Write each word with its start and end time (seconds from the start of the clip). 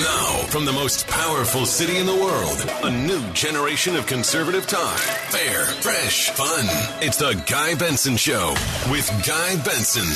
Now, 0.00 0.46
from 0.48 0.64
the 0.64 0.72
most 0.72 1.06
powerful 1.06 1.66
city 1.66 1.98
in 1.98 2.06
the 2.06 2.14
world, 2.14 2.64
a 2.82 2.90
new 3.06 3.20
generation 3.34 3.94
of 3.94 4.06
conservative 4.06 4.66
talk. 4.66 4.98
Fair, 4.98 5.66
fresh, 5.66 6.30
fun. 6.30 6.64
It's 7.02 7.18
the 7.18 7.34
Guy 7.46 7.74
Benson 7.74 8.16
Show 8.16 8.54
with 8.90 9.06
Guy 9.26 9.62
Benson. 9.62 10.08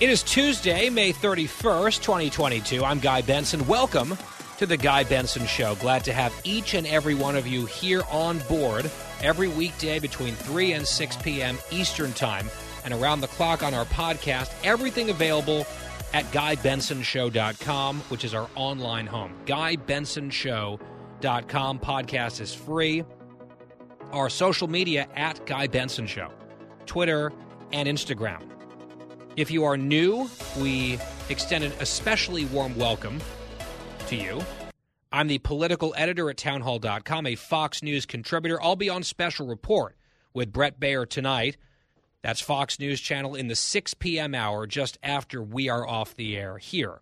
It 0.00 0.10
is 0.10 0.22
Tuesday, 0.22 0.90
May 0.90 1.14
31st, 1.14 2.02
2022. 2.02 2.84
I'm 2.84 2.98
Guy 2.98 3.22
Benson. 3.22 3.66
Welcome 3.66 4.18
to 4.58 4.66
the 4.66 4.76
Guy 4.76 5.04
Benson 5.04 5.46
Show. 5.46 5.76
Glad 5.76 6.04
to 6.04 6.12
have 6.12 6.38
each 6.44 6.74
and 6.74 6.86
every 6.86 7.14
one 7.14 7.36
of 7.36 7.46
you 7.46 7.64
here 7.64 8.02
on 8.10 8.38
board 8.40 8.90
every 9.22 9.48
weekday 9.48 9.98
between 9.98 10.34
3 10.34 10.72
and 10.72 10.86
6 10.86 11.16
p.m. 11.18 11.58
Eastern 11.70 12.12
Time 12.12 12.48
and 12.84 12.94
around 12.94 13.20
the 13.20 13.28
clock 13.28 13.62
on 13.62 13.74
our 13.74 13.84
podcast. 13.86 14.52
Everything 14.62 15.10
available 15.10 15.66
at 16.12 16.24
GuyBensonShow.com, 16.26 18.00
which 18.08 18.24
is 18.24 18.34
our 18.34 18.48
online 18.54 19.06
home. 19.06 19.34
GuyBensonShow.com. 19.46 21.78
Podcast 21.78 22.40
is 22.40 22.54
free. 22.54 23.04
Our 24.12 24.30
social 24.30 24.68
media 24.68 25.08
at 25.16 25.44
Guy 25.46 25.66
Benson 25.66 26.06
Show, 26.06 26.30
Twitter 26.86 27.32
and 27.72 27.88
Instagram. 27.88 28.42
If 29.36 29.50
you 29.50 29.64
are 29.64 29.76
new, 29.76 30.30
we 30.60 30.98
extend 31.28 31.64
an 31.64 31.72
especially 31.80 32.44
warm 32.46 32.76
welcome 32.76 33.20
to 34.06 34.14
you. 34.14 34.40
I'm 35.14 35.28
the 35.28 35.38
political 35.38 35.94
editor 35.96 36.28
at 36.28 36.38
townhall.com, 36.38 37.24
a 37.28 37.36
Fox 37.36 37.84
News 37.84 38.04
contributor. 38.04 38.60
I'll 38.60 38.74
be 38.74 38.90
on 38.90 39.04
special 39.04 39.46
report 39.46 39.94
with 40.32 40.52
Bret 40.52 40.80
Baier 40.80 41.08
tonight. 41.08 41.56
That's 42.22 42.40
Fox 42.40 42.80
News 42.80 43.00
Channel 43.00 43.36
in 43.36 43.46
the 43.46 43.54
6 43.54 43.94
p.m. 43.94 44.34
hour, 44.34 44.66
just 44.66 44.98
after 45.04 45.40
we 45.40 45.68
are 45.68 45.86
off 45.86 46.16
the 46.16 46.36
air 46.36 46.58
here. 46.58 47.00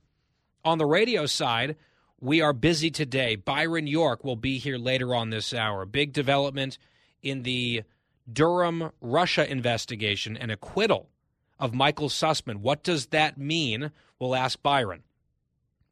On 0.63 0.77
the 0.77 0.85
radio 0.85 1.25
side, 1.25 1.77
we 2.21 2.43
are 2.43 2.53
busy 2.53 2.91
today. 2.91 3.35
Byron 3.35 3.87
York 3.87 4.25
will 4.25 4.37
be 4.37 4.59
here 4.59 4.77
later 4.77 5.15
on 5.15 5.31
this 5.31 5.55
hour. 5.55 5.87
Big 5.87 6.13
development 6.13 6.77
in 7.23 7.45
the 7.45 7.83
Durham 8.31 8.91
Russia 9.01 9.51
investigation 9.51 10.37
and 10.37 10.51
acquittal 10.51 11.09
of 11.59 11.73
Michael 11.73 12.11
Sussmann. 12.11 12.57
What 12.57 12.83
does 12.83 13.07
that 13.07 13.39
mean? 13.39 13.91
We'll 14.19 14.37
ask 14.37 14.63
Byron. 14.63 15.03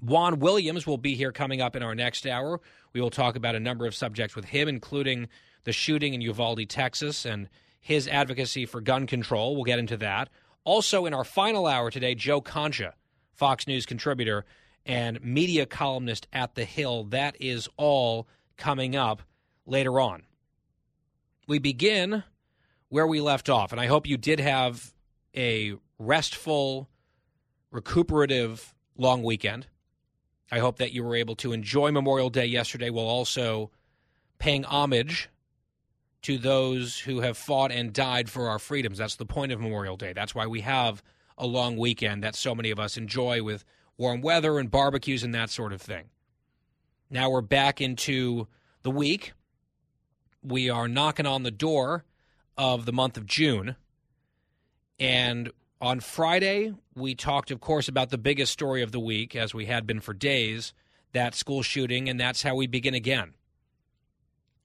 Juan 0.00 0.38
Williams 0.38 0.86
will 0.86 0.98
be 0.98 1.14
here 1.14 1.32
coming 1.32 1.60
up 1.60 1.76
in 1.76 1.82
our 1.82 1.94
next 1.94 2.26
hour. 2.26 2.60
We 2.92 3.00
will 3.00 3.10
talk 3.10 3.36
about 3.36 3.54
a 3.54 3.60
number 3.60 3.86
of 3.86 3.94
subjects 3.94 4.34
with 4.34 4.46
him, 4.46 4.68
including 4.68 5.28
the 5.64 5.72
shooting 5.72 6.14
in 6.14 6.20
Uvalde, 6.20 6.68
Texas, 6.68 7.24
and 7.24 7.48
his 7.80 8.08
advocacy 8.08 8.66
for 8.66 8.80
gun 8.80 9.06
control. 9.06 9.54
We'll 9.54 9.64
get 9.64 9.78
into 9.78 9.96
that. 9.98 10.28
Also, 10.64 11.06
in 11.06 11.14
our 11.14 11.24
final 11.24 11.66
hour 11.66 11.90
today, 11.90 12.14
Joe 12.14 12.40
Concha, 12.40 12.94
Fox 13.32 13.66
News 13.66 13.86
contributor 13.86 14.44
and 14.86 15.22
media 15.22 15.66
columnist 15.66 16.26
at 16.32 16.54
The 16.54 16.64
Hill. 16.64 17.04
That 17.04 17.36
is 17.40 17.68
all 17.76 18.28
coming 18.56 18.96
up 18.96 19.22
later 19.66 20.00
on. 20.00 20.22
We 21.46 21.58
begin 21.58 22.24
where 22.88 23.06
we 23.06 23.20
left 23.20 23.48
off, 23.48 23.72
and 23.72 23.80
I 23.80 23.86
hope 23.86 24.06
you 24.06 24.16
did 24.16 24.40
have 24.40 24.92
a 25.36 25.74
restful, 25.98 26.88
recuperative 27.70 28.74
long 28.96 29.22
weekend. 29.22 29.66
I 30.50 30.58
hope 30.58 30.78
that 30.78 30.92
you 30.92 31.04
were 31.04 31.14
able 31.14 31.36
to 31.36 31.52
enjoy 31.52 31.92
Memorial 31.92 32.30
Day 32.30 32.46
yesterday 32.46 32.90
while 32.90 33.06
also 33.06 33.70
paying 34.38 34.64
homage 34.64 35.28
to 36.22 36.38
those 36.38 36.98
who 36.98 37.20
have 37.20 37.36
fought 37.36 37.70
and 37.72 37.92
died 37.92 38.28
for 38.28 38.48
our 38.48 38.58
freedoms. 38.58 38.98
That's 38.98 39.16
the 39.16 39.26
point 39.26 39.52
of 39.52 39.60
Memorial 39.60 39.96
Day. 39.96 40.12
That's 40.12 40.34
why 40.34 40.46
we 40.46 40.60
have 40.62 41.02
a 41.38 41.46
long 41.46 41.76
weekend 41.76 42.22
that 42.22 42.34
so 42.34 42.54
many 42.54 42.70
of 42.70 42.78
us 42.78 42.96
enjoy 42.96 43.42
with 43.42 43.64
warm 43.96 44.20
weather 44.20 44.58
and 44.58 44.70
barbecues 44.70 45.22
and 45.22 45.34
that 45.34 45.50
sort 45.50 45.72
of 45.72 45.80
thing. 45.80 46.10
Now 47.08 47.30
we're 47.30 47.40
back 47.40 47.80
into 47.80 48.48
the 48.82 48.90
week. 48.90 49.32
We 50.42 50.68
are 50.70 50.88
knocking 50.88 51.26
on 51.26 51.42
the 51.42 51.50
door 51.50 52.04
of 52.56 52.86
the 52.86 52.92
month 52.92 53.16
of 53.16 53.26
June. 53.26 53.76
And 54.98 55.50
on 55.80 56.00
Friday, 56.00 56.74
we 56.94 57.14
talked, 57.14 57.50
of 57.50 57.60
course, 57.60 57.88
about 57.88 58.10
the 58.10 58.18
biggest 58.18 58.52
story 58.52 58.82
of 58.82 58.92
the 58.92 59.00
week, 59.00 59.34
as 59.34 59.54
we 59.54 59.66
had 59.66 59.86
been 59.86 60.00
for 60.00 60.12
days 60.12 60.72
that 61.12 61.34
school 61.34 61.62
shooting, 61.62 62.08
and 62.08 62.20
that's 62.20 62.42
how 62.42 62.54
we 62.54 62.66
begin 62.66 62.94
again 62.94 63.34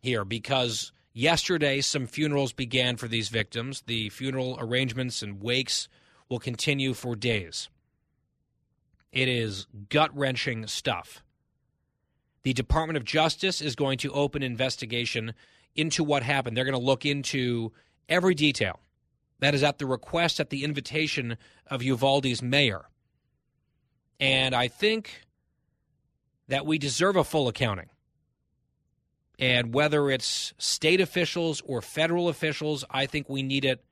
here 0.02 0.24
because 0.24 0.92
yesterday 1.14 1.82
some 1.82 2.06
funerals 2.06 2.54
began 2.54 2.96
for 2.96 3.08
these 3.08 3.30
victims. 3.30 3.84
The 3.88 4.10
funeral 4.10 4.56
arrangements 4.60 5.22
and 5.22 5.42
wakes 5.42 5.90
will 6.30 6.40
continue 6.40 6.94
for 6.94 7.16
days. 7.16 7.70
It 9.12 9.28
is 9.28 9.68
gut 9.90 10.16
wrenching 10.16 10.68
stuff. 10.68 11.24
The 12.44 12.54
Department 12.54 12.98
of 12.98 13.04
Justice 13.04 13.62
is 13.62 13.76
going 13.76 13.98
to 14.00 14.12
open 14.12 14.44
investigation 14.44 15.34
into 15.76 16.04
what 16.04 16.22
happened. 16.22 16.56
They're 16.56 16.66
going 16.66 16.74
to 16.74 16.86
look 16.86 17.06
into 17.06 17.72
every 18.08 18.36
detail 18.36 18.80
that 19.40 19.54
is 19.56 19.64
at 19.64 19.78
the 19.80 19.86
request, 19.86 20.40
at 20.40 20.50
the 20.50 20.64
invitation 20.64 21.38
of 21.68 21.84
Uvalde's 21.84 22.42
mayor. 22.42 22.86
And 24.20 24.56
I 24.56 24.68
think 24.68 25.24
that 26.48 26.66
we 26.66 26.78
deserve 26.78 27.16
a 27.16 27.24
full 27.24 27.48
accounting. 27.48 27.90
And 29.38 29.74
whether 29.74 30.10
it's 30.10 30.54
state 30.58 31.02
officials 31.02 31.62
or 31.66 31.82
federal 31.82 32.30
officials, 32.30 32.86
I 32.90 33.06
think 33.06 33.28
we 33.28 33.44
need 33.44 33.66
it 33.66 33.84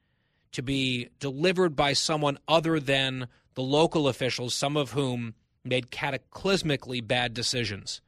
to 0.54 0.62
be 0.62 1.10
delivered 1.20 1.76
by 1.76 1.94
someone 1.94 2.38
other 2.48 2.80
than 2.80 3.28
the 3.56 3.62
local 3.62 4.08
officials, 4.08 4.56
some 4.56 4.78
of 4.78 4.92
whom 4.92 5.34
made 5.66 5.92
cataclysmically 5.92 7.06
bad 7.06 7.34
decisions 7.34 8.02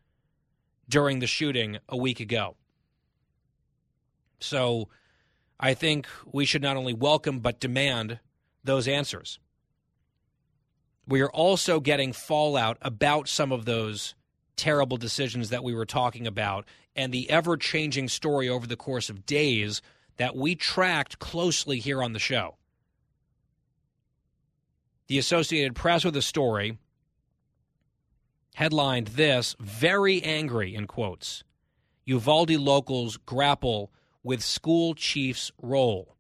during 0.88 1.20
the 1.20 1.28
shooting 1.28 1.78
a 1.90 1.98
week 1.98 2.20
ago. 2.20 2.56
So 4.40 4.90
I 5.60 5.74
think 5.74 6.08
we 6.26 6.46
should 6.46 6.62
not 6.62 6.78
only 6.78 6.94
welcome 6.94 7.40
but 7.40 7.60
demand 7.60 8.20
those 8.64 8.88
answers. 8.88 9.40
We 11.08 11.22
are 11.22 11.32
also 11.32 11.80
getting 11.80 12.14
fallout 12.14 12.78
about 12.82 13.28
some 13.28 13.52
of 13.52 13.66
those 13.66 14.16
terrible 14.56 14.98
decisions 14.98 15.50
that 15.50 15.64
we 15.64 15.74
were 15.74 15.86
talking 15.86 16.26
about 16.26 16.66
and 16.96 17.14
the 17.14 17.30
ever 17.30 17.58
changing 17.58 18.08
story 18.08 18.50
over 18.50 18.66
the 18.66 18.78
course 18.78 19.10
of 19.10 19.26
days 19.26 19.82
that 20.18 20.36
we 20.36 20.56
tracked 20.56 21.20
closely 21.20 21.80
here 21.80 22.02
on 22.02 22.14
the 22.14 22.20
show. 22.20 22.56
The 25.08 25.20
Associated 25.20 25.76
Press 25.76 26.04
with 26.04 26.16
a 26.16 26.22
story 26.22 26.80
headlined 28.56 29.08
this 29.08 29.56
very 29.60 30.24
angry 30.24 30.74
in 30.74 30.88
quotes. 30.88 31.44
Uvalde 32.06 32.52
locals 32.52 33.18
grapple 33.18 33.92
with 34.26 34.42
school 34.44 34.96
chief's 34.96 35.52
role. 35.62 36.18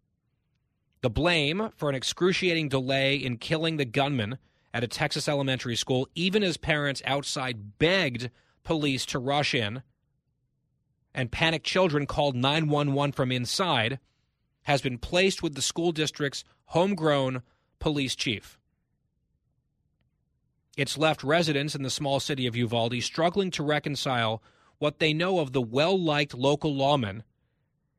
The 1.01 1.09
blame 1.09 1.71
for 1.75 1.89
an 1.89 1.95
excruciating 1.95 2.69
delay 2.69 3.15
in 3.15 3.37
killing 3.37 3.77
the 3.77 3.85
gunman 3.85 4.37
at 4.75 4.83
a 4.83 4.87
Texas 4.87 5.27
elementary 5.27 5.75
school, 5.75 6.07
even 6.13 6.43
as 6.43 6.55
parents 6.55 7.01
outside 7.05 7.79
begged 7.79 8.29
police 8.63 9.07
to 9.07 9.17
rush 9.17 9.55
in 9.55 9.81
and 11.15 11.31
panicked 11.31 11.65
children 11.65 12.05
called 12.05 12.35
911 12.35 13.11
from 13.13 13.31
inside, 13.31 13.99
has 14.63 14.83
been 14.83 14.99
placed 14.99 15.41
with 15.41 15.55
the 15.55 15.61
school 15.61 15.91
district's 15.91 16.43
homegrown 16.65 17.41
police 17.79 18.15
chief. 18.15 18.59
It's 20.77 20.97
left 20.97 21.23
residents 21.23 21.73
in 21.73 21.81
the 21.81 21.89
small 21.89 22.19
city 22.19 22.45
of 22.45 22.55
Uvalde 22.55 23.01
struggling 23.01 23.49
to 23.51 23.63
reconcile 23.63 24.43
what 24.77 24.99
they 24.99 25.13
know 25.13 25.39
of 25.39 25.53
the 25.53 25.61
well 25.61 25.99
liked 25.99 26.35
local 26.35 26.75
lawman 26.75 27.23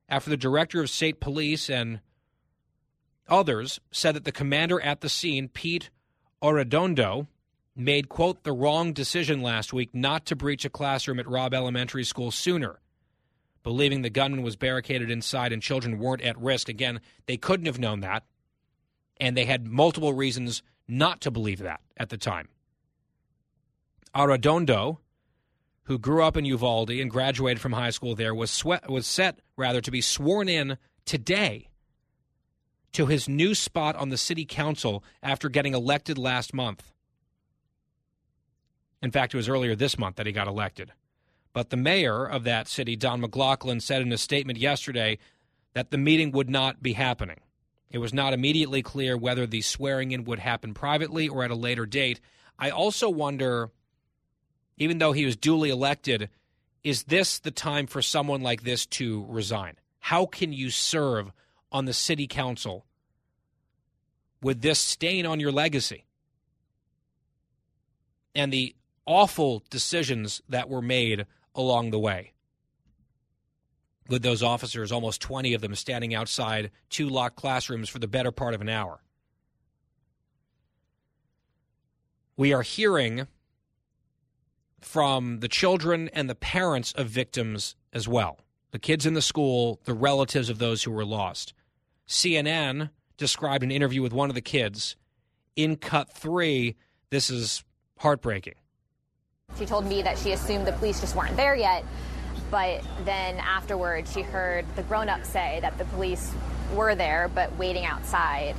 after 0.08 0.30
the 0.30 0.36
director 0.36 0.80
of 0.80 0.88
state 0.90 1.20
police 1.20 1.68
and 1.68 2.00
others 3.28 3.80
said 3.90 4.14
that 4.14 4.24
the 4.24 4.32
commander 4.32 4.80
at 4.80 5.00
the 5.00 5.08
scene, 5.08 5.48
Pete 5.48 5.90
Arredondo, 6.42 7.26
made, 7.74 8.08
quote, 8.08 8.42
the 8.44 8.52
wrong 8.52 8.92
decision 8.92 9.42
last 9.42 9.72
week 9.72 9.90
not 9.92 10.24
to 10.26 10.36
breach 10.36 10.64
a 10.64 10.70
classroom 10.70 11.18
at 11.18 11.28
Robb 11.28 11.52
Elementary 11.52 12.04
School 12.04 12.30
sooner. 12.30 12.80
believing 13.66 14.02
the 14.02 14.10
gunman 14.10 14.42
was 14.42 14.54
barricaded 14.54 15.10
inside 15.10 15.52
and 15.52 15.60
children 15.60 15.98
weren't 15.98 16.22
at 16.22 16.38
risk. 16.38 16.68
Again, 16.68 17.00
they 17.26 17.36
couldn't 17.36 17.66
have 17.66 17.80
known 17.80 17.98
that, 17.98 18.22
and 19.16 19.36
they 19.36 19.44
had 19.44 19.66
multiple 19.66 20.12
reasons 20.12 20.62
not 20.86 21.20
to 21.22 21.32
believe 21.32 21.58
that 21.58 21.80
at 21.96 22.08
the 22.08 22.16
time. 22.16 22.46
Arredondo, 24.14 24.98
who 25.86 25.98
grew 25.98 26.22
up 26.22 26.36
in 26.36 26.44
Uvalde 26.44 26.90
and 26.90 27.10
graduated 27.10 27.60
from 27.60 27.72
high 27.72 27.90
school 27.90 28.14
there, 28.14 28.34
was 28.34 28.50
swe- 28.50 28.78
was 28.88 29.06
set 29.06 29.40
rather 29.56 29.80
to 29.80 29.90
be 29.90 30.00
sworn 30.00 30.48
in 30.48 30.78
today 31.04 31.68
to 32.92 33.06
his 33.06 33.28
new 33.28 33.54
spot 33.54 33.94
on 33.96 34.08
the 34.08 34.16
city 34.16 34.44
council 34.44 35.04
after 35.22 35.48
getting 35.48 35.74
elected 35.74 36.18
last 36.18 36.54
month. 36.54 36.92
In 39.02 39.10
fact, 39.10 39.34
it 39.34 39.36
was 39.36 39.48
earlier 39.48 39.76
this 39.76 39.98
month 39.98 40.16
that 40.16 40.26
he 40.26 40.32
got 40.32 40.48
elected. 40.48 40.92
But 41.52 41.70
the 41.70 41.76
mayor 41.76 42.24
of 42.24 42.44
that 42.44 42.68
city, 42.68 42.96
Don 42.96 43.20
McLaughlin, 43.20 43.80
said 43.80 44.02
in 44.02 44.12
a 44.12 44.18
statement 44.18 44.58
yesterday 44.58 45.18
that 45.74 45.90
the 45.90 45.98
meeting 45.98 46.32
would 46.32 46.50
not 46.50 46.82
be 46.82 46.94
happening. 46.94 47.40
It 47.90 47.98
was 47.98 48.12
not 48.12 48.32
immediately 48.32 48.82
clear 48.82 49.16
whether 49.16 49.46
the 49.46 49.60
swearing 49.60 50.10
in 50.10 50.24
would 50.24 50.38
happen 50.40 50.74
privately 50.74 51.28
or 51.28 51.44
at 51.44 51.50
a 51.50 51.54
later 51.54 51.86
date. 51.86 52.20
I 52.58 52.70
also 52.70 53.08
wonder 53.08 53.70
even 54.76 54.98
though 54.98 55.12
he 55.12 55.24
was 55.24 55.36
duly 55.36 55.70
elected, 55.70 56.28
is 56.84 57.04
this 57.04 57.38
the 57.38 57.50
time 57.50 57.86
for 57.86 58.02
someone 58.02 58.42
like 58.42 58.62
this 58.62 58.86
to 58.86 59.26
resign? 59.28 59.76
How 60.00 60.26
can 60.26 60.52
you 60.52 60.70
serve 60.70 61.32
on 61.72 61.84
the 61.84 61.92
city 61.92 62.26
council 62.26 62.86
with 64.42 64.60
this 64.60 64.78
stain 64.78 65.26
on 65.26 65.40
your 65.40 65.50
legacy? 65.52 66.04
And 68.34 68.52
the 68.52 68.76
awful 69.06 69.64
decisions 69.70 70.42
that 70.48 70.68
were 70.68 70.82
made 70.82 71.26
along 71.54 71.90
the 71.90 71.98
way. 71.98 72.32
With 74.08 74.22
those 74.22 74.42
officers, 74.42 74.92
almost 74.92 75.20
20 75.22 75.54
of 75.54 75.62
them 75.62 75.74
standing 75.74 76.14
outside 76.14 76.70
two 76.90 77.08
locked 77.08 77.36
classrooms 77.36 77.88
for 77.88 77.98
the 77.98 78.06
better 78.06 78.30
part 78.30 78.54
of 78.54 78.60
an 78.60 78.68
hour. 78.68 79.00
We 82.36 82.52
are 82.52 82.62
hearing 82.62 83.26
from 84.86 85.40
the 85.40 85.48
children 85.48 86.08
and 86.12 86.30
the 86.30 86.34
parents 86.36 86.92
of 86.92 87.08
victims 87.08 87.74
as 87.92 88.06
well 88.06 88.38
the 88.70 88.78
kids 88.78 89.06
in 89.06 89.14
the 89.14 89.22
school, 89.22 89.80
the 89.84 89.94
relatives 89.94 90.50
of 90.50 90.58
those 90.58 90.82
who 90.82 90.90
were 90.90 91.04
lost. 91.04 91.54
CNN 92.06 92.90
described 93.16 93.64
an 93.64 93.70
interview 93.70 94.02
with 94.02 94.12
one 94.12 94.28
of 94.28 94.34
the 94.34 94.42
kids. 94.42 94.96
In 95.54 95.76
cut 95.76 96.12
three, 96.12 96.76
this 97.08 97.30
is 97.30 97.64
heartbreaking. 97.98 98.54
She 99.58 99.64
told 99.64 99.86
me 99.86 100.02
that 100.02 100.18
she 100.18 100.32
assumed 100.32 100.66
the 100.66 100.72
police 100.72 101.00
just 101.00 101.16
weren't 101.16 101.36
there 101.36 101.56
yet, 101.56 101.84
but 102.50 102.82
then 103.06 103.36
afterwards 103.38 104.12
she 104.12 104.20
heard 104.20 104.66
the 104.76 104.82
grown 104.82 105.08
up 105.08 105.24
say 105.24 105.58
that 105.62 105.78
the 105.78 105.86
police 105.86 106.32
were 106.74 106.94
there 106.94 107.30
but 107.34 107.56
waiting 107.56 107.86
outside. 107.86 108.54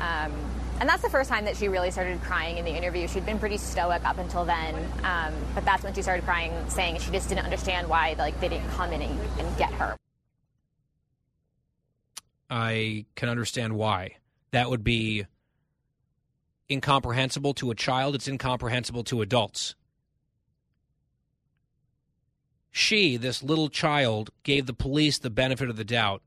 Um, 0.00 0.32
and 0.80 0.88
that's 0.88 1.02
the 1.02 1.10
first 1.10 1.28
time 1.28 1.44
that 1.44 1.56
she 1.56 1.68
really 1.68 1.90
started 1.90 2.20
crying 2.22 2.56
in 2.56 2.64
the 2.64 2.74
interview. 2.74 3.06
She'd 3.06 3.26
been 3.26 3.38
pretty 3.38 3.58
stoic 3.58 4.02
up 4.04 4.16
until 4.16 4.46
then, 4.46 4.74
um, 5.04 5.34
but 5.54 5.64
that's 5.66 5.84
when 5.84 5.92
she 5.92 6.00
started 6.00 6.24
crying, 6.24 6.52
saying 6.68 6.98
she 7.00 7.10
just 7.10 7.28
didn't 7.28 7.44
understand 7.44 7.86
why 7.86 8.14
like 8.18 8.40
they 8.40 8.48
didn't 8.48 8.70
come 8.70 8.90
in 8.92 9.02
and, 9.02 9.20
and 9.38 9.56
get 9.58 9.72
her. 9.74 9.94
I 12.48 13.04
can 13.14 13.28
understand 13.28 13.74
why. 13.74 14.16
That 14.52 14.70
would 14.70 14.82
be 14.82 15.26
incomprehensible 16.70 17.52
to 17.54 17.70
a 17.70 17.74
child. 17.74 18.14
It's 18.14 18.26
incomprehensible 18.26 19.04
to 19.04 19.20
adults. 19.20 19.74
She, 22.70 23.16
this 23.16 23.42
little 23.42 23.68
child, 23.68 24.30
gave 24.44 24.66
the 24.66 24.72
police 24.72 25.18
the 25.18 25.30
benefit 25.30 25.68
of 25.68 25.76
the 25.76 25.84
doubt 25.84 26.22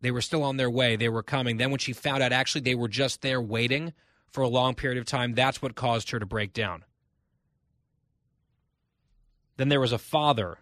they 0.00 0.10
were 0.10 0.20
still 0.20 0.42
on 0.42 0.56
their 0.56 0.70
way. 0.70 0.96
They 0.96 1.08
were 1.08 1.22
coming. 1.22 1.56
Then 1.56 1.70
when 1.70 1.78
she 1.78 1.92
found 1.92 2.22
out 2.22 2.32
actually 2.32 2.62
they 2.62 2.74
were 2.74 2.88
just 2.88 3.22
there 3.22 3.40
waiting 3.40 3.92
for 4.30 4.42
a 4.42 4.48
long 4.48 4.74
period 4.74 4.98
of 4.98 5.04
time, 5.04 5.34
that's 5.34 5.60
what 5.60 5.74
caused 5.74 6.10
her 6.10 6.18
to 6.18 6.26
break 6.26 6.52
down. 6.52 6.84
Then 9.56 9.68
there 9.68 9.80
was 9.80 9.92
a 9.92 9.98
father 9.98 10.58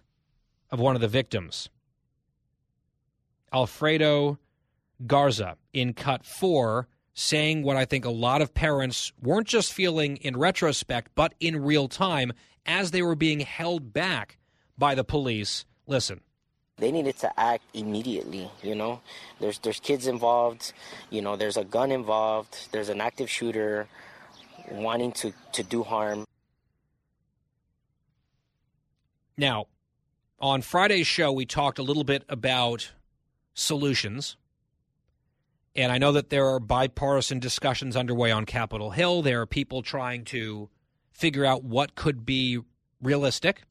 of 0.71 0.81
one 0.81 0.95
of 0.95 1.01
the 1.01 1.09
victims, 1.09 1.69
Alfredo 3.53 4.39
Garza, 5.07 5.57
in 5.73 5.93
cut 5.93 6.25
four, 6.25 6.89
saying 7.15 7.63
what 7.63 7.77
I 7.77 7.85
think 7.85 8.05
a 8.05 8.11
lot 8.11 8.43
of 8.43 8.55
parents 8.55 9.13
weren't 9.23 9.47
just 9.47 9.73
feeling 9.73 10.17
in 10.17 10.37
retrospect, 10.37 11.13
but 11.15 11.35
in 11.39 11.63
real 11.63 11.89
time 11.89 12.33
as 12.67 12.91
they 12.91 13.03
were 13.03 13.15
being 13.15 13.41
held 13.41 13.93
back 13.93 14.39
by 14.77 14.95
the 14.95 15.05
police. 15.05 15.65
Listen 15.87 16.21
they 16.79 16.93
needed 16.93 17.17
to 17.19 17.41
act 17.41 17.65
immediately 17.75 18.51
you 18.63 18.75
know? 18.75 19.01
There's 19.41 19.59
there's 19.59 19.81
kids 19.81 20.07
involved 20.07 20.73
you 21.11 21.23
know 21.23 21.37
there's 21.37 21.57
a 21.57 21.65
gun 21.65 21.91
involved 21.91 22.69
there's 22.73 22.89
an 22.89 23.01
active 23.01 23.31
shooter 23.31 23.89
wanting 24.71 25.13
to 25.13 25.33
to 25.53 25.63
do 25.63 25.83
harm. 25.83 26.25
Now 29.37 29.67
on 30.41 30.63
friday's 30.63 31.07
show 31.07 31.33
we 31.33 31.47
talked 31.47 31.79
a 31.79 31.83
little 31.83 32.05
bit 32.05 32.25
about 32.29 32.93
solutions. 33.55 34.37
And 35.77 35.93
i 35.93 35.99
know 35.99 36.13
that 36.13 36.31
there 36.31 36.47
are 36.47 36.59
bipartisan 36.59 37.39
discussions 37.39 37.97
underway 37.97 38.31
on 38.31 38.47
capitol 38.47 38.91
hill. 38.91 39.23
There 39.23 39.41
are 39.41 39.47
people 39.47 39.83
trying 39.83 40.25
to 40.27 40.71
figure 41.13 41.45
out 41.45 41.65
what 41.65 41.95
could 41.95 42.25
be 42.25 42.61
realistic 43.03 43.63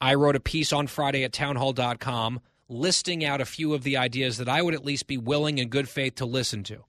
I 0.00 0.14
wrote 0.14 0.36
a 0.36 0.40
piece 0.40 0.72
on 0.72 0.86
Friday 0.86 1.24
at 1.24 1.32
townhall.com 1.32 2.40
listing 2.68 3.24
out 3.24 3.40
a 3.40 3.46
few 3.46 3.74
of 3.74 3.82
the 3.82 3.96
ideas 3.96 4.36
that 4.38 4.48
I 4.48 4.62
would 4.62 4.74
at 4.74 4.84
least 4.84 5.06
be 5.06 5.16
willing 5.16 5.58
in 5.58 5.68
good 5.68 5.88
faith 5.88 6.16
to 6.16 6.26
listen 6.26 6.62
to. 6.64 6.84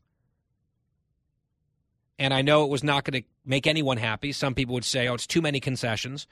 And 2.17 2.33
I 2.33 2.41
know 2.41 2.65
it 2.65 2.69
was 2.69 2.83
not 2.83 3.06
going 3.06 3.23
to 3.23 3.27
make 3.45 3.65
anyone 3.65 3.97
happy. 3.97 4.33
Some 4.33 4.53
people 4.53 4.73
would 4.73 4.83
say, 4.83 5.07
oh, 5.07 5.13
it's 5.13 5.25
too 5.25 5.41
many 5.41 5.61
concessions. 5.61 6.27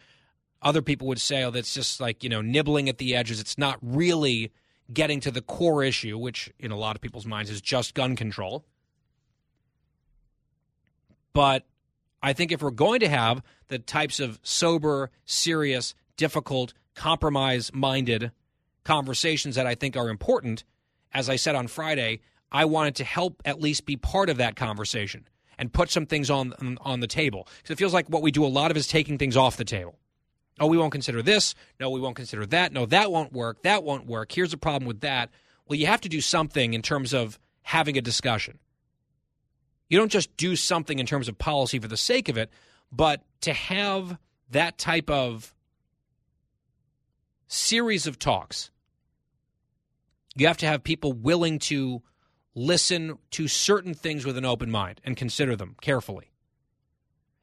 Other 0.62 0.82
people 0.82 1.08
would 1.08 1.22
say, 1.22 1.44
oh, 1.44 1.52
that's 1.52 1.74
just 1.74 2.02
like, 2.02 2.24
you 2.24 2.30
know, 2.30 2.42
nibbling 2.42 2.90
at 2.90 2.98
the 2.98 3.16
edges. 3.16 3.40
It's 3.40 3.58
not 3.58 3.78
really 3.82 4.52
getting 4.92 5.22
to 5.22 5.32
the 5.32 5.42
core 5.42 5.84
issue, 5.84 6.18
which 6.18 6.52
in 6.60 6.72
a 6.72 6.78
lot 6.78 6.96
of 6.96 7.02
people's 7.02 7.26
minds 7.26 7.50
is 7.50 7.62
just 7.62 7.94
gun 7.94 8.18
control. 8.18 8.66
But 11.32 11.66
I 12.22 12.34
think 12.34 12.52
if 12.52 12.62
we're 12.62 12.72
going 12.72 13.00
to 13.00 13.10
have 13.10 13.42
the 13.70 13.80
types 13.80 14.20
of 14.20 14.40
sober, 14.44 15.12
serious, 15.26 15.94
difficult, 16.18 16.74
compromise 16.96 17.72
minded 17.74 18.32
conversations 18.84 19.56
that 19.56 19.68
I 19.68 19.76
think 19.76 19.96
are 19.96 20.10
important, 20.10 20.64
as 21.14 21.30
I 21.30 21.36
said 21.36 21.56
on 21.56 21.68
Friday, 21.68 22.22
I 22.52 22.66
wanted 22.66 22.96
to 22.96 23.04
help 23.04 23.42
at 23.46 23.62
least 23.62 23.86
be 23.86 23.98
part 23.98 24.30
of 24.30 24.38
that 24.38 24.56
conversation 24.56 25.28
and 25.58 25.74
put 25.74 25.90
some 25.90 26.06
things 26.06 26.30
on 26.30 26.78
on 26.82 27.00
the 27.00 27.08
table 27.08 27.48
because 27.58 27.72
it 27.72 27.78
feels 27.78 27.94
like 27.94 28.08
what 28.08 28.22
we 28.22 28.32
do 28.32 28.46
a 28.46 28.48
lot 28.48 28.72
of 28.72 28.78
is 28.78 28.88
taking 28.88 29.18
things 29.18 29.36
off 29.36 29.58
the 29.58 29.66
table. 29.66 29.98
Oh, 30.60 30.68
we 30.68 30.78
won't 30.78 30.92
consider 30.92 31.22
this. 31.22 31.54
No, 31.80 31.90
we 31.90 32.00
won't 32.00 32.16
consider 32.16 32.46
that. 32.48 32.72
No, 32.72 32.86
that 32.88 33.12
won't 33.12 33.32
work. 33.32 33.62
That 33.64 33.84
won't 33.84 34.08
work. 34.08 34.32
Here's 34.32 34.54
a 34.54 34.58
problem 34.58 34.88
with 34.88 35.02
that. 35.02 35.30
Well, 35.68 35.78
you 35.78 35.86
have 35.86 36.02
to 36.02 36.10
do 36.10 36.22
something 36.22 36.74
in 36.74 36.82
terms 36.82 37.14
of 37.14 37.38
having 37.62 37.98
a 37.98 38.02
discussion. 38.02 38.58
You 39.90 39.98
don't 40.00 40.12
just 40.12 40.36
do 40.36 40.56
something 40.56 41.00
in 41.00 41.06
terms 41.06 41.28
of 41.28 41.38
policy 41.38 41.80
for 41.80 41.88
the 41.88 41.98
sake 41.98 42.30
of 42.30 42.38
it, 42.38 42.50
but 42.92 43.24
to 43.42 43.54
have 43.54 44.18
that 44.50 44.78
type 44.78 45.10
of 45.10 45.54
series 47.48 48.08
of 48.08 48.20
talks. 48.20 48.70
You 50.36 50.48
have 50.48 50.58
to 50.58 50.68
have 50.68 50.84
people 50.84 51.14
willing 51.14 51.60
to 51.60 52.02
listen 52.54 53.18
to 53.32 53.48
certain 53.48 53.94
things 53.94 54.26
with 54.26 54.38
an 54.38 54.46
open 54.46 54.72
mind 54.72 55.02
and 55.04 55.16
consider 55.16 55.56
them 55.56 55.76
carefully. 55.82 56.32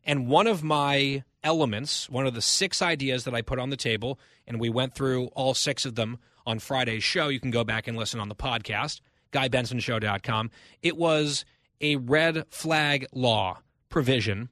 And 0.04 0.26
one 0.26 0.46
of 0.46 0.62
my 0.62 1.24
elements, 1.42 2.08
one 2.10 2.26
of 2.26 2.34
the 2.34 2.42
six 2.42 2.82
ideas 2.82 3.24
that 3.24 3.34
I 3.34 3.42
put 3.42 3.58
on 3.58 3.70
the 3.70 3.76
table, 3.76 4.18
and 4.46 4.60
we 4.60 4.68
went 4.68 4.94
through 4.94 5.26
all 5.28 5.54
six 5.54 5.84
of 5.84 5.94
them 5.94 6.18
on 6.46 6.58
Friday's 6.58 7.04
show. 7.04 7.28
You 7.28 7.40
can 7.40 7.50
go 7.50 7.64
back 7.64 7.88
and 7.88 7.96
listen 7.96 8.20
on 8.20 8.28
the 8.28 8.34
podcast, 8.34 9.00
GuyBensonShow.com. 9.32 10.50
It 10.82 10.96
was 10.96 11.44
a 11.80 11.96
red 11.96 12.44
flag 12.50 13.06
law 13.12 13.60
provision 13.88 14.48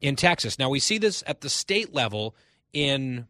in 0.00 0.16
Texas. 0.16 0.58
Now, 0.58 0.68
we 0.68 0.80
see 0.80 0.98
this 0.98 1.24
at 1.26 1.40
the 1.40 1.50
state 1.50 1.94
level 1.94 2.36
in 2.72 3.26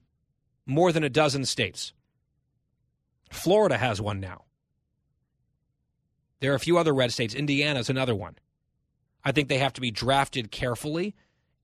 more 0.68 0.92
than 0.92 1.02
a 1.02 1.08
dozen 1.08 1.44
states. 1.44 1.92
Florida 3.30 3.76
has 3.76 4.00
one 4.00 4.20
now. 4.20 4.44
There 6.40 6.52
are 6.52 6.56
a 6.56 6.60
few 6.60 6.78
other 6.78 6.94
red 6.94 7.12
states. 7.12 7.34
Indiana 7.34 7.80
is 7.80 7.90
another 7.90 8.14
one. 8.14 8.36
I 9.24 9.32
think 9.32 9.48
they 9.48 9.58
have 9.58 9.72
to 9.72 9.80
be 9.80 9.90
drafted 9.90 10.52
carefully 10.52 11.16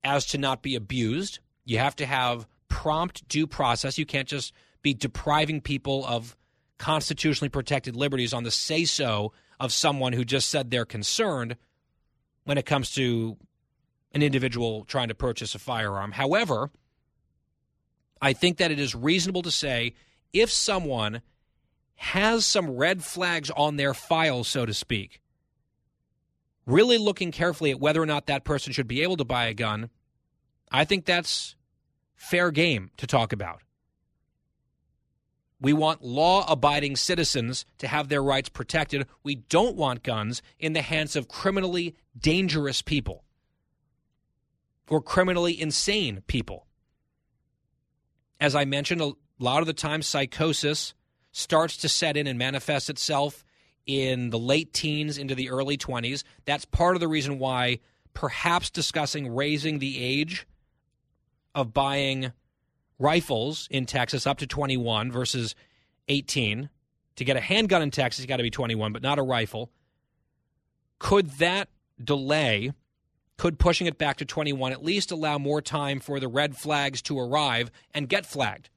as 0.03 0.27
to 0.27 0.39
not 0.39 0.63
be 0.63 0.75
abused. 0.75 1.39
You 1.65 1.79
have 1.79 1.95
to 1.97 2.07
have 2.07 2.49
prompt 2.69 3.29
due 3.29 3.47
process. 3.47 3.99
You 3.99 4.07
can't 4.07 4.27
just 4.27 4.53
be 4.83 4.95
depriving 4.95 5.61
people 5.61 6.05
of 6.07 6.37
constitutionally 6.79 7.49
protected 7.49 7.95
liberties 7.95 8.33
on 8.33 8.43
the 8.43 8.51
say 8.51 8.85
so 8.85 9.33
of 9.61 9.73
someone 9.73 10.13
who 10.13 10.25
just 10.25 10.49
said 10.49 10.71
they're 10.71 10.85
concerned 10.85 11.57
when 12.45 12.59
it 12.59 12.67
comes 12.67 12.91
to 12.93 13.37
an 14.13 14.23
individual 14.23 14.85
trying 14.85 15.09
to 15.09 15.15
purchase 15.15 15.55
a 15.55 15.59
firearm. 15.59 16.13
However, 16.13 16.71
I 18.21 18.33
think 18.33 18.59
that 18.59 18.71
it 18.71 18.79
is 18.79 18.95
reasonable 18.95 19.43
to 19.43 19.51
say 19.51 19.95
if 20.33 20.51
someone 20.51 21.23
has 21.97 22.45
some 22.45 22.71
red 22.71 23.05
flags 23.05 23.51
on 23.51 23.77
their 23.77 23.95
file, 23.95 24.45
so 24.45 24.67
to 24.67 24.75
speak, 24.75 25.21
really 26.67 26.99
looking 26.99 27.31
carefully 27.31 27.71
at 27.71 27.81
whether 27.81 28.03
or 28.03 28.07
not 28.07 28.27
that 28.27 28.45
person 28.45 28.73
should 28.73 28.89
be 28.89 29.03
able 29.03 29.17
to 29.17 29.25
buy 29.25 29.47
a 29.47 29.55
gun, 29.55 29.91
I 30.71 30.85
think 30.85 31.05
that's 31.05 31.55
fair 32.15 32.51
game 32.51 32.91
to 32.97 33.07
talk 33.07 33.33
about. 33.33 33.61
We 35.61 35.73
want 35.73 36.05
law 36.05 36.45
abiding 36.51 36.97
citizens 36.97 37.65
to 37.79 37.89
have 37.89 38.09
their 38.09 38.23
rights 38.23 38.49
protected. 38.49 39.07
We 39.23 39.37
don't 39.37 39.77
want 39.77 40.03
guns 40.03 40.43
in 40.59 40.73
the 40.73 40.83
hands 40.83 41.17
of 41.17 41.29
criminally 41.29 41.95
dangerous 42.19 42.83
people 42.83 43.25
or 44.89 45.01
criminally 45.01 45.59
insane 45.59 46.23
people. 46.27 46.67
As 48.45 48.55
I 48.55 48.67
mentioned, 48.67 49.01
a 49.01 49.13
lot 49.39 49.61
of 49.61 49.67
the 49.67 49.73
time, 49.73 50.03
psychosis 50.03 50.93
starts 51.33 51.79
to 51.79 51.89
set 51.89 52.15
in 52.15 52.27
and 52.27 52.39
manifest 52.39 52.91
itself 52.91 53.43
in 53.87 54.29
the 54.29 54.39
late 54.39 54.75
teens 54.75 55.17
into 55.17 55.35
the 55.35 55.49
early 55.49 55.79
20s. 55.79 56.25
That's 56.45 56.67
part 56.67 56.95
of 56.95 57.01
the 57.01 57.09
reason 57.09 57.39
why 57.39 57.79
perhaps 58.13 58.69
discussing 58.69 59.35
raising 59.35 59.79
the 59.79 59.99
age 59.99 60.47
of 61.55 61.73
buying 61.73 62.33
rifles 62.99 63.67
in 63.71 63.87
Texas 63.87 64.27
up 64.27 64.37
to 64.37 64.47
21 64.47 65.11
versus 65.11 65.55
18. 66.09 66.69
To 67.17 67.25
get 67.25 67.39
a 67.39 67.41
handgun 67.41 67.81
in 67.81 67.91
Texas, 67.91 68.23
you 68.23 68.29
got 68.29 68.37
to 68.37 68.43
be 68.43 68.51
21, 68.51 68.93
but 68.93 69.01
not 69.01 69.19
a 69.19 69.23
rifle. 69.23 69.71
Could 70.99 71.31
that 71.39 71.71
delay, 71.99 72.75
could 73.37 73.59
pushing 73.59 73.87
it 73.87 73.99
back 73.99 74.17
to 74.19 74.25
21 74.25 74.73
at 74.73 74.85
least 74.85 75.11
allow 75.11 75.39
more 75.39 75.61
time 75.61 76.01
for 76.01 76.21
the 76.21 76.29
red 76.29 76.57
flags 76.57 77.03
to 77.03 77.19
arrive 77.19 77.71
and 77.93 78.09
get 78.09 78.27
flagged? 78.27 78.71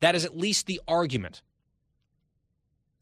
That 0.00 0.14
is 0.14 0.24
at 0.24 0.36
least 0.36 0.66
the 0.66 0.80
argument. 0.86 1.42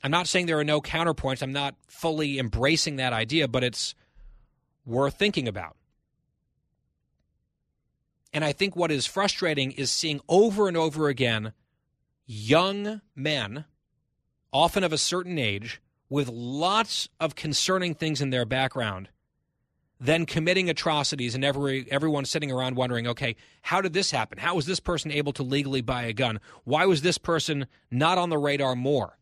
I'm 0.03 0.11
not 0.11 0.27
saying 0.27 0.47
there 0.47 0.59
are 0.59 0.65
no 0.65 0.81
counterpoints. 0.81 1.43
I'm 1.43 1.53
not 1.53 1.75
fully 1.89 2.39
embracing 2.39 2.97
that 2.97 3.13
idea, 3.13 3.49
but 3.49 3.65
it's 3.65 3.95
worth 4.87 5.15
thinking 5.15 5.47
about. 5.47 5.77
And 8.33 8.45
I 8.45 8.53
think 8.53 8.77
what 8.77 8.91
is 8.91 9.07
frustrating 9.07 9.73
is 9.73 9.91
seeing 9.91 10.21
over 10.29 10.69
and 10.69 10.77
over 10.77 11.09
again 11.09 11.53
young 12.27 13.01
men, 13.17 13.65
often 14.53 14.85
of 14.85 14.93
a 14.93 14.99
certain 14.99 15.39
age, 15.39 15.83
with 16.09 16.29
lots 16.29 17.09
of 17.19 17.35
concerning 17.35 17.95
things 17.95 18.21
in 18.21 18.31
their 18.31 18.45
background, 18.45 19.09
then 20.00 20.25
committing 20.25 20.71
atrocities, 20.71 21.35
and 21.35 21.45
every 21.45 21.87
everyone 21.90 22.25
sitting 22.25 22.50
around 22.50 22.75
wondering, 22.75 23.07
okay, 23.07 23.37
how 23.61 23.83
did 23.83 23.92
this 23.92 24.11
happen? 24.11 24.38
How 24.38 24.54
was 24.54 24.64
this 24.64 24.80
person 24.80 25.12
able 25.12 25.33
to 25.35 25.42
legally 25.42 25.83
buy 25.83 26.04
a 26.04 26.14
gun? 26.14 26.40
Why 26.64 26.87
was 26.87 27.02
this 27.02 27.19
person 27.19 27.66
not 27.90 28.16
on 28.16 28.30
the 28.30 28.38
radar 28.38 28.75
more? 28.75 29.19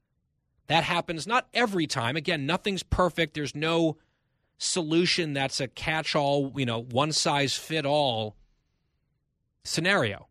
That 0.68 0.84
happens 0.84 1.26
not 1.26 1.48
every 1.52 1.86
time. 1.86 2.16
Again, 2.16 2.46
nothing's 2.46 2.84
perfect. 2.84 3.34
There's 3.34 3.56
no 3.56 3.96
solution 4.58 5.32
that's 5.32 5.60
a 5.60 5.66
catch 5.66 6.14
all, 6.14 6.52
you 6.56 6.66
know, 6.66 6.82
one 6.82 7.10
size 7.12 7.56
fit 7.56 7.84
all 7.84 8.36
scenario. 9.64 10.28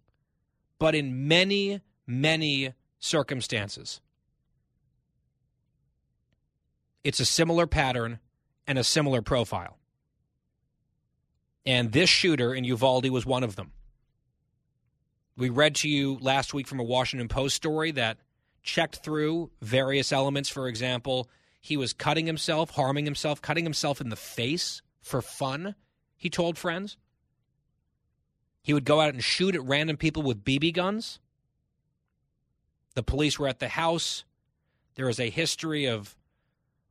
But 0.80 0.96
in 0.96 1.28
many, 1.28 1.82
many 2.06 2.74
circumstances, 3.00 4.00
it's 7.04 7.20
a 7.20 7.26
similar 7.26 7.68
pattern 7.68 8.20
and 8.68 8.78
a 8.78 8.84
similar 8.84 9.22
profile. 9.22 9.78
And 11.68 11.92
this 11.92 12.10
shooter 12.10 12.56
in 12.56 12.64
Uvalde 12.64 13.10
was 13.10 13.26
one 13.26 13.44
of 13.44 13.58
them. 13.58 13.74
We 15.36 15.50
read 15.50 15.76
to 15.76 15.90
you 15.90 16.18
last 16.22 16.54
week 16.54 16.66
from 16.66 16.80
a 16.80 16.84
Washington 16.84 17.28
Post 17.28 17.58
story 17.58 17.92
that 17.92 18.20
checked 18.64 19.04
through 19.04 19.52
various 19.62 20.14
elements. 20.14 20.48
For 20.48 20.70
example, 20.70 21.30
he 21.60 21.76
was 21.76 21.92
cutting 21.92 22.26
himself, 22.26 22.70
harming 22.70 23.04
himself, 23.04 23.42
cutting 23.42 23.66
himself 23.66 24.00
in 24.00 24.08
the 24.08 24.16
face 24.16 24.82
for 25.02 25.22
fun, 25.22 25.76
he 26.16 26.30
told 26.30 26.58
friends. 26.58 26.96
He 28.62 28.74
would 28.74 28.86
go 28.86 29.02
out 29.02 29.14
and 29.14 29.24
shoot 29.24 29.54
at 29.54 29.64
random 29.64 29.98
people 29.98 30.24
with 30.24 30.46
BB 30.46 30.74
guns. 30.74 31.20
The 32.96 33.04
police 33.04 33.38
were 33.38 33.48
at 33.50 33.60
the 33.60 33.68
house. 33.68 34.24
There 34.96 35.10
is 35.10 35.20
a 35.20 35.30
history 35.30 35.86
of 35.86 36.16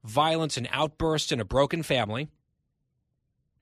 violence 0.04 0.59
and 0.59 0.68
outbursts 0.71 1.33
in 1.33 1.40
a 1.40 1.47
broken 1.47 1.83
family. 1.83 2.28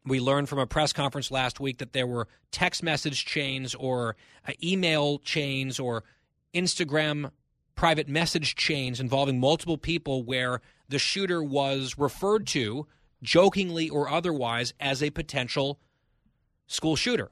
We 0.07 0.21
learned 0.21 0.49
from 0.49 0.59
a 0.59 0.67
press 0.67 0.93
conference 0.93 1.31
last 1.31 1.61
week 1.61 1.79
that 1.79 1.93
there 1.93 2.07
were 2.07 2.29
text 2.51 2.83
message 2.83 3.25
chains 3.25 3.75
or 3.75 4.17
uh, 4.47 4.53
email 4.63 5.19
chains 5.19 5.81
or 5.81 6.05
Instagram 6.53 7.31
private 7.75 8.09
message 8.09 8.55
chains 8.55 9.01
involving 9.01 9.41
multiple 9.41 9.79
people 9.79 10.23
where 10.23 10.61
the 10.89 10.99
shooter 10.99 11.43
was 11.43 11.97
referred 11.99 12.47
to, 12.49 12.87
jokingly 13.23 13.89
or 13.89 14.09
otherwise, 14.09 14.75
as 14.79 15.03
a 15.03 15.11
potential 15.11 15.81
school 16.67 16.97
shooter. 16.97 17.31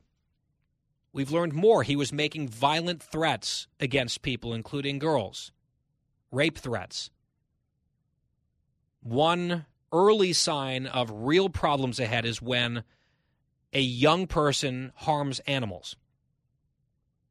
We've 1.13 1.31
learned 1.31 1.53
more. 1.53 1.83
He 1.83 1.95
was 1.95 2.13
making 2.13 2.49
violent 2.49 3.03
threats 3.03 3.67
against 3.79 4.23
people, 4.23 4.55
including 4.55 4.99
girls, 4.99 5.53
rape 6.31 6.57
threats. 6.57 7.11
One 9.03 9.67
early 9.93 10.33
sign 10.33 10.87
of 10.87 11.11
real 11.13 11.49
problems 11.49 12.01
ahead 12.01 12.25
is 12.25 12.41
when 12.41 12.85
a 13.73 13.81
young 13.81 14.27
person 14.27 14.93
harms 14.97 15.41
animals. 15.41 15.97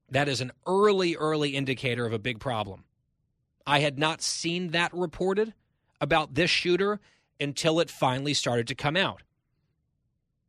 That 0.09 0.27
is 0.27 0.41
an 0.41 0.51
early, 0.67 1.15
early 1.15 1.51
indicator 1.51 2.05
of 2.05 2.13
a 2.13 2.19
big 2.19 2.39
problem. 2.39 2.83
I 3.65 3.79
had 3.79 3.97
not 3.97 4.21
seen 4.21 4.71
that 4.71 4.93
reported 4.93 5.53
about 5.99 6.33
this 6.33 6.49
shooter 6.49 6.99
until 7.39 7.79
it 7.79 7.89
finally 7.89 8.33
started 8.33 8.67
to 8.67 8.75
come 8.75 8.97
out. 8.97 9.23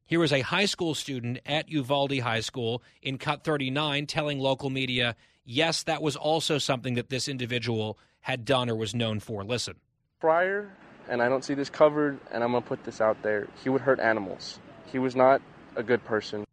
Here 0.04 0.20
was 0.20 0.32
a 0.32 0.40
high 0.40 0.66
school 0.66 0.94
student 0.94 1.38
at 1.46 1.70
Uvalde 1.70 2.18
High 2.18 2.40
School 2.40 2.82
in 3.00 3.18
Cut 3.18 3.44
39 3.44 4.06
telling 4.06 4.38
local 4.38 4.68
media, 4.68 5.16
yes, 5.44 5.84
that 5.84 6.02
was 6.02 6.16
also 6.16 6.58
something 6.58 6.94
that 6.94 7.08
this 7.08 7.28
individual 7.28 7.98
had 8.20 8.44
done 8.44 8.68
or 8.68 8.76
was 8.76 8.94
known 8.94 9.20
for. 9.20 9.44
Listen. 9.44 9.76
Prior, 10.20 10.76
and 11.08 11.22
I 11.22 11.28
don't 11.28 11.44
see 11.44 11.54
this 11.54 11.70
covered, 11.70 12.18
and 12.30 12.42
I'm 12.42 12.52
going 12.52 12.62
to 12.62 12.68
put 12.68 12.84
this 12.84 13.00
out 13.00 13.22
there, 13.22 13.48
he 13.62 13.68
would 13.68 13.82
hurt 13.82 14.00
animals. 14.00 14.58
He 14.90 14.98
was 14.98 15.16
not 15.16 15.40
a 15.76 15.82
good 15.82 16.04
person. 16.04 16.44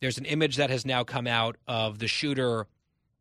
There's 0.00 0.18
an 0.18 0.26
image 0.26 0.56
that 0.56 0.70
has 0.70 0.86
now 0.86 1.04
come 1.04 1.26
out 1.26 1.56
of 1.66 1.98
the 1.98 2.08
shooter 2.08 2.66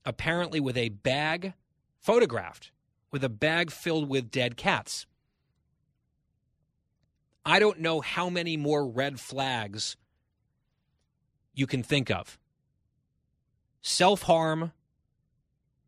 apparently 0.05 0.59
with 0.59 0.77
a 0.77 0.89
bag 0.89 1.53
photographed 1.99 2.71
with 3.11 3.23
a 3.23 3.29
bag 3.29 3.71
filled 3.71 4.09
with 4.09 4.31
dead 4.31 4.57
cats. 4.57 5.05
I 7.45 7.59
don't 7.59 7.79
know 7.79 8.01
how 8.01 8.29
many 8.29 8.57
more 8.57 8.85
red 8.85 9.19
flags 9.19 9.95
you 11.53 11.65
can 11.65 11.83
think 11.83 12.11
of. 12.11 12.37
Self 13.81 14.23
harm, 14.23 14.73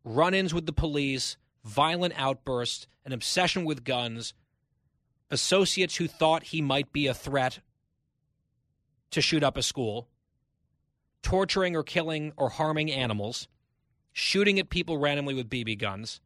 run 0.04 0.32
ins 0.32 0.54
with 0.54 0.64
the 0.64 0.72
police, 0.72 1.36
violent 1.64 2.14
outbursts, 2.16 2.86
an 3.04 3.12
obsession 3.12 3.64
with 3.64 3.84
guns, 3.84 4.34
associates 5.30 5.96
who 5.96 6.08
thought 6.08 6.44
he 6.44 6.60
might 6.60 6.92
be 6.92 7.06
a 7.06 7.14
threat 7.14 7.60
to 9.10 9.20
shoot 9.20 9.42
up 9.42 9.56
a 9.56 9.62
school, 9.62 10.08
torturing 11.22 11.76
or 11.76 11.82
killing 11.82 12.32
or 12.36 12.48
harming 12.48 12.90
animals 12.90 13.48
shooting 14.12 14.58
at 14.58 14.70
people 14.70 14.98
randomly 14.98 15.34
with 15.34 15.48
BB 15.48 15.78
guns, 15.78 16.20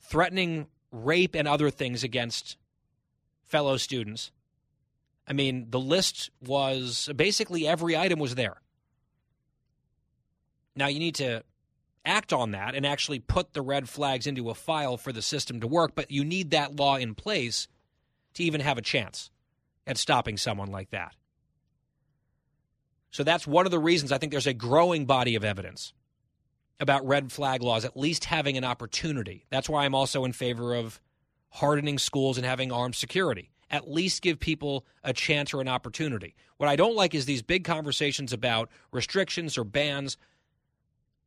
threatening 0.00 0.66
rape 0.90 1.34
and 1.34 1.46
other 1.46 1.70
things 1.70 2.02
against 2.02 2.56
fellow 3.44 3.76
students. 3.76 4.30
I 5.28 5.32
mean, 5.32 5.66
the 5.70 5.80
list 5.80 6.30
was 6.44 7.08
basically 7.14 7.66
every 7.66 7.96
item 7.96 8.18
was 8.18 8.34
there. 8.34 8.60
Now 10.74 10.88
you 10.88 10.98
need 10.98 11.16
to 11.16 11.42
act 12.06 12.32
on 12.32 12.52
that 12.52 12.74
and 12.74 12.86
actually 12.86 13.18
put 13.18 13.52
the 13.52 13.62
red 13.62 13.88
flags 13.88 14.26
into 14.26 14.48
a 14.48 14.54
file 14.54 14.96
for 14.96 15.12
the 15.12 15.22
system 15.22 15.60
to 15.60 15.66
work, 15.66 15.92
but 15.94 16.10
you 16.10 16.24
need 16.24 16.50
that 16.50 16.76
law 16.76 16.96
in 16.96 17.14
place 17.14 17.68
to 18.34 18.42
even 18.42 18.60
have 18.60 18.78
a 18.78 18.82
chance 18.82 19.30
at 19.86 19.98
stopping 19.98 20.36
someone 20.36 20.70
like 20.70 20.90
that. 20.90 21.14
So 23.10 23.24
that's 23.24 23.46
one 23.46 23.66
of 23.66 23.70
the 23.72 23.78
reasons 23.78 24.12
I 24.12 24.18
think 24.18 24.32
there's 24.32 24.46
a 24.46 24.54
growing 24.54 25.06
body 25.06 25.36
of 25.36 25.44
evidence 25.44 25.92
about 26.78 27.06
red 27.06 27.32
flag 27.32 27.62
laws, 27.62 27.84
at 27.84 27.96
least 27.96 28.26
having 28.26 28.56
an 28.56 28.64
opportunity. 28.64 29.46
That's 29.50 29.68
why 29.68 29.84
I'm 29.84 29.94
also 29.94 30.24
in 30.24 30.32
favor 30.32 30.74
of 30.74 31.00
hardening 31.50 31.98
schools 31.98 32.36
and 32.36 32.46
having 32.46 32.70
armed 32.70 32.94
security. 32.94 33.50
At 33.70 33.90
least 33.90 34.22
give 34.22 34.38
people 34.38 34.84
a 35.02 35.12
chance 35.12 35.54
or 35.54 35.60
an 35.60 35.68
opportunity. 35.68 36.36
What 36.58 36.68
I 36.68 36.76
don't 36.76 36.94
like 36.94 37.14
is 37.14 37.24
these 37.24 37.42
big 37.42 37.64
conversations 37.64 38.32
about 38.32 38.70
restrictions 38.92 39.56
or 39.56 39.64
bans 39.64 40.16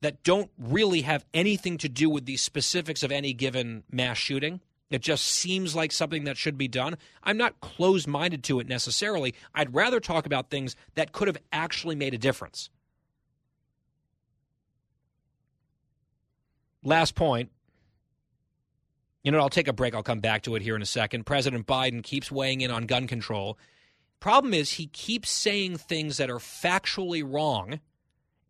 that 0.02 0.24
don't 0.24 0.50
really 0.58 1.02
have 1.02 1.26
anything 1.34 1.78
to 1.80 1.90
do 1.90 2.10
with 2.10 2.26
the 2.26 2.38
specifics 2.38 3.04
of 3.04 3.12
any 3.12 3.34
given 3.34 3.84
mass 3.92 4.18
shooting. 4.18 4.62
It 4.90 5.02
just 5.02 5.26
seems 5.26 5.76
like 5.76 5.92
something 5.92 6.24
that 6.24 6.38
should 6.38 6.58
be 6.58 6.68
done. 6.68 6.98
I'm 7.22 7.38
not 7.38 7.60
closed 7.60 8.08
minded 8.08 8.44
to 8.46 8.60
it 8.60 8.68
necessarily. 8.68 9.36
I'd 9.54 9.76
rather 9.76 10.00
talk 10.00 10.26
about 10.26 10.50
things 10.50 10.76
that 10.96 11.12
could 11.12 11.28
have 11.28 11.38
actually 11.52 11.96
made 11.96 12.14
a 12.14 12.18
difference. 12.18 12.70
Last 16.84 17.14
point. 17.14 17.52
You 19.24 19.32
know, 19.32 19.40
I'll 19.40 19.50
take 19.50 19.68
a 19.68 19.74
break. 19.74 19.94
I'll 19.94 20.02
come 20.02 20.22
back 20.22 20.44
to 20.44 20.56
it 20.56 20.62
here 20.62 20.76
in 20.76 20.82
a 20.82 20.88
second. 20.88 21.26
President 21.26 21.68
Biden 21.68 22.02
keeps 22.02 22.32
weighing 22.32 22.62
in 22.62 22.72
on 22.72 22.86
gun 22.86 23.06
control. 23.06 23.60
Problem 24.20 24.54
is, 24.54 24.72
he 24.72 24.88
keeps 24.88 25.30
saying 25.30 25.78
things 25.78 26.18
that 26.18 26.30
are 26.30 26.40
factually 26.40 27.24
wrong 27.26 27.80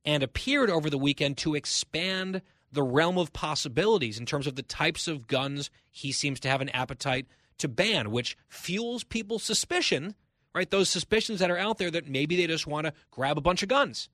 and 0.06 0.24
appeared 0.24 0.70
over 0.70 0.90
the 0.90 0.98
weekend 0.98 1.38
to 1.38 1.56
expand 1.56 2.42
the 2.72 2.84
realm 2.84 3.18
of 3.18 3.34
possibilities 3.34 4.20
in 4.20 4.26
terms 4.26 4.48
of 4.48 4.56
the 4.56 4.62
types 4.62 5.08
of 5.08 5.28
guns 5.28 5.70
he 5.92 6.12
seems 6.12 6.40
to 6.40 6.50
have 6.50 6.62
an 6.62 6.70
appetite 6.70 7.26
to 7.58 7.68
ban, 7.68 8.12
which 8.12 8.38
fuels 8.48 9.04
people's 9.04 9.44
suspicion, 9.44 10.16
right? 10.54 10.70
Those 10.70 10.90
suspicions 10.90 11.40
that 11.40 11.52
are 11.52 11.58
out 11.58 11.78
there 11.78 11.92
that 11.92 12.08
maybe 12.08 12.36
they 12.36 12.48
just 12.48 12.68
want 12.68 12.86
to 12.88 12.94
grab 13.12 13.38
a 13.38 13.42
bunch 13.42 13.64
of 13.64 13.70
guns. 13.70 14.10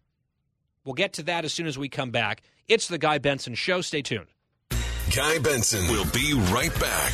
We'll 0.83 0.93
get 0.93 1.13
to 1.13 1.23
that 1.23 1.45
as 1.45 1.53
soon 1.53 1.67
as 1.67 1.77
we 1.77 1.89
come 1.89 2.11
back. 2.11 2.41
It's 2.67 2.87
the 2.87 2.97
Guy 2.97 3.17
Benson 3.17 3.55
Show. 3.55 3.81
Stay 3.81 4.01
tuned. 4.01 4.27
Guy 5.15 5.39
Benson 5.39 5.87
will 5.89 6.05
be 6.11 6.33
right 6.51 6.77
back. 6.79 7.13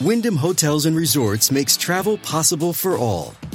Wyndham 0.00 0.36
Hotels 0.36 0.86
and 0.86 0.96
Resorts 0.96 1.50
makes 1.50 1.76
travel 1.76 2.16
possible 2.18 2.72
for 2.72 2.96
all. 2.96 3.34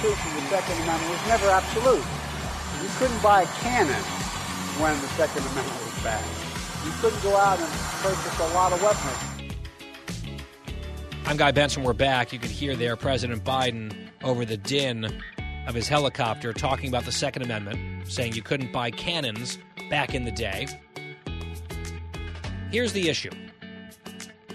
Constitution, 0.00 0.34
the 0.36 0.48
Second 0.48 0.82
Amendment, 0.82 1.10
was 1.10 1.28
never 1.28 1.50
absolute. 1.50 2.04
You 2.82 2.88
couldn't 2.96 3.22
buy 3.22 3.42
a 3.42 3.46
cannon 3.60 4.02
when 4.80 4.98
the 4.98 5.08
Second 5.08 5.42
Amendment 5.42 5.80
was 5.84 5.92
passed. 6.02 6.86
You 6.86 6.92
couldn't 7.02 7.22
go 7.22 7.36
out 7.36 7.58
and 7.60 7.68
purchase 8.00 8.40
a 8.40 8.48
lot 8.54 8.72
of 8.72 8.82
weapons. 8.82 9.18
I'm 11.26 11.36
Guy 11.36 11.50
Benson. 11.50 11.82
We're 11.82 11.92
back. 11.92 12.32
You 12.32 12.38
can 12.38 12.48
hear 12.48 12.76
there 12.76 12.96
President 12.96 13.44
Biden 13.44 13.94
over 14.24 14.46
the 14.46 14.56
din 14.56 15.04
of 15.66 15.74
his 15.74 15.86
helicopter 15.86 16.54
talking 16.54 16.88
about 16.88 17.04
the 17.04 17.12
Second 17.12 17.42
Amendment, 17.42 18.08
saying 18.10 18.32
you 18.32 18.42
couldn't 18.42 18.72
buy 18.72 18.90
cannons 18.90 19.58
back 19.90 20.14
in 20.14 20.24
the 20.24 20.32
day. 20.32 20.66
Here's 22.70 22.94
the 22.94 23.10
issue 23.10 23.32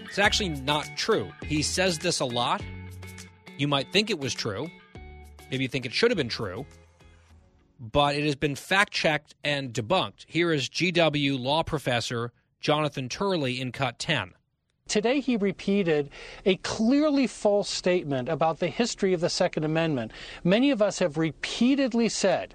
it's 0.06 0.18
actually 0.18 0.50
not 0.50 0.90
true. 0.96 1.30
He 1.46 1.62
says 1.62 2.00
this 2.00 2.20
a 2.20 2.26
lot. 2.26 2.64
You 3.60 3.68
might 3.68 3.92
think 3.92 4.10
it 4.10 4.20
was 4.20 4.34
true. 4.34 4.72
Maybe 5.52 5.64
you 5.64 5.68
think 5.68 5.86
it 5.86 5.94
should 5.94 6.12
have 6.12 6.18
been 6.18 6.30
true. 6.30 6.66
But 7.80 8.16
it 8.16 8.24
has 8.24 8.36
been 8.36 8.56
fact 8.56 8.94
checked 8.94 9.36
and 9.44 9.74
debunked. 9.74 10.26
Here 10.28 10.52
is 10.52 10.70
GW 10.70 11.40
law 11.40 11.64
professor 11.64 12.32
Jonathan 12.62 13.10
Turley 13.10 13.60
in 13.60 13.72
cut 13.72 14.00
10. 14.00 14.34
Today, 14.88 15.20
he 15.20 15.36
repeated 15.36 16.10
a 16.46 16.58
clearly 16.58 17.26
false 17.26 17.70
statement 17.70 18.30
about 18.30 18.60
the 18.60 18.68
history 18.68 19.14
of 19.14 19.22
the 19.22 19.30
Second 19.30 19.64
Amendment. 19.64 20.12
Many 20.44 20.70
of 20.70 20.82
us 20.82 21.00
have 21.00 21.18
repeatedly 21.18 22.08
said 22.08 22.54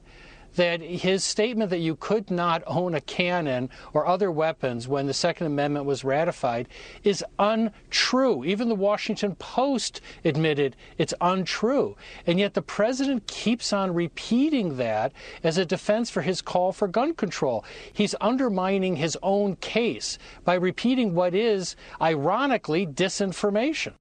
that 0.57 0.81
his 0.81 1.25
statement 1.25 1.71
that 1.71 1.79
you 1.79 1.97
could 1.97 2.31
not 2.31 2.63
own 2.67 2.95
a 2.95 3.01
cannon 3.01 3.71
or 3.93 4.07
other 4.07 4.31
weapons 4.31 4.89
when 4.89 5.07
the 5.07 5.15
Second 5.15 5.47
Amendment 5.47 5.87
was 5.87 6.05
ratified 6.05 6.69
is 7.05 7.25
untrue. 7.39 8.45
Even 8.45 8.69
the 8.69 8.75
Washington 8.75 9.35
Post 9.37 10.01
admitted 10.25 10.77
it's 10.99 11.15
untrue. 11.21 11.97
And 12.27 12.39
yet 12.39 12.55
the 12.55 12.63
president 12.63 13.27
keeps 13.27 13.73
on 13.73 13.95
repeating 13.95 14.77
that 14.77 15.13
as 15.43 15.59
a 15.59 15.65
defense 15.65 16.11
for 16.11 16.23
his 16.23 16.43
call 16.43 16.73
for 16.73 16.89
gun 16.89 17.15
control. 17.15 17.65
He's 17.93 18.15
undermining 18.21 18.97
his 18.97 19.17
own 19.23 19.57
case 19.57 20.19
by 20.45 20.55
repeating 20.55 21.15
what 21.15 21.35
is, 21.35 21.77
ironically, 22.01 22.87
disinformation 22.87 23.95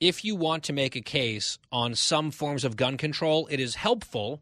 if 0.00 0.24
you 0.24 0.34
want 0.34 0.64
to 0.64 0.72
make 0.72 0.96
a 0.96 1.02
case 1.02 1.58
on 1.70 1.94
some 1.94 2.30
forms 2.30 2.64
of 2.64 2.76
gun 2.76 2.96
control, 2.96 3.46
it 3.50 3.60
is 3.60 3.74
helpful 3.74 4.40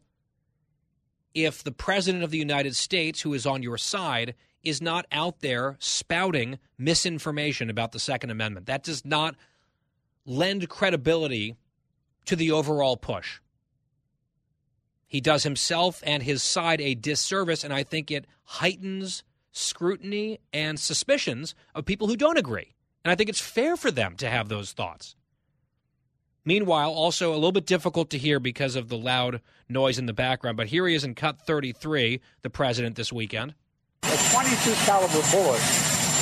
if 1.33 1.63
the 1.63 1.71
President 1.71 2.23
of 2.23 2.31
the 2.31 2.37
United 2.37 2.75
States, 2.75 3.21
who 3.21 3.33
is 3.33 3.45
on 3.45 3.61
your 3.61 3.77
side, 3.77 4.35
is 4.63 4.81
not 4.81 5.05
out 5.11 5.41
there 5.41 5.75
spouting 5.79 6.59
misinformation 6.77 7.69
about 7.69 7.91
the 7.91 7.99
Second 7.99 8.29
Amendment. 8.29 8.65
That 8.65 8.83
does 8.83 9.05
not 9.05 9.35
lend 10.25 10.67
credibility 10.69 11.55
to 12.25 12.35
the 12.35 12.51
overall 12.51 12.97
push. 12.97 13.39
He 15.07 15.21
does 15.21 15.43
himself 15.43 16.01
and 16.05 16.23
his 16.23 16.43
side 16.43 16.81
a 16.81 16.95
disservice, 16.95 17.63
and 17.63 17.73
I 17.73 17.83
think 17.83 18.11
it 18.11 18.25
heightens 18.43 19.23
scrutiny 19.51 20.39
and 20.53 20.79
suspicions 20.79 21.55
of 21.73 21.85
people 21.85 22.07
who 22.07 22.15
don't 22.15 22.37
agree. 22.37 22.75
And 23.03 23.11
I 23.11 23.15
think 23.15 23.29
it's 23.29 23.41
fair 23.41 23.75
for 23.75 23.91
them 23.91 24.15
to 24.17 24.29
have 24.29 24.49
those 24.49 24.71
thoughts. 24.71 25.15
Meanwhile, 26.45 26.91
also 26.91 27.33
a 27.33 27.35
little 27.35 27.51
bit 27.51 27.65
difficult 27.65 28.09
to 28.11 28.17
hear 28.17 28.39
because 28.39 28.75
of 28.75 28.87
the 28.87 28.97
loud 28.97 29.41
noise 29.67 29.99
in 29.99 30.05
the 30.05 30.13
background, 30.13 30.57
but 30.57 30.67
here 30.67 30.87
he 30.87 30.95
is 30.95 31.03
in 31.03 31.13
cut 31.13 31.41
33, 31.41 32.21
the 32.41 32.49
president 32.49 32.95
this 32.95 33.11
weekend. 33.11 33.53
A 34.03 34.17
22 34.31 34.73
caliber 34.87 35.21
bullet 35.31 35.61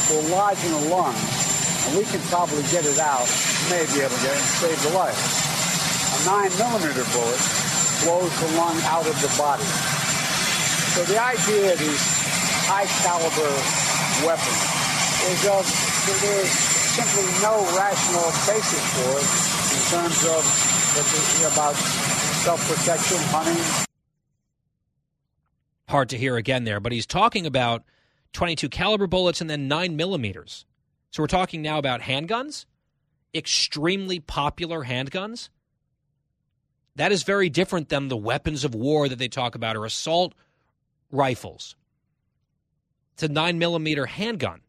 will 0.10 0.25
lodge 0.34 0.58
in 0.65 0.73
a 0.73 0.84
lung, 0.89 1.13
and 1.13 1.97
we 1.97 2.03
can 2.06 2.19
probably 2.27 2.63
get 2.73 2.86
it 2.86 2.97
out, 2.97 3.30
may 3.69 3.86
be 3.93 4.01
able 4.01 4.15
to 4.17 4.23
get 4.25 4.34
it 4.34 4.41
and 4.41 4.58
save 4.58 4.82
the 4.84 4.93
life. 4.97 5.15
A 5.15 6.49
9 6.49 6.49
millimeter 6.58 7.06
bullet 7.13 7.41
blows 8.01 8.34
the 8.41 8.49
lung 8.58 8.77
out 8.89 9.06
of 9.06 9.15
the 9.21 9.32
body. 9.38 9.63
So 10.97 11.06
the 11.06 11.21
idea 11.21 11.73
of 11.73 11.80
these 11.80 12.03
high 12.65 12.89
caliber 13.06 13.53
weapons 14.25 14.62
is 15.30 15.45
of, 15.45 15.63
there's 16.25 16.51
simply 16.97 17.30
no 17.45 17.62
rational 17.77 18.25
basis 18.49 18.82
for 18.97 19.21
it 19.21 19.57
in 19.78 19.84
terms 19.84 20.26
of 20.26 21.54
about 21.54 21.76
self-protection, 21.76 23.18
hunting. 23.30 23.88
Hard 25.88 26.10
to 26.10 26.18
hear 26.18 26.36
again 26.36 26.63
there, 26.63 26.80
but 26.80 26.92
he's 26.92 27.06
talking 27.06 27.46
about 27.46 27.84
22 28.34 28.70
caliber 28.70 29.06
bullets 29.06 29.40
and 29.40 29.48
then 29.48 29.68
9 29.68 29.96
millimeters. 29.96 30.66
So 31.12 31.22
we're 31.22 31.28
talking 31.28 31.62
now 31.62 31.78
about 31.78 32.02
handguns, 32.02 32.66
extremely 33.36 34.20
popular 34.20 34.84
handguns. 34.84 35.50
That 36.96 37.12
is 37.12 37.22
very 37.22 37.50
different 37.50 37.90
than 37.90 38.08
the 38.08 38.18
weapons 38.18 38.66
of 38.66 38.74
war 38.74 39.08
that 39.08 39.20
they 39.20 39.28
talk 39.28 39.54
about 39.54 39.76
or 39.76 39.86
assault 39.86 40.34
rifles. 41.12 41.76
It's 43.13 43.24
a 43.24 43.28
9 43.28 43.60
millimeter 43.60 44.08
handgun. 44.08 44.62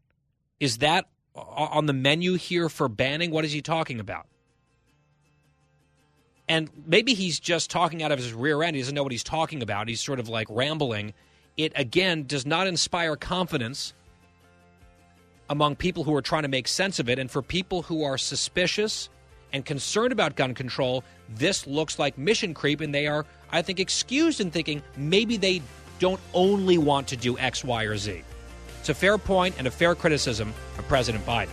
Is 0.59 0.77
that 0.77 1.09
on 1.35 1.87
the 1.87 1.93
menu 1.93 2.35
here 2.35 2.69
for 2.69 2.87
banning? 2.87 3.31
What 3.31 3.45
is 3.45 3.51
he 3.51 3.63
talking 3.63 3.99
about? 3.99 4.27
And 6.49 6.69
maybe 6.87 7.13
he's 7.13 7.39
just 7.39 7.69
talking 7.69 8.01
out 8.01 8.11
of 8.11 8.17
his 8.17 8.33
rear 8.33 8.63
end. 8.63 8.75
He 8.75 8.81
doesn't 8.81 8.95
know 8.95 9.03
what 9.03 9.11
he's 9.11 9.23
talking 9.23 9.61
about. 9.61 9.87
He's 9.87 10.01
sort 10.01 10.19
of 10.19 10.27
like 10.27 10.47
rambling. 10.49 11.13
It, 11.55 11.73
again, 11.75 12.25
does 12.25 12.45
not 12.45 12.65
inspire 12.65 13.15
confidence 13.15 13.93
among 15.47 15.75
people 15.75 16.03
who 16.03 16.15
are 16.15 16.23
trying 16.23 16.41
to 16.41 16.49
make 16.49 16.67
sense 16.67 16.99
of 16.99 17.07
it. 17.07 17.19
And 17.19 17.29
for 17.29 17.43
people 17.43 17.83
who 17.83 18.03
are 18.03 18.17
suspicious 18.17 19.09
and 19.53 19.63
concerned 19.63 20.11
about 20.11 20.35
gun 20.35 20.55
control, 20.55 21.03
this 21.29 21.67
looks 21.67 21.99
like 21.99 22.17
mission 22.17 22.55
creep. 22.55 22.81
And 22.81 22.93
they 22.93 23.05
are, 23.05 23.27
I 23.51 23.61
think, 23.61 23.79
excused 23.79 24.41
in 24.41 24.49
thinking 24.49 24.81
maybe 24.97 25.37
they 25.37 25.61
don't 25.99 26.19
only 26.33 26.79
want 26.79 27.07
to 27.09 27.15
do 27.15 27.37
X, 27.37 27.63
Y, 27.63 27.83
or 27.83 27.95
Z. 27.95 28.23
It's 28.79 28.89
a 28.89 28.93
fair 28.95 29.19
point 29.19 29.53
and 29.59 29.67
a 29.67 29.71
fair 29.71 29.93
criticism 29.93 30.51
of 30.79 30.87
President 30.87 31.23
Biden. 31.27 31.49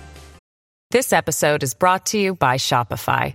This 0.91 1.13
episode 1.13 1.63
is 1.63 1.75
brought 1.75 2.07
to 2.07 2.19
you 2.19 2.35
by 2.35 2.57
Shopify. 2.57 3.35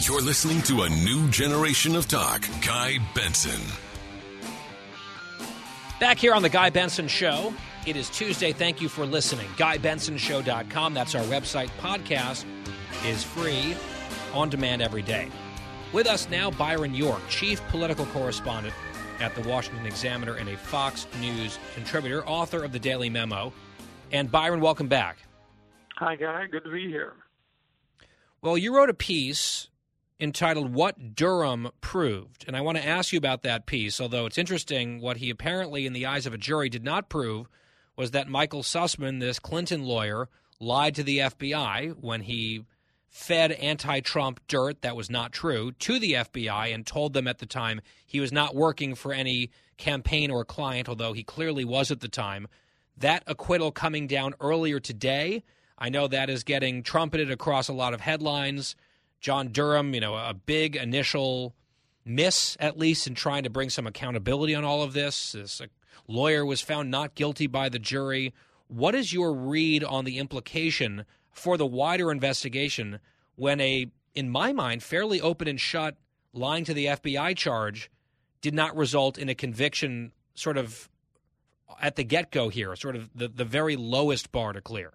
You're 0.00 0.20
listening 0.20 0.60
to 0.62 0.82
a 0.82 0.90
new 0.90 1.28
generation 1.30 1.96
of 1.96 2.06
talk. 2.06 2.46
Guy 2.64 2.98
Benson. 3.14 3.60
Back 5.98 6.18
here 6.18 6.34
on 6.34 6.42
the 6.42 6.48
Guy 6.50 6.70
Benson 6.70 7.08
Show, 7.08 7.54
It 7.86 7.96
is 7.96 8.10
Tuesday. 8.10 8.52
Thank 8.52 8.80
you 8.82 8.88
for 8.88 9.06
listening. 9.06 9.46
GuyBensonShow.com. 9.56 10.92
That's 10.92 11.14
our 11.14 11.22
website. 11.24 11.70
Podcast 11.80 12.44
is 13.04 13.22
free, 13.24 13.74
on 14.34 14.50
demand 14.50 14.82
every 14.82 15.02
day. 15.02 15.28
With 15.92 16.06
us 16.08 16.28
now, 16.28 16.50
Byron 16.50 16.94
York, 16.94 17.20
Chief 17.28 17.62
Political 17.68 18.06
Correspondent 18.06 18.74
at 19.20 19.34
the 19.34 19.48
Washington 19.48 19.86
Examiner 19.86 20.34
and 20.34 20.48
a 20.48 20.56
Fox 20.56 21.06
News 21.20 21.58
contributor, 21.74 22.26
author 22.26 22.62
of 22.64 22.72
the 22.72 22.78
Daily 22.78 23.08
Memo. 23.08 23.52
And 24.12 24.30
Byron, 24.30 24.60
welcome 24.60 24.88
back. 24.88 25.18
Hi, 25.96 26.16
Guy. 26.16 26.46
Good 26.50 26.64
to 26.64 26.70
be 26.70 26.88
here. 26.88 27.14
Well, 28.42 28.58
you 28.58 28.74
wrote 28.76 28.90
a 28.90 28.94
piece 28.94 29.68
entitled 30.18 30.72
What 30.72 31.14
Durham 31.14 31.70
Proved. 31.80 32.44
And 32.46 32.56
I 32.56 32.60
want 32.60 32.78
to 32.78 32.86
ask 32.86 33.12
you 33.12 33.18
about 33.18 33.42
that 33.42 33.66
piece, 33.66 34.00
although 34.00 34.26
it's 34.26 34.38
interesting 34.38 35.00
what 35.00 35.18
he 35.18 35.30
apparently, 35.30 35.86
in 35.86 35.92
the 35.92 36.06
eyes 36.06 36.26
of 36.26 36.34
a 36.34 36.38
jury, 36.38 36.68
did 36.68 36.84
not 36.84 37.08
prove 37.08 37.48
was 37.96 38.10
that 38.10 38.28
Michael 38.28 38.62
Sussmann, 38.62 39.20
this 39.20 39.38
Clinton 39.38 39.84
lawyer, 39.84 40.28
lied 40.60 40.94
to 40.94 41.02
the 41.02 41.18
FBI 41.18 41.96
when 42.00 42.22
he 42.22 42.64
fed 43.08 43.52
anti 43.52 44.00
Trump 44.00 44.40
dirt 44.46 44.82
that 44.82 44.96
was 44.96 45.08
not 45.08 45.32
true 45.32 45.72
to 45.72 45.98
the 45.98 46.12
FBI 46.12 46.74
and 46.74 46.86
told 46.86 47.14
them 47.14 47.26
at 47.26 47.38
the 47.38 47.46
time 47.46 47.80
he 48.04 48.20
was 48.20 48.32
not 48.32 48.54
working 48.54 48.94
for 48.94 49.12
any 49.12 49.50
campaign 49.78 50.30
or 50.30 50.44
client, 50.44 50.88
although 50.88 51.12
he 51.12 51.22
clearly 51.22 51.64
was 51.64 51.90
at 51.90 52.00
the 52.00 52.08
time. 52.08 52.46
That 52.98 53.22
acquittal 53.26 53.72
coming 53.72 54.06
down 54.06 54.34
earlier 54.40 54.80
today. 54.80 55.42
I 55.78 55.90
know 55.90 56.08
that 56.08 56.30
is 56.30 56.44
getting 56.44 56.82
trumpeted 56.82 57.30
across 57.30 57.68
a 57.68 57.74
lot 57.74 57.92
of 57.92 58.00
headlines. 58.00 58.76
John 59.20 59.48
Durham, 59.48 59.94
you 59.94 60.00
know, 60.00 60.14
a 60.14 60.34
big 60.34 60.76
initial 60.76 61.54
miss, 62.04 62.56
at 62.60 62.78
least, 62.78 63.06
in 63.06 63.14
trying 63.14 63.42
to 63.42 63.50
bring 63.50 63.70
some 63.70 63.86
accountability 63.86 64.54
on 64.54 64.64
all 64.64 64.82
of 64.82 64.92
this. 64.92 65.32
This 65.32 65.60
lawyer 66.06 66.44
was 66.44 66.60
found 66.60 66.90
not 66.90 67.14
guilty 67.14 67.46
by 67.46 67.68
the 67.68 67.78
jury. 67.78 68.32
What 68.68 68.94
is 68.94 69.12
your 69.12 69.34
read 69.34 69.84
on 69.84 70.04
the 70.04 70.18
implication 70.18 71.04
for 71.32 71.56
the 71.56 71.66
wider 71.66 72.10
investigation 72.10 72.98
when 73.36 73.60
a, 73.60 73.86
in 74.14 74.30
my 74.30 74.52
mind, 74.52 74.82
fairly 74.82 75.20
open 75.20 75.48
and 75.48 75.60
shut 75.60 75.96
lying 76.32 76.64
to 76.64 76.74
the 76.74 76.86
FBI 76.86 77.36
charge 77.36 77.90
did 78.40 78.54
not 78.54 78.76
result 78.76 79.18
in 79.18 79.28
a 79.28 79.34
conviction 79.34 80.12
sort 80.34 80.56
of 80.56 80.88
at 81.80 81.96
the 81.96 82.04
get 82.04 82.30
go 82.30 82.48
here, 82.48 82.74
sort 82.76 82.96
of 82.96 83.10
the, 83.14 83.28
the 83.28 83.44
very 83.44 83.76
lowest 83.76 84.32
bar 84.32 84.52
to 84.52 84.60
clear? 84.60 84.92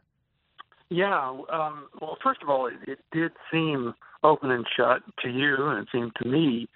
Yeah. 0.90 1.30
Um, 1.52 1.88
well, 2.00 2.18
first 2.24 2.42
of 2.42 2.50
all, 2.50 2.68
it, 2.68 2.74
it 2.88 3.00
did 3.12 3.32
seem 3.52 3.94
open 4.24 4.52
and 4.52 4.66
shut 4.76 5.02
to 5.24 5.30
you, 5.30 5.68
and 5.68 5.80
it 5.80 5.88
seemed 5.92 6.12
to 6.22 6.28
me 6.28 6.68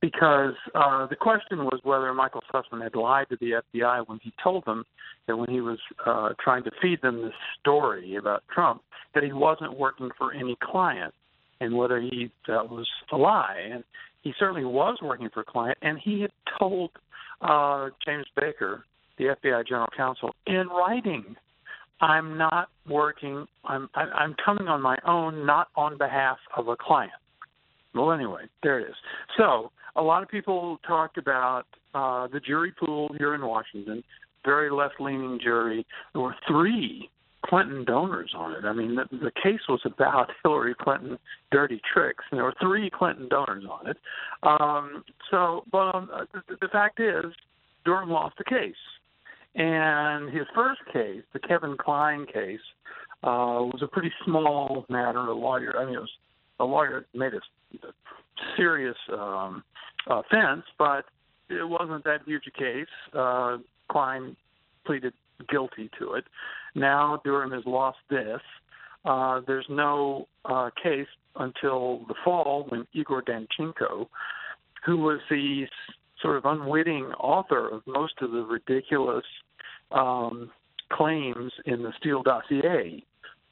because 0.00 0.54
uh, 0.74 1.06
the 1.06 1.16
question 1.16 1.64
was 1.64 1.80
whether 1.82 2.12
Michael 2.12 2.42
Sussmann 2.52 2.82
had 2.82 2.94
lied 2.94 3.28
to 3.30 3.36
the 3.40 3.62
FBI 3.74 4.06
when 4.06 4.18
he 4.22 4.32
told 4.42 4.64
them 4.64 4.84
that 5.26 5.36
when 5.36 5.50
he 5.50 5.60
was 5.60 5.78
uh, 6.04 6.30
trying 6.42 6.62
to 6.64 6.70
feed 6.80 7.00
them 7.02 7.22
this 7.22 7.32
story 7.60 8.16
about 8.16 8.42
Trump, 8.52 8.82
that 9.14 9.24
he 9.24 9.32
wasn't 9.32 9.78
working 9.78 10.10
for 10.18 10.32
any 10.32 10.56
client, 10.62 11.14
and 11.60 11.76
whether 11.76 12.00
he 12.00 12.30
that 12.46 12.70
was 12.70 12.86
a 13.10 13.16
lie. 13.16 13.68
And 13.72 13.84
he 14.22 14.34
certainly 14.38 14.64
was 14.64 14.98
working 15.02 15.30
for 15.32 15.40
a 15.40 15.44
client, 15.44 15.78
and 15.82 15.98
he 15.98 16.20
had 16.20 16.32
told 16.58 16.90
uh, 17.40 17.88
James 18.04 18.26
Baker, 18.38 18.84
the 19.18 19.36
FBI 19.42 19.66
General 19.66 19.88
Counsel, 19.96 20.34
in 20.46 20.68
writing, 20.68 21.36
"I'm 22.00 22.36
not 22.36 22.68
working. 22.88 23.46
I'm 23.64 23.88
I'm 23.94 24.34
coming 24.44 24.68
on 24.68 24.82
my 24.82 24.96
own, 25.06 25.46
not 25.46 25.68
on 25.76 25.98
behalf 25.98 26.38
of 26.56 26.68
a 26.68 26.76
client." 26.76 27.12
Well, 27.94 28.12
anyway, 28.12 28.42
there 28.62 28.80
it 28.80 28.90
is. 28.90 28.96
So 29.38 29.70
a 29.96 30.02
lot 30.02 30.22
of 30.22 30.28
people 30.28 30.78
talked 30.86 31.16
about 31.18 31.64
uh, 31.94 32.28
the 32.28 32.40
jury 32.40 32.72
pool 32.78 33.14
here 33.16 33.34
in 33.34 33.44
Washington, 33.44 34.04
very 34.44 34.70
left-leaning 34.70 35.40
jury. 35.42 35.86
There 36.12 36.22
were 36.22 36.36
three 36.46 37.08
Clinton 37.46 37.84
donors 37.84 38.32
on 38.36 38.52
it. 38.52 38.64
I 38.64 38.72
mean, 38.72 38.96
the, 38.96 39.04
the 39.10 39.32
case 39.42 39.60
was 39.68 39.80
about 39.84 40.30
Hillary 40.42 40.74
Clinton 40.78 41.18
dirty 41.50 41.80
tricks, 41.92 42.24
and 42.30 42.38
there 42.38 42.44
were 42.44 42.54
three 42.60 42.90
Clinton 42.90 43.28
donors 43.28 43.64
on 43.70 43.88
it. 43.88 43.96
Um, 44.42 45.04
so, 45.30 45.64
but 45.72 45.94
um, 45.94 46.10
the, 46.32 46.56
the 46.60 46.68
fact 46.68 47.00
is, 47.00 47.24
Durham 47.84 48.10
lost 48.10 48.36
the 48.36 48.44
case, 48.44 48.74
and 49.56 50.32
his 50.32 50.46
first 50.54 50.80
case, 50.92 51.22
the 51.32 51.38
Kevin 51.38 51.76
Klein 51.78 52.26
case, 52.26 52.60
uh, 53.22 53.64
was 53.64 53.80
a 53.82 53.86
pretty 53.86 54.12
small 54.24 54.84
matter. 54.88 55.18
A 55.18 55.34
lawyer, 55.34 55.76
I 55.78 55.86
mean, 55.86 55.94
it 55.94 56.00
was 56.00 56.10
a 56.60 56.64
lawyer 56.64 57.06
made 57.14 57.32
a, 57.34 57.86
a 57.86 57.92
serious 58.56 58.96
um, 59.12 59.64
offense, 60.06 60.64
but 60.78 61.06
it 61.48 61.66
wasn't 61.66 62.04
that 62.04 62.20
huge 62.26 62.44
a 62.46 62.58
case. 62.58 62.86
Uh, 63.14 63.58
Klein 63.90 64.36
pleaded 64.84 65.12
guilty 65.48 65.90
to 65.98 66.14
it. 66.14 66.24
Now 66.74 67.20
Durham 67.24 67.50
has 67.52 67.64
lost 67.66 67.98
this. 68.10 68.40
Uh, 69.04 69.40
there's 69.46 69.66
no 69.68 70.26
uh, 70.44 70.70
case 70.82 71.06
until 71.36 72.04
the 72.08 72.14
fall 72.24 72.66
when 72.68 72.86
Igor 72.92 73.22
Danchenko, 73.22 74.06
who 74.84 74.96
was 74.98 75.20
the 75.30 75.66
sort 76.20 76.36
of 76.36 76.44
unwitting 76.44 77.04
author 77.18 77.68
of 77.68 77.82
most 77.86 78.14
of 78.20 78.32
the 78.32 78.42
ridiculous 78.42 79.24
um, 79.92 80.50
claims 80.92 81.52
in 81.64 81.82
the 81.82 81.92
Steele 81.98 82.22
dossier, 82.22 83.04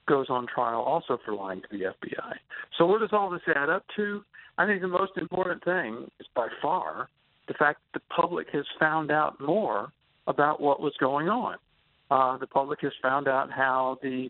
goes 0.06 0.26
on 0.28 0.46
trial 0.46 0.82
also 0.82 1.18
for 1.24 1.34
lying 1.34 1.62
to 1.62 1.68
the 1.70 1.84
FBI. 1.84 2.34
So, 2.76 2.86
what 2.86 3.00
does 3.00 3.10
all 3.12 3.30
this 3.30 3.40
add 3.54 3.70
up 3.70 3.84
to? 3.96 4.22
I 4.58 4.66
think 4.66 4.82
the 4.82 4.88
most 4.88 5.12
important 5.16 5.64
thing 5.64 6.10
is 6.20 6.26
by 6.34 6.48
far 6.62 7.08
the 7.48 7.54
fact 7.54 7.80
that 7.92 8.00
the 8.00 8.14
public 8.14 8.48
has 8.52 8.64
found 8.78 9.10
out 9.10 9.40
more 9.40 9.92
about 10.26 10.60
what 10.60 10.80
was 10.80 10.92
going 11.00 11.28
on. 11.28 11.56
Uh, 12.10 12.36
the 12.38 12.46
public 12.46 12.80
has 12.82 12.92
found 13.02 13.28
out 13.28 13.50
how 13.50 13.98
the 14.02 14.28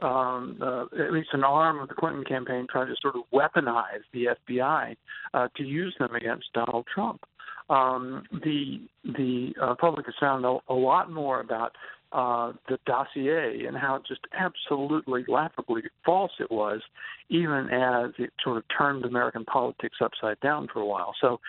um, 0.00 0.58
uh, 0.60 0.84
at 1.02 1.12
least 1.12 1.28
an 1.32 1.44
arm 1.44 1.78
of 1.78 1.88
the 1.88 1.94
Clinton 1.94 2.24
campaign 2.24 2.66
tried 2.68 2.86
to 2.86 2.96
sort 3.00 3.14
of 3.14 3.22
weaponize 3.32 4.02
the 4.12 4.36
FBI 4.48 4.96
uh, 5.32 5.48
to 5.56 5.62
use 5.62 5.94
them 5.98 6.14
against 6.14 6.52
Donald 6.52 6.86
Trump. 6.92 7.24
Um, 7.70 8.24
the 8.30 8.80
the 9.04 9.54
uh, 9.60 9.74
public 9.76 10.06
has 10.06 10.14
found 10.20 10.44
a, 10.44 10.58
a 10.68 10.74
lot 10.74 11.10
more 11.10 11.40
about 11.40 11.72
uh, 12.12 12.52
the 12.68 12.78
dossier 12.86 13.64
and 13.66 13.76
how 13.76 14.00
just 14.06 14.20
absolutely 14.32 15.24
laughably 15.26 15.82
false 16.04 16.32
it 16.38 16.50
was, 16.50 16.80
even 17.28 17.68
as 17.70 18.12
it 18.18 18.32
sort 18.42 18.56
of 18.56 18.64
turned 18.76 19.04
American 19.04 19.44
politics 19.44 19.96
upside 20.00 20.38
down 20.40 20.68
for 20.72 20.80
a 20.80 20.86
while. 20.86 21.14
So, 21.20 21.40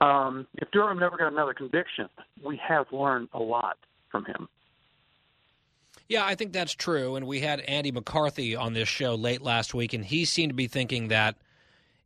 um, 0.00 0.46
if 0.54 0.70
Durham 0.70 0.98
never 0.98 1.16
got 1.16 1.32
another 1.32 1.54
conviction, 1.54 2.08
we 2.42 2.58
have 2.66 2.86
learned 2.92 3.28
a 3.34 3.38
lot 3.38 3.76
from 4.10 4.24
him. 4.24 4.48
Yeah, 6.08 6.24
I 6.24 6.36
think 6.36 6.52
that's 6.52 6.72
true. 6.72 7.16
And 7.16 7.26
we 7.26 7.40
had 7.40 7.60
Andy 7.60 7.92
McCarthy 7.92 8.56
on 8.56 8.72
this 8.72 8.88
show 8.88 9.14
late 9.14 9.42
last 9.42 9.74
week, 9.74 9.92
and 9.92 10.04
he 10.04 10.24
seemed 10.24 10.50
to 10.50 10.54
be 10.54 10.68
thinking 10.68 11.08
that 11.08 11.36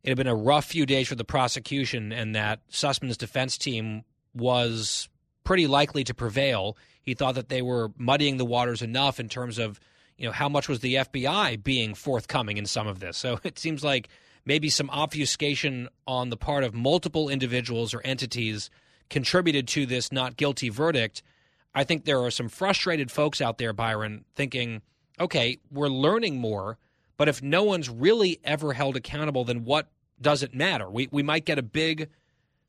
it 0.04 0.10
had 0.10 0.16
been 0.16 0.26
a 0.26 0.34
rough 0.34 0.66
few 0.66 0.86
days 0.86 1.08
for 1.08 1.14
the 1.14 1.24
prosecution 1.24 2.12
and 2.12 2.34
that 2.34 2.60
Sussmann's 2.70 3.16
defense 3.16 3.56
team 3.56 4.02
was 4.34 5.08
pretty 5.44 5.66
likely 5.66 6.04
to 6.04 6.14
prevail. 6.14 6.76
He 7.02 7.14
thought 7.14 7.36
that 7.36 7.48
they 7.48 7.62
were 7.62 7.92
muddying 7.96 8.36
the 8.36 8.44
waters 8.44 8.82
enough 8.82 9.20
in 9.20 9.28
terms 9.28 9.58
of, 9.58 9.78
you 10.16 10.26
know, 10.26 10.32
how 10.32 10.48
much 10.48 10.68
was 10.68 10.80
the 10.80 10.96
FBI 10.96 11.62
being 11.62 11.94
forthcoming 11.94 12.56
in 12.56 12.66
some 12.66 12.86
of 12.86 13.00
this. 13.00 13.16
So 13.16 13.38
it 13.44 13.58
seems 13.58 13.84
like 13.84 14.08
maybe 14.44 14.68
some 14.68 14.90
obfuscation 14.90 15.88
on 16.06 16.30
the 16.30 16.36
part 16.36 16.64
of 16.64 16.74
multiple 16.74 17.28
individuals 17.28 17.94
or 17.94 18.00
entities 18.04 18.70
contributed 19.08 19.68
to 19.68 19.86
this 19.86 20.10
not 20.10 20.36
guilty 20.36 20.68
verdict. 20.68 21.22
I 21.74 21.84
think 21.84 22.04
there 22.04 22.20
are 22.22 22.30
some 22.30 22.48
frustrated 22.48 23.10
folks 23.10 23.40
out 23.40 23.58
there, 23.58 23.72
Byron, 23.72 24.24
thinking, 24.34 24.82
okay, 25.20 25.58
we're 25.70 25.88
learning 25.88 26.38
more, 26.38 26.78
but 27.22 27.28
if 27.28 27.40
no 27.40 27.62
one's 27.62 27.88
really 27.88 28.40
ever 28.42 28.72
held 28.72 28.96
accountable, 28.96 29.44
then 29.44 29.64
what 29.64 29.86
does 30.20 30.42
it 30.42 30.56
matter? 30.56 30.90
We, 30.90 31.08
we 31.12 31.22
might 31.22 31.44
get 31.44 31.56
a 31.56 31.62
big 31.62 32.08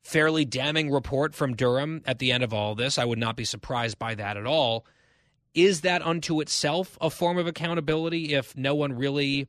fairly 0.04 0.44
damning 0.44 0.92
report 0.92 1.34
from 1.34 1.56
Durham 1.56 2.02
at 2.06 2.20
the 2.20 2.30
end 2.30 2.44
of 2.44 2.54
all 2.54 2.76
this. 2.76 2.96
I 2.96 3.04
would 3.04 3.18
not 3.18 3.34
be 3.34 3.44
surprised 3.44 3.98
by 3.98 4.14
that 4.14 4.36
at 4.36 4.46
all. 4.46 4.86
Is 5.54 5.80
that 5.80 6.06
unto 6.06 6.40
itself 6.40 6.96
a 7.00 7.10
form 7.10 7.36
of 7.36 7.48
accountability 7.48 8.32
if 8.32 8.56
no 8.56 8.76
one 8.76 8.92
really 8.92 9.48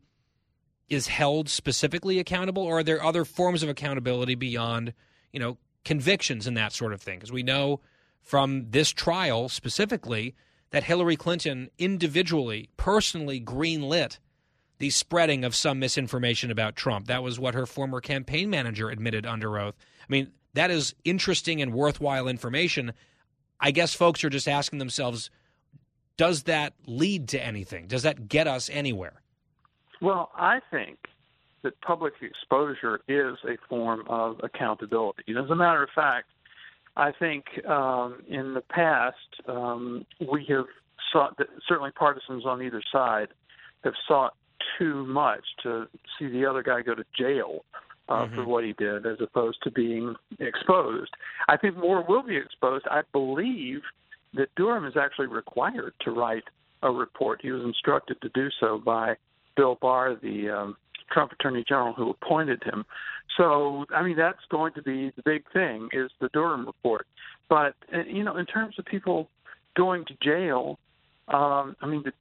is 0.89 1.05
held 1.05 1.49
specifically 1.49 2.17
accountable, 2.17 2.63
or 2.63 2.79
are 2.79 2.83
there 2.83 3.03
other 3.03 3.25
forms 3.25 3.61
of 3.61 3.69
accountability 3.69 4.33
beyond, 4.33 4.91
you 5.31 5.39
know, 5.39 5.59
convictions 5.83 6.47
and 6.47 6.57
that 6.57 6.73
sort 6.73 6.93
of 6.93 7.01
thing? 7.03 7.19
Because 7.19 7.31
we 7.31 7.43
know 7.43 7.79
from 8.23 8.71
this 8.71 8.89
trial 8.89 9.49
specifically 9.49 10.33
that 10.71 10.85
Hillary 10.85 11.15
Clinton 11.15 11.69
individually, 11.77 12.71
personally 12.75 13.39
greenlit 13.39 14.17
the 14.77 14.89
spreading 14.89 15.45
of 15.45 15.55
some 15.55 15.79
misinformation 15.79 16.51
about 16.51 16.75
Trump. 16.75 17.07
That 17.07 17.23
was 17.23 17.39
what 17.39 17.53
her 17.53 17.65
former 17.65 18.01
campaign 18.01 18.49
manager 18.49 18.89
admitted 18.89 19.25
under 19.25 19.57
oath. 19.57 19.75
I 20.01 20.11
mean, 20.11 20.31
that 20.53 20.71
is 20.71 20.95
interesting 21.03 21.61
and 21.61 21.73
worthwhile 21.73 22.27
information. 22.27 22.93
I 23.59 23.71
guess 23.71 23.93
folks 23.93 24.23
are 24.23 24.29
just 24.29 24.47
asking 24.47 24.79
themselves, 24.79 25.29
does 26.17 26.43
that 26.43 26.73
lead 26.85 27.29
to 27.29 27.43
anything? 27.43 27.87
Does 27.87 28.03
that 28.03 28.27
get 28.27 28.47
us 28.47 28.69
anywhere? 28.71 29.21
Well, 30.01 30.31
I 30.35 30.59
think 30.71 30.97
that 31.63 31.79
public 31.81 32.13
exposure 32.21 33.01
is 33.07 33.37
a 33.47 33.57
form 33.67 34.03
of 34.07 34.39
accountability. 34.43 35.23
As 35.29 35.49
a 35.49 35.55
matter 35.55 35.83
of 35.83 35.89
fact, 35.95 36.27
I 36.95 37.11
think 37.11 37.45
um, 37.67 38.21
in 38.29 38.53
the 38.53 38.61
past 38.61 39.17
um, 39.47 40.05
we 40.19 40.45
have 40.49 40.65
sought 41.11 41.37
certainly 41.67 41.91
partisans 41.91 42.45
on 42.45 42.61
either 42.61 42.81
side 42.91 43.29
have 43.83 43.93
sought 44.07 44.35
too 44.77 45.05
much 45.05 45.43
to 45.63 45.87
see 46.17 46.27
the 46.27 46.45
other 46.45 46.63
guy 46.63 46.81
go 46.81 46.95
to 46.95 47.03
jail 47.17 47.63
uh, 48.09 48.13
mm-hmm. 48.13 48.35
for 48.35 48.45
what 48.45 48.63
he 48.63 48.73
did, 48.73 49.05
as 49.05 49.17
opposed 49.21 49.57
to 49.63 49.71
being 49.71 50.15
exposed. 50.39 51.11
I 51.47 51.57
think 51.57 51.77
more 51.77 52.03
will 52.07 52.23
be 52.23 52.37
exposed. 52.37 52.85
I 52.89 53.01
believe 53.11 53.81
that 54.33 54.49
Durham 54.55 54.85
is 54.85 54.95
actually 54.99 55.27
required 55.27 55.93
to 56.01 56.11
write 56.11 56.43
a 56.83 56.91
report. 56.91 57.39
He 57.41 57.51
was 57.51 57.63
instructed 57.63 58.21
to 58.21 58.29
do 58.29 58.49
so 58.59 58.81
by 58.83 59.15
Bill 59.55 59.77
Barr, 59.81 60.15
the 60.21 60.49
um, 60.49 60.77
Trump 61.11 61.31
Attorney 61.31 61.63
General 61.67 61.93
who 61.93 62.09
appointed 62.09 62.61
him. 62.63 62.85
So, 63.37 63.85
I 63.93 64.03
mean, 64.03 64.17
that's 64.17 64.37
going 64.49 64.73
to 64.73 64.81
be 64.81 65.11
the 65.15 65.23
big 65.23 65.43
thing 65.51 65.89
is 65.93 66.11
the 66.19 66.29
Durham 66.33 66.65
report. 66.65 67.07
But 67.49 67.75
uh, 67.93 68.03
you 68.07 68.23
know, 68.23 68.37
in 68.37 68.45
terms 68.45 68.75
of 68.77 68.85
people 68.85 69.29
going 69.75 70.05
to 70.05 70.13
jail, 70.21 70.79
um, 71.27 71.75
I 71.81 71.87
mean, 71.87 72.03
did, 72.03 72.13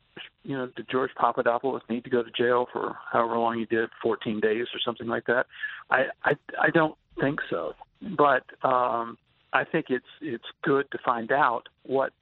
you 0.43 0.57
know, 0.57 0.69
did 0.77 0.87
George 0.91 1.11
Papadopoulos 1.17 1.83
need 1.89 2.05
to 2.05 2.11
go 2.11 2.23
to 2.23 2.31
jail 2.31 2.67
for 2.73 2.97
however 3.11 3.39
long 3.39 3.59
he 3.59 3.65
did, 3.65 3.89
14 4.03 4.41
days 4.41 4.67
or 4.75 4.81
something 4.85 5.07
like 5.07 5.27
that? 5.27 5.47
I 5.91 6.05
I, 6.25 6.33
I 6.61 6.71
don't 6.71 6.97
think 7.21 7.41
so. 7.51 7.75
But 8.17 8.45
um, 8.63 9.19
I 9.53 9.65
think 9.65 9.87
it's 9.89 10.05
it's 10.21 10.45
good 10.63 10.91
to 10.93 10.99
find 11.05 11.33
out 11.33 11.69
what 11.85 12.13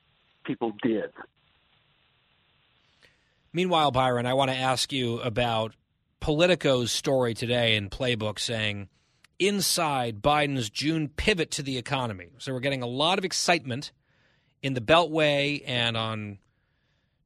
people 0.45 0.73
did. 0.83 1.11
Meanwhile, 3.53 3.91
Byron, 3.91 4.27
I 4.27 4.35
want 4.35 4.51
to 4.51 4.57
ask 4.57 4.93
you 4.93 5.21
about 5.21 5.75
Politico's 6.21 6.91
story 6.91 7.35
today 7.35 7.77
in 7.77 7.91
Playbook 7.91 8.39
saying 8.39 8.89
inside 9.39 10.23
Biden's 10.23 10.71
June 10.71 11.09
pivot 11.09 11.51
to 11.53 11.63
the 11.63 11.77
economy. 11.77 12.29
So 12.39 12.53
we're 12.53 12.61
getting 12.61 12.83
a 12.83 12.87
lot 12.87 13.19
of 13.19 13.25
excitement 13.25 13.93
in 14.63 14.75
the 14.75 14.81
Beltway 14.81 15.63
and 15.67 15.97
on 15.97 16.39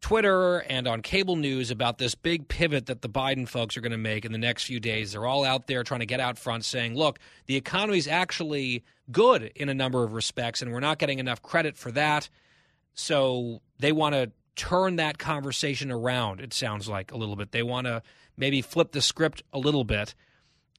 Twitter 0.07 0.59
and 0.59 0.87
on 0.87 1.03
cable 1.03 1.35
news 1.35 1.73
about 1.73 1.99
this 1.99 2.15
big 2.15 2.47
pivot 2.47 2.87
that 2.87 3.03
the 3.03 3.09
Biden 3.09 3.49
folks 3.49 3.77
are 3.77 3.81
going 3.81 3.91
to 3.91 3.99
make 3.99 4.25
in 4.25 4.31
the 4.31 4.39
next 4.39 4.63
few 4.63 4.79
days. 4.79 5.11
They're 5.11 5.27
all 5.27 5.45
out 5.45 5.67
there 5.67 5.83
trying 5.83 5.99
to 5.99 6.07
get 6.07 6.21
out 6.21 6.39
front 6.39 6.65
saying, 6.65 6.95
look, 6.95 7.19
the 7.47 7.57
economy 7.57 7.99
is 7.99 8.07
actually 8.07 8.85
good 9.11 9.51
in 9.57 9.69
a 9.69 9.75
number 9.75 10.05
of 10.05 10.13
respects, 10.13 10.63
and 10.63 10.71
we're 10.71 10.79
not 10.79 11.01
getting 11.01 11.19
enough 11.19 11.43
credit 11.43 11.77
for 11.77 11.91
that. 11.91 12.29
So 12.95 13.61
they 13.81 13.91
want 13.91 14.15
to 14.15 14.31
turn 14.55 14.95
that 14.95 15.19
conversation 15.19 15.91
around, 15.91 16.41
it 16.41 16.55
sounds 16.55 16.89
like 16.89 17.11
a 17.11 17.17
little 17.17 17.35
bit. 17.35 17.51
They 17.51 17.65
want 17.65 17.89
to 17.89 18.01
maybe 18.37 18.63
flip 18.63 18.93
the 18.93 19.03
script 19.03 19.43
a 19.53 19.59
little 19.59 19.83
bit. 19.83 20.15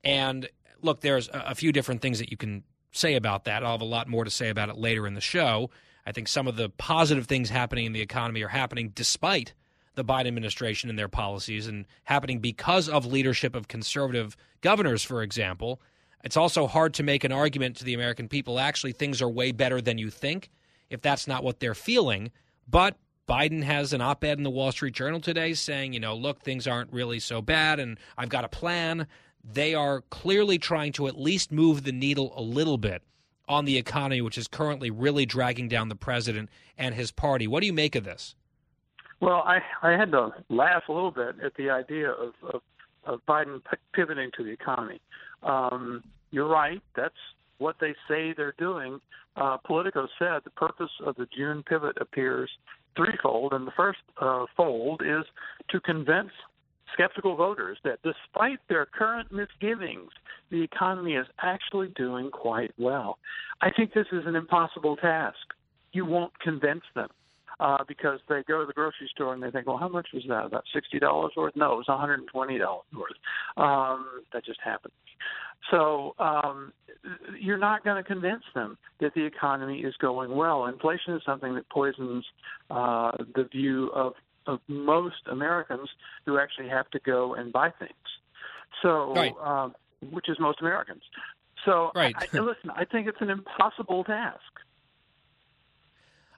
And 0.05 0.47
look, 0.81 1.01
there's 1.01 1.29
a, 1.33 1.53
few 1.53 1.73
different 1.73 2.01
things 2.01 2.19
that 2.19 2.31
you 2.31 2.37
can 2.37 2.63
say 2.93 3.15
about 3.15 3.43
that. 3.43 3.61
I'll 3.61 3.73
have 3.73 3.81
a 3.81 3.83
lot 3.83 4.07
more 4.07 4.23
to 4.23 4.31
say 4.31 4.47
about 4.47 4.69
it 4.69 4.77
later 4.77 5.05
in 5.05 5.15
the 5.15 5.21
show. 5.21 5.69
I 6.07 6.13
think 6.13 6.29
some 6.29 6.47
of 6.47 6.55
the 6.55 6.69
positive 6.69 7.25
things 7.25 7.49
happening 7.49 7.85
in 7.85 7.91
the 7.91 7.99
economy 7.99 8.41
are 8.41 8.47
happening 8.47 8.93
despite 8.95 9.53
the 9.95 10.05
Biden 10.05 10.27
administration 10.27 10.89
and 10.89 10.97
their 10.97 11.09
policies 11.09 11.67
and 11.67 11.85
happening 12.05 12.39
because 12.39 12.87
of 12.87 13.05
leadership 13.05 13.53
of 13.55 13.67
conservative 13.67 14.37
governors, 14.61 15.03
for 15.03 15.21
example. 15.21 15.81
It's 16.23 16.37
also 16.37 16.65
hard 16.65 16.93
to 16.93 17.03
make 17.03 17.25
an 17.25 17.33
argument 17.33 17.75
to 17.77 17.83
the 17.83 17.93
American 17.93 18.29
people 18.29 18.57
actually 18.57 18.93
things 18.93 19.21
are 19.21 19.27
way 19.27 19.51
better 19.51 19.81
than 19.81 19.97
you 19.97 20.09
think 20.09 20.49
if 20.89 21.01
that's 21.01 21.27
not 21.27 21.43
what 21.43 21.59
they're 21.59 21.75
feeling. 21.75 22.31
But 22.69 22.95
Biden 23.27 23.63
has 23.63 23.91
an 23.91 23.99
op 23.99 24.23
ed 24.23 24.37
in 24.37 24.45
the 24.45 24.49
Wall 24.49 24.71
Street 24.71 24.93
Journal 24.93 25.19
today 25.19 25.55
saying, 25.55 25.91
you 25.91 25.99
know, 25.99 26.15
look, 26.15 26.41
things 26.41 26.67
aren't 26.67 26.93
really 26.93 27.19
so 27.19 27.41
bad 27.41 27.81
and 27.81 27.99
I've 28.17 28.29
got 28.29 28.45
a 28.45 28.49
plan 28.49 29.07
they 29.43 29.75
are 29.75 30.01
clearly 30.09 30.57
trying 30.57 30.93
to 30.93 31.07
at 31.07 31.19
least 31.19 31.51
move 31.51 31.83
the 31.83 31.91
needle 31.91 32.33
a 32.37 32.41
little 32.41 32.77
bit 32.77 33.03
on 33.47 33.65
the 33.65 33.77
economy, 33.77 34.21
which 34.21 34.37
is 34.37 34.47
currently 34.47 34.91
really 34.91 35.25
dragging 35.25 35.67
down 35.67 35.89
the 35.89 35.95
president 35.95 36.49
and 36.77 36.95
his 36.95 37.11
party. 37.11 37.47
What 37.47 37.61
do 37.61 37.67
you 37.67 37.73
make 37.73 37.95
of 37.95 38.03
this? 38.03 38.35
Well, 39.19 39.43
I 39.45 39.59
I 39.81 39.91
had 39.91 40.11
to 40.11 40.29
laugh 40.49 40.83
a 40.89 40.91
little 40.91 41.11
bit 41.11 41.35
at 41.43 41.55
the 41.55 41.69
idea 41.69 42.11
of 42.11 42.33
of, 42.53 42.61
of 43.05 43.21
Biden 43.27 43.61
pivoting 43.93 44.31
to 44.37 44.43
the 44.43 44.51
economy. 44.51 45.01
Um, 45.43 46.03
you're 46.31 46.47
right. 46.47 46.81
That's 46.95 47.15
what 47.57 47.77
they 47.79 47.95
say 48.07 48.33
they're 48.35 48.53
doing. 48.57 48.99
Uh, 49.35 49.57
Politico 49.57 50.07
said 50.19 50.41
the 50.43 50.51
purpose 50.51 50.91
of 51.05 51.15
the 51.15 51.27
June 51.35 51.63
pivot 51.63 51.97
appears 51.99 52.49
threefold, 52.95 53.53
and 53.53 53.65
the 53.65 53.71
first 53.71 53.99
uh, 54.19 54.45
fold 54.55 55.01
is 55.03 55.23
to 55.69 55.79
convince 55.79 56.31
skeptical 56.93 57.35
voters 57.35 57.77
that 57.83 57.99
despite 58.03 58.59
their 58.69 58.85
current 58.85 59.31
misgivings, 59.31 60.11
the 60.51 60.61
economy 60.61 61.13
is 61.13 61.27
actually 61.41 61.89
doing 61.95 62.29
quite 62.31 62.71
well. 62.77 63.19
I 63.61 63.69
think 63.71 63.93
this 63.93 64.07
is 64.11 64.23
an 64.25 64.35
impossible 64.35 64.95
task. 64.97 65.37
You 65.91 66.05
won't 66.05 66.37
convince 66.39 66.83
them 66.95 67.09
uh, 67.59 67.83
because 67.87 68.19
they 68.29 68.43
go 68.47 68.61
to 68.61 68.65
the 68.65 68.73
grocery 68.73 69.09
store 69.13 69.33
and 69.33 69.41
they 69.41 69.51
think, 69.51 69.67
well, 69.67 69.77
how 69.77 69.89
much 69.89 70.07
was 70.13 70.23
that? 70.27 70.45
About 70.45 70.63
sixty 70.73 70.99
dollars 70.99 71.31
worth? 71.35 71.55
No, 71.55 71.73
it 71.73 71.77
was 71.77 71.87
one 71.87 71.99
hundred 71.99 72.19
and 72.19 72.29
twenty 72.29 72.57
dollars 72.57 72.85
worth. 72.93 73.17
Um, 73.57 74.23
that 74.33 74.45
just 74.45 74.59
happened. 74.63 74.93
So 75.71 76.13
um, 76.19 76.71
you're 77.39 77.57
not 77.57 77.83
going 77.83 78.01
to 78.01 78.07
convince 78.07 78.43
them 78.53 78.77
that 79.01 79.13
the 79.15 79.25
economy 79.25 79.79
is 79.79 79.95
going 79.99 80.35
well. 80.35 80.67
Inflation 80.67 81.15
is 81.15 81.21
something 81.25 81.55
that 81.55 81.67
poisons 81.69 82.23
uh, 82.69 83.11
the 83.35 83.45
view 83.51 83.89
of 83.93 84.13
of 84.47 84.59
most 84.67 85.27
Americans 85.29 85.89
who 86.25 86.37
actually 86.39 86.69
have 86.69 86.89
to 86.91 86.99
go 86.99 87.33
and 87.33 87.51
buy 87.51 87.71
things. 87.77 87.91
So, 88.81 89.13
right. 89.13 89.33
um, 89.43 89.75
which 90.11 90.29
is 90.29 90.37
most 90.39 90.61
Americans. 90.61 91.01
So, 91.65 91.91
right. 91.95 92.15
I, 92.17 92.39
listen, 92.39 92.69
I 92.75 92.85
think 92.85 93.07
it's 93.07 93.21
an 93.21 93.29
impossible 93.29 94.03
task. 94.03 94.39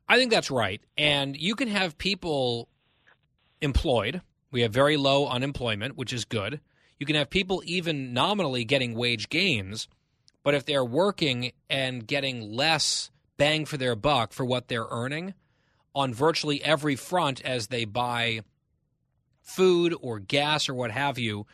I 0.08 0.18
think 0.18 0.32
that's 0.32 0.50
right. 0.50 0.82
And 0.98 1.38
you 1.38 1.56
can 1.56 1.68
have 1.68 1.98
people 1.98 2.68
employed. 3.62 4.22
We 4.52 4.62
have 4.62 4.72
very 4.72 4.98
low 4.98 5.28
unemployment, 5.28 5.98
which 5.98 6.14
is 6.14 6.26
good. 6.26 6.60
You 6.98 7.06
can 7.06 7.16
have 7.16 7.30
people 7.30 7.62
even 7.66 8.14
nominally 8.14 8.66
getting 8.66 8.96
wage 8.96 9.30
gains, 9.30 9.88
but 10.44 10.56
if 10.56 10.66
they're 10.66 10.84
working 10.84 11.52
and 11.70 12.06
getting 12.06 12.52
less 12.52 13.12
bang 13.38 13.66
for 13.66 13.78
their 13.78 13.96
buck 13.96 14.34
for 14.34 14.46
what 14.46 14.68
they're 14.68 14.88
earning, 14.90 15.34
on 15.96 16.14
virtually 16.14 16.64
every 16.64 16.96
front 16.96 17.42
as 17.44 17.68
they 17.68 17.86
buy 17.86 18.42
food 19.42 19.96
or 20.02 20.20
gas 20.20 20.70
or 20.70 20.74
what 20.74 20.92
have 20.92 21.18
you, 21.18 21.46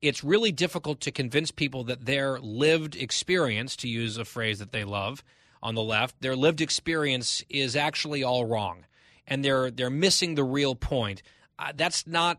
it's 0.00 0.24
really 0.24 0.52
difficult 0.52 1.00
to 1.00 1.10
convince 1.10 1.50
people 1.50 1.84
that 1.84 2.04
their 2.04 2.38
lived 2.38 2.96
experience, 2.96 3.76
to 3.76 3.88
use 3.88 4.18
a 4.18 4.24
phrase 4.24 4.58
that 4.58 4.72
they 4.72 4.84
love 4.84 5.22
on 5.62 5.74
the 5.74 5.82
left, 5.82 6.20
their 6.20 6.36
lived 6.36 6.60
experience 6.60 7.42
is 7.48 7.74
actually 7.74 8.22
all 8.22 8.44
wrong, 8.44 8.84
and 9.26 9.42
they're 9.42 9.70
they're 9.70 9.88
missing 9.88 10.34
the 10.34 10.44
real 10.44 10.74
point. 10.74 11.22
Uh, 11.58 11.72
that's 11.74 12.06
not 12.06 12.38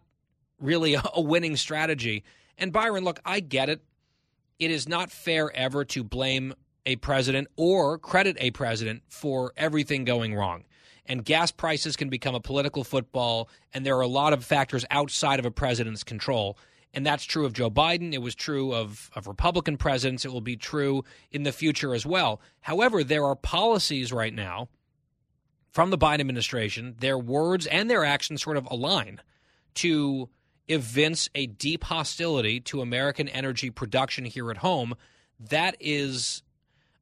really 0.60 0.94
a, 0.96 1.04
a 1.16 1.22
winning 1.22 1.56
strategy. 1.56 2.24
And 2.58 2.72
Byron, 2.72 3.04
look, 3.04 3.20
I 3.26 3.40
get 3.40 3.70
it. 3.70 3.82
It 4.60 4.72
is 4.72 4.88
not 4.88 5.12
fair 5.12 5.52
ever 5.56 5.84
to 5.86 6.04
blame 6.04 6.54
a 6.86 6.96
president 6.98 7.48
or 7.56 7.98
credit 7.98 8.38
a 8.40 8.52
president 8.52 9.02
for 9.10 9.52
everything 9.58 10.06
going 10.06 10.36
wrong 10.36 10.64
and 11.08 11.24
gas 11.24 11.52
prices 11.52 11.96
can 11.96 12.10
become 12.10 12.36
a 12.36 12.40
political 12.40 12.84
football, 12.84 13.50
and 13.74 13.86
there 13.86 13.98
are 13.98 14.02
a 14.02 14.08
lot 14.08 14.34
of 14.34 14.44
factors 14.44 14.86
outside 14.90 15.40
of 15.40 15.46
a 15.46 15.52
president's 15.52 16.04
control. 16.04 16.58
And 16.94 17.06
that's 17.06 17.26
true 17.26 17.46
of 17.46 17.52
Joe 17.52 17.70
Biden. 17.70 18.14
It 18.14 18.22
was 18.22 18.36
true 18.36 18.74
of, 18.74 19.12
of 19.16 19.28
Republican 19.28 19.76
presidents. 19.76 20.24
It 20.24 20.32
will 20.32 20.40
be 20.40 20.56
true 20.56 21.04
in 21.30 21.44
the 21.44 21.52
future 21.52 21.94
as 21.94 22.06
well. 22.06 22.40
However, 22.62 23.04
there 23.04 23.26
are 23.26 23.36
policies 23.36 24.14
right 24.14 24.34
now 24.34 24.70
from 25.72 25.90
the 25.90 25.98
Biden 25.98 26.22
administration, 26.22 26.96
their 27.00 27.18
words 27.18 27.68
and 27.68 27.90
their 27.90 28.06
actions 28.06 28.42
sort 28.42 28.56
of 28.56 28.66
align 28.72 29.20
to 29.74 30.30
evince 30.70 31.30
a 31.36 31.48
deep 31.48 31.84
hostility 31.84 32.62
to 32.62 32.82
American 32.82 33.28
energy 33.28 33.70
production 33.70 34.24
here 34.24 34.50
at 34.50 34.58
home. 34.58 34.96
That 35.38 35.76
is 35.82 36.44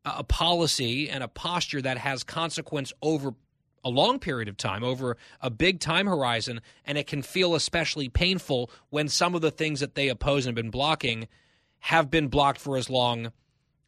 a 0.03 0.23
policy 0.23 1.07
and 1.07 1.23
a 1.23 1.27
posture 1.27 1.83
that 1.83 1.99
has 1.99 2.23
consequence 2.23 2.91
over 3.03 3.35
a 3.83 3.89
long 3.89 4.19
period 4.19 4.47
of 4.47 4.57
time, 4.57 4.83
over 4.83 5.17
a 5.41 5.49
big 5.49 5.79
time 5.79 6.07
horizon, 6.07 6.61
and 6.85 6.97
it 6.97 7.07
can 7.07 7.21
feel 7.21 7.55
especially 7.55 8.09
painful 8.09 8.69
when 8.89 9.07
some 9.07 9.35
of 9.35 9.41
the 9.41 9.51
things 9.51 9.79
that 9.79 9.95
they 9.95 10.09
oppose 10.09 10.45
and 10.45 10.55
have 10.55 10.63
been 10.63 10.71
blocking 10.71 11.27
have 11.79 12.09
been 12.09 12.27
blocked 12.27 12.59
for 12.59 12.77
as 12.77 12.89
long 12.89 13.31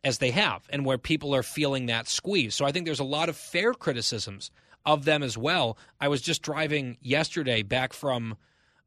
as 0.03 0.19
they 0.19 0.31
have, 0.31 0.67
and 0.69 0.85
where 0.85 0.97
people 0.97 1.33
are 1.33 1.43
feeling 1.43 1.87
that 1.87 2.07
squeeze. 2.07 2.53
So 2.53 2.65
I 2.65 2.71
think 2.71 2.85
there's 2.85 2.99
a 2.99 3.03
lot 3.03 3.29
of 3.29 3.35
fair 3.35 3.73
criticisms 3.73 4.51
of 4.85 5.05
them 5.05 5.23
as 5.23 5.37
well. 5.37 5.77
I 5.99 6.09
was 6.09 6.21
just 6.21 6.41
driving 6.41 6.97
yesterday 7.01 7.63
back 7.63 7.93
from 7.93 8.37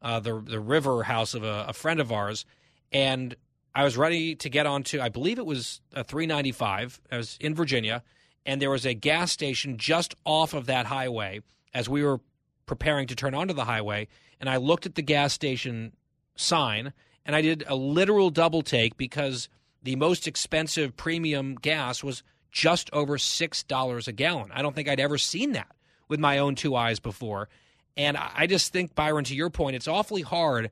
uh, 0.01 0.19
the 0.19 0.39
the 0.39 0.59
river 0.59 1.03
house 1.03 1.33
of 1.33 1.43
a, 1.43 1.65
a 1.69 1.73
friend 1.73 1.99
of 1.99 2.11
ours, 2.11 2.45
and 2.91 3.35
I 3.75 3.83
was 3.83 3.97
ready 3.97 4.35
to 4.35 4.49
get 4.49 4.65
onto, 4.65 4.99
I 4.99 5.09
believe 5.09 5.39
it 5.39 5.45
was 5.45 5.81
a 5.93 6.03
395. 6.03 7.01
I 7.11 7.17
was 7.17 7.37
in 7.39 7.53
Virginia 7.53 8.03
and 8.45 8.61
there 8.61 8.69
was 8.69 8.85
a 8.85 8.93
gas 8.93 9.31
station 9.31 9.77
just 9.77 10.15
off 10.25 10.53
of 10.53 10.65
that 10.67 10.85
highway 10.85 11.41
as 11.73 11.87
we 11.89 12.03
were 12.03 12.19
preparing 12.65 13.07
to 13.07 13.15
turn 13.15 13.33
onto 13.33 13.53
the 13.53 13.65
highway. 13.65 14.07
And 14.39 14.49
I 14.49 14.57
looked 14.57 14.85
at 14.85 14.95
the 14.95 15.01
gas 15.01 15.33
station 15.33 15.93
sign 16.35 16.93
and 17.25 17.35
I 17.35 17.41
did 17.41 17.63
a 17.67 17.75
literal 17.75 18.29
double 18.29 18.61
take 18.61 18.97
because 18.97 19.49
the 19.83 19.95
most 19.95 20.27
expensive 20.27 20.95
premium 20.95 21.55
gas 21.55 22.03
was 22.03 22.23
just 22.51 22.89
over 22.93 23.17
$6 23.17 24.07
a 24.07 24.11
gallon. 24.11 24.51
I 24.53 24.61
don't 24.61 24.75
think 24.75 24.87
I'd 24.87 24.99
ever 24.99 25.17
seen 25.17 25.51
that 25.53 25.75
with 26.07 26.19
my 26.19 26.39
own 26.39 26.55
two 26.55 26.75
eyes 26.75 26.99
before. 26.99 27.49
And 27.95 28.17
I 28.17 28.47
just 28.47 28.71
think, 28.71 28.95
Byron, 28.95 29.25
to 29.25 29.35
your 29.35 29.49
point, 29.49 29.75
it's 29.75 29.87
awfully 29.87 30.21
hard 30.21 30.71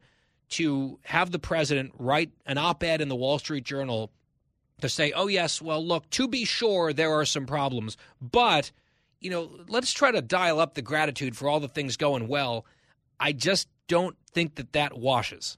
to 0.49 0.97
have 1.03 1.31
the 1.31 1.39
president 1.39 1.91
write 1.97 2.31
an 2.45 2.57
op 2.57 2.83
ed 2.83 3.01
in 3.01 3.09
the 3.09 3.15
Wall 3.15 3.37
Street 3.37 3.65
Journal 3.65 4.11
to 4.81 4.89
say, 4.89 5.11
oh, 5.13 5.27
yes, 5.27 5.61
well, 5.61 5.83
look, 5.85 6.09
to 6.11 6.27
be 6.27 6.45
sure, 6.45 6.93
there 6.93 7.11
are 7.11 7.25
some 7.25 7.45
problems, 7.45 7.97
but, 8.21 8.71
you 9.19 9.29
know, 9.29 9.49
let's 9.67 9.91
try 9.91 10.11
to 10.11 10.21
dial 10.21 10.59
up 10.59 10.75
the 10.75 10.81
gratitude 10.81 11.35
for 11.35 11.49
all 11.49 11.59
the 11.59 11.67
things 11.67 11.97
going 11.97 12.27
well. 12.27 12.65
I 13.19 13.31
just 13.31 13.67
don't 13.87 14.15
think 14.31 14.55
that 14.55 14.73
that 14.73 14.97
washes. 14.97 15.57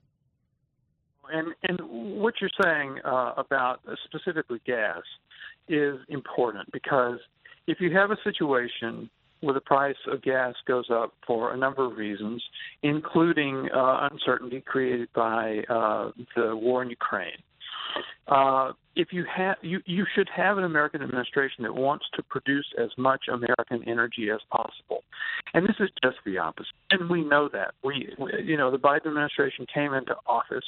And, 1.32 1.54
and 1.64 1.80
what 2.22 2.36
you're 2.42 2.50
saying 2.62 3.00
uh, 3.04 3.34
about 3.38 3.82
specifically 4.06 4.62
gas 4.66 5.02
is 5.68 6.00
important 6.08 6.72
because 6.72 7.20
if 7.68 7.80
you 7.80 7.96
have 7.96 8.10
a 8.10 8.18
situation 8.24 9.10
where 9.42 9.54
the 9.54 9.62
price 9.62 9.96
of 10.12 10.22
gas 10.22 10.56
goes 10.66 10.90
up 10.92 11.14
for 11.26 11.54
a 11.54 11.58
number 11.58 11.86
of 11.86 11.98
reasons, 11.98 12.44
including 12.84 13.70
uh, 13.74 14.10
uncertainty 14.12 14.62
created 14.62 15.08
by 15.14 15.60
uh, 15.70 16.12
the 16.36 16.56
war 16.56 16.82
in 16.82 16.90
Ukraine. 16.90 17.38
Uh, 18.28 18.72
if 18.96 19.10
you 19.12 19.26
have, 19.34 19.56
you, 19.62 19.80
you 19.86 20.06
should 20.16 20.30
have 20.36 20.58
an 20.58 20.64
American 20.64 21.02
administration 21.02 21.64
that 21.64 21.74
wants 21.74 22.06
to 22.16 22.24
produce 22.24 22.66
as 22.78 22.90
much 22.98 23.26
American 23.32 23.88
energy 23.88 24.30
as 24.30 24.40
possible, 24.52 25.04
and 25.54 25.66
this 25.66 25.76
is 25.80 25.90
just 26.04 26.18
the 26.26 26.38
opposite. 26.38 26.74
And 26.92 27.10
we 27.10 27.24
know 27.24 27.50
that. 27.54 27.74
We, 27.84 28.14
you 28.44 28.58
know, 28.58 28.72
the 28.72 28.78
Biden 28.78 29.08
administration 29.08 29.66
came 29.74 29.94
into 29.94 30.16
office 30.28 30.66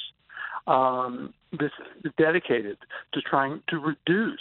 um, 0.66 1.34
this 1.52 1.70
dedicated 2.18 2.78
to 3.14 3.20
trying 3.22 3.62
to 3.68 3.78
reduce 3.78 4.40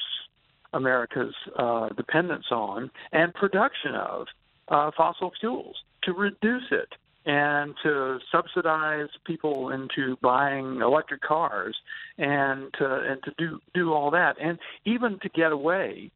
America's 0.74 1.36
uh, 1.58 1.90
dependence 1.90 2.46
on 2.52 2.90
and 3.12 3.34
production 3.34 3.96
of 3.96 4.28
uh, 4.70 4.92
fossil 4.96 5.32
fuels, 5.40 5.76
to 6.04 6.14
reduce 6.14 6.64
it 6.72 6.88
and 7.26 7.76
to 7.84 8.18
subsidize 8.32 9.10
people 9.26 9.70
into 9.70 10.18
buying 10.22 10.82
electric 10.82 11.22
cars 11.22 11.78
and 12.18 12.74
to 12.80 12.86
and 12.86 13.22
to 13.24 13.32
do 13.38 13.60
do 13.74 13.94
all 13.94 14.10
that 14.12 14.36
and 14.42 14.58
even 14.86 15.20
to 15.22 15.30
get 15.30 15.52
away 15.52 16.12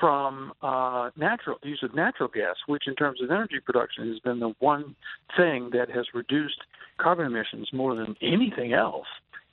from 0.00 0.52
uh, 0.62 1.10
natural 1.16 1.56
use 1.62 1.80
of 1.82 1.94
natural 1.94 2.28
gas, 2.28 2.56
which 2.66 2.84
in 2.88 2.96
terms 2.96 3.22
of 3.22 3.30
energy 3.30 3.60
production 3.64 4.08
has 4.08 4.18
been 4.20 4.40
the 4.40 4.52
one 4.58 4.96
thing 5.36 5.70
that 5.72 5.88
has 5.88 6.06
reduced 6.14 6.60
carbon 6.98 7.26
emissions 7.26 7.68
more 7.72 7.94
than 7.94 8.16
anything 8.20 8.72
else 8.72 9.06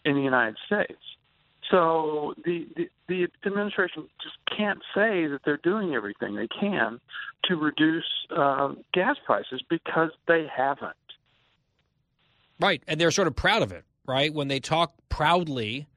in 0.05 0.15
the 0.15 0.21
United 0.21 0.57
States. 0.65 0.99
So 1.71 2.33
the, 2.43 2.67
the, 2.75 2.89
the 3.07 3.27
administration 3.45 4.07
just 4.21 4.35
can't 4.57 4.79
say 4.93 5.25
that 5.27 5.39
they're 5.45 5.57
doing 5.63 5.95
everything 5.95 6.35
they 6.35 6.47
can 6.47 6.99
to 7.45 7.55
reduce 7.55 8.03
uh, 8.35 8.73
gas 8.93 9.15
prices 9.25 9.63
because 9.69 10.11
they 10.27 10.45
haven't. 10.53 10.95
Right, 12.59 12.83
and 12.87 12.99
they're 12.99 13.11
sort 13.11 13.27
of 13.27 13.35
proud 13.35 13.63
of 13.63 13.71
it, 13.71 13.85
right? 14.05 14.33
When 14.33 14.49
they 14.49 14.59
talk 14.59 14.93
proudly 15.09 15.87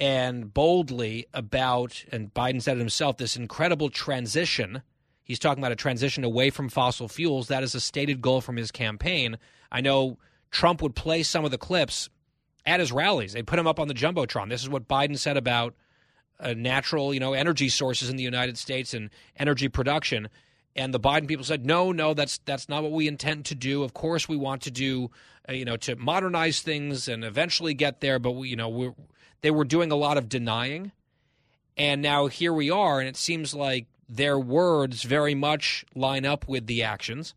and 0.00 0.52
boldly 0.52 1.26
about, 1.34 2.04
and 2.10 2.32
Biden 2.34 2.60
said 2.62 2.76
it 2.76 2.80
himself, 2.80 3.18
this 3.18 3.36
incredible 3.36 3.90
transition. 3.90 4.82
He's 5.22 5.38
talking 5.38 5.62
about 5.62 5.72
a 5.72 5.76
transition 5.76 6.24
away 6.24 6.50
from 6.50 6.68
fossil 6.68 7.06
fuels. 7.06 7.48
That 7.48 7.62
is 7.62 7.74
a 7.74 7.80
stated 7.80 8.20
goal 8.20 8.40
from 8.40 8.56
his 8.56 8.72
campaign. 8.72 9.38
I 9.70 9.80
know 9.80 10.18
Trump 10.50 10.82
would 10.82 10.96
play 10.96 11.22
some 11.22 11.44
of 11.44 11.50
the 11.50 11.58
clips 11.58 12.08
at 12.64 12.80
his 12.80 12.92
rallies. 12.92 13.32
They 13.32 13.42
put 13.42 13.58
him 13.58 13.66
up 13.66 13.80
on 13.80 13.88
the 13.88 13.94
jumbotron. 13.94 14.48
This 14.48 14.62
is 14.62 14.68
what 14.68 14.88
Biden 14.88 15.18
said 15.18 15.36
about 15.36 15.74
uh, 16.40 16.54
natural, 16.54 17.14
you 17.14 17.20
know, 17.20 17.32
energy 17.34 17.68
sources 17.68 18.10
in 18.10 18.16
the 18.16 18.22
United 18.22 18.58
States 18.58 18.94
and 18.94 19.10
energy 19.36 19.68
production. 19.68 20.28
And 20.74 20.92
the 20.92 21.00
Biden 21.00 21.28
people 21.28 21.44
said, 21.44 21.66
no, 21.66 21.92
no, 21.92 22.14
that's 22.14 22.38
that's 22.38 22.68
not 22.68 22.82
what 22.82 22.92
we 22.92 23.06
intend 23.06 23.44
to 23.46 23.54
do. 23.54 23.82
Of 23.82 23.92
course, 23.92 24.28
we 24.28 24.36
want 24.36 24.62
to 24.62 24.70
do, 24.70 25.10
uh, 25.48 25.52
you 25.52 25.64
know, 25.64 25.76
to 25.78 25.96
modernize 25.96 26.60
things 26.60 27.08
and 27.08 27.24
eventually 27.24 27.74
get 27.74 28.00
there. 28.00 28.18
But 28.18 28.32
we, 28.32 28.48
you 28.48 28.56
know, 28.56 28.68
we 28.68 28.90
they 29.42 29.50
were 29.50 29.64
doing 29.64 29.92
a 29.92 29.96
lot 29.96 30.16
of 30.16 30.28
denying, 30.28 30.92
and 31.76 32.00
now 32.00 32.26
here 32.26 32.52
we 32.52 32.70
are, 32.70 33.00
and 33.00 33.08
it 33.08 33.16
seems 33.16 33.54
like 33.54 33.86
their 34.08 34.38
words 34.38 35.02
very 35.02 35.34
much 35.34 35.84
line 35.94 36.24
up 36.24 36.48
with 36.48 36.66
the 36.66 36.82
actions. 36.82 37.34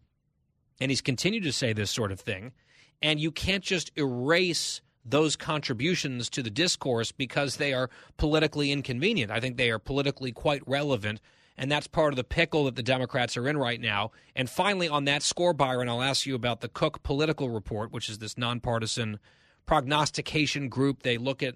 And 0.80 0.92
he's 0.92 1.02
continued 1.02 1.44
to 1.44 1.54
say 1.54 1.74
this 1.74 1.92
sort 1.92 2.12
of 2.12 2.20
thing, 2.20 2.54
and 3.02 3.20
you 3.20 3.32
can't 3.32 3.64
just 3.64 3.92
erase 3.98 4.82
those 5.06 5.36
contributions 5.36 6.30
to 6.32 6.42
the 6.42 6.50
discourse 6.50 7.12
because 7.12 7.58
they 7.58 7.74
are 7.74 7.90
politically 8.18 8.72
inconvenient. 8.72 9.32
I 9.32 9.40
think 9.40 9.56
they 9.56 9.70
are 9.70 9.80
politically 9.80 10.32
quite 10.32 10.68
relevant, 10.68 11.22
and 11.58 11.72
that's 11.72 11.88
part 11.88 12.12
of 12.12 12.18
the 12.18 12.24
pickle 12.24 12.66
that 12.66 12.76
the 12.76 12.84
Democrats 12.84 13.38
are 13.38 13.48
in 13.48 13.58
right 13.58 13.80
now. 13.80 14.12
And 14.36 14.50
finally, 14.50 14.90
on 14.90 15.06
that 15.06 15.22
score, 15.22 15.54
Byron, 15.54 15.88
I'll 15.88 16.02
ask 16.02 16.26
you 16.26 16.34
about 16.34 16.62
the 16.62 16.68
Cook 16.68 17.04
Political 17.04 17.50
Report, 17.50 17.92
which 17.92 18.10
is 18.10 18.18
this 18.18 18.38
nonpartisan 18.38 19.20
prognostication 19.66 20.70
group. 20.70 21.04
They 21.04 21.18
look 21.18 21.44
at 21.44 21.56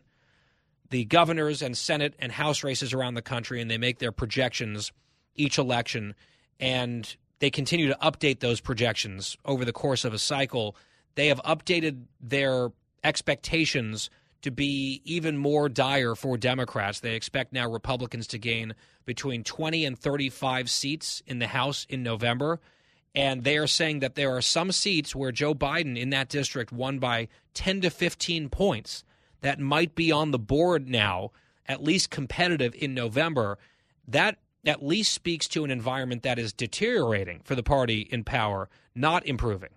the 0.91 1.05
governors 1.05 1.61
and 1.61 1.77
Senate 1.77 2.15
and 2.19 2.31
House 2.31 2.63
races 2.63 2.93
around 2.93 3.15
the 3.15 3.21
country, 3.21 3.61
and 3.61 3.69
they 3.69 3.77
make 3.77 3.99
their 3.99 4.11
projections 4.11 4.91
each 5.35 5.57
election, 5.57 6.15
and 6.59 7.15
they 7.39 7.49
continue 7.49 7.87
to 7.87 7.97
update 8.01 8.39
those 8.39 8.59
projections 8.59 9.37
over 9.45 9.65
the 9.65 9.73
course 9.73 10.05
of 10.05 10.13
a 10.13 10.19
cycle. 10.19 10.75
They 11.15 11.27
have 11.27 11.41
updated 11.43 12.03
their 12.19 12.71
expectations 13.03 14.09
to 14.41 14.51
be 14.51 15.01
even 15.03 15.37
more 15.37 15.67
dire 15.67 16.15
for 16.15 16.37
Democrats. 16.37 16.99
They 16.99 17.15
expect 17.15 17.51
now 17.51 17.69
Republicans 17.69 18.27
to 18.27 18.37
gain 18.37 18.73
between 19.05 19.43
20 19.43 19.85
and 19.85 19.97
35 19.97 20.69
seats 20.69 21.21
in 21.27 21.39
the 21.39 21.47
House 21.47 21.85
in 21.89 22.03
November. 22.03 22.59
And 23.15 23.43
they 23.43 23.57
are 23.57 23.67
saying 23.67 23.99
that 23.99 24.15
there 24.15 24.35
are 24.35 24.41
some 24.41 24.71
seats 24.71 25.15
where 25.15 25.31
Joe 25.31 25.53
Biden 25.53 25.97
in 25.97 26.11
that 26.11 26.29
district 26.29 26.71
won 26.71 26.99
by 26.99 27.27
10 27.53 27.81
to 27.81 27.89
15 27.89 28.49
points 28.49 29.03
that 29.41 29.59
might 29.59 29.95
be 29.95 30.11
on 30.11 30.31
the 30.31 30.39
board 30.39 30.87
now, 30.87 31.31
at 31.65 31.83
least 31.83 32.09
competitive 32.09 32.75
in 32.75 32.93
November. 32.93 33.57
That 34.07 34.37
at 34.65 34.85
least 34.85 35.13
speaks 35.13 35.47
to 35.49 35.63
an 35.63 35.71
environment 35.71 36.23
that 36.23 36.39
is 36.39 36.53
deteriorating 36.53 37.41
for 37.43 37.55
the 37.55 37.63
party 37.63 38.01
in 38.11 38.23
power, 38.23 38.69
not 38.93 39.25
improving. 39.25 39.69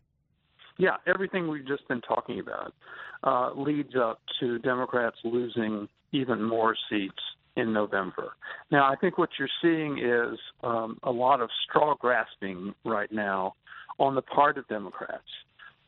Yeah, 0.83 0.97
everything 1.07 1.47
we've 1.47 1.65
just 1.65 1.87
been 1.87 2.01
talking 2.01 2.41
about 2.41 2.75
uh, 3.23 3.53
leads 3.55 3.95
up 3.95 4.19
to 4.41 4.59
Democrats 4.59 5.15
losing 5.23 5.89
even 6.11 6.43
more 6.43 6.75
seats 6.91 7.23
in 7.55 7.73
November. 7.73 8.33
Now, 8.73 8.91
I 8.91 8.97
think 8.97 9.17
what 9.17 9.29
you're 9.39 9.49
seeing 9.63 9.99
is 9.99 10.37
um, 10.65 10.99
a 11.05 11.11
lot 11.13 11.41
of 11.41 11.51
straw 11.63 11.95
grasping 11.95 12.75
right 12.85 13.13
now 13.13 13.55
on 14.01 14.17
the 14.17 14.23
part 14.23 14.59
of 14.59 14.67
Democrats 14.67 15.23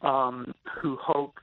um, 0.03 0.55
who 0.81 0.97
hope 1.03 1.41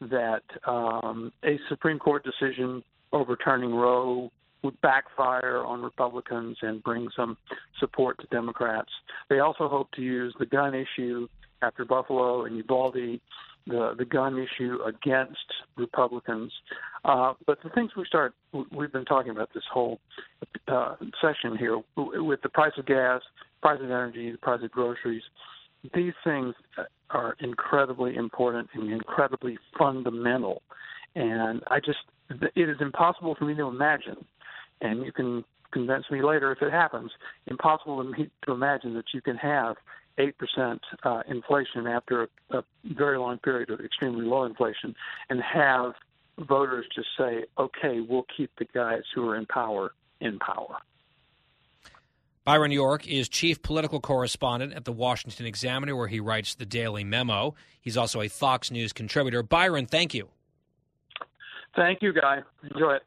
that 0.00 0.42
um, 0.64 1.32
a 1.44 1.58
Supreme 1.68 1.98
Court 1.98 2.22
decision 2.24 2.84
overturning 3.12 3.74
Roe 3.74 4.30
would 4.62 4.80
backfire 4.82 5.64
on 5.64 5.82
Republicans 5.82 6.58
and 6.62 6.80
bring 6.84 7.08
some 7.16 7.36
support 7.80 8.20
to 8.20 8.26
Democrats. 8.28 8.90
They 9.28 9.40
also 9.40 9.68
hope 9.68 9.90
to 9.96 10.00
use 10.00 10.32
the 10.38 10.46
gun 10.46 10.76
issue 10.76 11.26
after 11.64 11.84
Buffalo 11.84 12.44
and 12.44 12.56
Uvalde 12.56 13.20
the 13.66 13.94
the 13.98 14.04
gun 14.04 14.38
issue 14.38 14.78
against 14.86 15.38
Republicans. 15.76 16.52
Uh, 17.04 17.34
but 17.46 17.58
the 17.62 17.70
things 17.70 17.92
we 17.96 18.04
start 18.04 18.34
we've 18.70 18.92
been 18.92 19.04
talking 19.04 19.30
about 19.30 19.50
this 19.54 19.64
whole 19.72 20.00
uh, 20.68 20.96
session 21.20 21.56
here 21.58 21.80
with 21.96 22.42
the 22.42 22.48
price 22.48 22.72
of 22.78 22.86
gas, 22.86 23.22
price 23.62 23.78
of 23.80 23.86
energy, 23.86 24.30
the 24.30 24.38
price 24.38 24.60
of 24.62 24.70
groceries. 24.70 25.22
These 25.94 26.14
things 26.22 26.54
are 27.10 27.36
incredibly 27.40 28.16
important 28.16 28.68
and 28.74 28.90
incredibly 28.90 29.58
fundamental. 29.78 30.62
And 31.14 31.62
I 31.68 31.78
just 31.80 31.98
it 32.30 32.68
is 32.68 32.76
impossible 32.80 33.34
for 33.38 33.44
me 33.44 33.54
to 33.54 33.64
imagine, 33.64 34.24
and 34.80 35.04
you 35.04 35.12
can 35.12 35.44
convince 35.72 36.04
me 36.10 36.22
later 36.22 36.52
if 36.52 36.62
it 36.62 36.72
happens. 36.72 37.10
Impossible 37.46 38.02
to 38.02 38.10
me 38.10 38.30
to 38.46 38.52
imagine 38.52 38.94
that 38.94 39.06
you 39.12 39.20
can 39.20 39.36
have 39.36 39.76
8% 40.18 40.80
uh, 41.02 41.22
inflation 41.28 41.86
after 41.86 42.24
a, 42.50 42.58
a 42.58 42.64
very 42.84 43.18
long 43.18 43.38
period 43.38 43.70
of 43.70 43.80
extremely 43.80 44.24
low 44.24 44.44
inflation 44.44 44.94
and 45.28 45.40
have 45.42 45.94
voters 46.38 46.86
just 46.94 47.08
say, 47.18 47.44
okay, 47.58 48.00
we'll 48.00 48.26
keep 48.36 48.50
the 48.58 48.64
guys 48.66 49.02
who 49.14 49.28
are 49.28 49.36
in 49.36 49.46
power 49.46 49.92
in 50.20 50.38
power. 50.38 50.78
Byron 52.44 52.72
York 52.72 53.08
is 53.08 53.28
chief 53.28 53.62
political 53.62 54.00
correspondent 54.00 54.74
at 54.74 54.84
the 54.84 54.92
Washington 54.92 55.46
Examiner, 55.46 55.96
where 55.96 56.08
he 56.08 56.20
writes 56.20 56.54
the 56.54 56.66
Daily 56.66 57.02
Memo. 57.02 57.54
He's 57.80 57.96
also 57.96 58.20
a 58.20 58.28
Fox 58.28 58.70
News 58.70 58.92
contributor. 58.92 59.42
Byron, 59.42 59.86
thank 59.86 60.12
you. 60.12 60.28
Thank 61.74 62.02
you, 62.02 62.12
Guy. 62.12 62.42
Enjoy 62.70 62.94
it. 62.94 63.02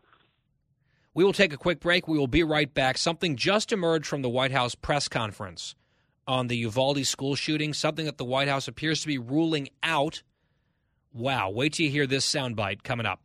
We 1.13 1.23
will 1.23 1.33
take 1.33 1.53
a 1.53 1.57
quick 1.57 1.79
break. 1.79 2.07
We 2.07 2.17
will 2.17 2.27
be 2.27 2.43
right 2.43 2.71
back. 2.71 2.97
Something 2.97 3.35
just 3.35 3.71
emerged 3.71 4.07
from 4.07 4.23
the 4.23 4.29
White 4.29 4.51
House 4.51 4.75
press 4.75 5.07
conference 5.07 5.75
on 6.27 6.47
the 6.47 6.57
Uvalde 6.57 7.05
school 7.05 7.35
shooting, 7.35 7.73
something 7.73 8.05
that 8.05 8.17
the 8.17 8.25
White 8.25 8.47
House 8.47 8.67
appears 8.67 9.01
to 9.01 9.07
be 9.07 9.17
ruling 9.17 9.69
out. 9.81 10.23
Wow, 11.13 11.49
wait 11.49 11.73
till 11.73 11.85
you 11.85 11.91
hear 11.91 12.07
this 12.07 12.31
soundbite 12.31 12.83
coming 12.83 13.05
up. 13.05 13.21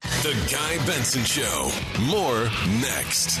The 0.00 0.34
Guy 0.50 0.86
Benson 0.86 1.24
Show. 1.24 1.70
More 2.08 2.44
next. 2.80 3.40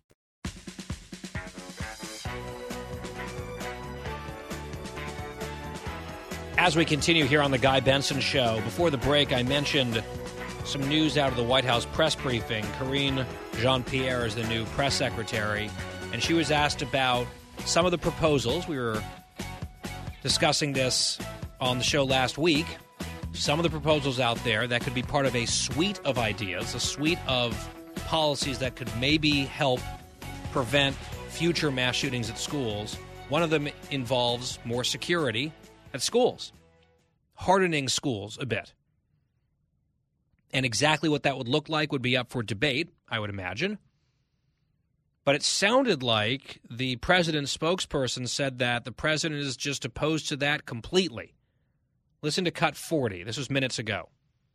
As 6.61 6.75
we 6.75 6.85
continue 6.85 7.25
here 7.25 7.41
on 7.41 7.49
the 7.49 7.57
Guy 7.57 7.79
Benson 7.79 8.19
Show, 8.19 8.61
before 8.63 8.91
the 8.91 8.97
break, 8.97 9.33
I 9.33 9.41
mentioned 9.41 10.03
some 10.63 10.87
news 10.87 11.17
out 11.17 11.31
of 11.31 11.35
the 11.35 11.43
White 11.43 11.65
House 11.65 11.87
press 11.87 12.13
briefing. 12.13 12.63
Karine 12.77 13.25
Jean 13.57 13.83
Pierre 13.83 14.27
is 14.27 14.35
the 14.35 14.43
new 14.43 14.65
press 14.65 14.93
secretary, 14.93 15.71
and 16.13 16.21
she 16.21 16.35
was 16.35 16.51
asked 16.51 16.83
about 16.83 17.25
some 17.65 17.85
of 17.85 17.91
the 17.91 17.97
proposals. 17.97 18.67
We 18.67 18.77
were 18.77 19.01
discussing 20.21 20.73
this 20.73 21.17
on 21.59 21.79
the 21.79 21.83
show 21.83 22.03
last 22.03 22.37
week. 22.37 22.67
Some 23.33 23.57
of 23.57 23.63
the 23.63 23.71
proposals 23.71 24.19
out 24.19 24.37
there 24.43 24.67
that 24.67 24.81
could 24.81 24.93
be 24.93 25.01
part 25.01 25.25
of 25.25 25.35
a 25.35 25.47
suite 25.47 25.99
of 26.05 26.19
ideas, 26.19 26.75
a 26.75 26.79
suite 26.79 27.17
of 27.27 27.57
policies 28.05 28.59
that 28.59 28.75
could 28.75 28.95
maybe 28.99 29.45
help 29.45 29.79
prevent 30.51 30.95
future 31.29 31.71
mass 31.71 31.95
shootings 31.95 32.29
at 32.29 32.37
schools. 32.37 32.99
One 33.29 33.41
of 33.41 33.49
them 33.49 33.67
involves 33.89 34.59
more 34.63 34.83
security 34.83 35.51
at 35.93 36.01
schools, 36.01 36.53
hardening 37.35 37.87
schools 37.87 38.37
a 38.39 38.45
bit. 38.45 38.73
And 40.53 40.65
exactly 40.65 41.09
what 41.09 41.23
that 41.23 41.37
would 41.37 41.47
look 41.47 41.69
like 41.69 41.91
would 41.91 42.01
be 42.01 42.17
up 42.17 42.29
for 42.29 42.43
debate, 42.43 42.89
I 43.07 43.19
would 43.19 43.29
imagine. 43.29 43.77
But 45.23 45.35
it 45.35 45.43
sounded 45.43 46.01
like 46.01 46.59
the 46.69 46.95
president's 46.97 47.55
spokesperson 47.55 48.27
said 48.27 48.59
that 48.59 48.85
the 48.85 48.91
president 48.91 49.41
is 49.41 49.55
just 49.55 49.85
opposed 49.85 50.27
to 50.29 50.35
that 50.37 50.65
completely. 50.65 51.35
Listen 52.21 52.43
to 52.45 52.51
cut 52.51 52.75
40. 52.75 53.23
This 53.23 53.37
was 53.37 53.49
minutes 53.49 53.79
ago. 53.79 54.09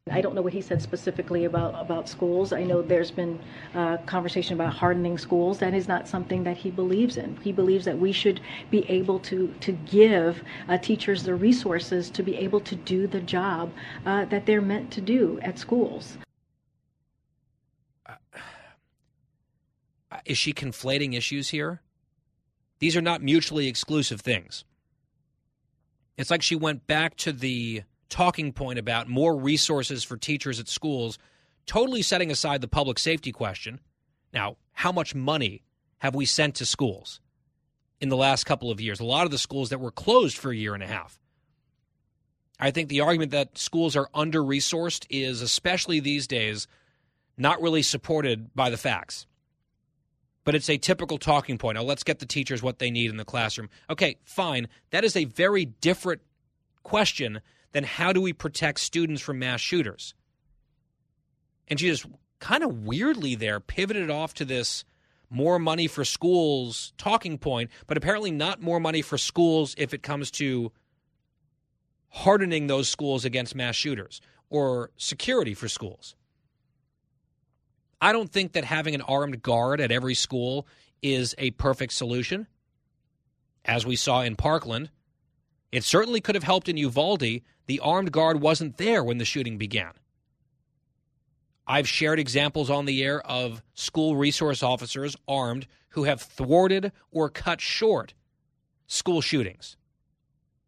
I 0.09 0.21
don't 0.21 0.37
know 0.37 0.43
what 0.43 0.53
he 0.53 0.61
said 0.61 0.81
specifically 0.81 1.47
about, 1.47 1.75
about 1.81 2.09
schools. 2.09 2.53
I 2.53 2.63
know 2.63 2.81
there's 2.81 3.11
been 3.11 3.41
uh, 3.75 3.97
conversation 4.07 4.55
about 4.55 4.73
hardening 4.73 5.19
schools. 5.19 5.59
That 5.59 5.75
is 5.75 5.89
not 5.89 6.07
something 6.07 6.45
that 6.45 6.57
he 6.57 6.71
believes 6.71 7.17
in. 7.17 7.37
He 7.43 7.51
believes 7.51 7.85
that 7.87 7.99
we 7.99 8.13
should 8.13 8.41
be 8.71 8.89
able 8.89 9.19
to, 9.21 9.53
to 9.61 9.73
give 9.73 10.45
uh, 10.69 10.79
teachers 10.79 11.25
the 11.25 11.35
resources 11.35 12.09
to 12.11 12.23
be 12.23 12.37
able 12.37 12.61
to 12.61 12.77
do 12.77 13.09
the 13.09 13.21
job 13.21 13.73
uh, 14.05 14.27
that 14.27 14.47
they're 14.47 14.63
meant 14.63 14.93
to 14.93 15.01
do 15.01 15.41
at 15.43 15.59
schools. 15.59 16.19
Uh, 18.07 18.15
is 20.25 20.39
she 20.39 20.53
conflating 20.53 21.17
issues 21.17 21.49
here? 21.49 21.83
These 22.79 22.97
are 22.97 23.03
not 23.03 23.23
mutually 23.23 23.67
exclusive 23.67 24.21
things. 24.21 24.65
It's 26.17 26.31
like 26.31 26.43
she 26.43 26.55
went 26.55 26.87
back 26.87 27.17
to 27.17 27.33
the 27.33 27.83
talking 28.09 28.53
point 28.53 28.79
about 28.79 29.09
more 29.09 29.37
resources 29.37 30.05
for 30.05 30.17
teachers 30.17 30.61
at 30.61 30.69
schools, 30.69 31.19
totally 31.67 32.03
setting 32.03 32.31
aside 32.31 32.61
the 32.61 32.69
public 32.69 32.99
safety 32.99 33.33
question. 33.33 33.81
Now, 34.33 34.57
how 34.73 34.93
much 34.93 35.15
money 35.15 35.63
have 35.99 36.15
we 36.15 36.27
sent 36.27 36.57
to 36.57 36.67
schools 36.67 37.21
in 38.01 38.09
the 38.09 38.17
last 38.17 38.45
couple 38.45 38.71
of 38.71 38.81
years? 38.81 39.01
A 39.01 39.05
lot 39.05 39.25
of 39.25 39.31
the 39.31 39.39
schools 39.39 39.71
that 39.71 39.81
were 39.81 39.91
closed 39.91 40.37
for 40.37 40.51
a 40.51 40.57
year 40.57 40.75
and 40.75 40.83
a 40.83 40.87
half. 40.87 41.19
I 42.59 42.71
think 42.71 42.89
the 42.89 43.01
argument 43.01 43.33
that 43.33 43.59
schools 43.59 43.97
are 43.97 44.09
under 44.15 44.43
resourced 44.43 45.07
is, 45.11 45.43
especially 45.43 46.01
these 46.01 46.27
days, 46.27 46.67
not 47.37 47.61
really 47.61 47.83
supported 47.83 48.55
by 48.55 48.71
the 48.71 48.79
facts. 48.79 49.27
But 50.45 50.55
it's 50.55 50.71
a 50.71 50.79
typical 50.79 51.19
talking 51.19 51.59
point. 51.59 51.77
Now, 51.77 51.83
let's 51.83 52.05
get 52.05 52.21
the 52.21 52.27
teachers 52.27 52.63
what 52.63 52.79
they 52.79 52.91
need 52.91 53.11
in 53.11 53.17
the 53.17 53.25
classroom. 53.25 53.69
Okay, 53.91 54.17
fine. 54.25 54.69
That 54.91 55.05
is 55.05 55.17
a 55.17 55.25
very 55.25 55.65
different 55.65 56.23
question 56.83 57.41
then 57.77 57.85
how 57.85 58.11
do 58.11 58.23
we 58.23 58.33
protect 58.33 58.81
students 58.81 59.21
from 59.21 59.39
mass 59.39 59.61
shooters? 59.61 60.15
And 61.69 61.79
she 61.79 61.89
just 61.89 62.07
kind 62.39 62.65
of 62.65 62.87
weirdly 62.87 63.35
there 63.35 63.61
pivoted 63.61 64.11
off 64.11 64.33
to 64.35 64.47
this 64.47 64.83
more 65.29 65.59
money 65.59 65.87
for 65.87 66.03
schools 66.03 66.95
talking 66.97 67.37
point, 67.37 67.71
but 67.87 67.99
apparently 67.99 68.31
not 68.31 68.63
more 68.63 68.81
money 68.81 69.03
for 69.03 69.19
schools 69.19 69.75
if 69.77 69.93
it 69.93 70.03
comes 70.03 70.31
to 70.31 70.73
hardening 72.09 72.67
those 72.67 72.89
schools 72.89 73.27
against 73.27 73.55
mass 73.55 73.77
shooters 73.77 74.23
or 74.49 74.91
security 74.97 75.53
for 75.53 75.69
schools. 75.69 76.17
I 78.01 78.13
don't 78.13 78.33
think 78.33 78.53
that 78.53 78.65
having 78.65 78.95
an 78.95 79.03
armed 79.03 79.43
guard 79.43 79.83
at 79.83 79.93
every 79.93 80.15
school 80.15 80.67
is 81.03 81.35
a 81.37 81.51
perfect 81.51 81.93
solution. 81.93 82.47
As 83.67 83.85
we 83.85 83.97
saw 83.97 84.23
in 84.23 84.35
Parkland, 84.35 84.89
it 85.73 85.85
certainly 85.85 86.21
could 86.21 86.35
have 86.35 86.45
helped 86.45 86.69
in 86.69 86.77
Uvalde. 86.77 87.43
The 87.67 87.81
armed 87.81 88.13
guard 88.13 88.41
wasn't 88.41 88.77
there 88.77 89.03
when 89.03 89.19
the 89.19 89.25
shooting 89.25 89.59
began. 89.59 89.93
I've 91.67 91.89
shared 91.89 92.21
examples 92.21 92.71
on 92.71 92.85
the 92.85 93.03
air 93.03 93.21
of 93.27 93.63
school 93.75 94.17
resource 94.17 94.63
officers 94.63 95.17
armed 95.27 95.67
who 95.91 96.05
have 96.05 96.21
thwarted 96.21 96.93
or 97.11 97.29
cut 97.29 97.61
short 97.61 98.15
school 98.87 99.21
shootings. 99.21 99.77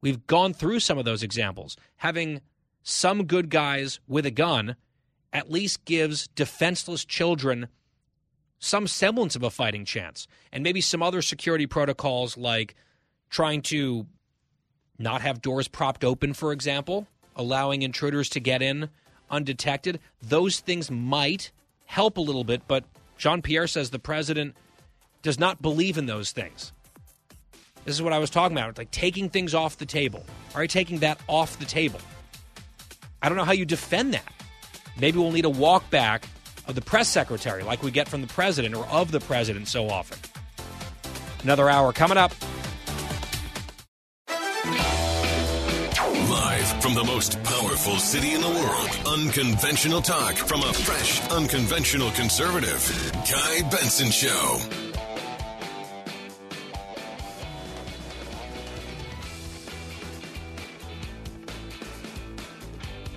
We've 0.01 0.27
gone 0.27 0.55
through 0.55 0.81
some 0.81 0.99
of 0.99 1.05
those 1.05 1.23
examples. 1.23 1.77
Having 1.97 2.41
some 2.83 3.27
good 3.27 3.51
guys 3.51 4.01
with 4.09 4.27
a 4.27 4.31
gun 4.31 4.77
at 5.33 5.51
least 5.51 5.85
gives 5.85 6.29
defenseless 6.29 7.05
children 7.05 7.69
some 8.59 8.87
semblance 8.87 9.37
of 9.37 9.43
a 9.43 9.51
fighting 9.51 9.85
chance. 9.85 10.27
And 10.53 10.65
maybe 10.65 10.81
some 10.81 11.03
other 11.03 11.23
security 11.23 11.67
protocols 11.67 12.37
like 12.37 12.75
trying 13.31 13.63
to 13.63 14.07
not 14.99 15.23
have 15.23 15.43
doors 15.43 15.69
propped 15.69 16.05
open, 16.05 16.33
for 16.35 16.53
example, 16.53 17.07
allowing 17.37 17.83
intruders 17.83 18.29
to 18.31 18.41
get 18.41 18.63
in 18.63 18.91
undetected. 19.31 20.01
Those 20.23 20.61
things 20.61 20.91
might 20.91 21.51
help 21.87 22.17
a 22.17 22.21
little 22.21 22.45
bit, 22.45 22.63
but 22.67 22.85
Jean 23.17 23.43
Pierre 23.43 23.67
says 23.67 23.91
the 23.91 23.99
president 23.99 24.57
does 25.23 25.39
not 25.39 25.61
believe 25.61 25.99
in 25.99 26.07
those 26.07 26.33
things. 26.33 26.73
This 27.85 27.95
is 27.95 28.03
what 28.03 28.13
I 28.13 28.19
was 28.19 28.31
talking 28.31 28.57
about. 28.57 28.77
Like 28.77 28.91
taking 28.91 29.31
things 29.31 29.55
off 29.55 29.79
the 29.79 29.87
table. 29.87 30.25
All 30.55 30.61
right, 30.61 30.71
taking 30.71 30.99
that 30.99 31.21
off 31.27 31.59
the 31.59 31.65
table. 31.65 32.01
I 33.23 33.29
don't 33.29 33.39
know 33.39 33.45
how 33.45 33.53
you 33.53 33.65
defend 33.65 34.15
that. 34.15 34.33
Maybe 34.99 35.19
we'll 35.19 35.33
need 35.33 35.45
a 35.45 35.51
walk 35.51 35.89
back 35.91 36.27
of 36.67 36.75
the 36.75 36.81
press 36.83 37.09
secretary 37.09 37.63
like 37.63 37.83
we 37.83 37.91
get 37.91 38.09
from 38.09 38.21
the 38.21 38.27
president 38.27 38.75
or 38.75 38.87
of 38.87 39.11
the 39.11 39.21
president 39.21 39.69
so 39.69 39.89
often. 39.89 40.19
Another 41.43 41.71
hour 41.71 41.93
coming 41.93 42.19
up. 42.19 42.33
Live 46.39 46.81
from 46.81 46.95
the 46.95 47.03
most 47.03 47.43
powerful 47.43 47.97
city 47.97 48.33
in 48.33 48.41
the 48.41 48.49
world, 48.49 49.19
unconventional 49.21 50.01
talk 50.01 50.37
from 50.37 50.61
a 50.61 50.73
fresh, 50.73 51.21
unconventional 51.31 52.13
conservative. 52.13 53.13
Guy 53.29 53.69
Benson 53.69 54.09
Show. 54.13 54.61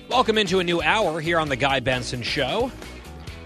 Welcome 0.10 0.40
into 0.40 0.58
a 0.60 0.64
new 0.64 0.82
hour 0.82 1.22
here 1.22 1.38
on 1.38 1.48
The 1.48 1.56
Guy 1.56 1.80
Benson 1.80 2.24
Show. 2.24 2.72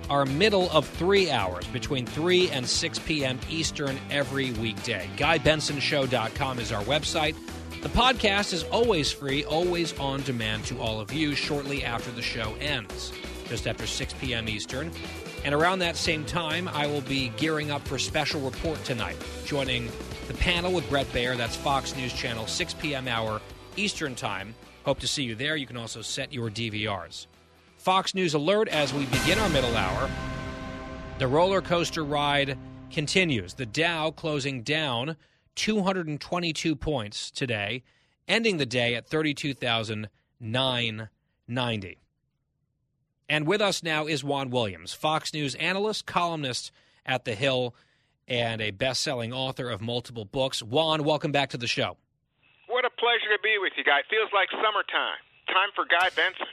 Our 0.09 0.25
middle 0.25 0.69
of 0.71 0.87
three 0.87 1.29
hours 1.29 1.67
between 1.67 2.05
3 2.05 2.49
and 2.51 2.65
6 2.65 2.99
p.m. 2.99 3.41
Eastern 3.49 3.99
every 4.09 4.53
weekday. 4.53 5.09
GuyBensonShow.com 5.17 6.59
is 6.59 6.71
our 6.71 6.83
website. 6.83 7.35
The 7.85 7.91
podcast 7.91 8.51
is 8.51 8.63
always 8.63 9.11
free, 9.11 9.45
always 9.45 9.95
on 9.99 10.23
demand 10.23 10.65
to 10.65 10.79
all 10.79 10.99
of 10.99 11.13
you 11.13 11.35
shortly 11.35 11.83
after 11.83 12.09
the 12.09 12.21
show 12.23 12.55
ends, 12.59 13.13
just 13.47 13.67
after 13.67 13.85
6 13.85 14.13
p.m. 14.15 14.49
Eastern. 14.49 14.91
And 15.43 15.53
around 15.53 15.77
that 15.79 15.95
same 15.95 16.25
time, 16.25 16.67
I 16.69 16.87
will 16.87 17.01
be 17.01 17.31
gearing 17.37 17.69
up 17.69 17.87
for 17.87 17.99
special 17.99 18.41
report 18.41 18.83
tonight, 18.85 19.17
joining 19.45 19.91
the 20.27 20.33
panel 20.33 20.71
with 20.71 20.89
Bret 20.89 21.05
Baier. 21.09 21.37
That's 21.37 21.55
Fox 21.55 21.95
News 21.95 22.11
Channel, 22.11 22.47
6 22.47 22.73
p.m. 22.73 23.07
hour 23.07 23.39
Eastern 23.75 24.15
Time. 24.15 24.55
Hope 24.83 24.97
to 25.01 25.07
see 25.07 25.21
you 25.21 25.35
there. 25.35 25.55
You 25.55 25.67
can 25.67 25.77
also 25.77 26.01
set 26.01 26.33
your 26.33 26.49
DVRs. 26.49 27.27
Fox 27.77 28.15
News 28.15 28.33
alert 28.33 28.67
as 28.67 28.95
we 28.95 29.05
begin 29.05 29.37
our 29.37 29.49
middle 29.49 29.77
hour. 29.77 30.09
The 31.19 31.27
roller 31.27 31.61
coaster 31.61 32.03
ride 32.03 32.57
continues. 32.89 33.53
The 33.53 33.67
Dow 33.67 34.09
closing 34.09 34.63
down 34.63 35.17
222 35.55 36.75
points 36.75 37.31
today, 37.31 37.83
ending 38.27 38.57
the 38.57 38.65
day 38.65 38.95
at 38.95 39.07
32,990. 39.07 41.97
And 43.27 43.47
with 43.47 43.59
us 43.61 43.81
now 43.83 44.05
is 44.05 44.23
Juan 44.23 44.51
Williams, 44.51 44.93
Fox 44.93 45.33
News 45.33 45.55
analyst, 45.55 46.05
columnist 46.05 46.71
at 47.05 47.25
The 47.25 47.35
Hill. 47.35 47.75
and 48.27 48.59
a 48.59 48.71
best 48.71 49.03
selling 49.03 49.31
author 49.31 49.69
of 49.69 49.81
multiple 49.81 50.25
books. 50.25 50.63
Juan, 50.63 51.03
welcome 51.03 51.31
back 51.31 51.51
to 51.51 51.57
the 51.57 51.67
show. 51.67 51.95
What 52.67 52.83
a 52.85 52.89
pleasure 52.89 53.29
to 53.35 53.39
be 53.43 53.57
with 53.61 53.73
you, 53.77 53.83
guy. 53.83 53.99
Feels 54.09 54.29
like 54.33 54.49
summertime. 54.49 55.19
Time 55.47 55.69
for 55.75 55.85
Guy 55.85 56.09
Benson. 56.15 56.47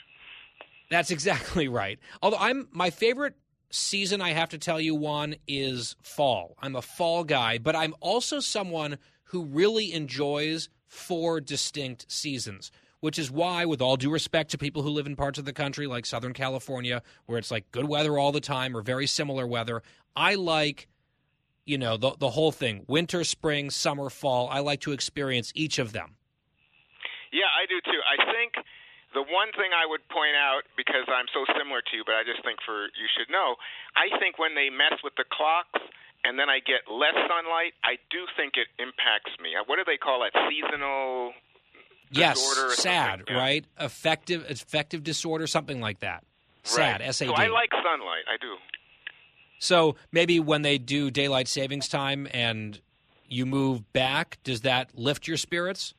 That's 0.90 1.10
exactly 1.10 1.68
right. 1.68 1.98
Although 2.20 2.36
I'm 2.38 2.68
my 2.72 2.90
favorite 2.90 3.34
season, 3.72 4.20
I 4.20 4.30
have 4.30 4.50
to 4.50 4.58
tell 4.58 4.80
you, 4.80 4.94
Juan 4.94 5.34
is 5.48 5.96
fall. 6.02 6.56
I'm 6.60 6.76
a 6.76 6.82
fall 6.82 7.24
guy, 7.24 7.58
but 7.58 7.74
I'm 7.74 7.94
also 8.00 8.40
someone 8.40 8.98
who 9.24 9.44
really 9.44 9.92
enjoys 9.92 10.68
four 10.86 11.40
distinct 11.40 12.10
seasons 12.10 12.70
which 13.02 13.18
is 13.18 13.32
why, 13.32 13.64
with 13.64 13.82
all 13.82 13.96
due 13.96 14.12
respect 14.12 14.52
to 14.52 14.58
people 14.58 14.80
who 14.80 14.88
live 14.88 15.08
in 15.08 15.16
parts 15.16 15.36
of 15.36 15.44
the 15.44 15.52
country 15.52 15.88
like 15.88 16.06
Southern 16.06 16.32
California, 16.32 17.02
where 17.26 17.36
it's 17.36 17.50
like 17.50 17.68
good 17.72 17.88
weather 17.88 18.16
all 18.16 18.30
the 18.30 18.40
time 18.40 18.76
or 18.76 18.80
very 18.80 19.08
similar 19.08 19.44
weather, 19.44 19.82
I 20.14 20.36
like, 20.36 20.86
you 21.64 21.78
know, 21.78 21.96
the, 21.96 22.12
the 22.20 22.30
whole 22.30 22.52
thing 22.52 22.84
winter, 22.86 23.24
spring, 23.24 23.70
summer, 23.70 24.08
fall. 24.08 24.48
I 24.48 24.60
like 24.60 24.82
to 24.82 24.92
experience 24.92 25.50
each 25.56 25.80
of 25.80 25.90
them. 25.90 26.14
Yeah, 27.32 27.50
I 27.50 27.66
do 27.66 27.80
too. 27.84 27.98
I 28.06 28.32
think 28.32 28.52
the 29.14 29.22
one 29.22 29.52
thing 29.52 29.72
I 29.76 29.84
would 29.84 30.02
point 30.08 30.36
out, 30.36 30.64
because 30.76 31.04
I'm 31.08 31.28
so 31.32 31.44
similar 31.56 31.80
to 31.80 31.92
you, 31.96 32.02
but 32.04 32.16
I 32.16 32.24
just 32.24 32.42
think 32.44 32.58
for 32.64 32.88
you 32.96 33.08
should 33.16 33.30
know, 33.30 33.56
I 33.96 34.08
think 34.18 34.38
when 34.38 34.54
they 34.54 34.70
mess 34.70 35.00
with 35.04 35.14
the 35.16 35.24
clocks, 35.30 35.80
and 36.24 36.38
then 36.38 36.48
I 36.48 36.60
get 36.60 36.86
less 36.90 37.14
sunlight, 37.28 37.74
I 37.82 37.98
do 38.10 38.24
think 38.36 38.54
it 38.54 38.68
impacts 38.78 39.34
me. 39.42 39.54
What 39.66 39.76
do 39.76 39.84
they 39.84 39.96
call 39.96 40.24
it? 40.24 40.32
Seasonal 40.48 41.32
yes, 42.10 42.38
disorder. 42.38 42.74
sad, 42.74 43.22
yeah. 43.28 43.36
right? 43.36 43.64
Affective, 43.76 44.46
affective 44.48 45.02
disorder, 45.02 45.46
something 45.46 45.80
like 45.80 46.00
that. 46.00 46.24
Sad, 46.62 47.00
right. 47.00 47.08
S 47.08 47.20
A 47.20 47.24
D. 47.24 47.28
So 47.28 47.34
I 47.34 47.48
like 47.48 47.70
sunlight. 47.72 48.24
I 48.32 48.36
do. 48.40 48.54
So 49.58 49.96
maybe 50.12 50.38
when 50.40 50.62
they 50.62 50.78
do 50.78 51.10
daylight 51.10 51.48
savings 51.48 51.88
time 51.88 52.28
and 52.32 52.80
you 53.28 53.46
move 53.46 53.92
back, 53.92 54.38
does 54.44 54.60
that 54.60 54.96
lift 54.96 55.26
your 55.26 55.36
spirits? 55.36 55.94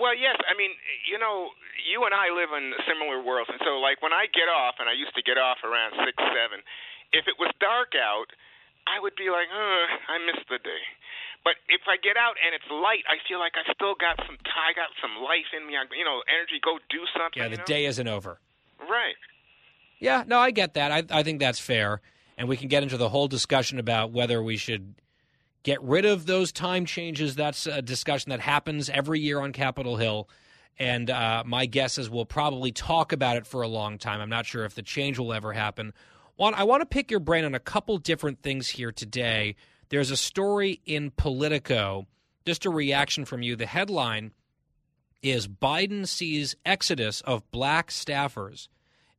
Well, 0.00 0.16
yes. 0.16 0.40
I 0.48 0.56
mean, 0.56 0.72
you 1.04 1.20
know, 1.20 1.52
you 1.84 2.00
and 2.08 2.16
I 2.16 2.32
live 2.32 2.48
in 2.56 2.72
similar 2.88 3.20
worlds, 3.20 3.52
and 3.52 3.60
so 3.60 3.76
like 3.84 4.00
when 4.00 4.16
I 4.16 4.24
get 4.32 4.48
off, 4.48 4.80
and 4.80 4.88
I 4.88 4.96
used 4.96 5.12
to 5.12 5.20
get 5.20 5.36
off 5.36 5.60
around 5.60 5.92
six, 6.00 6.16
seven. 6.16 6.64
If 7.12 7.28
it 7.28 7.36
was 7.36 7.52
dark 7.60 7.92
out, 7.98 8.32
I 8.88 8.96
would 9.02 9.18
be 9.18 9.28
like, 9.28 9.52
oh, 9.52 9.84
I 10.08 10.16
missed 10.24 10.48
the 10.48 10.62
day. 10.62 10.84
But 11.44 11.60
if 11.68 11.84
I 11.88 11.96
get 12.00 12.16
out 12.16 12.36
and 12.40 12.52
it's 12.56 12.68
light, 12.68 13.04
I 13.08 13.16
feel 13.28 13.40
like 13.40 13.56
I 13.56 13.64
still 13.72 13.96
got 13.96 14.16
some 14.24 14.36
I 14.40 14.72
got 14.72 14.92
some 15.00 15.20
life 15.20 15.48
in 15.56 15.66
me. 15.66 15.76
I, 15.76 15.84
you 15.92 16.04
know, 16.04 16.24
energy. 16.28 16.60
Go 16.64 16.80
do 16.88 17.04
something. 17.16 17.40
Yeah, 17.40 17.48
the 17.48 17.60
you 17.60 17.64
know? 17.64 17.68
day 17.68 17.84
isn't 17.86 18.08
over. 18.08 18.38
Right. 18.80 19.16
Yeah, 20.00 20.24
no, 20.26 20.38
I 20.38 20.50
get 20.50 20.74
that. 20.74 20.92
I, 20.92 21.04
I 21.10 21.22
think 21.22 21.40
that's 21.40 21.60
fair. 21.60 22.00
And 22.38 22.48
we 22.48 22.56
can 22.56 22.68
get 22.68 22.82
into 22.82 22.96
the 22.96 23.08
whole 23.08 23.28
discussion 23.28 23.78
about 23.78 24.12
whether 24.12 24.42
we 24.42 24.56
should 24.56 24.94
get 25.62 25.82
rid 25.82 26.04
of 26.04 26.26
those 26.26 26.52
time 26.52 26.84
changes. 26.84 27.34
That's 27.34 27.66
a 27.66 27.82
discussion 27.82 28.30
that 28.30 28.40
happens 28.40 28.88
every 28.88 29.20
year 29.20 29.40
on 29.40 29.52
Capitol 29.52 29.96
Hill. 29.96 30.28
And 30.78 31.10
uh, 31.10 31.42
my 31.46 31.66
guess 31.66 31.98
is 31.98 32.08
we'll 32.08 32.24
probably 32.24 32.72
talk 32.72 33.12
about 33.12 33.36
it 33.36 33.46
for 33.46 33.62
a 33.62 33.68
long 33.68 33.98
time. 33.98 34.20
I'm 34.20 34.30
not 34.30 34.46
sure 34.46 34.64
if 34.64 34.74
the 34.74 34.82
change 34.82 35.18
will 35.18 35.32
ever 35.32 35.52
happen. 35.52 35.92
Juan, 36.36 36.54
I 36.54 36.64
want 36.64 36.80
to 36.80 36.86
pick 36.86 37.10
your 37.10 37.20
brain 37.20 37.44
on 37.44 37.54
a 37.54 37.60
couple 37.60 37.98
different 37.98 38.42
things 38.42 38.68
here 38.68 38.92
today. 38.92 39.56
There's 39.90 40.10
a 40.10 40.16
story 40.16 40.80
in 40.86 41.10
Politico, 41.10 42.06
just 42.46 42.64
a 42.64 42.70
reaction 42.70 43.26
from 43.26 43.42
you. 43.42 43.56
The 43.56 43.66
headline 43.66 44.32
is 45.22 45.46
Biden 45.46 46.08
sees 46.08 46.56
exodus 46.64 47.20
of 47.22 47.50
black 47.50 47.90
staffers 47.90 48.68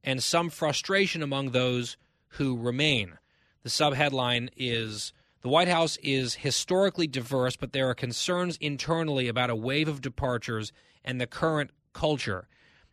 and 0.03 0.23
some 0.23 0.49
frustration 0.49 1.21
among 1.21 1.51
those 1.51 1.95
who 2.29 2.57
remain. 2.57 3.19
The 3.61 3.69
subheadline 3.69 4.49
is 4.57 5.13
The 5.41 5.49
White 5.49 5.67
House 5.67 5.97
is 6.03 6.35
historically 6.35 7.07
diverse, 7.07 7.55
but 7.55 7.73
there 7.73 7.89
are 7.89 7.95
concerns 7.95 8.57
internally 8.57 9.27
about 9.27 9.49
a 9.49 9.55
wave 9.55 9.87
of 9.87 9.99
departures 9.99 10.71
and 11.03 11.19
the 11.19 11.25
current 11.25 11.71
culture. 11.93 12.47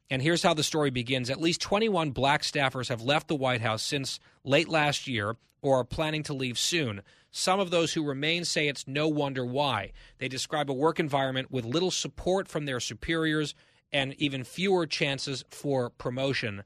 And 0.09 0.23
here's 0.23 0.43
how 0.43 0.55
the 0.55 0.63
story 0.63 0.89
begins. 0.89 1.29
At 1.29 1.43
least 1.43 1.61
21 1.61 2.13
black 2.13 2.41
staffers 2.41 2.89
have 2.89 3.03
left 3.03 3.29
the 3.29 3.37
White 3.37 3.61
House 3.61 3.83
since 3.83 4.19
late 4.45 4.69
last 4.69 5.07
year 5.07 5.37
or 5.61 5.81
are 5.81 5.85
planning 5.85 6.23
to 6.23 6.33
leave 6.33 6.59
soon. 6.59 7.03
Some 7.31 7.61
of 7.61 7.71
those 7.71 7.93
who 7.93 8.03
remain 8.03 8.47
say 8.47 8.67
it's 8.67 8.89
no 8.89 9.09
wonder 9.09 9.45
why. 9.45 9.93
They 10.17 10.29
describe 10.29 10.71
a 10.71 10.75
work 10.75 10.99
environment 10.99 11.51
with 11.51 11.67
little 11.67 11.91
support 11.91 12.49
from 12.49 12.65
their 12.65 12.81
superiors 12.81 13.55
and 13.93 14.15
even 14.15 14.43
fewer 14.43 14.87
chances 14.87 15.45
for 15.51 15.91
promotion. 15.91 16.63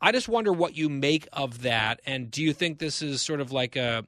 I 0.00 0.10
just 0.10 0.28
wonder 0.28 0.52
what 0.52 0.76
you 0.76 0.88
make 0.88 1.28
of 1.32 1.62
that. 1.62 2.00
And 2.04 2.28
do 2.28 2.42
you 2.42 2.52
think 2.52 2.78
this 2.78 3.02
is 3.02 3.22
sort 3.22 3.40
of 3.40 3.52
like 3.52 3.76
a 3.76 4.04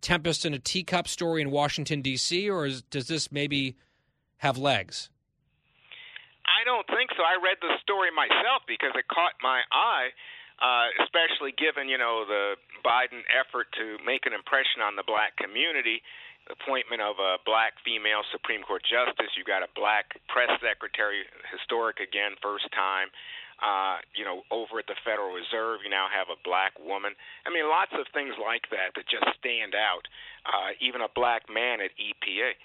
tempest 0.00 0.44
in 0.44 0.54
a 0.54 0.58
teacup 0.58 1.08
story 1.08 1.42
in 1.42 1.50
Washington, 1.50 2.02
D.C., 2.02 2.48
or 2.48 2.66
is, 2.66 2.82
does 2.82 3.08
this 3.08 3.30
maybe 3.30 3.76
have 4.38 4.56
legs? 4.56 5.10
I 6.50 6.64
don't 6.64 6.86
think 6.88 7.14
so. 7.16 7.22
I 7.22 7.38
read 7.38 7.60
the 7.60 7.76
story 7.80 8.10
myself 8.10 8.66
because 8.66 8.92
it 8.98 9.06
caught 9.08 9.38
my 9.40 9.62
eye, 9.70 10.10
uh, 10.58 10.92
especially 11.04 11.54
given 11.56 11.88
you 11.88 11.96
know 11.96 12.24
the 12.26 12.56
Biden 12.84 13.22
effort 13.30 13.70
to 13.78 13.96
make 14.04 14.26
an 14.26 14.32
impression 14.32 14.82
on 14.82 14.96
the 14.96 15.06
black 15.06 15.36
community. 15.36 16.02
Appointment 16.48 16.98
of 16.98 17.20
a 17.22 17.38
black 17.46 17.78
female 17.84 18.26
Supreme 18.34 18.66
Court 18.66 18.82
justice. 18.82 19.30
You 19.38 19.44
got 19.46 19.62
a 19.62 19.70
black 19.78 20.18
press 20.26 20.50
secretary, 20.58 21.22
historic 21.52 22.02
again, 22.02 22.34
first 22.42 22.66
time. 22.74 23.12
Uh, 23.60 24.00
you 24.16 24.24
know, 24.24 24.40
over 24.48 24.80
at 24.80 24.88
the 24.88 24.96
Federal 25.04 25.36
Reserve, 25.36 25.84
you 25.84 25.92
now 25.92 26.08
have 26.08 26.32
a 26.32 26.38
black 26.48 26.72
woman. 26.80 27.12
I 27.44 27.52
mean, 27.52 27.68
lots 27.68 27.92
of 27.92 28.08
things 28.16 28.32
like 28.40 28.64
that 28.72 28.96
that 28.96 29.04
just 29.04 29.28
stand 29.36 29.76
out. 29.76 30.08
Uh, 30.48 30.72
even 30.80 31.04
a 31.04 31.12
black 31.12 31.44
man 31.52 31.84
at 31.84 31.92
EPA. 32.00 32.56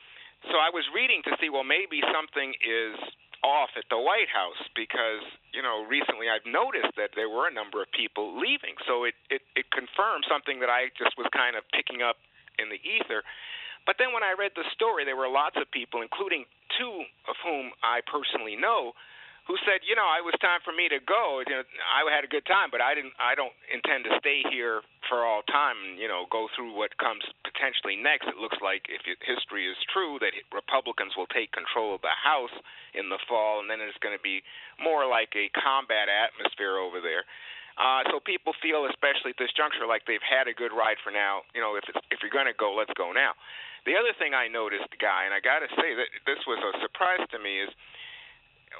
So 0.47 0.55
I 0.55 0.71
was 0.71 0.87
reading 0.95 1.19
to 1.27 1.35
see, 1.35 1.51
well, 1.51 1.67
maybe 1.67 1.99
something 2.15 2.55
is 2.63 2.95
off 3.43 3.75
at 3.77 3.85
the 3.93 3.99
White 3.99 4.31
House 4.31 4.57
because 4.73 5.21
you 5.53 5.61
know 5.61 5.85
recently 5.85 6.25
I've 6.33 6.45
noticed 6.49 6.97
that 6.97 7.13
there 7.13 7.29
were 7.29 7.45
a 7.45 7.53
number 7.53 7.77
of 7.83 7.89
people 7.93 8.33
leaving. 8.33 8.73
So 8.89 9.05
it 9.05 9.13
it, 9.29 9.45
it 9.53 9.69
confirmed 9.69 10.25
something 10.25 10.63
that 10.65 10.71
I 10.73 10.89
just 10.97 11.13
was 11.13 11.29
kind 11.29 11.53
of 11.53 11.61
picking 11.69 12.01
up 12.01 12.17
in 12.57 12.73
the 12.73 12.81
ether. 12.81 13.21
But 13.85 14.01
then 14.01 14.17
when 14.17 14.25
I 14.25 14.33
read 14.33 14.57
the 14.57 14.65
story, 14.73 15.05
there 15.05 15.15
were 15.15 15.29
lots 15.29 15.61
of 15.61 15.69
people, 15.69 16.01
including 16.01 16.49
two 16.73 17.05
of 17.29 17.37
whom 17.45 17.69
I 17.85 18.01
personally 18.01 18.57
know, 18.57 18.97
who 19.45 19.53
said, 19.61 19.85
you 19.85 19.93
know, 19.93 20.09
it 20.17 20.25
was 20.25 20.33
time 20.41 20.57
for 20.65 20.73
me 20.73 20.89
to 20.89 20.97
go. 21.05 21.45
You 21.45 21.61
know, 21.61 21.65
I 21.85 22.01
had 22.09 22.25
a 22.25 22.31
good 22.31 22.49
time, 22.49 22.73
but 22.73 22.81
I 22.81 22.97
didn't. 22.97 23.13
I 23.21 23.37
don't 23.37 23.53
intend 23.69 24.09
to 24.09 24.17
stay 24.17 24.41
here 24.49 24.81
for 25.05 25.21
all 25.21 25.45
time. 25.45 25.77
And 25.85 26.01
you 26.01 26.09
know, 26.09 26.25
go 26.33 26.49
through 26.57 26.73
what 26.73 26.97
comes 26.97 27.21
potentially 27.45 27.93
next. 27.93 28.25
It 28.25 28.41
looks 28.41 28.57
like 28.57 28.89
if 28.89 29.05
history 29.21 29.69
is 29.69 29.77
true, 29.93 30.17
that 30.25 30.33
Republicans 30.49 31.13
will 31.13 31.29
take 31.29 31.53
control 31.53 31.93
of 31.93 32.01
the 32.01 32.17
House 32.17 32.53
in 32.97 33.13
the 33.13 33.21
fall, 33.29 33.61
and 33.61 33.69
then 33.69 33.77
it's 33.85 33.97
going 34.01 34.17
to 34.17 34.25
be 34.25 34.41
more 34.81 35.05
like 35.05 35.29
a 35.37 35.53
combat 35.53 36.09
atmosphere 36.09 36.81
over 36.81 36.97
there. 36.97 37.29
Uh, 37.75 38.07
so 38.07 38.23
people 38.23 38.55
feel, 38.63 38.87
especially 38.87 39.35
at 39.35 39.39
this 39.39 39.51
juncture, 39.51 39.83
like 39.83 40.07
they've 40.07 40.23
had 40.23 40.47
a 40.47 40.55
good 40.55 40.71
ride 40.71 40.95
for 41.03 41.11
now. 41.11 41.43
You 41.51 41.59
know, 41.59 41.75
if 41.75 41.83
it's, 41.91 41.99
if 42.07 42.23
you're 42.23 42.31
going 42.31 42.47
to 42.47 42.55
go, 42.55 42.71
let's 42.71 42.93
go 42.95 43.11
now. 43.11 43.35
The 43.83 43.99
other 43.99 44.15
thing 44.17 44.33
I 44.33 44.47
noticed, 44.47 44.89
guy, 44.97 45.27
and 45.27 45.35
I 45.35 45.43
got 45.43 45.59
to 45.61 45.69
say 45.77 45.93
that 45.93 46.09
this 46.25 46.41
was 46.47 46.57
a 46.63 46.71
surprise 46.81 47.21
to 47.35 47.37
me, 47.37 47.67
is 47.67 47.71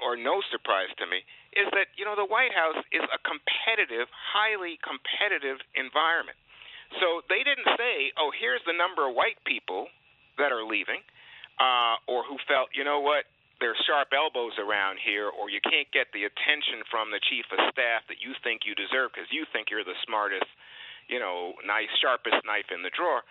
or 0.03 0.15
no 0.15 0.41
surprise 0.51 0.91
to 0.97 1.05
me, 1.05 1.23
is 1.53 1.67
that 1.71 1.91
you 1.95 2.03
know 2.05 2.15
the 2.15 2.27
White 2.27 2.53
House 2.53 2.79
is 2.91 3.03
a 3.11 3.19
competitive, 3.23 4.07
highly 4.11 4.79
competitive 4.83 5.59
environment. 5.75 6.37
So 7.01 7.21
they 7.27 7.43
didn't 7.43 7.67
say, 7.77 8.11
"Oh, 8.17 8.31
here's 8.31 8.63
the 8.65 8.73
number 8.75 9.07
of 9.07 9.15
white 9.15 9.39
people 9.45 9.89
that 10.37 10.51
are 10.51 10.63
leaving," 10.63 11.01
uh, 11.59 11.95
or 12.07 12.23
who 12.23 12.37
felt, 12.47 12.69
you 12.75 12.83
know 12.83 12.99
what, 12.99 13.25
there's 13.59 13.79
sharp 13.87 14.11
elbows 14.11 14.59
around 14.59 14.99
here, 14.99 15.31
or 15.31 15.49
you 15.49 15.63
can't 15.63 15.87
get 15.95 16.11
the 16.11 16.27
attention 16.27 16.83
from 16.91 17.11
the 17.11 17.23
chief 17.31 17.47
of 17.55 17.59
staff 17.71 18.03
that 18.11 18.19
you 18.19 18.35
think 18.43 18.67
you 18.67 18.75
deserve 18.75 19.15
because 19.15 19.31
you 19.31 19.47
think 19.55 19.71
you're 19.71 19.87
the 19.87 19.95
smartest, 20.03 20.47
you 21.07 21.19
know, 21.19 21.55
nice, 21.63 21.91
sharpest 22.03 22.43
knife 22.43 22.67
in 22.75 22.83
the 22.83 22.91
drawer. 22.91 23.23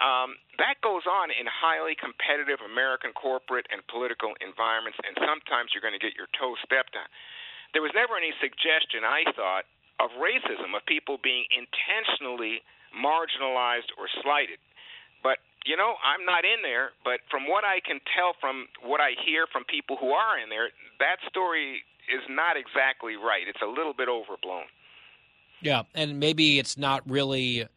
Um, 0.00 0.40
that 0.56 0.80
goes 0.80 1.04
on 1.04 1.28
in 1.28 1.44
highly 1.44 1.92
competitive 1.92 2.64
American 2.64 3.12
corporate 3.12 3.68
and 3.68 3.84
political 3.92 4.32
environments, 4.40 4.96
and 5.04 5.12
sometimes 5.20 5.76
you're 5.76 5.84
going 5.84 5.96
to 5.96 6.02
get 6.02 6.16
your 6.16 6.32
toe 6.32 6.56
stepped 6.64 6.96
on. 6.96 7.06
There 7.76 7.84
was 7.84 7.92
never 7.92 8.16
any 8.16 8.32
suggestion, 8.40 9.04
I 9.04 9.24
thought, 9.36 9.64
of 10.00 10.10
racism, 10.16 10.72
of 10.76 10.84
people 10.88 11.20
being 11.20 11.44
intentionally 11.52 12.64
marginalized 12.92 13.92
or 13.96 14.08
slighted. 14.24 14.60
But, 15.22 15.38
you 15.64 15.76
know, 15.76 15.96
I'm 16.04 16.24
not 16.24 16.44
in 16.44 16.64
there, 16.64 16.92
but 17.04 17.20
from 17.30 17.48
what 17.48 17.64
I 17.64 17.80
can 17.80 18.00
tell 18.16 18.34
from 18.40 18.68
what 18.82 19.00
I 19.00 19.12
hear 19.24 19.46
from 19.46 19.64
people 19.64 19.96
who 19.96 20.12
are 20.12 20.36
in 20.40 20.48
there, 20.48 20.68
that 21.00 21.20
story 21.28 21.84
is 22.08 22.24
not 22.28 22.56
exactly 22.56 23.16
right. 23.16 23.46
It's 23.46 23.62
a 23.62 23.70
little 23.70 23.94
bit 23.94 24.08
overblown. 24.08 24.64
Yeah, 25.60 25.84
and 25.94 26.18
maybe 26.18 26.58
it's 26.58 26.76
not 26.76 27.08
really 27.08 27.68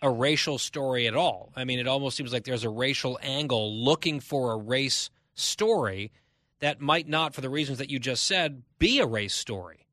a 0.00 0.10
racial 0.10 0.58
story 0.58 1.06
at 1.06 1.16
all. 1.16 1.52
I 1.56 1.64
mean, 1.64 1.78
it 1.78 1.88
almost 1.88 2.16
seems 2.16 2.32
like 2.32 2.44
there's 2.44 2.64
a 2.64 2.70
racial 2.70 3.18
angle 3.22 3.84
looking 3.84 4.20
for 4.20 4.52
a 4.52 4.56
race 4.56 5.10
story 5.34 6.12
that 6.60 6.80
might 6.80 7.08
not, 7.08 7.34
for 7.34 7.40
the 7.40 7.50
reasons 7.50 7.78
that 7.78 7.90
you 7.90 7.98
just 7.98 8.24
said, 8.24 8.62
be 8.78 9.00
a 9.00 9.06
race 9.06 9.34
story. 9.34 9.86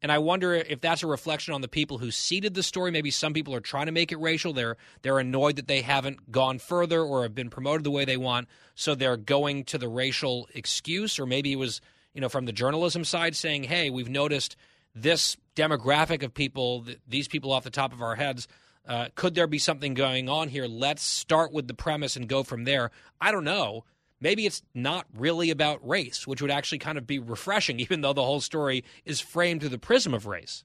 And 0.00 0.12
I 0.12 0.18
wonder 0.18 0.54
if 0.54 0.80
that's 0.80 1.02
a 1.02 1.08
reflection 1.08 1.54
on 1.54 1.60
the 1.60 1.68
people 1.68 1.98
who 1.98 2.12
seeded 2.12 2.54
the 2.54 2.62
story. 2.62 2.90
Maybe 2.90 3.10
some 3.10 3.32
people 3.32 3.54
are 3.54 3.60
trying 3.60 3.86
to 3.86 3.92
make 3.92 4.12
it 4.12 4.20
racial. 4.20 4.52
They're 4.52 4.76
they're 5.02 5.18
annoyed 5.18 5.56
that 5.56 5.66
they 5.66 5.82
haven't 5.82 6.30
gone 6.30 6.60
further 6.60 7.02
or 7.02 7.24
have 7.24 7.34
been 7.34 7.50
promoted 7.50 7.82
the 7.84 7.90
way 7.90 8.04
they 8.04 8.16
want, 8.16 8.46
so 8.76 8.94
they're 8.94 9.16
going 9.16 9.64
to 9.64 9.78
the 9.78 9.88
racial 9.88 10.48
excuse. 10.54 11.18
Or 11.18 11.26
maybe 11.26 11.52
it 11.52 11.56
was 11.56 11.80
you 12.14 12.20
know 12.20 12.28
from 12.28 12.44
the 12.44 12.52
journalism 12.52 13.02
side 13.04 13.34
saying, 13.34 13.64
"Hey, 13.64 13.90
we've 13.90 14.08
noticed 14.08 14.54
this 14.94 15.36
demographic 15.56 16.22
of 16.22 16.32
people, 16.32 16.86
these 17.08 17.26
people 17.26 17.50
off 17.50 17.64
the 17.64 17.70
top 17.70 17.92
of 17.92 18.00
our 18.00 18.14
heads." 18.14 18.46
Uh, 18.88 19.08
could 19.14 19.34
there 19.34 19.46
be 19.46 19.58
something 19.58 19.94
going 19.94 20.28
on 20.28 20.48
here? 20.48 20.66
Let's 20.66 21.02
start 21.02 21.52
with 21.52 21.68
the 21.68 21.74
premise 21.74 22.16
and 22.16 22.26
go 22.26 22.42
from 22.42 22.64
there. 22.64 22.90
I 23.20 23.30
don't 23.30 23.44
know 23.44 23.84
maybe 24.20 24.46
it's 24.46 24.62
not 24.74 25.06
really 25.14 25.50
about 25.50 25.86
race, 25.86 26.26
which 26.26 26.42
would 26.42 26.50
actually 26.50 26.78
kind 26.78 26.98
of 26.98 27.06
be 27.06 27.18
refreshing, 27.18 27.80
even 27.84 28.00
though 28.00 28.12
the 28.12 28.24
whole 28.24 28.40
story 28.40 28.84
is 29.04 29.20
framed 29.20 29.60
through 29.60 29.70
the 29.70 29.78
prism 29.78 30.14
of 30.14 30.26
race. 30.26 30.64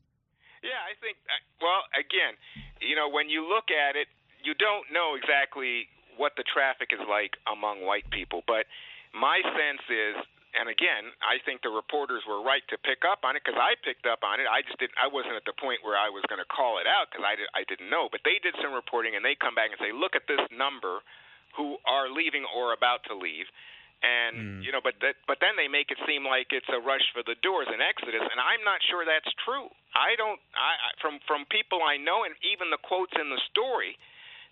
Yeah, 0.64 0.80
I 0.80 0.96
think, 1.02 1.18
uh, 1.28 1.44
well, 1.62 1.84
again, 1.92 2.40
you 2.80 2.96
know, 2.96 3.10
when 3.10 3.30
you 3.30 3.48
look 3.48 3.68
at 3.70 3.96
it, 3.96 4.08
you 4.44 4.54
don't 4.54 4.88
know 4.92 5.16
exactly 5.16 5.88
what 6.16 6.34
the 6.38 6.44
traffic 6.44 6.90
is 6.94 7.04
like 7.10 7.36
among 7.52 7.86
white 7.86 8.10
people, 8.12 8.44
but 8.48 8.66
my 9.14 9.42
sense 9.44 9.84
is 9.90 10.16
and 10.54 10.70
again, 10.70 11.10
I 11.26 11.42
think 11.44 11.66
the 11.66 11.74
reporters 11.74 12.24
were 12.30 12.42
right 12.42 12.64
to 12.70 12.78
pick 12.82 13.02
up 13.04 13.26
on 13.26 13.36
it 13.36 13.42
because 13.42 13.58
I 13.58 13.74
picked 13.82 14.06
up 14.06 14.22
on 14.22 14.38
it. 14.38 14.46
I 14.46 14.62
just 14.62 14.78
didn't. 14.78 14.96
I 14.98 15.10
wasn't 15.10 15.38
at 15.38 15.46
the 15.50 15.58
point 15.58 15.82
where 15.82 15.98
I 15.98 16.14
was 16.14 16.22
going 16.30 16.42
to 16.42 16.50
call 16.50 16.78
it 16.78 16.88
out 16.88 17.10
because 17.10 17.26
I 17.26 17.34
did, 17.36 17.50
I 17.58 17.64
didn't 17.66 17.90
know. 17.90 18.08
But 18.08 18.22
they 18.22 18.38
did 18.40 18.54
some 18.62 18.72
reporting 18.72 19.18
and 19.18 19.26
they 19.26 19.34
come 19.34 19.58
back 19.58 19.74
and 19.74 19.80
say, 19.82 19.90
"Look 19.90 20.14
at 20.14 20.30
this 20.30 20.42
number 20.54 21.02
who 21.56 21.78
are 21.86 22.10
leaving 22.10 22.46
or 22.50 22.74
about 22.74 23.06
to 23.10 23.14
leave. 23.14 23.46
And 24.04 24.36
mm. 24.36 24.60
you 24.60 24.76
know, 24.76 24.84
but 24.84 25.00
that, 25.00 25.16
but 25.32 25.40
then 25.40 25.56
they 25.56 25.72
make 25.72 25.88
it 25.88 25.96
seem 26.04 26.28
like 26.28 26.52
it's 26.52 26.68
a 26.68 26.82
rush 26.84 27.08
for 27.16 27.24
the 27.24 27.40
doors, 27.40 27.72
an 27.72 27.80
exodus, 27.80 28.20
and 28.20 28.36
I'm 28.36 28.60
not 28.68 28.84
sure 28.92 29.08
that's 29.08 29.32
true. 29.48 29.72
I 29.96 30.20
don't. 30.20 30.44
I 30.60 30.92
from 31.00 31.24
from 31.24 31.48
people 31.48 31.80
I 31.80 31.96
know, 31.96 32.28
and 32.28 32.36
even 32.44 32.68
the 32.68 32.82
quotes 32.84 33.16
in 33.16 33.32
the 33.32 33.40
story, 33.48 33.96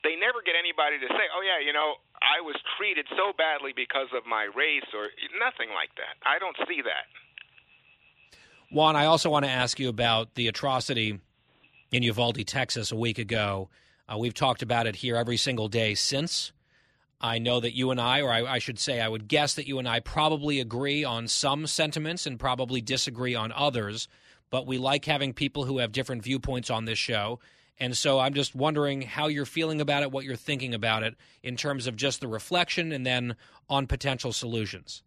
they 0.04 0.16
never 0.16 0.42
get 0.42 0.56
anybody 0.58 1.00
to 1.00 1.08
say, 1.08 1.26
"Oh 1.34 1.42
yeah, 1.42 1.64
you 1.64 1.74
know, 1.74 1.96
I 2.22 2.42
was 2.42 2.56
treated 2.78 3.08
so 3.18 3.34
badly 3.38 3.74
because 3.76 4.10
of 4.16 4.26
my 4.26 4.50
race," 4.56 4.88
or 4.94 5.10
nothing 5.38 5.70
like 5.74 5.94
that. 5.96 6.18
I 6.26 6.40
don't 6.40 6.58
see 6.68 6.82
that. 6.82 7.06
Juan, 8.72 8.96
I 8.96 9.06
also 9.06 9.30
want 9.30 9.46
to 9.46 9.52
ask 9.52 9.80
you 9.80 9.90
about 9.90 10.36
the 10.36 10.48
atrocity 10.48 11.20
in 11.92 12.04
Uvalde, 12.04 12.48
Texas, 12.48 12.92
a 12.92 12.96
week 12.96 13.20
ago. 13.20 13.70
Uh, 14.08 14.18
we've 14.18 14.34
talked 14.34 14.62
about 14.62 14.88
it 14.88 14.96
here 14.96 15.18
every 15.18 15.38
single 15.38 15.68
day 15.68 15.94
since. 15.94 16.54
I 17.20 17.38
know 17.38 17.60
that 17.60 17.76
you 17.76 17.92
and 17.92 18.02
I, 18.02 18.22
or 18.22 18.32
I, 18.32 18.44
I, 18.44 18.60
should 18.60 18.80
say, 18.80 19.00
I 19.00 19.08
would 19.08 19.28
guess 19.28 19.54
that 19.54 19.68
you 19.68 19.78
and 19.78 19.88
I 19.88 20.00
probably 20.00 20.60
agree 20.60 21.04
on 21.04 21.28
some 21.28 21.68
sentiments 21.68 22.26
and 22.26 22.40
probably 22.40 22.82
disagree 22.82 23.36
on 23.36 23.52
others, 23.52 24.08
but 24.50 24.66
we 24.66 24.80
like 24.80 25.06
having 25.06 25.34
people 25.34 25.66
who 25.66 25.78
have 25.78 25.92
different 25.92 26.24
viewpoints 26.24 26.72
on 26.72 26.86
this 26.86 26.98
show. 26.98 27.40
And 27.80 27.98
so 27.98 28.20
I'm 28.20 28.34
just 28.34 28.54
wondering 28.54 29.02
how 29.02 29.28
you're 29.28 29.46
feeling 29.46 29.82
about 29.82 30.04
it, 30.04 30.12
what 30.12 30.26
you're 30.26 30.36
thinking 30.36 30.74
about 30.74 31.04
it 31.04 31.16
in 31.42 31.56
terms 31.56 31.88
of 31.88 31.96
just 31.96 32.22
the 32.22 32.28
reflection 32.28 32.92
and 32.92 33.06
then 33.06 33.36
on 33.70 33.88
potential 33.88 34.32
solutions. 34.32 35.02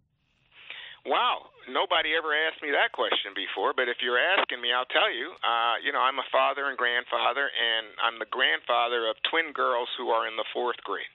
Wow, 1.07 1.53
nobody 1.71 2.17
ever 2.19 2.35
asked 2.35 2.63
me 2.63 2.73
that 2.73 2.91
question 2.91 3.37
before, 3.37 3.75
but 3.77 3.89
if 3.89 4.03
you're 4.03 4.19
asking 4.19 4.61
me, 4.61 4.73
I'll 4.73 4.89
tell 4.89 5.13
you. 5.13 5.37
Uh, 5.45 5.79
you 5.85 5.93
know, 5.93 6.01
I'm 6.01 6.19
a 6.19 6.27
father 6.33 6.67
and 6.67 6.77
grandfather, 6.77 7.47
and 7.47 7.87
I'm 8.03 8.19
the 8.19 8.27
grandfather 8.27 9.07
of 9.07 9.17
twin 9.31 9.53
girls 9.53 9.89
who 9.97 10.09
are 10.11 10.27
in 10.27 10.35
the 10.35 10.49
fourth 10.53 10.81
grade. 10.83 11.13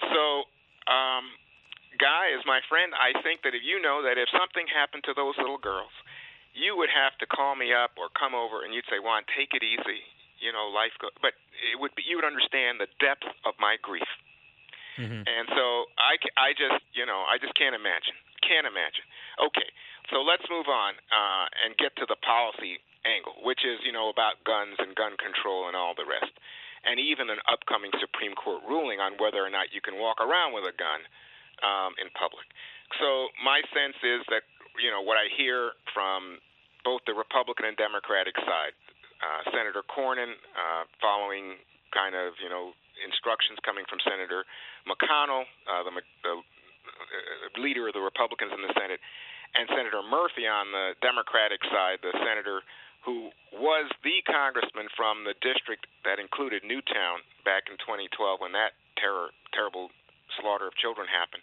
So, 0.00 0.48
um, 0.88 1.36
Guy 1.98 2.30
is 2.32 2.40
my 2.46 2.62
friend. 2.70 2.94
I 2.94 3.12
think 3.20 3.42
that 3.42 3.52
if 3.52 3.60
you 3.60 3.82
know 3.82 4.06
that 4.06 4.16
if 4.16 4.30
something 4.30 4.64
happened 4.70 5.04
to 5.04 5.12
those 5.12 5.34
little 5.36 5.58
girls, 5.58 5.90
you 6.54 6.78
would 6.78 6.88
have 6.88 7.12
to 7.18 7.26
call 7.26 7.58
me 7.58 7.74
up 7.74 7.98
or 7.98 8.08
come 8.14 8.34
over 8.34 8.62
and 8.62 8.72
you'd 8.72 8.86
say, 8.86 9.02
Juan, 9.02 9.26
take 9.34 9.52
it 9.52 9.66
easy. 9.66 10.06
You 10.40 10.52
know, 10.52 10.72
life 10.72 10.96
goes. 10.98 11.12
But 11.20 11.36
it 11.60 11.76
would 11.78 11.94
be, 11.94 12.02
you 12.04 12.16
would 12.16 12.28
understand 12.28 12.80
the 12.80 12.88
depth 12.98 13.28
of 13.44 13.54
my 13.60 13.76
grief. 13.80 14.08
Mm-hmm. 14.98 15.22
And 15.24 15.46
so 15.52 15.88
I, 15.96 16.18
I 16.36 16.52
just, 16.56 16.82
you 16.92 17.06
know, 17.06 17.24
I 17.24 17.40
just 17.40 17.54
can't 17.56 17.76
imagine. 17.76 18.16
Can't 18.44 18.66
imagine. 18.66 19.06
Okay, 19.38 19.68
so 20.12 20.20
let's 20.20 20.44
move 20.50 20.68
on 20.68 20.96
uh, 21.12 21.46
and 21.64 21.76
get 21.76 21.94
to 22.00 22.08
the 22.08 22.18
policy 22.20 22.80
angle, 23.04 23.36
which 23.44 23.64
is, 23.64 23.80
you 23.84 23.92
know, 23.92 24.12
about 24.12 24.40
guns 24.44 24.76
and 24.76 24.92
gun 24.96 25.16
control 25.16 25.68
and 25.68 25.76
all 25.76 25.96
the 25.96 26.04
rest 26.04 26.32
and 26.84 26.96
even 26.96 27.28
an 27.28 27.40
upcoming 27.44 27.92
Supreme 28.00 28.32
Court 28.32 28.64
ruling 28.64 29.00
on 29.00 29.20
whether 29.20 29.44
or 29.44 29.52
not 29.52 29.72
you 29.72 29.80
can 29.84 30.00
walk 30.00 30.20
around 30.20 30.56
with 30.56 30.64
a 30.64 30.72
gun 30.76 31.04
um, 31.60 31.92
in 32.00 32.08
public. 32.16 32.48
So 32.98 33.28
my 33.44 33.60
sense 33.70 33.96
is 34.00 34.24
that 34.32 34.44
you 34.80 34.88
know 34.88 35.04
what 35.04 35.20
I 35.20 35.28
hear 35.36 35.76
from 35.92 36.40
both 36.84 37.04
the 37.04 37.12
Republican 37.12 37.68
and 37.68 37.76
Democratic 37.76 38.36
side, 38.40 38.72
uh, 39.20 39.40
Senator 39.52 39.84
Cornyn 39.84 40.32
uh, 40.56 40.84
following 41.00 41.60
kind 41.92 42.16
of 42.16 42.34
you 42.42 42.48
know 42.48 42.72
instructions 43.04 43.56
coming 43.64 43.84
from 43.88 44.00
Senator 44.04 44.44
McConnell, 44.84 45.48
uh, 45.68 45.82
the, 45.84 45.92
the 46.24 46.34
uh, 46.36 47.60
leader 47.60 47.88
of 47.88 47.94
the 47.96 48.04
Republicans 48.04 48.52
in 48.52 48.60
the 48.60 48.72
Senate, 48.76 49.00
and 49.56 49.68
Senator 49.72 50.04
Murphy 50.04 50.46
on 50.46 50.70
the 50.70 50.94
Democratic 51.00 51.60
side, 51.68 51.98
the 52.04 52.14
senator 52.22 52.62
who 53.00 53.32
was 53.56 53.88
the 54.04 54.20
congressman 54.28 54.92
from 54.92 55.24
the 55.24 55.32
district 55.40 55.88
that 56.04 56.20
included 56.20 56.60
Newtown 56.60 57.24
back 57.48 57.72
in 57.72 57.80
2012 57.80 58.12
when 58.44 58.52
that 58.52 58.76
terror, 59.00 59.32
terrible 59.56 59.88
slaughter 60.36 60.68
of 60.68 60.76
children 60.76 61.08
happened. 61.08 61.42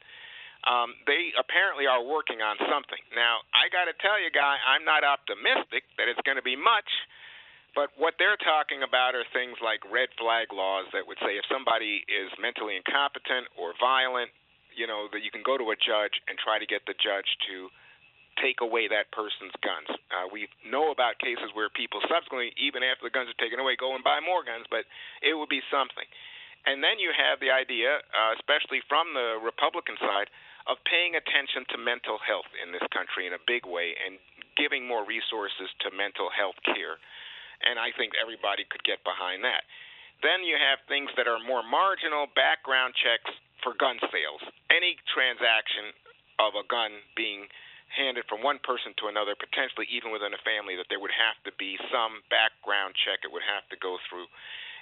Um, 0.70 0.94
they 1.10 1.34
apparently 1.38 1.90
are 1.90 2.02
working 2.02 2.46
on 2.46 2.62
something. 2.70 3.02
Now, 3.14 3.42
I 3.58 3.70
got 3.74 3.90
to 3.90 3.96
tell 3.98 4.22
you, 4.22 4.30
guy, 4.30 4.58
I'm 4.70 4.86
not 4.86 5.02
optimistic 5.02 5.86
that 5.98 6.06
it's 6.06 6.22
going 6.26 6.38
to 6.38 6.46
be 6.46 6.58
much. 6.58 6.90
But 7.76 7.94
what 7.98 8.18
they're 8.18 8.40
talking 8.42 8.82
about 8.82 9.14
are 9.14 9.26
things 9.34 9.58
like 9.62 9.86
red 9.88 10.10
flag 10.18 10.50
laws 10.50 10.90
that 10.94 11.06
would 11.06 11.22
say 11.22 11.38
if 11.38 11.46
somebody 11.46 12.02
is 12.10 12.32
mentally 12.42 12.76
incompetent 12.76 13.48
or 13.54 13.78
violent, 13.78 14.34
you 14.74 14.86
know, 14.86 15.10
that 15.14 15.22
you 15.22 15.30
can 15.30 15.46
go 15.46 15.58
to 15.58 15.70
a 15.74 15.78
judge 15.78 16.18
and 16.30 16.38
try 16.38 16.58
to 16.58 16.66
get 16.66 16.86
the 16.90 16.98
judge 16.98 17.30
to 17.50 17.70
take 18.38 18.62
away 18.62 18.86
that 18.86 19.10
person's 19.10 19.54
guns. 19.66 19.90
Uh, 20.14 20.30
we 20.30 20.46
know 20.62 20.94
about 20.94 21.18
cases 21.18 21.50
where 21.58 21.70
people 21.74 21.98
subsequently, 22.06 22.54
even 22.62 22.86
after 22.86 23.10
the 23.10 23.14
guns 23.14 23.30
are 23.30 23.42
taken 23.42 23.58
away, 23.58 23.74
go 23.74 23.98
and 23.98 24.06
buy 24.06 24.22
more 24.22 24.46
guns, 24.46 24.70
but 24.70 24.86
it 25.26 25.34
would 25.34 25.50
be 25.50 25.62
something. 25.74 26.06
And 26.70 26.84
then 26.86 27.02
you 27.02 27.10
have 27.16 27.42
the 27.42 27.50
idea, 27.50 28.04
uh, 28.14 28.32
especially 28.38 28.86
from 28.86 29.14
the 29.18 29.42
Republican 29.42 29.98
side, 29.98 30.30
of 30.68 30.78
paying 30.84 31.16
attention 31.16 31.64
to 31.72 31.80
mental 31.80 32.20
health 32.20 32.50
in 32.60 32.76
this 32.76 32.84
country 32.92 33.24
in 33.26 33.32
a 33.32 33.42
big 33.48 33.64
way 33.64 33.96
and 33.96 34.20
giving 34.60 34.84
more 34.84 35.08
resources 35.08 35.72
to 35.80 35.96
mental 35.96 36.28
health 36.28 36.60
care. 36.68 37.00
And 37.66 37.80
I 37.80 37.94
think 37.96 38.14
everybody 38.18 38.66
could 38.70 38.84
get 38.86 39.02
behind 39.02 39.44
that. 39.44 39.66
Then 40.26 40.42
you 40.42 40.58
have 40.58 40.82
things 40.90 41.14
that 41.18 41.30
are 41.30 41.38
more 41.42 41.62
marginal 41.62 42.26
background 42.34 42.98
checks 42.98 43.30
for 43.62 43.78
gun 43.78 44.02
sales. 44.10 44.42
Any 44.74 44.98
transaction 45.14 45.94
of 46.42 46.58
a 46.58 46.66
gun 46.66 47.02
being 47.14 47.50
handed 47.94 48.26
from 48.28 48.44
one 48.44 48.60
person 48.62 48.94
to 49.00 49.08
another, 49.08 49.34
potentially 49.38 49.88
even 49.90 50.12
within 50.12 50.34
a 50.34 50.42
family, 50.44 50.76
that 50.76 50.90
there 50.90 51.00
would 51.02 51.14
have 51.14 51.38
to 51.48 51.54
be 51.56 51.80
some 51.88 52.22
background 52.28 52.94
check 52.98 53.24
it 53.24 53.32
would 53.32 53.46
have 53.46 53.66
to 53.72 53.78
go 53.80 53.98
through. 54.10 54.28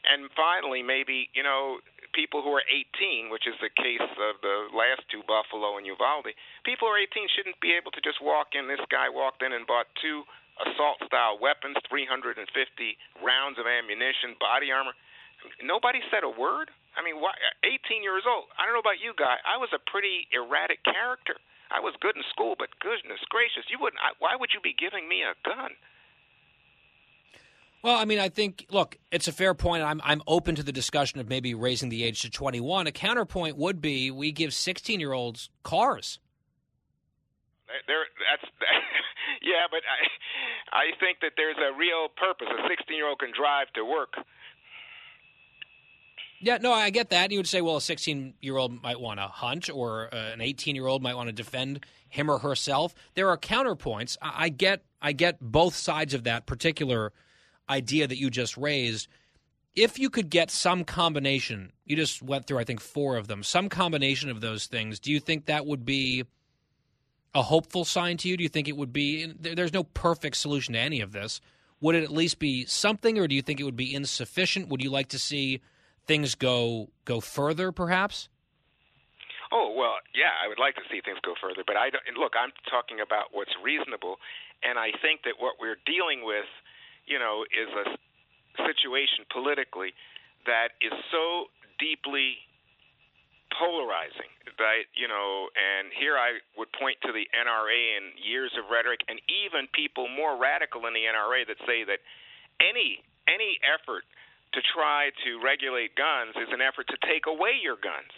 And 0.05 0.30
finally, 0.38 0.86
maybe, 0.86 1.30
you 1.34 1.41
know, 1.41 1.82
people 2.13 2.45
who 2.45 2.53
are 2.53 2.65
18, 2.69 3.34
which 3.34 3.49
is 3.49 3.57
the 3.57 3.73
case 3.73 4.01
of 4.01 4.38
the 4.45 4.69
last 4.69 5.01
two, 5.09 5.26
Buffalo 5.26 5.78
and 5.78 5.86
Uvalde, 5.86 6.30
people 6.61 6.88
who 6.88 6.93
are 6.93 7.01
18 7.01 7.28
shouldn't 7.34 7.59
be 7.59 7.73
able 7.73 7.89
to 7.91 8.01
just 8.01 8.21
walk 8.21 8.53
in. 8.53 8.69
This 8.69 8.84
guy 8.93 9.09
walked 9.09 9.41
in 9.41 9.53
and 9.53 9.65
bought 9.65 9.89
two 10.01 10.23
assault 10.62 11.03
style 11.06 11.38
weapons, 11.39 11.76
350 11.89 12.39
rounds 13.24 13.60
of 13.60 13.66
ammunition, 13.68 14.36
body 14.39 14.72
armor. 14.72 14.95
Nobody 15.62 15.99
said 16.10 16.24
a 16.24 16.32
word. 16.32 16.72
I 16.95 17.03
mean, 17.03 17.20
18 17.20 18.01
years 18.01 18.24
old. 18.24 18.47
I 18.56 18.66
don't 18.66 18.74
know 18.74 18.84
about 18.84 19.03
you, 19.03 19.12
guy. 19.14 19.38
I 19.43 19.60
was 19.60 19.70
a 19.76 19.82
pretty 19.84 20.28
erratic 20.32 20.82
character. 20.88 21.36
I 21.72 21.80
was 21.80 21.93
good 21.99 22.16
in 22.16 22.24
school, 22.32 22.56
but 22.58 22.72
goodness 22.80 23.20
gracious, 23.30 23.68
you 23.70 23.78
wouldn't. 23.80 23.99
I, 23.99 24.16
why 24.20 24.36
would 24.39 24.51
you 24.53 24.62
be 24.62 24.74
giving 24.78 25.10
me 25.10 25.24
a 25.24 25.36
gun? 25.43 25.72
Well, 27.86 27.97
I 27.97 28.06
mean, 28.06 28.20
I 28.20 28.30
think 28.30 28.66
look, 28.72 28.97
it's 29.12 29.28
a 29.28 29.32
fair 29.32 29.53
point. 29.53 29.84
I'm 29.84 30.01
I'm 30.03 30.22
open 30.26 30.56
to 30.56 30.64
the 30.64 30.72
discussion 30.72 31.20
of 31.20 31.30
maybe 31.30 31.53
raising 31.53 31.89
the 31.89 32.03
age 32.03 32.22
to 32.24 32.32
21. 32.32 32.88
A 32.88 32.91
counterpoint 32.91 33.58
would 33.58 33.80
be 33.82 34.10
we 34.10 34.32
give 34.32 34.53
16 34.53 34.99
year 34.99 35.14
olds 35.14 35.49
cars. 35.64 36.20
There, 37.88 38.05
that's 38.30 38.45
that, 38.61 38.82
yeah, 39.41 39.66
but 39.70 39.82
I 39.82 39.99
I 40.72 40.86
think 40.99 41.20
that 41.22 41.34
there's 41.36 41.57
a 41.57 41.76
real 41.78 42.09
purpose. 42.13 42.47
A 42.47 42.68
16 42.70 42.95
year 42.95 43.07
old 43.07 43.20
can 43.20 43.32
drive 43.34 43.74
to 43.74 43.84
work. 43.84 44.13
Yeah, 46.39 46.57
no, 46.61 46.72
I 46.74 46.89
get 46.89 47.09
that. 47.09 47.32
You 47.32 47.39
would 47.39 47.47
say, 47.47 47.61
well, 47.61 47.78
a 47.78 47.82
16 47.82 48.36
year 48.41 48.57
old 48.57 48.82
might 48.84 48.99
want 48.99 49.20
to 49.20 49.28
hunt, 49.28 49.70
or 49.70 50.13
uh, 50.13 50.34
an 50.34 50.41
18 50.41 50.76
year 50.76 50.86
old 50.86 51.01
might 51.01 51.16
want 51.16 51.28
to 51.28 51.34
defend 51.34 51.86
him 52.09 52.30
or 52.30 52.39
herself. 52.39 52.93
There 53.16 53.30
are 53.30 53.38
counterpoints. 53.38 54.18
I, 54.22 54.45
I 54.45 54.49
get, 54.49 54.84
I 55.01 55.11
get 55.13 55.39
both 55.41 55.76
sides 55.76 56.13
of 56.13 56.24
that 56.26 56.45
particular 56.45 57.13
idea 57.70 58.07
that 58.07 58.18
you 58.18 58.30
just 58.30 58.57
raised. 58.57 59.07
If 59.76 59.97
you 59.97 60.09
could 60.09 60.30
get 60.30 60.51
some 60.51 60.84
combination, 60.86 61.72
you 61.84 61.95
just 61.95 62.22
went 62.22 62.47
through, 62.47 62.59
I 62.59 62.63
think, 62.63 62.80
four 62.80 63.18
of 63.18 63.28
them. 63.28 63.41
Some 63.43 63.68
combination 63.68 64.30
of 64.30 64.39
those 64.39 64.68
things. 64.68 64.99
Do 64.99 65.11
you 65.11 65.20
think 65.20 65.45
that 65.45 65.66
would 65.66 65.86
be 65.86 66.26
a 67.36 67.43
hopeful 67.43 67.83
sign 67.83 68.17
to 68.17 68.29
you? 68.29 68.38
Do 68.38 68.43
you 68.43 68.49
think 68.49 68.67
it 68.67 68.77
would 68.77 68.93
be? 68.93 69.27
There's 69.27 69.73
no 69.73 69.83
perfect 69.83 70.38
solution 70.38 70.73
to 70.73 70.79
any 70.79 71.01
of 71.01 71.11
this. 71.11 71.41
Would 71.81 71.95
it 71.95 72.03
at 72.03 72.09
least 72.09 72.39
be 72.39 72.65
something, 72.65 73.19
or 73.19 73.27
do 73.27 73.36
you 73.36 73.41
think 73.41 73.59
it 73.59 73.63
would 73.63 73.75
be 73.75 73.93
insufficient? 73.93 74.69
Would 74.69 74.81
you 74.81 74.89
like 74.89 75.09
to 75.09 75.19
see 75.19 75.61
things 76.07 76.33
go 76.33 76.89
go 77.03 77.19
further, 77.19 77.71
perhaps? 77.73 78.29
Oh 79.51 79.75
well, 79.77 79.95
yeah, 80.15 80.31
I 80.41 80.47
would 80.47 80.57
like 80.57 80.75
to 80.75 80.86
see 80.89 81.01
things 81.03 81.19
go 81.21 81.36
further, 81.39 81.63
but 81.67 81.75
I 81.75 81.91
don't, 81.91 82.01
look. 82.17 82.33
I'm 82.39 82.55
talking 82.71 83.03
about 83.03 83.36
what's 83.36 83.53
reasonable, 83.61 84.17
and 84.63 84.79
I 84.79 84.95
think 85.03 85.21
that 85.27 85.36
what 85.38 85.55
we're 85.59 85.77
dealing 85.86 86.23
with, 86.23 86.47
you 87.05 87.19
know, 87.19 87.43
is 87.51 87.69
a 87.75 87.86
situation 88.63 89.27
politically 89.29 89.91
that 90.47 90.79
is 90.79 90.95
so 91.11 91.51
deeply 91.77 92.39
polarizing 93.60 94.32
right 94.60 94.88
you 94.95 95.08
know 95.08 95.47
and 95.56 95.91
here 95.95 96.16
i 96.16 96.39
would 96.58 96.72
point 96.76 96.95
to 97.03 97.12
the 97.12 97.28
nra 97.32 97.80
and 97.97 98.16
years 98.20 98.51
of 98.60 98.68
rhetoric 98.72 98.99
and 99.08 99.20
even 99.28 99.68
people 99.72 100.08
more 100.08 100.36
radical 100.36 100.86
in 100.88 100.93
the 100.93 101.08
nra 101.08 101.47
that 101.47 101.60
say 101.68 101.84
that 101.84 101.99
any 102.60 103.03
any 103.28 103.60
effort 103.64 104.03
to 104.53 104.60
try 104.72 105.12
to 105.24 105.39
regulate 105.43 105.95
guns 105.95 106.36
is 106.39 106.51
an 106.51 106.62
effort 106.62 106.88
to 106.88 106.97
take 107.08 107.28
away 107.28 107.56
your 107.60 107.76
guns 107.76 108.12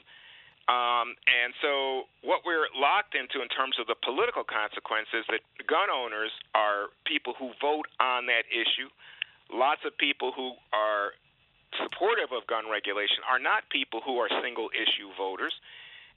um, 0.68 1.16
and 1.32 1.56
so, 1.64 2.12
what 2.28 2.44
we're 2.44 2.68
locked 2.76 3.16
into 3.16 3.40
in 3.40 3.48
terms 3.48 3.80
of 3.80 3.88
the 3.88 3.96
political 4.04 4.44
consequences 4.44 5.24
that 5.32 5.40
gun 5.64 5.88
owners 5.88 6.32
are 6.52 6.92
people 7.08 7.32
who 7.40 7.56
vote 7.64 7.88
on 8.04 8.28
that 8.28 8.44
issue. 8.52 8.92
Lots 9.48 9.80
of 9.88 9.96
people 9.96 10.36
who 10.36 10.60
are 10.76 11.16
supportive 11.82 12.32
of 12.36 12.46
gun 12.48 12.70
regulation 12.70 13.24
are 13.30 13.40
not 13.40 13.70
people 13.70 14.02
who 14.06 14.18
are 14.18 14.30
single 14.42 14.70
issue 14.74 15.10
voters. 15.18 15.54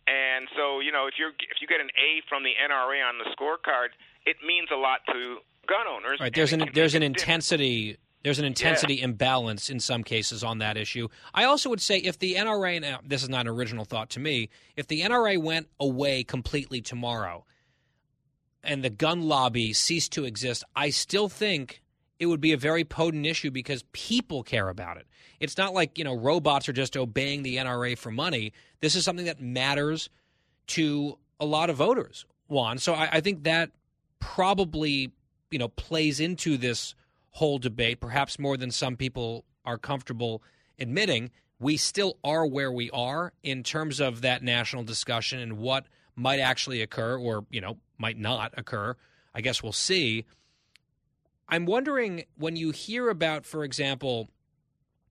And 0.06 0.48
so, 0.56 0.80
you 0.80 0.92
know, 0.92 1.06
if 1.06 1.14
you 1.18 1.28
if 1.28 1.60
you 1.60 1.68
get 1.68 1.80
an 1.80 1.90
A 1.94 2.22
from 2.28 2.42
the 2.42 2.56
NRA 2.56 3.04
on 3.06 3.18
the 3.18 3.28
scorecard, 3.36 3.92
it 4.26 4.36
means 4.44 4.68
a 4.72 4.76
lot 4.76 5.00
to 5.06 5.38
gun 5.66 5.86
owners. 5.86 6.18
Right. 6.20 6.34
There's 6.34 6.52
an 6.52 6.70
there's 6.74 6.94
an 6.94 7.02
intensity 7.02 7.98
there's 8.22 8.38
an 8.38 8.44
intensity 8.44 8.96
yeah. 8.96 9.04
imbalance 9.04 9.70
in 9.70 9.80
some 9.80 10.04
cases 10.04 10.44
on 10.44 10.58
that 10.58 10.76
issue. 10.76 11.08
I 11.32 11.44
also 11.44 11.70
would 11.70 11.80
say 11.80 11.98
if 11.98 12.18
the 12.18 12.34
NRA, 12.34 12.82
and 12.82 12.98
this 13.08 13.22
is 13.22 13.28
not 13.28 13.42
an 13.42 13.48
original 13.48 13.84
thought 13.84 14.10
to 14.10 14.20
me, 14.20 14.50
if 14.76 14.86
the 14.86 15.00
NRA 15.00 15.40
went 15.40 15.68
away 15.78 16.22
completely 16.24 16.82
tomorrow 16.82 17.44
and 18.62 18.84
the 18.84 18.90
gun 18.90 19.22
lobby 19.22 19.72
ceased 19.72 20.12
to 20.12 20.24
exist, 20.24 20.64
I 20.76 20.90
still 20.90 21.30
think 21.30 21.82
it 22.18 22.26
would 22.26 22.40
be 22.40 22.52
a 22.52 22.58
very 22.58 22.84
potent 22.84 23.24
issue 23.24 23.50
because 23.50 23.84
people 23.92 24.42
care 24.42 24.68
about 24.68 24.98
it. 24.98 25.06
It's 25.40 25.56
not 25.56 25.72
like, 25.72 25.98
you 25.98 26.04
know, 26.04 26.14
robots 26.14 26.68
are 26.68 26.72
just 26.74 26.96
obeying 26.96 27.42
the 27.42 27.56
NRA 27.56 27.96
for 27.96 28.10
money. 28.10 28.52
This 28.80 28.94
is 28.94 29.04
something 29.04 29.24
that 29.24 29.40
matters 29.40 30.10
to 30.68 31.18
a 31.40 31.46
lot 31.46 31.70
of 31.70 31.76
voters, 31.76 32.26
Juan. 32.48 32.78
So 32.78 32.92
I, 32.94 33.08
I 33.12 33.20
think 33.20 33.44
that 33.44 33.70
probably, 34.20 35.12
you 35.50 35.58
know, 35.58 35.68
plays 35.68 36.20
into 36.20 36.58
this 36.58 36.94
whole 37.30 37.58
debate, 37.58 38.00
perhaps 38.00 38.38
more 38.38 38.56
than 38.56 38.70
some 38.70 38.96
people 38.96 39.44
are 39.64 39.78
comfortable 39.78 40.42
admitting. 40.78 41.30
We 41.58 41.76
still 41.76 42.18
are 42.22 42.46
where 42.46 42.70
we 42.70 42.90
are 42.90 43.32
in 43.42 43.62
terms 43.62 44.00
of 44.00 44.20
that 44.20 44.42
national 44.42 44.82
discussion 44.84 45.40
and 45.40 45.58
what 45.58 45.86
might 46.16 46.40
actually 46.40 46.82
occur 46.82 47.18
or, 47.18 47.46
you 47.50 47.60
know, 47.60 47.78
might 47.98 48.18
not 48.18 48.52
occur. 48.56 48.94
I 49.34 49.40
guess 49.40 49.62
we'll 49.62 49.72
see. 49.72 50.26
I'm 51.48 51.66
wondering 51.66 52.24
when 52.36 52.56
you 52.56 52.70
hear 52.70 53.08
about, 53.08 53.46
for 53.46 53.64
example, 53.64 54.28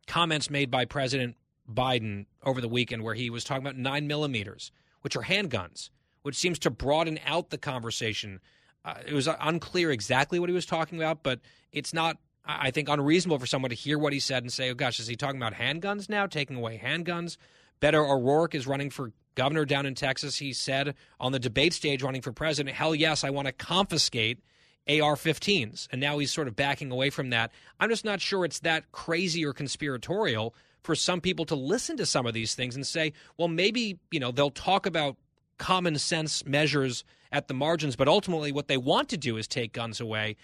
comments 0.10 0.50
made 0.50 0.70
by 0.70 0.84
President 0.84 1.38
Biden 1.72 2.26
over 2.44 2.60
the 2.60 2.68
weekend 2.68 3.04
where 3.04 3.16
he 3.16 3.30
was 3.30 3.46
talking 3.46 3.64
about 3.64 3.78
nine 3.78 4.08
millimeters, 4.08 4.72
which 5.02 5.16
are 5.16 5.24
handguns, 5.24 5.90
which 6.24 6.36
seems 6.36 6.60
to 6.60 6.70
broaden 6.70 7.18
out 7.26 7.50
the 7.50 7.58
conversation 7.58 8.42
uh, 8.86 8.96
it 9.06 9.14
was 9.14 9.28
unclear 9.42 9.92
exactly 9.92 10.40
what 10.40 10.50
he 10.50 10.56
was 10.56 10.66
talking 10.66 10.98
about, 10.98 11.24
but 11.24 11.40
it's 11.72 11.94
not, 11.94 12.18
I 12.46 12.72
think, 12.72 12.90
unreasonable 12.90 13.40
for 13.40 13.46
someone 13.46 13.70
to 13.70 13.76
hear 13.76 14.00
what 14.00 14.14
he 14.14 14.20
said 14.20 14.44
and 14.44 14.52
say, 14.52 14.70
oh 14.70 14.74
gosh, 14.74 15.00
is 15.00 15.08
he 15.08 15.16
talking 15.16 15.38
about 15.38 15.54
handguns 15.54 16.10
now, 16.10 16.26
taking 16.26 16.56
away 16.56 16.82
handguns? 16.84 17.38
Beto 17.82 18.10
O'Rourke 18.10 18.56
is 18.56 18.68
running 18.68 18.90
for 18.90 19.12
governor 19.36 19.66
down 19.66 19.86
in 19.86 19.96
Texas. 19.96 20.38
He 20.38 20.54
said 20.54 20.96
on 21.20 21.32
the 21.32 21.40
debate 21.40 21.74
stage, 21.74 22.02
running 22.02 22.22
for 22.22 22.32
president, 22.32 22.76
hell 22.76 22.96
yes, 22.96 23.24
I 23.24 23.30
want 23.30 23.48
to 23.48 23.52
confiscate 23.52 24.40
AR 24.88 25.16
15s. 25.16 25.88
And 25.92 26.00
now 26.00 26.18
he's 26.18 26.32
sort 26.32 26.48
of 26.48 26.56
backing 26.56 26.92
away 26.92 27.10
from 27.10 27.30
that. 27.32 27.52
I'm 27.80 27.90
just 27.90 28.06
not 28.06 28.22
sure 28.22 28.46
it's 28.46 28.60
that 28.62 28.92
crazy 28.92 29.46
or 29.46 29.54
conspiratorial 29.54 30.56
for 30.84 30.96
some 30.96 31.22
people 31.22 31.46
to 31.46 31.56
listen 31.56 31.98
to 31.98 32.06
some 32.06 32.26
of 32.26 32.34
these 32.34 32.56
things 32.56 32.76
and 32.76 32.88
say, 32.88 33.14
well, 33.38 33.48
maybe, 33.48 34.00
you 34.12 34.20
know, 34.20 34.32
they'll 34.32 34.50
talk 34.50 34.86
about 34.86 35.18
common 35.58 35.98
sense 35.98 36.46
measures 36.46 37.04
at 37.32 37.48
the 37.48 37.54
margins, 37.54 37.96
but 37.96 38.08
ultimately 38.08 38.52
what 38.52 38.68
they 38.68 38.78
want 38.78 39.10
to 39.10 39.18
do 39.18 39.38
is 39.38 39.48
take 39.48 39.74
guns 39.74 40.00
away. 40.00 40.36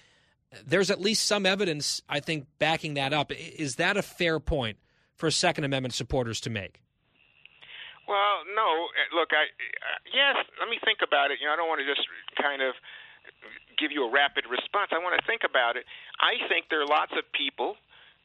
There's 0.66 0.92
at 0.92 1.02
least 1.02 1.26
some 1.26 1.46
evidence, 1.46 2.02
I 2.08 2.20
think, 2.20 2.46
backing 2.60 2.94
that 2.96 3.14
up. 3.14 3.32
Is 3.32 3.76
that 3.76 3.98
a 3.98 4.02
fair 4.02 4.40
point 4.40 4.78
for 5.16 5.32
Second 5.32 5.64
Amendment 5.64 5.94
supporters 5.94 6.40
to 6.42 6.50
make? 6.50 6.82
Well, 8.08 8.46
no. 8.56 8.88
Look, 9.18 9.30
I 9.34 9.50
yes. 10.14 10.46
Let 10.60 10.70
me 10.70 10.78
think 10.86 11.00
about 11.02 11.32
it. 11.32 11.40
You 11.42 11.48
know, 11.48 11.54
I 11.54 11.56
don't 11.58 11.68
want 11.68 11.82
to 11.82 11.90
just 11.90 12.08
kind 12.40 12.62
of 12.62 12.76
give 13.78 13.92
you 13.92 14.08
a 14.08 14.12
rapid 14.12 14.46
response. 14.50 14.92
I 14.92 15.00
want 15.00 15.20
to 15.20 15.26
think 15.28 15.44
about 15.44 15.76
it. 15.76 15.86
I 16.20 16.42
think 16.48 16.68
there 16.70 16.82
are 16.82 16.90
lots 16.90 17.12
of 17.14 17.24
people, 17.32 17.76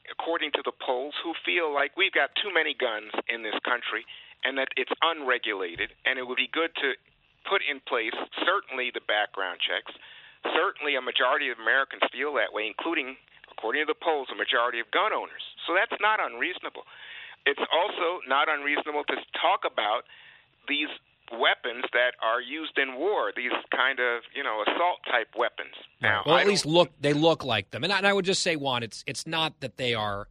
according 0.09 0.51
to 0.57 0.61
the 0.63 0.73
polls, 0.73 1.13
who 1.23 1.33
feel 1.45 1.71
like 1.73 1.95
we've 1.95 2.15
got 2.15 2.31
too 2.39 2.51
many 2.53 2.73
guns 2.73 3.11
in 3.29 3.43
this 3.43 3.55
country 3.63 4.05
and 4.43 4.57
that 4.57 4.73
it's 4.75 4.91
unregulated, 5.05 5.93
and 6.05 6.17
it 6.17 6.25
would 6.25 6.41
be 6.41 6.49
good 6.49 6.73
to 6.81 6.97
put 7.45 7.61
in 7.61 7.77
place 7.85 8.15
certainly 8.41 8.89
the 8.93 9.05
background 9.05 9.61
checks. 9.61 9.93
Certainly, 10.57 10.97
a 10.97 11.03
majority 11.05 11.53
of 11.53 11.61
Americans 11.61 12.01
feel 12.09 12.33
that 12.41 12.49
way, 12.49 12.65
including, 12.65 13.13
according 13.53 13.85
to 13.85 13.89
the 13.93 13.97
polls, 14.01 14.25
a 14.33 14.37
majority 14.37 14.81
of 14.81 14.89
gun 14.89 15.13
owners. 15.13 15.45
So 15.69 15.77
that's 15.77 15.93
not 16.01 16.17
unreasonable. 16.17 16.89
It's 17.45 17.61
also 17.69 18.25
not 18.25 18.49
unreasonable 18.49 19.05
to 19.13 19.17
talk 19.37 19.61
about 19.65 20.09
these 20.65 20.89
weapons 21.31 21.83
that 21.93 22.13
are 22.21 22.41
used 22.41 22.77
in 22.77 22.95
war, 22.95 23.31
these 23.35 23.51
kind 23.75 23.99
of 23.99 24.23
you 24.35 24.43
know 24.43 24.61
assault 24.61 24.99
type 25.09 25.29
weapons. 25.37 25.73
Now, 26.01 26.23
well, 26.25 26.37
at 26.37 26.47
least 26.47 26.65
look 26.65 26.91
they 26.99 27.13
look 27.13 27.43
like 27.43 27.71
them, 27.71 27.83
and 27.83 27.91
I, 27.91 27.97
and 27.97 28.07
I 28.07 28.13
would 28.13 28.25
just 28.25 28.41
say, 28.41 28.55
Juan, 28.55 28.83
it's 28.83 29.03
it's 29.07 29.25
not 29.27 29.59
that 29.61 29.77
they 29.77 29.93
are 29.93 30.27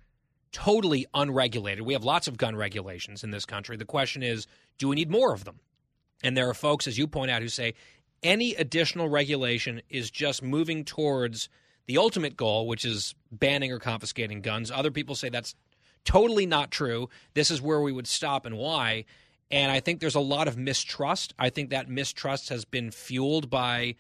totally 0.53 1.07
unregulated. 1.15 1.85
We 1.85 1.93
have 1.93 2.05
lots 2.05 2.27
of 2.27 2.37
gun 2.37 2.57
regulations 2.57 3.23
in 3.23 3.31
this 3.31 3.47
country. 3.47 3.77
The 3.77 3.85
question 3.85 4.23
is, 4.23 4.47
do 4.79 4.89
we 4.89 4.97
need 4.97 5.11
more 5.11 5.33
of 5.33 5.45
them? 5.45 5.61
And 6.23 6.37
there 6.37 6.49
are 6.49 6.55
folks, 6.55 6.87
as 6.87 6.99
you 6.99 7.07
point 7.07 7.31
out, 7.31 7.41
who 7.43 7.49
say 7.49 7.75
any 8.23 8.55
additional 8.55 9.09
regulation 9.09 9.81
is 9.89 10.11
just 10.11 10.43
moving 10.43 10.85
towards 10.85 11.49
the 11.87 11.99
ultimate 11.99 12.37
goal, 12.37 12.67
which 12.67 12.85
is 12.85 13.15
banning 13.33 13.73
or 13.73 13.79
confiscating 13.79 14.43
guns. 14.43 14.71
Other 14.71 14.91
people 14.91 15.15
say 15.15 15.29
that's 15.29 15.55
totally 16.05 16.47
not 16.47 16.71
true. 16.71 17.09
This 17.35 17.51
is 17.51 17.63
where 17.63 17.81
we 17.81 17.93
would 17.93 18.07
stop 18.07 18.47
and 18.47 18.57
why. 18.57 19.05
And 19.51 19.73
I 19.73 19.81
think 19.81 20.01
there's 20.01 20.15
a 20.15 20.21
lot 20.21 20.49
of 20.49 20.57
mistrust. 20.57 21.35
I 21.39 21.51
think 21.51 21.71
that 21.71 21.89
mistrust 21.89 22.51
has 22.51 22.65
been 22.65 22.91
fueled 22.91 23.51
by 23.51 23.97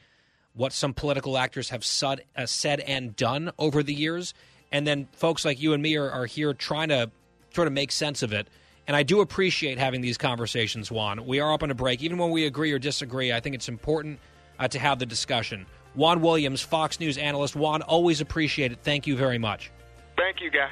what 0.55 0.73
some 0.73 0.95
political 0.95 1.39
actors 1.39 1.71
have 1.71 1.85
said, 1.85 2.25
uh, 2.37 2.47
said 2.47 2.81
and 2.81 3.15
done 3.17 3.51
over 3.59 3.83
the 3.83 3.95
years. 3.95 4.35
And 4.73 4.87
then 4.87 5.09
folks 5.13 5.45
like 5.45 5.61
you 5.61 5.73
and 5.73 5.83
me 5.83 5.97
are, 5.97 6.11
are 6.11 6.27
here 6.27 6.55
trying 6.55 6.89
to 6.91 7.11
sort 7.55 7.67
of 7.67 7.73
make 7.73 7.91
sense 7.91 8.23
of 8.23 8.33
it. 8.33 8.49
And 8.87 8.97
I 8.97 9.03
do 9.03 9.21
appreciate 9.21 9.79
having 9.79 10.01
these 10.01 10.19
conversations, 10.19 10.91
Juan. 10.91 11.27
We 11.27 11.41
are 11.41 11.53
up 11.53 11.63
on 11.63 11.71
a 11.71 11.75
break. 11.75 12.03
Even 12.03 12.19
when 12.19 12.31
we 12.31 12.47
agree 12.47 12.73
or 12.73 12.79
disagree, 12.79 13.33
I 13.33 13.41
think 13.41 13.55
it's 13.55 13.69
important 13.69 14.19
uh, 14.59 14.69
to 14.69 14.79
have 14.79 14.99
the 14.99 15.07
discussion. 15.07 15.67
Juan 15.95 16.21
Williams, 16.21 16.61
Fox 16.61 17.01
News 17.01 17.19
analyst. 17.19 17.57
Juan, 17.57 17.83
always 17.83 18.21
appreciate 18.21 18.73
it. 18.73 18.79
Thank 18.83 19.07
you 19.07 19.17
very 19.17 19.39
much. 19.39 19.71
Thank 20.17 20.41
you, 20.41 20.51
Guy. 20.51 20.71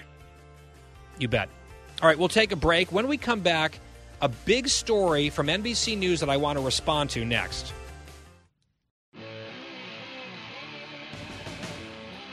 You 1.18 1.28
bet. 1.28 1.48
All 2.00 2.08
right, 2.08 2.18
we'll 2.18 2.28
take 2.28 2.52
a 2.52 2.56
break. 2.56 2.92
When 2.92 3.08
we 3.08 3.16
come 3.16 3.40
back, 3.40 3.80
a 4.20 4.28
big 4.28 4.68
story 4.68 5.30
from 5.30 5.46
NBC 5.46 5.96
News 5.96 6.20
that 6.20 6.28
I 6.28 6.36
want 6.36 6.58
to 6.58 6.64
respond 6.64 7.10
to 7.10 7.24
next. 7.24 7.72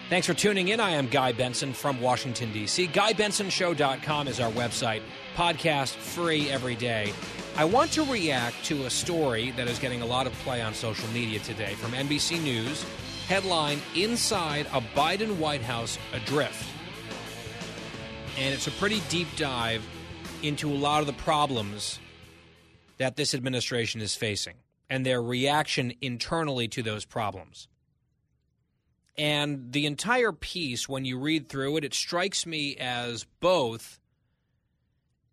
Thanks 0.08 0.28
for 0.28 0.36
tuning 0.36 0.68
in. 0.68 0.80
I 0.80 0.92
am 0.92 1.08
Guy 1.08 1.32
Benson 1.32 1.74
from 1.74 2.00
Washington, 2.00 2.52
D.C. 2.54 2.88
GuyBensonShow.com 2.90 4.28
is 4.28 4.40
our 4.40 4.52
website. 4.52 5.02
Podcast 5.36 5.96
free 5.96 6.48
every 6.50 6.76
day. 6.76 7.12
I 7.58 7.66
want 7.66 7.92
to 7.94 8.04
react 8.06 8.64
to 8.66 8.86
a 8.86 8.90
story 8.90 9.52
that 9.52 9.68
is 9.68 9.80
getting 9.80 10.02
a 10.04 10.06
lot 10.06 10.28
of 10.28 10.34
play 10.34 10.62
on 10.62 10.76
social 10.76 11.10
media 11.10 11.40
today 11.40 11.74
from 11.74 11.92
NBC 11.92 12.42
News. 12.44 12.86
Headline 13.28 13.80
Inside 13.96 14.68
a 14.68 14.82
Biden 14.96 15.38
White 15.38 15.64
House 15.64 15.98
Adrift. 16.14 16.70
And 18.38 18.54
it's 18.54 18.68
a 18.68 18.72
pretty 18.72 19.02
deep 19.10 19.28
dive 19.36 19.84
into 20.46 20.72
a 20.72 20.76
lot 20.76 21.02
of 21.02 21.08
the 21.08 21.14
problems 21.14 22.00
that 22.98 23.16
this 23.16 23.34
administration 23.34 24.02
is 24.02 24.16
facing 24.16 24.56
and 24.90 25.06
their 25.06 25.22
reaction 25.22 25.94
internally 26.02 26.68
to 26.68 26.84
those 26.84 27.06
problems. 27.06 27.68
And 29.18 29.72
the 29.72 29.86
entire 29.86 30.32
piece, 30.32 30.88
when 30.88 31.06
you 31.06 31.18
read 31.18 31.50
through 31.50 31.78
it, 31.78 31.84
it 31.84 31.94
strikes 31.94 32.46
me 32.46 32.76
as 32.78 33.26
both 33.40 34.00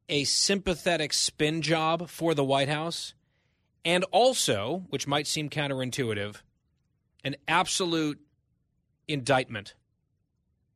a 0.08 0.24
sympathetic 0.24 1.12
spin 1.12 1.62
job 1.62 2.08
for 2.08 2.34
the 2.34 2.44
White 2.44 2.68
House 2.68 3.14
And 3.84 4.04
also, 4.12 4.84
which 4.90 5.06
might 5.06 5.26
seem 5.26 5.50
counterintuitive, 5.50 6.36
an 7.24 7.36
absolute 7.48 8.20
indictment 9.08 9.74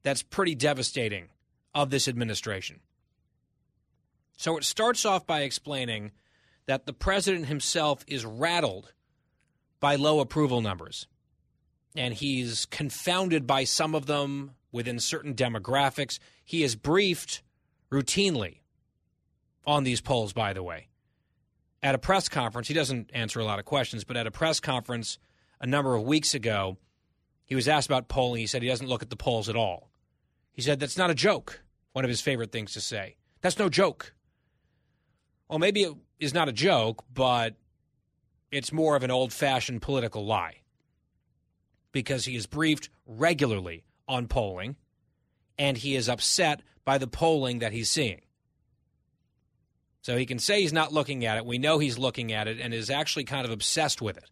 that's 0.02 0.22
pretty 0.22 0.54
devastating 0.54 1.28
of 1.74 1.90
this 1.90 2.08
administration. 2.08 2.80
So 4.36 4.56
it 4.56 4.64
starts 4.64 5.04
off 5.04 5.26
by 5.26 5.42
explaining 5.42 6.12
that 6.66 6.86
the 6.86 6.92
president 6.92 7.46
himself 7.46 8.04
is 8.06 8.24
rattled 8.24 8.92
by 9.80 9.96
low 9.96 10.20
approval 10.20 10.60
numbers. 10.60 11.06
And 11.96 12.12
he's 12.12 12.66
confounded 12.66 13.46
by 13.46 13.64
some 13.64 13.94
of 13.94 14.06
them 14.06 14.52
within 14.70 15.00
certain 15.00 15.34
demographics. 15.34 16.18
He 16.44 16.62
is 16.62 16.76
briefed 16.76 17.42
routinely 17.90 18.60
on 19.66 19.84
these 19.84 20.00
polls, 20.00 20.32
by 20.32 20.52
the 20.52 20.62
way. 20.62 20.88
At 21.82 21.94
a 21.94 21.98
press 21.98 22.28
conference, 22.28 22.68
he 22.68 22.74
doesn't 22.74 23.10
answer 23.14 23.40
a 23.40 23.44
lot 23.44 23.58
of 23.58 23.64
questions, 23.64 24.04
but 24.04 24.16
at 24.16 24.26
a 24.26 24.30
press 24.30 24.60
conference 24.60 25.18
a 25.60 25.66
number 25.66 25.94
of 25.94 26.02
weeks 26.02 26.34
ago, 26.34 26.76
he 27.44 27.54
was 27.54 27.68
asked 27.68 27.88
about 27.88 28.08
polling. 28.08 28.40
He 28.40 28.46
said 28.46 28.62
he 28.62 28.68
doesn't 28.68 28.88
look 28.88 29.02
at 29.02 29.10
the 29.10 29.16
polls 29.16 29.48
at 29.48 29.56
all. 29.56 29.90
He 30.52 30.62
said 30.62 30.80
that's 30.80 30.98
not 30.98 31.10
a 31.10 31.14
joke, 31.14 31.62
one 31.92 32.04
of 32.04 32.08
his 32.08 32.20
favorite 32.20 32.52
things 32.52 32.72
to 32.72 32.80
say. 32.80 33.16
That's 33.40 33.58
no 33.58 33.68
joke. 33.68 34.14
Well, 35.48 35.58
maybe 35.58 35.82
it 35.84 35.94
is 36.18 36.34
not 36.34 36.48
a 36.48 36.52
joke, 36.52 37.04
but 37.12 37.54
it's 38.50 38.72
more 38.72 38.96
of 38.96 39.02
an 39.02 39.10
old 39.10 39.32
fashioned 39.32 39.82
political 39.82 40.24
lie 40.24 40.62
because 41.92 42.24
he 42.24 42.36
is 42.36 42.46
briefed 42.46 42.90
regularly 43.06 43.84
on 44.08 44.28
polling 44.28 44.76
and 45.58 45.76
he 45.76 45.94
is 45.96 46.08
upset 46.08 46.62
by 46.84 46.98
the 46.98 47.06
polling 47.06 47.60
that 47.60 47.72
he's 47.72 47.90
seeing. 47.90 48.20
So 50.02 50.16
he 50.16 50.26
can 50.26 50.38
say 50.38 50.60
he's 50.60 50.72
not 50.72 50.92
looking 50.92 51.24
at 51.24 51.36
it. 51.36 51.46
We 51.46 51.58
know 51.58 51.78
he's 51.78 51.98
looking 51.98 52.32
at 52.32 52.46
it 52.46 52.60
and 52.60 52.72
is 52.72 52.90
actually 52.90 53.24
kind 53.24 53.44
of 53.44 53.50
obsessed 53.50 54.00
with 54.00 54.16
it. 54.16 54.30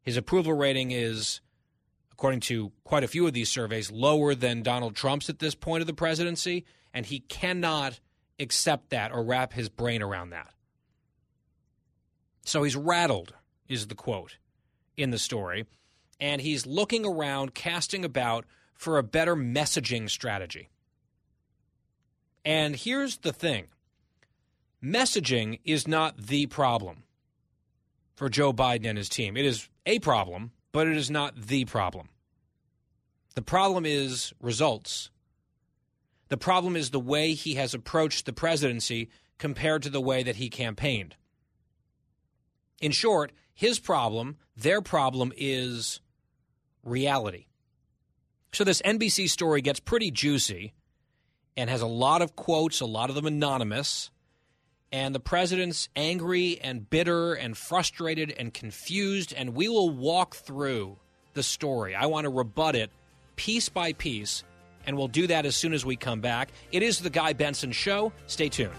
His 0.00 0.16
approval 0.16 0.54
rating 0.54 0.90
is, 0.90 1.40
according 2.12 2.40
to 2.40 2.72
quite 2.82 3.04
a 3.04 3.08
few 3.08 3.26
of 3.26 3.34
these 3.34 3.50
surveys, 3.50 3.90
lower 3.90 4.34
than 4.34 4.62
Donald 4.62 4.94
Trump's 4.94 5.28
at 5.28 5.38
this 5.38 5.54
point 5.54 5.82
of 5.82 5.86
the 5.86 5.92
presidency, 5.92 6.64
and 6.94 7.04
he 7.04 7.20
cannot 7.20 8.00
accept 8.38 8.90
that 8.90 9.12
or 9.12 9.22
wrap 9.24 9.52
his 9.52 9.68
brain 9.68 10.02
around 10.02 10.30
that. 10.30 10.52
So 12.44 12.62
he's 12.62 12.76
rattled, 12.76 13.34
is 13.68 13.86
the 13.86 13.94
quote 13.94 14.36
in 14.96 15.10
the 15.10 15.18
story, 15.18 15.66
and 16.20 16.40
he's 16.40 16.66
looking 16.66 17.06
around, 17.06 17.54
casting 17.54 18.04
about 18.04 18.44
for 18.74 18.98
a 18.98 19.02
better 19.02 19.34
messaging 19.34 20.10
strategy. 20.10 20.68
And 22.44 22.76
here's 22.76 23.18
the 23.18 23.32
thing 23.32 23.68
messaging 24.82 25.60
is 25.64 25.88
not 25.88 26.18
the 26.18 26.46
problem 26.46 27.04
for 28.14 28.28
Joe 28.28 28.52
Biden 28.52 28.86
and 28.86 28.98
his 28.98 29.08
team. 29.08 29.36
It 29.36 29.46
is 29.46 29.68
a 29.86 29.98
problem, 29.98 30.52
but 30.72 30.86
it 30.86 30.96
is 30.96 31.10
not 31.10 31.34
the 31.34 31.64
problem. 31.64 32.08
The 33.34 33.42
problem 33.42 33.84
is 33.86 34.32
results. 34.40 35.10
The 36.28 36.36
problem 36.36 36.76
is 36.76 36.90
the 36.90 37.00
way 37.00 37.34
he 37.34 37.54
has 37.54 37.74
approached 37.74 38.26
the 38.26 38.32
presidency 38.32 39.10
compared 39.38 39.82
to 39.82 39.90
the 39.90 40.00
way 40.00 40.22
that 40.22 40.36
he 40.36 40.48
campaigned. 40.48 41.16
In 42.80 42.92
short, 42.92 43.32
his 43.54 43.78
problem, 43.78 44.36
their 44.56 44.80
problem 44.80 45.32
is 45.36 46.00
reality. 46.82 47.46
So 48.52 48.64
this 48.64 48.82
NBC 48.82 49.28
story 49.28 49.62
gets 49.62 49.80
pretty 49.80 50.10
juicy 50.10 50.74
and 51.56 51.70
has 51.70 51.82
a 51.82 51.86
lot 51.86 52.22
of 52.22 52.36
quotes, 52.36 52.80
a 52.80 52.86
lot 52.86 53.08
of 53.08 53.16
them 53.16 53.26
anonymous. 53.26 54.10
And 54.92 55.14
the 55.14 55.20
president's 55.20 55.88
angry 55.96 56.60
and 56.60 56.88
bitter 56.88 57.34
and 57.34 57.56
frustrated 57.56 58.32
and 58.38 58.54
confused. 58.54 59.34
And 59.36 59.54
we 59.54 59.68
will 59.68 59.90
walk 59.90 60.36
through 60.36 60.98
the 61.34 61.42
story. 61.42 61.94
I 61.96 62.06
want 62.06 62.24
to 62.24 62.30
rebut 62.30 62.76
it 62.76 62.90
piece 63.34 63.68
by 63.68 63.92
piece. 63.92 64.44
And 64.86 64.96
we'll 64.96 65.08
do 65.08 65.26
that 65.26 65.46
as 65.46 65.56
soon 65.56 65.72
as 65.72 65.84
we 65.84 65.96
come 65.96 66.20
back. 66.20 66.50
It 66.72 66.82
is 66.82 67.00
the 67.00 67.10
Guy 67.10 67.32
Benson 67.32 67.72
Show. 67.72 68.12
Stay 68.26 68.48
tuned. 68.48 68.72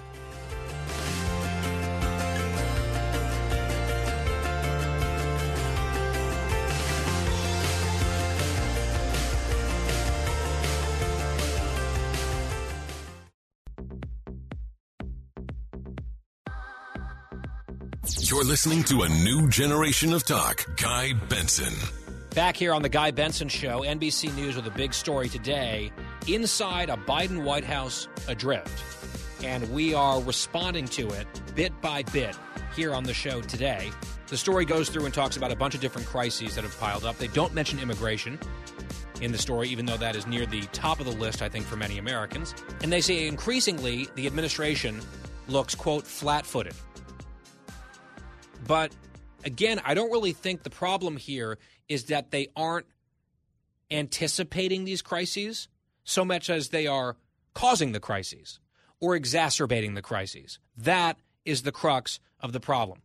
You're 18.20 18.44
listening 18.44 18.84
to 18.86 19.04
a 19.04 19.10
new 19.10 19.50
generation 19.50 20.14
of 20.14 20.26
talk. 20.26 20.66
Guy 20.78 21.14
Benson. 21.14 22.05
Back 22.36 22.58
here 22.58 22.74
on 22.74 22.82
the 22.82 22.90
Guy 22.90 23.12
Benson 23.12 23.48
Show, 23.48 23.80
NBC 23.80 24.36
News 24.36 24.58
with 24.58 24.68
a 24.68 24.72
big 24.72 24.94
story 24.94 25.30
today 25.30 25.90
inside 26.28 26.90
a 26.90 26.98
Biden 26.98 27.44
White 27.44 27.64
House 27.64 28.10
adrift. 28.28 28.84
And 29.42 29.72
we 29.72 29.94
are 29.94 30.22
responding 30.22 30.86
to 30.90 31.08
it 31.12 31.28
bit 31.56 31.72
by 31.80 32.04
bit 32.04 32.38
here 32.76 32.94
on 32.94 33.06
the 33.06 33.14
show 33.14 33.40
today. 33.40 33.90
The 34.28 34.36
story 34.36 34.66
goes 34.66 34.90
through 34.90 35.06
and 35.06 35.14
talks 35.14 35.38
about 35.38 35.54
a 35.54 35.56
bunch 35.56 35.76
of 35.76 35.80
different 35.80 36.10
crises 36.10 36.56
that 36.56 36.66
have 36.66 36.78
piled 36.78 37.06
up. 37.06 37.18
They 37.20 37.28
don't 37.28 37.54
mention 37.54 37.80
immigration 37.80 38.38
in 39.22 39.32
the 39.32 39.38
story, 39.38 39.70
even 39.70 39.86
though 39.86 39.96
that 39.96 40.18
is 40.18 40.28
near 40.28 40.46
the 40.46 40.64
top 40.74 41.00
of 41.00 41.06
the 41.06 41.14
list, 41.14 41.42
I 41.42 41.48
think, 41.48 41.66
for 41.66 41.78
many 41.78 42.00
Americans. 42.00 42.54
And 42.84 42.92
they 42.92 43.00
say 43.00 43.30
increasingly 43.30 44.10
the 44.16 44.28
administration 44.28 45.00
looks, 45.48 45.74
quote, 45.74 46.06
flat 46.06 46.46
footed. 46.46 46.74
But 48.68 48.92
again, 49.46 49.80
I 49.86 49.94
don't 49.94 50.12
really 50.12 50.34
think 50.34 50.64
the 50.64 50.70
problem 50.70 51.16
here 51.16 51.58
is 51.88 52.06
that 52.06 52.32
they 52.32 52.48
aren't 52.56 52.88
anticipating 53.92 54.86
these 54.86 55.02
crises 55.02 55.68
so 56.04 56.26
much 56.26 56.50
as 56.50 56.70
they 56.70 56.88
are 56.88 57.18
causing 57.54 57.92
the 57.92 58.00
crises 58.00 58.60
or 59.00 59.16
exacerbating 59.16 59.94
the 59.94 60.02
crises. 60.02 60.60
That 60.78 61.18
is 61.44 61.64
the 61.64 61.72
crux 61.72 62.20
of 62.40 62.52
the 62.52 62.60
problem. 62.60 63.02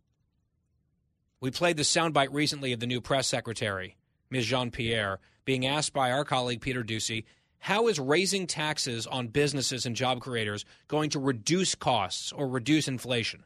We 1.40 1.50
played 1.50 1.76
the 1.76 1.82
soundbite 1.82 2.32
recently 2.32 2.72
of 2.72 2.80
the 2.80 2.86
new 2.86 3.00
press 3.00 3.26
secretary, 3.26 3.96
Ms. 4.30 4.46
Jean 4.46 4.70
Pierre, 4.70 5.20
being 5.44 5.66
asked 5.66 5.92
by 5.92 6.12
our 6.12 6.24
colleague 6.24 6.60
Peter 6.60 6.84
Doocy, 6.84 7.24
how 7.58 7.88
is 7.88 7.98
raising 7.98 8.46
taxes 8.46 9.06
on 9.06 9.28
businesses 9.28 9.84
and 9.84 9.94
job 9.94 10.20
creators 10.20 10.64
going 10.88 11.10
to 11.10 11.18
reduce 11.18 11.74
costs 11.74 12.32
or 12.32 12.48
reduce 12.48 12.88
inflation 12.88 13.44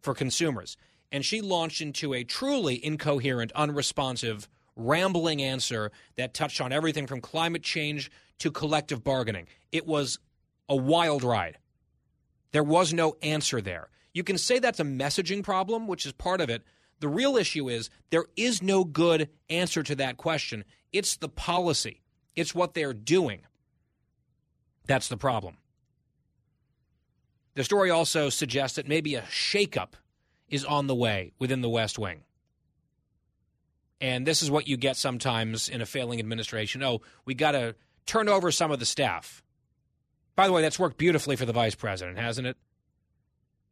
for 0.00 0.14
consumers? 0.14 0.76
And 1.12 1.24
she 1.24 1.40
launched 1.40 1.80
into 1.80 2.14
a 2.14 2.24
truly 2.24 2.84
incoherent, 2.84 3.52
unresponsive, 3.52 4.48
rambling 4.74 5.42
answer 5.42 5.90
that 6.16 6.34
touched 6.34 6.60
on 6.60 6.72
everything 6.72 7.06
from 7.06 7.20
climate 7.20 7.62
change 7.62 8.10
to 8.38 8.50
collective 8.50 9.02
bargaining. 9.02 9.46
It 9.72 9.86
was 9.86 10.18
a 10.68 10.76
wild 10.76 11.22
ride. 11.22 11.58
There 12.52 12.62
was 12.62 12.92
no 12.92 13.16
answer 13.22 13.60
there. 13.60 13.88
You 14.12 14.24
can 14.24 14.38
say 14.38 14.58
that's 14.58 14.80
a 14.80 14.84
messaging 14.84 15.42
problem, 15.42 15.86
which 15.86 16.06
is 16.06 16.12
part 16.12 16.40
of 16.40 16.50
it. 16.50 16.62
The 17.00 17.08
real 17.08 17.36
issue 17.36 17.68
is 17.68 17.90
there 18.10 18.24
is 18.36 18.62
no 18.62 18.84
good 18.84 19.28
answer 19.50 19.82
to 19.82 19.94
that 19.96 20.16
question. 20.16 20.64
It's 20.92 21.16
the 21.16 21.28
policy, 21.28 22.02
it's 22.34 22.54
what 22.54 22.74
they're 22.74 22.94
doing. 22.94 23.42
That's 24.86 25.08
the 25.08 25.16
problem. 25.16 25.58
The 27.54 27.64
story 27.64 27.90
also 27.90 28.28
suggests 28.28 28.76
that 28.76 28.86
maybe 28.86 29.14
a 29.14 29.22
shakeup 29.22 29.94
is 30.48 30.64
on 30.64 30.86
the 30.86 30.94
way 30.94 31.32
within 31.38 31.60
the 31.60 31.68
West 31.68 31.98
Wing. 31.98 32.22
And 34.00 34.26
this 34.26 34.42
is 34.42 34.50
what 34.50 34.68
you 34.68 34.76
get 34.76 34.96
sometimes 34.96 35.68
in 35.68 35.80
a 35.80 35.86
failing 35.86 36.18
administration. 36.18 36.82
Oh, 36.82 37.00
we 37.24 37.34
got 37.34 37.52
to 37.52 37.74
turn 38.04 38.28
over 38.28 38.50
some 38.50 38.70
of 38.70 38.78
the 38.78 38.86
staff. 38.86 39.42
By 40.34 40.46
the 40.46 40.52
way, 40.52 40.62
that's 40.62 40.78
worked 40.78 40.98
beautifully 40.98 41.36
for 41.36 41.46
the 41.46 41.52
vice 41.52 41.74
president, 41.74 42.18
hasn't 42.18 42.46
it? 42.46 42.56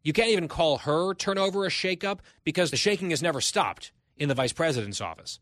You 0.03 0.13
can't 0.13 0.31
even 0.31 0.49
call 0.49 0.79
her 0.79 1.15
turnover 1.15 1.65
a 1.65 1.71
shakeup 1.71 2.21
because 2.43 2.71
the 2.71 2.77
shaking 2.77 3.11
has 3.11 3.23
never 3.23 3.41
stopped 3.41 3.93
in 4.17 4.29
the 4.29 4.35
vice 4.35 4.53
president's 4.53 5.01
office. 5.01 5.41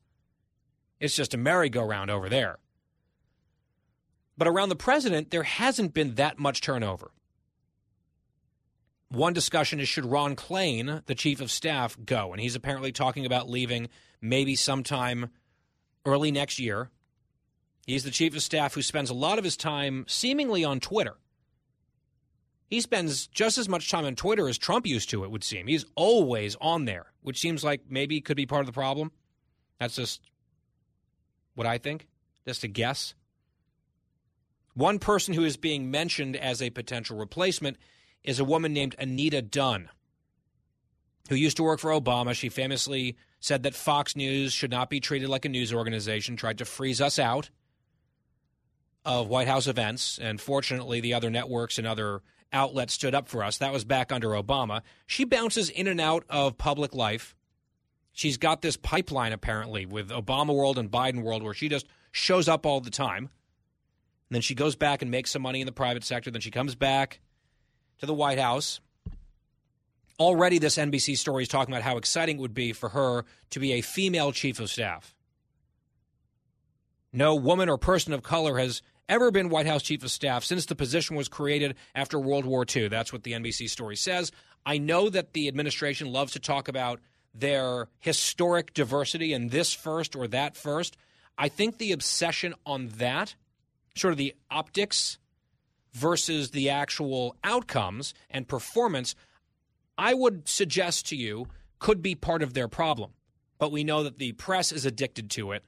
It's 1.01 1.17
just 1.17 1.35
a 1.35 1.39
merry-go-round 1.39 2.11
over 2.11 2.29
there. 2.29 2.59
But 4.39 4.49
around 4.49 4.69
the 4.69 4.77
president, 4.77 5.31
there 5.31 5.43
hasn't 5.43 5.95
been 5.95 6.15
that 6.15 6.39
much 6.39 6.61
turnover. 6.61 7.11
One 9.13 9.35
discussion 9.35 9.79
is 9.79 9.91
should 9.91 10.07
Ron 10.07 10.37
Klain, 10.37 11.05
the 11.05 11.15
chief 11.15 11.43
of 11.43 11.51
staff, 11.51 11.99
go? 12.03 12.33
And 12.33 12.41
he's 12.41 12.55
apparently 12.55 12.93
talking 12.93 13.27
about 13.27 13.51
leaving 13.51 13.91
maybe 14.23 14.57
sometime 14.57 15.29
early 16.07 16.31
next 16.31 16.59
year. 16.59 16.89
He's 17.87 18.05
the 18.05 18.11
chief 18.11 18.35
of 18.35 18.43
staff 18.43 18.73
who 18.73 18.81
spends 18.81 19.11
a 19.11 19.15
lot 19.15 19.37
of 19.37 19.45
his 19.45 19.55
time 19.55 20.07
seemingly 20.09 20.65
on 20.65 20.81
Twitter. 20.81 21.19
He 22.69 22.81
spends 22.81 23.27
just 23.27 23.59
as 23.59 23.69
much 23.69 23.91
time 23.91 24.07
on 24.07 24.15
Twitter 24.15 24.49
as 24.49 24.57
Trump 24.57 24.87
used 24.87 25.11
to, 25.11 25.25
it 25.25 25.31
would 25.31 25.45
seem. 25.45 25.67
He's 25.67 25.85
always 25.95 26.57
on 26.59 26.87
there, 26.87 27.13
which 27.21 27.39
seems 27.39 27.63
like 27.63 27.83
maybe 27.91 28.23
could 28.23 28.39
be 28.39 28.47
part 28.47 28.61
of 28.61 28.67
the 28.67 28.73
problem. 28.73 29.13
That's 29.79 29.97
just 29.97 30.23
what 31.55 31.67
I 31.67 31.77
think, 31.77 32.09
just 32.49 32.65
a 32.65 32.69
guess. 32.69 33.13
One 34.73 34.99
person 34.99 35.35
who 35.35 35.45
is 35.45 35.59
being 35.59 35.91
mentioned 35.91 36.35
as 36.35 36.63
a 36.63 36.71
potential 36.71 37.19
replacement 37.19 37.77
is 38.25 38.39
a 38.39 38.45
woman 38.45 38.73
named 38.73 38.95
Anita 38.99 39.43
Dunn. 39.43 39.89
who 41.29 41.35
used 41.35 41.57
to 41.57 41.63
work 41.63 41.81
for 41.81 41.91
Obama. 41.91 42.35
She 42.35 42.49
famously 42.49 43.17
said 43.41 43.63
that 43.63 43.75
Fox 43.75 44.17
News 44.17 44.53
should 44.53 44.71
not 44.71 44.91
be 44.91 45.01
treated 45.01 45.29
like 45.29 45.45
a 45.45 45.49
news 45.49 45.73
organization, 45.73 46.37
tried 46.37 46.59
to 46.59 46.65
freeze 46.65 47.01
us 47.01 47.19
out 47.19 47.51
of 49.05 49.29
White 49.29 49.49
House 49.49 49.67
events. 49.67 50.19
And 50.21 50.41
fortunately, 50.41 51.01
the 51.01 51.15
other 51.15 51.31
networks 51.31 51.79
and 51.79 51.87
other 51.87 52.23
outlets 52.53 52.93
stood 52.93 53.15
up 53.15 53.29
for 53.29 53.43
us. 53.43 53.59
That 53.59 53.73
was 53.73 53.85
back 53.85 54.13
under 54.13 54.31
Obama. 54.31 54.83
She 55.07 55.25
bounces 55.25 55.71
in 55.71 55.87
and 55.87 56.01
out 56.01 56.25
of 56.29 56.59
public 56.59 56.95
life. 56.95 57.35
She's 58.13 58.37
got 58.37 58.61
this 58.61 58.77
pipeline, 58.77 59.33
apparently, 59.33 59.87
with 59.87 60.11
Obama 60.11 60.55
world 60.55 60.77
and 60.77 60.91
Biden 60.91 61.23
world, 61.23 61.43
where 61.43 61.55
she 61.55 61.71
just 61.71 61.87
shows 62.11 62.47
up 62.47 62.67
all 62.67 62.81
the 62.81 62.91
time. 62.91 63.31
And 64.29 64.35
then 64.37 64.43
she 64.43 64.55
goes 64.55 64.77
back 64.77 65.01
and 65.01 65.11
makes 65.11 65.31
some 65.31 65.41
money 65.41 65.63
in 65.63 65.67
the 65.67 65.73
private 65.73 66.05
sector. 66.05 66.31
Then 66.31 66.43
she 66.43 66.51
comes 66.51 66.75
back 66.75 67.21
to 68.03 68.07
the 68.07 68.13
White 68.13 68.39
House. 68.39 68.81
Already, 70.19 70.59
this 70.59 70.77
NBC 70.77 71.17
story 71.17 71.45
is 71.45 71.49
talking 71.49 71.73
about 71.73 71.85
how 71.85 71.97
exciting 71.97 72.37
it 72.37 72.41
would 72.41 72.53
be 72.53 72.73
for 72.73 72.89
her 72.89 73.25
to 73.51 73.61
be 73.61 73.75
a 73.75 73.81
female 73.81 74.33
chief 74.33 74.59
of 74.59 74.69
staff. 74.69 75.15
No 77.13 77.37
woman 77.37 77.69
or 77.69 77.79
person 77.79 78.13
of 78.13 78.25
color 78.25 78.59
has 78.59 78.83
ever 79.09 79.31
been 79.31 79.51
White 79.51 79.67
House 79.67 79.85
chief 79.85 80.03
of 80.03 80.11
staff 80.11 80.43
since 80.43 80.67
the 80.67 80.75
position 80.75 81.15
was 81.15 81.29
created 81.29 81.77
after 81.95 82.19
World 82.19 82.45
War 82.45 82.67
II. 82.69 82.89
That's 82.89 83.13
what 83.13 83.23
the 83.23 83.35
NBC 83.35 83.71
story 83.71 83.95
says. 83.95 84.33
I 84.67 84.79
know 84.79 85.09
that 85.09 85.33
the 85.33 85.47
administration 85.47 86.11
loves 86.11 86.33
to 86.33 86.41
talk 86.41 86.67
about 86.67 86.99
their 87.33 87.89
historic 88.01 88.75
diversity 88.75 89.33
and 89.33 89.53
this 89.53 89.73
first 89.73 90.17
or 90.17 90.27
that 90.27 90.57
first. 90.57 90.97
I 91.39 91.49
think 91.49 91.79
the 91.79 91.93
obsession 91.93 92.55
on 92.67 92.89
that, 92.97 93.37
sort 93.95 94.11
of 94.11 94.19
the 94.19 94.35
optics 94.51 95.19
versus 95.93 96.51
the 96.51 96.71
actual 96.71 97.37
outcomes 97.45 98.15
and 98.31 98.49
performance, 98.49 99.15
I 99.99 100.15
would 100.15 100.49
suggest 100.49 101.07
to 101.09 101.17
you 101.17 101.47
could 101.79 102.03
be 102.03 102.15
part 102.15 102.43
of 102.43 102.55
their 102.55 102.69
problem. 102.69 103.13
But 103.59 103.73
we 103.73 103.85
know 103.85 104.03
that 104.03 104.19
the 104.19 104.33
press 104.33 104.73
is 104.73 104.87
addicted 104.87 105.31
to 105.33 105.53
it. 105.53 105.65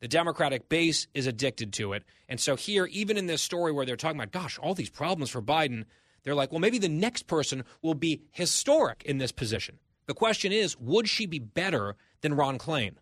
The 0.00 0.08
Democratic 0.08 0.68
base 0.68 1.06
is 1.12 1.26
addicted 1.26 1.72
to 1.74 1.92
it. 1.92 2.04
And 2.28 2.40
so, 2.40 2.56
here, 2.56 2.86
even 2.86 3.16
in 3.18 3.26
this 3.26 3.42
story 3.42 3.70
where 3.70 3.84
they're 3.84 3.96
talking 3.96 4.18
about, 4.18 4.32
gosh, 4.32 4.58
all 4.58 4.74
these 4.74 4.90
problems 4.90 5.30
for 5.30 5.42
Biden, 5.42 5.84
they're 6.22 6.34
like, 6.34 6.50
well, 6.50 6.60
maybe 6.60 6.78
the 6.78 6.88
next 6.88 7.26
person 7.26 7.64
will 7.82 7.94
be 7.94 8.22
historic 8.32 9.02
in 9.04 9.18
this 9.18 9.32
position. 9.32 9.78
The 10.06 10.14
question 10.14 10.52
is, 10.52 10.76
would 10.78 11.08
she 11.08 11.26
be 11.26 11.38
better 11.38 11.96
than 12.22 12.34
Ron 12.34 12.58
Klain? 12.58 12.94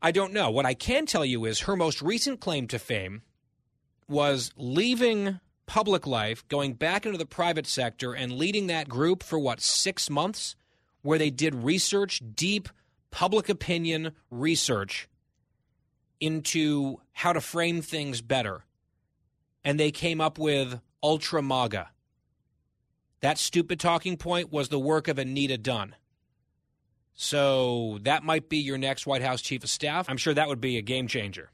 I 0.00 0.12
don't 0.12 0.32
know. 0.32 0.50
What 0.50 0.66
I 0.66 0.74
can 0.74 1.06
tell 1.06 1.24
you 1.24 1.44
is 1.44 1.60
her 1.60 1.76
most 1.76 2.00
recent 2.00 2.40
claim 2.40 2.66
to 2.68 2.78
fame 2.78 3.22
was 4.08 4.52
leaving 4.56 5.40
public 5.66 6.06
life, 6.06 6.46
going 6.48 6.74
back 6.74 7.06
into 7.06 7.18
the 7.18 7.26
private 7.26 7.66
sector, 7.66 8.14
and 8.14 8.32
leading 8.32 8.68
that 8.68 8.88
group 8.88 9.22
for 9.22 9.38
what, 9.38 9.60
six 9.60 10.08
months, 10.08 10.56
where 11.02 11.18
they 11.18 11.30
did 11.30 11.54
research, 11.54 12.22
deep 12.34 12.68
public 13.10 13.48
opinion 13.48 14.12
research 14.30 15.08
into 16.20 16.96
how 17.12 17.32
to 17.32 17.40
frame 17.40 17.82
things 17.82 18.20
better. 18.20 18.64
And 19.64 19.78
they 19.78 19.90
came 19.90 20.20
up 20.20 20.38
with 20.38 20.80
Ultra 21.02 21.42
MAGA. 21.42 21.88
That 23.20 23.38
stupid 23.38 23.80
talking 23.80 24.16
point 24.16 24.52
was 24.52 24.68
the 24.68 24.78
work 24.78 25.08
of 25.08 25.18
Anita 25.18 25.58
Dunn. 25.58 25.94
So 27.14 27.98
that 28.02 28.22
might 28.22 28.48
be 28.48 28.58
your 28.58 28.78
next 28.78 29.06
White 29.06 29.22
House 29.22 29.40
chief 29.40 29.64
of 29.64 29.70
staff. 29.70 30.08
I'm 30.08 30.18
sure 30.18 30.34
that 30.34 30.48
would 30.48 30.60
be 30.60 30.76
a 30.76 30.82
game 30.82 31.08
changer. 31.08 31.50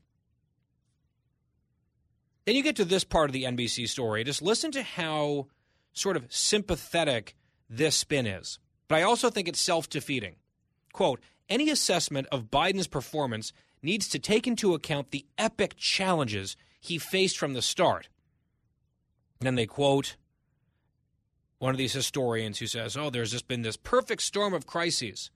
Then 2.44 2.56
you 2.56 2.62
get 2.62 2.76
to 2.76 2.84
this 2.84 3.04
part 3.04 3.28
of 3.28 3.32
the 3.32 3.44
NBC 3.44 3.88
story. 3.88 4.24
Just 4.24 4.42
listen 4.42 4.72
to 4.72 4.82
how 4.82 5.46
sort 5.92 6.16
of 6.16 6.32
sympathetic 6.32 7.36
this 7.68 7.96
spin 7.96 8.26
is. 8.26 8.58
But 8.88 8.98
I 8.98 9.02
also 9.02 9.30
think 9.30 9.48
it's 9.48 9.60
self 9.60 9.88
defeating. 9.88 10.36
Quote 10.92 11.20
Any 11.48 11.70
assessment 11.70 12.26
of 12.32 12.50
Biden's 12.50 12.88
performance 12.88 13.52
needs 13.82 14.08
to 14.08 14.18
take 14.18 14.46
into 14.46 14.74
account 14.74 15.10
the 15.10 15.26
epic 15.38 15.76
challenges 15.76 16.56
he 16.80 16.98
faced 16.98 17.38
from 17.38 17.54
the 17.54 17.62
start. 17.62 18.08
And 19.40 19.46
then 19.46 19.54
they 19.54 19.66
quote 19.66 20.16
one 21.58 21.72
of 21.72 21.78
these 21.78 21.92
historians 21.92 22.58
who 22.58 22.66
says, 22.66 22.96
Oh, 22.96 23.08
there's 23.08 23.30
just 23.30 23.48
been 23.48 23.62
this 23.62 23.76
perfect 23.76 24.22
storm 24.22 24.52
of 24.52 24.66
crises 24.66 25.30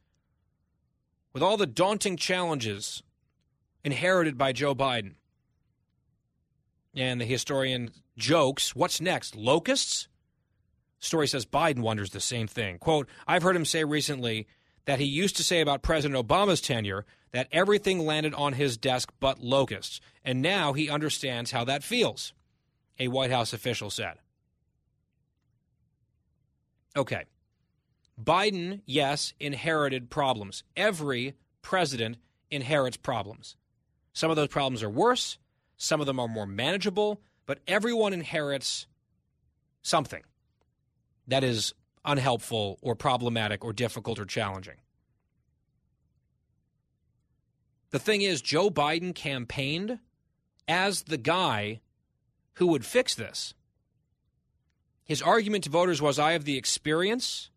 with 1.33 1.43
all 1.43 1.57
the 1.57 1.67
daunting 1.67 2.17
challenges 2.17 3.03
inherited 3.85 4.37
by 4.37 4.53
Joe 4.53 4.75
Biden. 4.75 5.15
And 6.97 7.21
the 7.21 7.27
historian 7.27 7.91
jokes, 8.17 8.75
What's 8.75 9.01
next? 9.01 9.37
Locusts? 9.37 10.09
Story 10.99 11.29
says 11.29 11.45
Biden 11.45 11.81
wonders 11.81 12.11
the 12.11 12.21
same 12.21 12.49
thing. 12.49 12.79
Quote, 12.79 13.09
I've 13.29 13.43
heard 13.43 13.55
him 13.55 13.67
say 13.67 13.85
recently 13.85 14.47
that 14.87 14.99
he 14.99 15.05
used 15.05 15.37
to 15.37 15.45
say 15.45 15.61
about 15.61 15.83
President 15.83 16.27
Obama's 16.27 16.61
tenure 16.61 17.05
that 17.33 17.49
everything 17.53 17.99
landed 17.99 18.33
on 18.35 18.55
his 18.55 18.79
desk 18.79 19.13
but 19.21 19.41
locusts. 19.41 20.01
And 20.25 20.41
now 20.41 20.73
he 20.73 20.89
understands 20.89 21.51
how 21.51 21.65
that 21.65 21.85
feels, 21.85 22.33
a 22.99 23.09
White 23.09 23.31
House 23.31 23.53
official 23.53 23.91
said. 23.91 24.15
Okay. 26.97 27.25
Biden, 28.21 28.81
yes, 28.87 29.35
inherited 29.39 30.09
problems. 30.09 30.65
Every 30.77 31.35
president 31.61 32.17
inherits 32.51 32.97
problems. 32.97 33.57
Some 34.15 34.31
of 34.31 34.37
those 34.37 34.49
problems 34.49 34.83
are 34.83 34.89
worse, 34.89 35.37
some 35.77 36.01
of 36.01 36.07
them 36.07 36.19
are 36.19 36.29
more 36.29 36.47
manageable, 36.47 37.21
but 37.45 37.61
everyone 37.67 38.13
inherits 38.13 38.87
something 39.83 40.23
that 41.29 41.45
is 41.45 41.75
unhelpful 42.05 42.79
or 42.83 42.95
problematic 42.95 43.65
or 43.65 43.73
difficult 43.73 44.19
or 44.19 44.25
challenging. 44.25 44.77
The 47.91 47.99
thing 47.99 48.23
is, 48.23 48.43
Joe 48.43 48.71
Biden 48.71 49.15
campaigned 49.15 49.99
as 50.69 51.03
the 51.03 51.17
guy 51.17 51.81
who 52.55 52.67
would 52.69 52.85
fix 52.85 53.15
this. 53.15 53.55
His 55.05 55.23
argument 55.23 55.65
to 55.65 55.71
voters 55.71 56.03
was 56.03 56.19
I 56.19 56.33
have 56.33 56.45
the 56.45 56.59
experience 56.59 57.51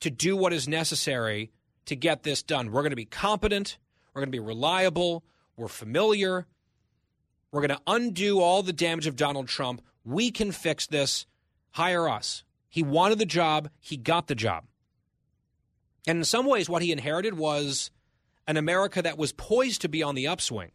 to 0.00 0.10
do 0.10 0.36
what 0.36 0.52
is 0.52 0.66
necessary 0.66 1.50
to 1.86 1.96
get 1.96 2.22
this 2.22 2.42
done. 2.42 2.72
We're 2.72 2.82
going 2.82 2.90
to 2.90 2.96
be 2.96 3.04
competent, 3.04 3.76
we're 4.12 4.20
going 4.20 4.32
to 4.32 4.36
be 4.36 4.44
reliable, 4.44 5.24
we're 5.56 5.68
familiar. 5.68 6.46
We're 7.52 7.66
going 7.66 7.78
to 7.78 7.82
undo 7.86 8.40
all 8.40 8.62
the 8.62 8.72
damage 8.72 9.06
of 9.06 9.16
Donald 9.16 9.48
Trump. 9.48 9.82
We 10.04 10.30
can 10.30 10.52
fix 10.52 10.86
this. 10.86 11.26
Hire 11.72 12.08
us. 12.08 12.44
He 12.68 12.82
wanted 12.82 13.20
the 13.20 13.26
job, 13.26 13.68
he 13.78 13.96
got 13.96 14.26
the 14.26 14.34
job. 14.34 14.64
And 16.08 16.18
in 16.18 16.24
some 16.24 16.46
ways, 16.46 16.68
what 16.68 16.82
he 16.82 16.90
inherited 16.90 17.34
was 17.34 17.92
an 18.48 18.56
America 18.56 19.00
that 19.00 19.16
was 19.16 19.32
poised 19.32 19.82
to 19.82 19.88
be 19.88 20.02
on 20.02 20.16
the 20.16 20.26
upswing. 20.26 20.72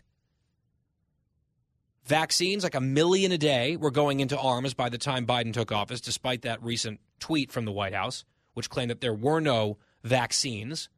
Vaccines, 2.06 2.64
like 2.64 2.76
a 2.76 2.82
million 2.82 3.32
a 3.32 3.38
day, 3.38 3.76
were 3.76 3.92
going 3.92 4.20
into 4.20 4.40
arms 4.40 4.74
by 4.74 4.90
the 4.90 4.98
time 4.98 5.28
Biden 5.28 5.54
took 5.54 5.72
office, 5.72 6.02
despite 6.02 6.42
that 6.42 6.64
recent 6.64 7.00
tweet 7.20 7.52
from 7.52 7.66
the 7.66 7.72
White 7.72 7.94
House, 7.94 8.24
which 8.54 8.70
claimed 8.70 8.90
that 8.90 9.02
there 9.02 9.14
were 9.14 9.40
no 9.40 9.78
vaccines 10.04 10.90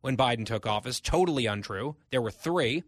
when 0.00 0.16
Biden 0.16 0.46
took 0.46 0.66
office. 0.66 1.00
Totally 1.00 1.46
untrue. 1.46 1.96
There 2.10 2.22
were 2.22 2.30
three. 2.30 2.82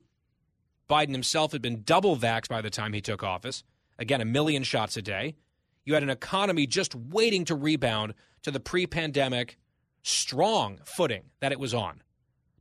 Biden 0.89 1.12
himself 1.12 1.53
had 1.53 1.62
been 1.62 1.82
double 1.82 2.16
vaxxed 2.16 2.49
by 2.49 2.62
the 2.62 2.70
time 2.70 2.93
he 2.93 3.01
took 3.01 3.22
office. 3.22 3.62
Again, 3.99 4.20
a 4.20 4.24
million 4.24 4.62
shots 4.62 4.97
a 4.97 5.03
day. 5.03 5.36
You 5.84 5.95
had 5.95 6.03
an 6.03 6.11
economy 6.11 6.66
just 6.66 6.95
waiting 6.95 7.45
to 7.47 7.55
rebound 7.55 8.14
to 8.43 8.51
the 8.51 8.61
pre 8.61 8.86
pandemic 8.86 9.59
strong 10.03 10.78
footing 10.84 11.24
that 11.41 11.53
it 11.53 11.61
was 11.61 11.74
on 11.74 12.03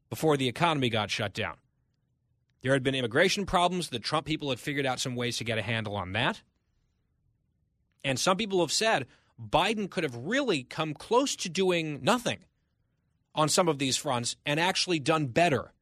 before 0.09 0.38
the 0.38 0.47
economy 0.47 0.89
got 0.89 1.11
shut 1.11 1.34
down. 1.34 1.55
There 2.61 2.73
had 2.73 2.84
been 2.84 2.95
immigration 2.95 3.45
problems. 3.45 3.89
The 3.89 3.99
Trump 3.99 4.25
people 4.25 4.49
had 4.49 4.59
figured 4.59 4.86
out 4.86 4.99
some 4.99 5.15
ways 5.15 5.38
to 5.38 5.43
get 5.43 5.57
a 5.57 5.61
handle 5.61 5.95
on 5.95 6.13
that. 6.13 6.41
And 8.03 8.19
some 8.19 8.38
people 8.38 8.61
have 8.61 8.71
said 8.71 9.05
Biden 9.39 9.89
could 9.89 10.03
have 10.03 10.15
really 10.15 10.63
come 10.63 10.93
close 10.93 11.36
to 11.38 11.49
doing 11.49 11.99
nothing 12.01 12.39
on 13.36 13.49
some 13.49 13.67
of 13.67 13.78
these 13.78 13.97
fronts 13.97 14.36
and 14.45 14.59
actually 14.59 14.99
done 14.99 15.28
better 15.28 15.73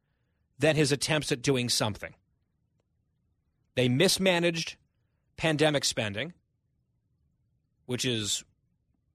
than 0.60 0.76
his 0.76 0.92
attempts 0.92 1.32
at 1.32 1.42
doing 1.42 1.70
something. 1.70 2.14
They 3.76 3.90
mismanaged 3.90 4.78
pandemic 5.38 5.84
spending, 5.86 6.34
which 7.86 8.06
is 8.06 8.44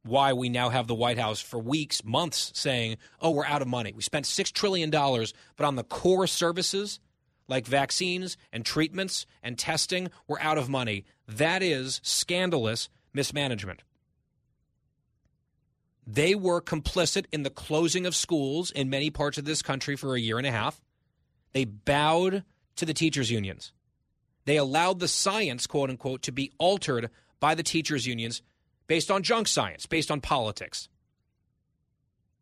why 0.03 0.33
we 0.33 0.49
now 0.49 0.71
have 0.71 0.87
the 0.87 0.95
White 0.95 1.19
House 1.19 1.41
for 1.41 1.59
weeks, 1.59 2.05
months 2.05 2.53
saying, 2.55 2.97
oh, 3.21 3.31
we're 3.31 3.45
out 3.45 3.63
of 3.63 3.69
money. 3.69 3.93
We 3.93 4.03
spent 4.03 4.27
$6 4.27 4.53
trillion, 4.53 4.91
but 4.91 5.67
on 5.67 5.77
the 5.77 5.85
core 5.85 6.27
services 6.27 7.01
like 7.49 7.67
vaccines 7.67 8.37
and 8.53 8.65
treatments 8.65 9.27
and 9.43 9.59
testing, 9.59 10.11
we're 10.29 10.41
out 10.41 10.57
of 10.57 10.69
money. 10.69 11.05
That 11.27 11.63
is 11.63 12.01
scandalous 12.03 12.89
mismanagement. 13.13 13.83
They 16.07 16.35
were 16.35 16.61
complicit 16.61 17.27
in 17.33 17.43
the 17.43 17.51
closing 17.51 18.07
of 18.07 18.17
schools 18.17 18.71
in 18.71 18.91
many 18.91 19.11
parts 19.11 19.39
of 19.39 19.45
this 19.45 19.63
country 19.63 19.97
for 19.97 20.15
a 20.15 20.21
year 20.21 20.39
and 20.39 20.47
a 20.47 20.51
half. 20.51 20.81
They 21.53 21.65
bowed 21.65 22.45
to 22.77 22.87
the 22.87 22.95
teachers' 22.95 23.31
unions. 23.31 23.73
They 24.51 24.57
allowed 24.57 24.99
the 24.99 25.07
science, 25.07 25.69
quote 25.69 25.91
unquote, 25.91 26.23
to 26.23 26.33
be 26.33 26.51
altered 26.59 27.09
by 27.39 27.55
the 27.55 27.63
teachers' 27.63 28.09
unions 28.09 28.43
based 28.89 29.09
on 29.09 29.23
junk 29.23 29.47
science, 29.47 29.87
based 29.87 30.11
on 30.11 30.21
politics. 30.21 30.89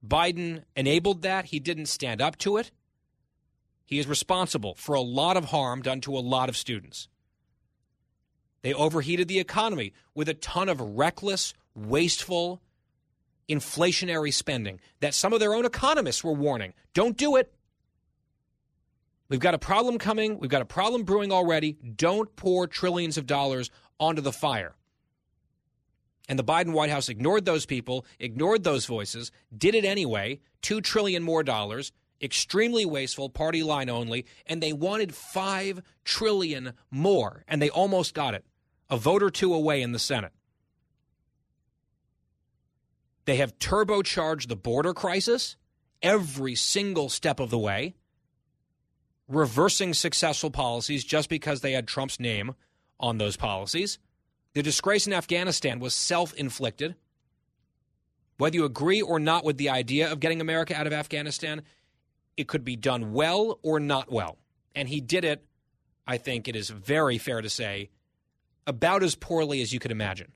Biden 0.02 0.62
enabled 0.74 1.20
that. 1.20 1.44
He 1.44 1.60
didn't 1.60 1.84
stand 1.84 2.22
up 2.22 2.38
to 2.38 2.56
it. 2.56 2.70
He 3.84 3.98
is 3.98 4.06
responsible 4.06 4.74
for 4.74 4.94
a 4.94 5.02
lot 5.02 5.36
of 5.36 5.50
harm 5.50 5.82
done 5.82 6.00
to 6.00 6.16
a 6.16 6.20
lot 6.20 6.48
of 6.48 6.56
students. 6.56 7.08
They 8.62 8.72
overheated 8.72 9.28
the 9.28 9.38
economy 9.38 9.92
with 10.14 10.30
a 10.30 10.34
ton 10.34 10.70
of 10.70 10.80
reckless, 10.80 11.52
wasteful, 11.74 12.62
inflationary 13.50 14.32
spending 14.32 14.80
that 15.00 15.12
some 15.12 15.34
of 15.34 15.40
their 15.40 15.52
own 15.52 15.66
economists 15.66 16.24
were 16.24 16.32
warning 16.32 16.72
don't 16.94 17.18
do 17.18 17.36
it. 17.36 17.52
We've 19.28 19.40
got 19.40 19.54
a 19.54 19.58
problem 19.58 19.98
coming. 19.98 20.38
We've 20.38 20.50
got 20.50 20.62
a 20.62 20.66
problem 20.66 21.02
brewing 21.02 21.32
already. 21.32 21.72
Don't 21.72 22.34
pour 22.34 22.66
trillions 22.66 23.18
of 23.18 23.26
dollars 23.26 23.70
onto 24.00 24.22
the 24.22 24.32
fire. 24.32 24.74
And 26.28 26.38
the 26.38 26.44
Biden 26.44 26.72
White 26.72 26.90
House 26.90 27.08
ignored 27.08 27.44
those 27.44 27.66
people, 27.66 28.04
ignored 28.18 28.64
those 28.64 28.86
voices, 28.86 29.32
did 29.56 29.74
it 29.74 29.84
anyway. 29.84 30.40
Two 30.60 30.80
trillion 30.80 31.22
more 31.22 31.42
dollars, 31.42 31.92
extremely 32.20 32.84
wasteful, 32.84 33.30
party 33.30 33.62
line 33.62 33.88
only, 33.88 34.26
and 34.46 34.62
they 34.62 34.72
wanted 34.72 35.14
five 35.14 35.82
trillion 36.04 36.74
more, 36.90 37.44
and 37.48 37.62
they 37.62 37.70
almost 37.70 38.14
got 38.14 38.34
it. 38.34 38.44
A 38.90 38.96
vote 38.96 39.22
or 39.22 39.30
two 39.30 39.54
away 39.54 39.80
in 39.82 39.92
the 39.92 39.98
Senate. 39.98 40.32
They 43.24 43.36
have 43.36 43.58
turbocharged 43.58 44.48
the 44.48 44.56
border 44.56 44.94
crisis 44.94 45.56
every 46.02 46.54
single 46.54 47.08
step 47.08 47.40
of 47.40 47.50
the 47.50 47.58
way, 47.58 47.94
reversing 49.28 49.94
successful 49.94 50.50
policies 50.50 51.04
just 51.04 51.28
because 51.28 51.60
they 51.60 51.72
had 51.72 51.86
Trump's 51.86 52.18
name 52.18 52.54
on 52.98 53.18
those 53.18 53.36
policies. 53.36 53.98
The 54.54 54.62
disgrace 54.62 55.06
in 55.06 55.12
Afghanistan 55.12 55.78
was 55.78 55.94
self 55.94 56.34
inflicted. 56.34 56.96
Whether 58.38 58.56
you 58.56 58.64
agree 58.64 59.02
or 59.02 59.18
not 59.18 59.44
with 59.44 59.56
the 59.58 59.68
idea 59.68 60.10
of 60.10 60.20
getting 60.20 60.40
America 60.40 60.74
out 60.74 60.86
of 60.86 60.92
Afghanistan, 60.92 61.62
it 62.36 62.48
could 62.48 62.64
be 62.64 62.76
done 62.76 63.12
well 63.12 63.58
or 63.62 63.80
not 63.80 64.10
well. 64.10 64.38
And 64.74 64.88
he 64.88 65.00
did 65.00 65.24
it, 65.24 65.44
I 66.06 66.18
think 66.18 66.46
it 66.46 66.56
is 66.56 66.70
very 66.70 67.18
fair 67.18 67.42
to 67.42 67.50
say, 67.50 67.90
about 68.66 69.02
as 69.02 69.16
poorly 69.16 69.60
as 69.60 69.72
you 69.72 69.80
could 69.80 69.90
imagine, 69.90 70.32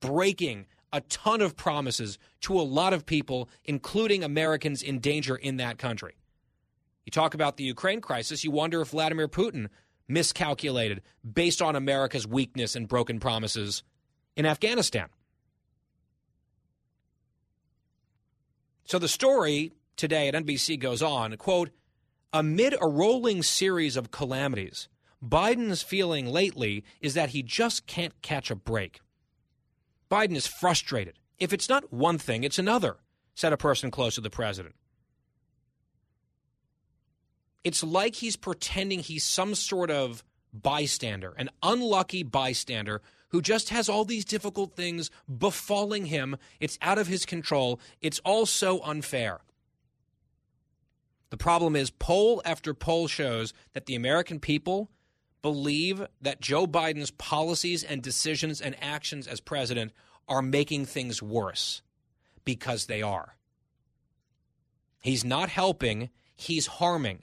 breaking 0.00 0.66
a 0.92 1.00
ton 1.02 1.40
of 1.40 1.56
promises 1.56 2.18
to 2.42 2.58
a 2.58 2.62
lot 2.62 2.92
of 2.92 3.06
people, 3.06 3.48
including 3.64 4.22
Americans 4.22 4.82
in 4.82 4.98
danger 4.98 5.36
in 5.36 5.56
that 5.56 5.78
country. 5.78 6.17
You 7.08 7.10
talk 7.10 7.32
about 7.32 7.56
the 7.56 7.64
Ukraine 7.64 8.02
crisis, 8.02 8.44
you 8.44 8.50
wonder 8.50 8.82
if 8.82 8.88
Vladimir 8.88 9.28
Putin 9.28 9.68
miscalculated 10.08 11.00
based 11.24 11.62
on 11.62 11.74
America's 11.74 12.26
weakness 12.26 12.76
and 12.76 12.86
broken 12.86 13.18
promises 13.18 13.82
in 14.36 14.44
Afghanistan. 14.44 15.08
So 18.84 18.98
the 18.98 19.08
story 19.08 19.72
today 19.96 20.28
at 20.28 20.34
NBC 20.34 20.78
goes 20.78 21.00
on, 21.00 21.34
quote, 21.38 21.70
amid 22.30 22.74
a 22.78 22.86
rolling 22.86 23.42
series 23.42 23.96
of 23.96 24.10
calamities, 24.10 24.90
Biden's 25.26 25.80
feeling 25.80 26.26
lately 26.26 26.84
is 27.00 27.14
that 27.14 27.30
he 27.30 27.42
just 27.42 27.86
can't 27.86 28.20
catch 28.20 28.50
a 28.50 28.54
break. 28.54 29.00
Biden 30.10 30.36
is 30.36 30.46
frustrated. 30.46 31.18
If 31.38 31.54
it's 31.54 31.70
not 31.70 31.90
one 31.90 32.18
thing, 32.18 32.44
it's 32.44 32.58
another, 32.58 32.98
said 33.34 33.54
a 33.54 33.56
person 33.56 33.90
close 33.90 34.16
to 34.16 34.20
the 34.20 34.28
president. 34.28 34.74
It's 37.64 37.82
like 37.82 38.16
he's 38.16 38.36
pretending 38.36 39.00
he's 39.00 39.24
some 39.24 39.54
sort 39.54 39.90
of 39.90 40.24
bystander, 40.52 41.34
an 41.36 41.50
unlucky 41.62 42.22
bystander 42.22 43.02
who 43.30 43.42
just 43.42 43.68
has 43.68 43.88
all 43.88 44.04
these 44.04 44.24
difficult 44.24 44.74
things 44.74 45.10
befalling 45.38 46.06
him. 46.06 46.36
It's 46.60 46.78
out 46.80 46.98
of 46.98 47.08
his 47.08 47.26
control. 47.26 47.80
It's 48.00 48.20
all 48.20 48.46
so 48.46 48.82
unfair. 48.82 49.40
The 51.30 51.36
problem 51.36 51.76
is, 51.76 51.90
poll 51.90 52.40
after 52.44 52.72
poll 52.72 53.06
shows 53.06 53.52
that 53.74 53.86
the 53.86 53.94
American 53.94 54.40
people 54.40 54.90
believe 55.42 56.06
that 56.22 56.40
Joe 56.40 56.66
Biden's 56.66 57.10
policies 57.10 57.84
and 57.84 58.02
decisions 58.02 58.60
and 58.60 58.76
actions 58.82 59.26
as 59.26 59.40
president 59.40 59.92
are 60.26 60.42
making 60.42 60.86
things 60.86 61.22
worse 61.22 61.82
because 62.44 62.86
they 62.86 63.02
are. 63.02 63.36
He's 65.00 65.24
not 65.24 65.48
helping, 65.50 66.08
he's 66.34 66.66
harming. 66.66 67.22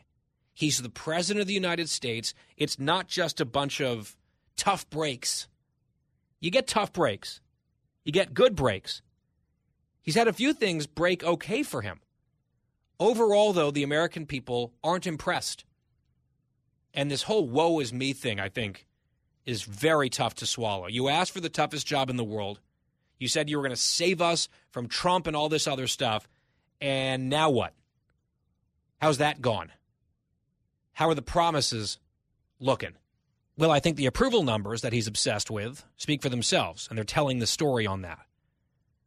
He's 0.56 0.82
the 0.82 0.90
president 0.90 1.42
of 1.42 1.48
the 1.48 1.54
United 1.54 1.90
States. 1.90 2.34
It's 2.56 2.80
not 2.80 3.08
just 3.08 3.42
a 3.42 3.46
bunch 3.46 3.82
of 3.82 4.16
tough 4.56 4.90
breaks. 4.90 5.50
You 6.40 6.50
get 6.50 6.66
tough 6.66 6.94
breaks, 6.94 7.42
you 8.06 8.12
get 8.12 8.34
good 8.34 8.56
breaks. 8.56 9.02
He's 10.02 10.16
had 10.16 10.28
a 10.28 10.34
few 10.34 10.54
things 10.54 10.88
break 10.88 11.24
okay 11.24 11.62
for 11.62 11.82
him. 11.82 12.00
Overall, 13.00 13.52
though, 13.52 13.72
the 13.72 13.84
American 13.84 14.26
people 14.26 14.72
aren't 14.84 15.08
impressed. 15.08 15.66
And 16.94 17.12
this 17.12 17.24
whole 17.24 17.50
woe 17.50 17.80
is 17.80 17.92
me 17.92 18.14
thing, 18.14 18.40
I 18.40 18.48
think, 18.48 18.86
is 19.46 19.64
very 19.64 20.10
tough 20.10 20.36
to 20.36 20.46
swallow. 20.46 20.88
You 20.88 21.10
asked 21.10 21.32
for 21.32 21.42
the 21.42 21.50
toughest 21.50 21.86
job 21.86 22.10
in 22.10 22.16
the 22.16 22.24
world. 22.24 22.62
You 23.18 23.28
said 23.28 23.50
you 23.50 23.58
were 23.58 23.64
going 23.64 23.72
to 23.72 23.76
save 23.76 24.22
us 24.22 24.48
from 24.72 24.88
Trump 24.88 25.28
and 25.28 25.36
all 25.36 25.50
this 25.50 25.68
other 25.68 25.88
stuff. 25.88 26.30
And 26.80 27.30
now 27.30 27.50
what? 27.50 27.74
How's 29.02 29.18
that 29.18 29.42
gone? 29.42 29.72
How 30.96 31.10
are 31.10 31.14
the 31.14 31.22
promises 31.22 32.00
looking? 32.58 32.94
Well, 33.58 33.70
I 33.70 33.82
think 33.82 33.98
the 33.98 34.06
approval 34.06 34.44
numbers 34.44 34.82
that 34.82 34.94
he's 34.94 35.08
obsessed 35.08 35.52
with 35.52 35.84
speak 35.98 36.22
for 36.22 36.30
themselves, 36.30 36.88
and 36.88 36.98
they're 36.98 37.04
telling 37.04 37.40
the 37.40 37.48
story 37.48 37.86
on 37.86 38.04
that. 38.04 38.26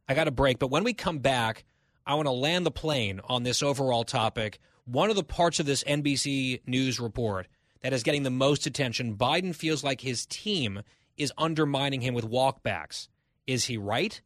I 0.07 0.13
got 0.13 0.27
a 0.27 0.31
break, 0.31 0.59
but 0.59 0.69
when 0.69 0.83
we 0.83 0.93
come 0.93 1.17
back, 1.17 1.65
I 2.05 2.13
want 2.13 2.27
to 2.27 2.31
land 2.31 2.63
the 2.63 2.71
plane 2.71 3.21
on 3.27 3.41
this 3.41 3.63
overall 3.63 4.03
topic. 4.03 4.59
One 4.85 5.09
of 5.09 5.15
the 5.15 5.23
parts 5.23 5.59
of 5.59 5.65
this 5.65 5.83
NBC 5.83 6.61
News 6.67 6.99
report 6.99 7.47
that 7.81 7.91
is 7.91 8.03
getting 8.03 8.21
the 8.21 8.29
most 8.29 8.67
attention. 8.67 9.17
Biden 9.17 9.55
feels 9.55 9.83
like 9.83 10.01
his 10.01 10.27
team 10.27 10.83
is 11.17 11.33
undermining 11.39 12.01
him 12.01 12.13
with 12.13 12.29
walkbacks. 12.29 13.07
Is 13.47 13.65
he 13.65 13.77
right? 13.77 14.21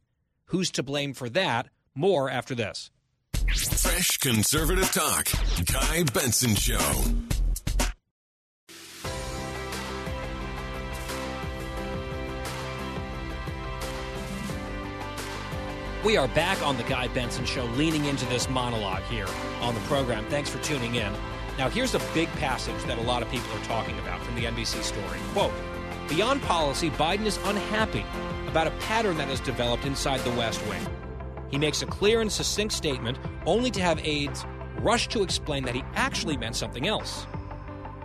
Who's 0.46 0.70
to 0.72 0.82
blame 0.82 1.14
for 1.14 1.30
that? 1.30 1.70
More 1.94 2.28
after 2.28 2.54
this. 2.54 2.90
Fresh 3.32 4.18
conservative 4.18 4.92
talk. 4.92 5.28
Guy 5.72 6.02
Benson 6.12 6.54
Show. 6.56 6.78
We 16.04 16.18
are 16.18 16.28
back 16.28 16.60
on 16.60 16.76
the 16.76 16.82
Guy 16.82 17.08
Benson 17.08 17.46
Show, 17.46 17.64
leaning 17.64 18.04
into 18.04 18.26
this 18.26 18.50
monologue 18.50 19.04
here 19.04 19.26
on 19.62 19.74
the 19.74 19.80
program. 19.82 20.26
Thanks 20.26 20.50
for 20.50 20.58
tuning 20.58 20.96
in. 20.96 21.10
Now, 21.56 21.70
here's 21.70 21.94
a 21.94 22.00
big 22.12 22.28
passage 22.32 22.84
that 22.84 22.98
a 22.98 23.00
lot 23.00 23.22
of 23.22 23.30
people 23.30 23.50
are 23.52 23.64
talking 23.64 23.98
about 24.00 24.22
from 24.22 24.34
the 24.34 24.44
NBC 24.44 24.82
story. 24.82 25.18
Quote 25.32 25.54
Beyond 26.10 26.42
policy, 26.42 26.90
Biden 26.90 27.24
is 27.24 27.38
unhappy 27.44 28.04
about 28.46 28.66
a 28.66 28.72
pattern 28.72 29.16
that 29.16 29.28
has 29.28 29.40
developed 29.40 29.86
inside 29.86 30.20
the 30.20 30.30
West 30.32 30.60
Wing. 30.66 30.86
He 31.50 31.56
makes 31.56 31.80
a 31.80 31.86
clear 31.86 32.20
and 32.20 32.30
succinct 32.30 32.74
statement, 32.74 33.18
only 33.46 33.70
to 33.70 33.80
have 33.80 33.98
aides 34.04 34.44
rush 34.80 35.08
to 35.08 35.22
explain 35.22 35.64
that 35.64 35.74
he 35.74 35.82
actually 35.94 36.36
meant 36.36 36.56
something 36.56 36.86
else. 36.86 37.26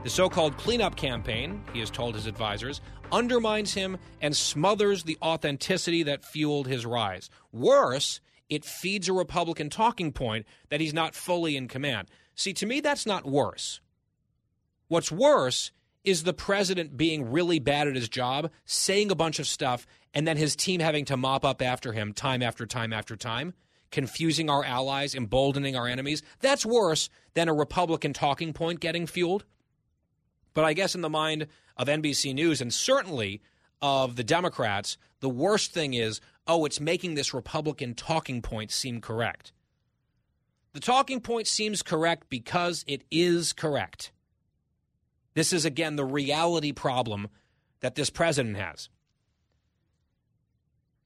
The 0.05 0.09
so 0.09 0.29
called 0.29 0.55
cleanup 0.55 0.95
campaign, 0.95 1.61
he 1.73 1.81
has 1.81 1.89
told 1.89 2.15
his 2.15 2.27
advisors, 2.27 2.79
undermines 3.11 3.73
him 3.73 3.97
and 4.21 4.35
smothers 4.35 5.03
the 5.03 5.17
authenticity 5.21 6.03
that 6.03 6.25
fueled 6.25 6.67
his 6.67 6.85
rise. 6.85 7.29
Worse, 7.51 8.21
it 8.49 8.65
feeds 8.65 9.07
a 9.07 9.13
Republican 9.13 9.69
talking 9.69 10.11
point 10.11 10.45
that 10.69 10.81
he's 10.81 10.93
not 10.93 11.15
fully 11.15 11.55
in 11.55 11.67
command. 11.67 12.09
See, 12.35 12.53
to 12.53 12.65
me, 12.65 12.79
that's 12.79 13.05
not 13.05 13.25
worse. 13.25 13.81
What's 14.87 15.11
worse 15.11 15.71
is 16.03 16.23
the 16.23 16.33
president 16.33 16.97
being 16.97 17.31
really 17.31 17.59
bad 17.59 17.87
at 17.87 17.95
his 17.95 18.09
job, 18.09 18.49
saying 18.65 19.11
a 19.11 19.15
bunch 19.15 19.39
of 19.39 19.47
stuff, 19.47 19.85
and 20.13 20.27
then 20.27 20.37
his 20.37 20.55
team 20.55 20.79
having 20.79 21.05
to 21.05 21.17
mop 21.17 21.45
up 21.45 21.61
after 21.61 21.93
him 21.93 22.13
time 22.13 22.41
after 22.41 22.65
time 22.65 22.93
after 22.93 23.15
time, 23.15 23.53
confusing 23.91 24.49
our 24.49 24.63
allies, 24.63 25.13
emboldening 25.13 25.75
our 25.75 25.87
enemies. 25.87 26.23
That's 26.39 26.65
worse 26.65 27.09
than 27.33 27.49
a 27.49 27.53
Republican 27.53 28.13
talking 28.13 28.53
point 28.53 28.79
getting 28.79 29.05
fueled. 29.05 29.45
But 30.53 30.65
I 30.65 30.73
guess 30.73 30.95
in 30.95 31.01
the 31.01 31.09
mind 31.09 31.47
of 31.79 31.87
NBC 31.87 32.35
News 32.35 32.61
and 32.61 32.71
certainly 32.71 33.41
of 33.81 34.17
the 34.17 34.23
Democrats, 34.23 34.97
the 35.21 35.29
worst 35.29 35.73
thing 35.73 35.95
is 35.95 36.21
oh, 36.45 36.65
it's 36.65 36.79
making 36.79 37.13
this 37.13 37.31
Republican 37.31 37.93
talking 37.93 38.41
point 38.41 38.71
seem 38.71 38.99
correct. 38.99 39.51
The 40.73 40.79
talking 40.79 41.21
point 41.21 41.45
seems 41.45 41.83
correct 41.83 42.27
because 42.27 42.83
it 42.87 43.03
is 43.11 43.53
correct. 43.53 44.11
This 45.35 45.53
is, 45.53 45.63
again, 45.63 45.95
the 45.95 46.05
reality 46.05 46.71
problem 46.71 47.27
that 47.81 47.93
this 47.93 48.09
president 48.09 48.57
has. 48.57 48.89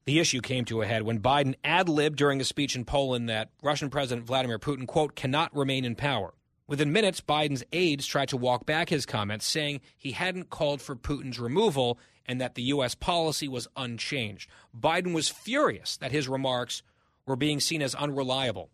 The 0.06 0.18
issue 0.18 0.40
came 0.40 0.64
to 0.66 0.80
a 0.80 0.86
head 0.86 1.02
when 1.02 1.20
Biden 1.20 1.54
ad 1.62 1.90
libbed 1.90 2.16
during 2.16 2.40
a 2.40 2.44
speech 2.44 2.74
in 2.74 2.86
Poland 2.86 3.28
that 3.28 3.50
Russian 3.62 3.90
President 3.90 4.26
Vladimir 4.26 4.58
Putin, 4.58 4.86
quote, 4.86 5.14
cannot 5.14 5.54
remain 5.54 5.84
in 5.84 5.94
power. 5.94 6.32
Within 6.66 6.92
minutes, 6.92 7.20
Biden's 7.20 7.64
aides 7.72 8.06
tried 8.06 8.30
to 8.30 8.36
walk 8.36 8.64
back 8.64 8.88
his 8.88 9.04
comments, 9.04 9.46
saying 9.46 9.80
he 9.96 10.12
hadn't 10.12 10.50
called 10.50 10.80
for 10.80 10.96
Putin's 10.96 11.38
removal 11.38 11.98
and 12.26 12.40
that 12.40 12.54
the 12.54 12.62
U.S. 12.62 12.94
policy 12.94 13.48
was 13.48 13.68
unchanged. 13.76 14.48
Biden 14.78 15.12
was 15.12 15.28
furious 15.28 15.98
that 15.98 16.10
his 16.10 16.26
remarks 16.26 16.82
were 17.26 17.36
being 17.36 17.60
seen 17.60 17.82
as 17.82 17.94
unreliable 17.94 18.70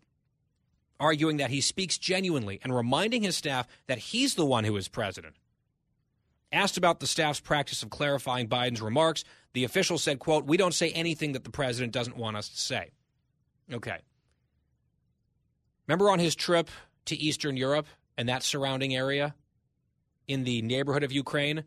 arguing 1.01 1.37
that 1.37 1.49
he 1.49 1.59
speaks 1.59 1.97
genuinely 1.97 2.59
and 2.63 2.73
reminding 2.73 3.23
his 3.23 3.35
staff 3.35 3.67
that 3.87 3.97
he's 3.97 4.35
the 4.35 4.45
one 4.45 4.63
who 4.63 4.77
is 4.77 4.87
president. 4.87 5.35
Asked 6.53 6.77
about 6.77 6.99
the 6.99 7.07
staff's 7.07 7.39
practice 7.39 7.81
of 7.81 7.89
clarifying 7.89 8.47
Biden's 8.47 8.81
remarks, 8.81 9.23
the 9.53 9.63
official 9.63 9.97
said, 9.97 10.19
quote, 10.19 10.45
"We 10.45 10.57
don't 10.57 10.73
say 10.73 10.91
anything 10.91 11.31
that 11.31 11.43
the 11.43 11.49
president 11.49 11.91
doesn't 11.91 12.17
want 12.17 12.37
us 12.37 12.49
to 12.49 12.59
say." 12.59 12.91
Okay. 13.71 13.99
Remember 15.87 16.09
on 16.09 16.19
his 16.19 16.35
trip 16.35 16.69
to 17.05 17.15
Eastern 17.15 17.57
Europe 17.57 17.87
and 18.17 18.29
that 18.29 18.43
surrounding 18.43 18.95
area 18.95 19.35
in 20.27 20.43
the 20.43 20.61
neighborhood 20.61 21.03
of 21.03 21.11
Ukraine, 21.11 21.63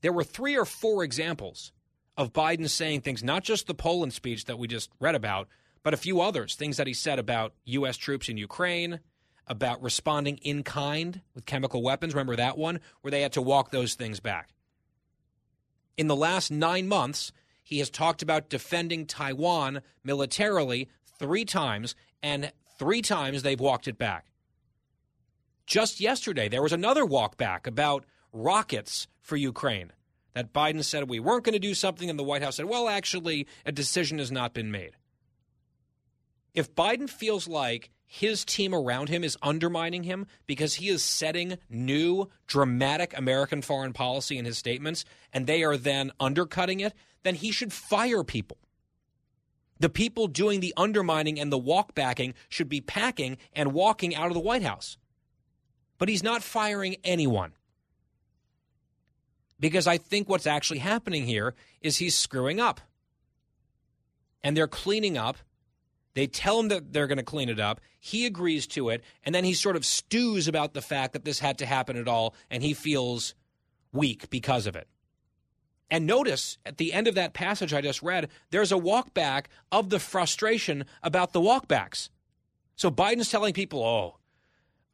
there 0.00 0.12
were 0.12 0.24
three 0.24 0.56
or 0.56 0.64
four 0.64 1.02
examples 1.02 1.72
of 2.16 2.32
Biden 2.32 2.68
saying 2.68 3.02
things, 3.02 3.22
not 3.22 3.44
just 3.44 3.66
the 3.66 3.74
Poland 3.74 4.12
speech 4.12 4.46
that 4.46 4.58
we 4.58 4.68
just 4.68 4.90
read 5.00 5.14
about, 5.14 5.48
but 5.82 5.94
a 5.94 5.98
few 5.98 6.20
others, 6.20 6.54
things 6.54 6.78
that 6.78 6.86
he 6.86 6.94
said 6.94 7.18
about 7.18 7.54
U.S. 7.64 7.96
troops 7.96 8.28
in 8.28 8.36
Ukraine, 8.36 9.00
about 9.46 9.82
responding 9.82 10.38
in 10.38 10.62
kind 10.62 11.20
with 11.34 11.46
chemical 11.46 11.82
weapons. 11.82 12.14
Remember 12.14 12.36
that 12.36 12.58
one, 12.58 12.80
where 13.02 13.10
they 13.10 13.22
had 13.22 13.32
to 13.34 13.42
walk 13.42 13.70
those 13.70 13.94
things 13.94 14.18
back. 14.18 14.50
In 15.96 16.08
the 16.08 16.16
last 16.16 16.50
nine 16.50 16.88
months, 16.88 17.32
he 17.62 17.78
has 17.78 17.90
talked 17.90 18.22
about 18.22 18.48
defending 18.48 19.06
Taiwan 19.06 19.82
militarily 20.02 20.88
three 21.18 21.44
times, 21.44 21.94
and 22.22 22.52
three 22.78 23.02
times 23.02 23.42
they've 23.42 23.60
walked 23.60 23.88
it 23.88 23.98
back. 23.98 24.26
Just 25.66 26.00
yesterday, 26.00 26.48
there 26.48 26.62
was 26.62 26.72
another 26.72 27.04
walk 27.04 27.36
back 27.36 27.66
about 27.66 28.04
rockets 28.32 29.08
for 29.20 29.36
Ukraine 29.36 29.92
that 30.34 30.52
Biden 30.52 30.84
said 30.84 31.08
we 31.08 31.18
weren't 31.18 31.44
going 31.44 31.54
to 31.54 31.58
do 31.58 31.74
something, 31.74 32.08
and 32.08 32.18
the 32.18 32.24
White 32.24 32.42
House 32.42 32.56
said, 32.56 32.66
well, 32.66 32.88
actually, 32.88 33.46
a 33.64 33.72
decision 33.72 34.18
has 34.18 34.30
not 34.30 34.54
been 34.54 34.70
made. 34.70 34.92
If 36.54 36.74
Biden 36.74 37.10
feels 37.10 37.48
like 37.48 37.90
his 38.06 38.44
team 38.44 38.72
around 38.72 39.08
him 39.08 39.24
is 39.24 39.36
undermining 39.42 40.04
him 40.04 40.26
because 40.46 40.74
he 40.74 40.88
is 40.88 41.02
setting 41.02 41.58
new, 41.68 42.28
dramatic 42.46 43.16
American 43.16 43.60
foreign 43.60 43.92
policy 43.92 44.38
in 44.38 44.44
his 44.44 44.56
statements, 44.56 45.04
and 45.32 45.46
they 45.46 45.64
are 45.64 45.76
then 45.76 46.12
undercutting 46.20 46.80
it, 46.80 46.94
then 47.24 47.34
he 47.34 47.50
should 47.50 47.72
fire 47.72 48.22
people. 48.22 48.58
The 49.80 49.88
people 49.90 50.28
doing 50.28 50.60
the 50.60 50.72
undermining 50.76 51.40
and 51.40 51.52
the 51.52 51.58
walkbacking 51.58 52.34
should 52.48 52.68
be 52.68 52.80
packing 52.80 53.36
and 53.52 53.72
walking 53.72 54.14
out 54.14 54.28
of 54.28 54.34
the 54.34 54.40
White 54.40 54.62
House. 54.62 54.96
But 55.98 56.08
he's 56.08 56.22
not 56.22 56.42
firing 56.42 56.96
anyone. 57.04 57.52
Because 59.58 59.86
I 59.86 59.96
think 59.96 60.28
what's 60.28 60.46
actually 60.46 60.80
happening 60.80 61.24
here 61.24 61.54
is 61.80 61.96
he's 61.96 62.16
screwing 62.16 62.60
up. 62.60 62.80
And 64.42 64.56
they're 64.56 64.68
cleaning 64.68 65.16
up. 65.16 65.38
They 66.14 66.26
tell 66.26 66.60
him 66.60 66.68
that 66.68 66.92
they're 66.92 67.06
going 67.06 67.18
to 67.18 67.24
clean 67.24 67.48
it 67.48 67.60
up. 67.60 67.80
He 67.98 68.26
agrees 68.26 68.66
to 68.68 68.90
it. 68.90 69.02
And 69.24 69.34
then 69.34 69.44
he 69.44 69.54
sort 69.54 69.76
of 69.76 69.84
stews 69.84 70.48
about 70.48 70.74
the 70.74 70.82
fact 70.82 71.12
that 71.14 71.24
this 71.24 71.38
had 71.38 71.58
to 71.58 71.66
happen 71.66 71.96
at 71.96 72.08
all. 72.08 72.34
And 72.50 72.62
he 72.62 72.74
feels 72.74 73.34
weak 73.92 74.30
because 74.30 74.66
of 74.66 74.76
it. 74.76 74.88
And 75.90 76.06
notice 76.06 76.58
at 76.66 76.78
the 76.78 76.92
end 76.92 77.06
of 77.06 77.14
that 77.14 77.32
passage 77.32 77.72
I 77.72 77.80
just 77.80 78.02
read, 78.02 78.28
there's 78.50 78.72
a 78.72 78.76
walkback 78.76 79.46
of 79.70 79.90
the 79.90 80.00
frustration 80.00 80.84
about 81.02 81.32
the 81.32 81.40
walkbacks. 81.40 82.08
So 82.74 82.90
Biden's 82.90 83.30
telling 83.30 83.54
people, 83.54 83.82
oh, 83.82 84.15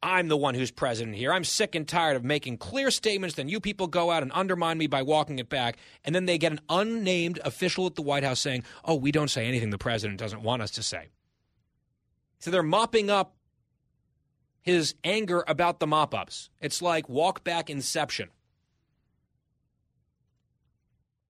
I'm 0.03 0.29
the 0.29 0.37
one 0.37 0.55
who's 0.55 0.73
president 0.73 1.17
here. 1.17 1.33
I'm 1.33 1.45
sick 1.45 1.75
and 1.75 1.87
tired 1.87 2.17
of 2.17 2.25
making 2.25 2.59
clear 2.59 2.91
statements, 2.91 3.37
then 3.37 3.49
you 3.49 3.61
people 3.61 3.87
go 3.87 4.11
out 4.11 4.23
and 4.23 4.33
undermine 4.35 4.77
me 4.77 4.89
by 4.89 5.03
walking 5.03 5.39
it 5.39 5.49
back. 5.49 5.77
And 6.05 6.15
then 6.15 6.27
they 6.27 6.39
get 6.39 6.53
an 6.53 6.61
unnamed 6.69 7.39
official 7.45 7.87
at 7.87 7.95
the 7.95 8.03
White 8.03 8.25
House 8.25 8.41
saying, 8.41 8.65
oh, 8.85 8.97
we 8.97 9.13
don't 9.13 9.31
say 9.31 9.47
anything 9.47 9.71
the 9.71 9.79
president 9.79 10.19
doesn't 10.19 10.43
want 10.43 10.63
us 10.63 10.73
to 10.73 10.83
say. 10.83 11.09
So 12.41 12.51
they're 12.51 12.65
mopping 12.65 13.11
up 13.11 13.37
his 14.61 14.95
anger 15.05 15.45
about 15.47 15.79
the 15.79 15.87
mop 15.87 16.15
ups. 16.15 16.51
It's 16.61 16.83
like 16.83 17.09
walk 17.09 17.45
back 17.45 17.71
inception. 17.71 18.31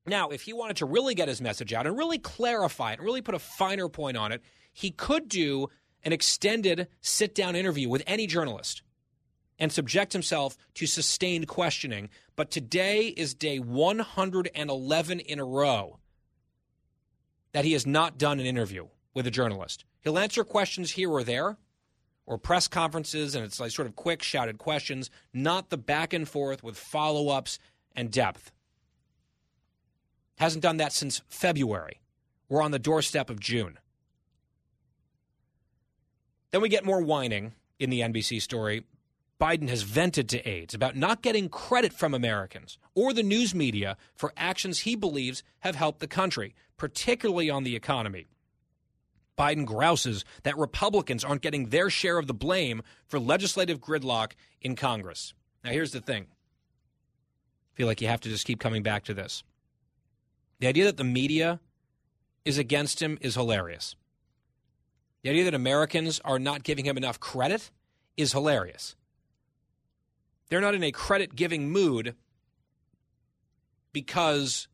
Now, 0.06 0.30
if 0.30 0.42
he 0.42 0.52
wanted 0.52 0.78
to 0.78 0.86
really 0.86 1.14
get 1.14 1.28
his 1.28 1.40
message 1.40 1.72
out 1.72 1.86
and 1.86 1.96
really 1.96 2.18
clarify 2.18 2.92
it 2.92 2.98
and 2.98 3.06
really 3.06 3.22
put 3.22 3.34
a 3.34 3.38
finer 3.38 3.88
point 3.88 4.16
on 4.16 4.32
it, 4.32 4.42
he 4.72 4.90
could 4.90 5.28
do 5.28 5.68
an 6.04 6.12
extended 6.12 6.88
sit 7.00 7.34
down 7.34 7.56
interview 7.56 7.88
with 7.88 8.02
any 8.06 8.26
journalist 8.26 8.82
and 9.58 9.70
subject 9.70 10.12
himself 10.12 10.56
to 10.74 10.86
sustained 10.86 11.46
questioning. 11.46 12.10
But 12.34 12.50
today 12.50 13.06
is 13.08 13.34
day 13.34 13.58
111 13.58 15.20
in 15.20 15.38
a 15.38 15.44
row 15.44 15.98
that 17.52 17.64
he 17.64 17.72
has 17.72 17.86
not 17.86 18.18
done 18.18 18.40
an 18.40 18.46
interview 18.46 18.88
with 19.14 19.26
a 19.26 19.30
journalist. 19.30 19.84
He'll 20.00 20.18
answer 20.18 20.42
questions 20.42 20.92
here 20.92 21.10
or 21.10 21.22
there 21.22 21.58
or 22.26 22.38
press 22.38 22.68
conferences, 22.68 23.34
and 23.34 23.44
it's 23.44 23.60
like 23.60 23.70
sort 23.70 23.86
of 23.86 23.96
quick, 23.96 24.22
shouted 24.22 24.58
questions, 24.58 25.10
not 25.32 25.70
the 25.70 25.76
back 25.76 26.12
and 26.12 26.28
forth 26.28 26.62
with 26.62 26.78
follow 26.78 27.28
ups 27.28 27.58
and 27.94 28.10
depth. 28.10 28.52
Hasn't 30.38 30.62
done 30.62 30.78
that 30.78 30.92
since 30.92 31.22
February. 31.28 32.00
We're 32.48 32.62
on 32.62 32.70
the 32.70 32.78
doorstep 32.78 33.30
of 33.30 33.38
June. 33.38 33.78
Then 36.52 36.60
we 36.60 36.68
get 36.68 36.84
more 36.84 37.00
whining 37.00 37.54
in 37.78 37.90
the 37.90 38.00
NBC 38.00 38.40
story. 38.40 38.84
Biden 39.40 39.68
has 39.68 39.82
vented 39.82 40.28
to 40.28 40.48
aides 40.48 40.74
about 40.74 40.94
not 40.94 41.22
getting 41.22 41.48
credit 41.48 41.92
from 41.92 42.14
Americans 42.14 42.78
or 42.94 43.12
the 43.12 43.24
news 43.24 43.54
media 43.54 43.96
for 44.14 44.32
actions 44.36 44.80
he 44.80 44.94
believes 44.94 45.42
have 45.60 45.74
helped 45.74 45.98
the 45.98 46.06
country, 46.06 46.54
particularly 46.76 47.50
on 47.50 47.64
the 47.64 47.74
economy. 47.74 48.26
Biden 49.36 49.64
grouses 49.66 50.24
that 50.44 50.56
Republicans 50.56 51.24
aren't 51.24 51.42
getting 51.42 51.70
their 51.70 51.90
share 51.90 52.18
of 52.18 52.28
the 52.28 52.34
blame 52.34 52.82
for 53.08 53.18
legislative 53.18 53.80
gridlock 53.80 54.32
in 54.60 54.76
Congress. 54.76 55.34
Now, 55.64 55.70
here's 55.70 55.92
the 55.92 56.00
thing 56.00 56.26
I 57.72 57.74
feel 57.74 57.86
like 57.86 58.00
you 58.00 58.08
have 58.08 58.20
to 58.20 58.28
just 58.28 58.46
keep 58.46 58.60
coming 58.60 58.82
back 58.82 59.04
to 59.04 59.14
this. 59.14 59.42
The 60.60 60.68
idea 60.68 60.84
that 60.84 60.98
the 60.98 61.04
media 61.04 61.58
is 62.44 62.58
against 62.58 63.00
him 63.02 63.18
is 63.20 63.34
hilarious. 63.34 63.96
The 65.22 65.30
idea 65.30 65.44
that 65.44 65.54
Americans 65.54 66.20
are 66.24 66.38
not 66.38 66.64
giving 66.64 66.84
him 66.84 66.96
enough 66.96 67.20
credit 67.20 67.70
is 68.16 68.32
hilarious. 68.32 68.96
They're 70.48 70.60
not 70.60 70.74
in 70.74 70.82
a 70.82 70.92
credit 70.92 71.34
giving 71.34 71.70
mood 71.70 72.14
because 73.92 74.68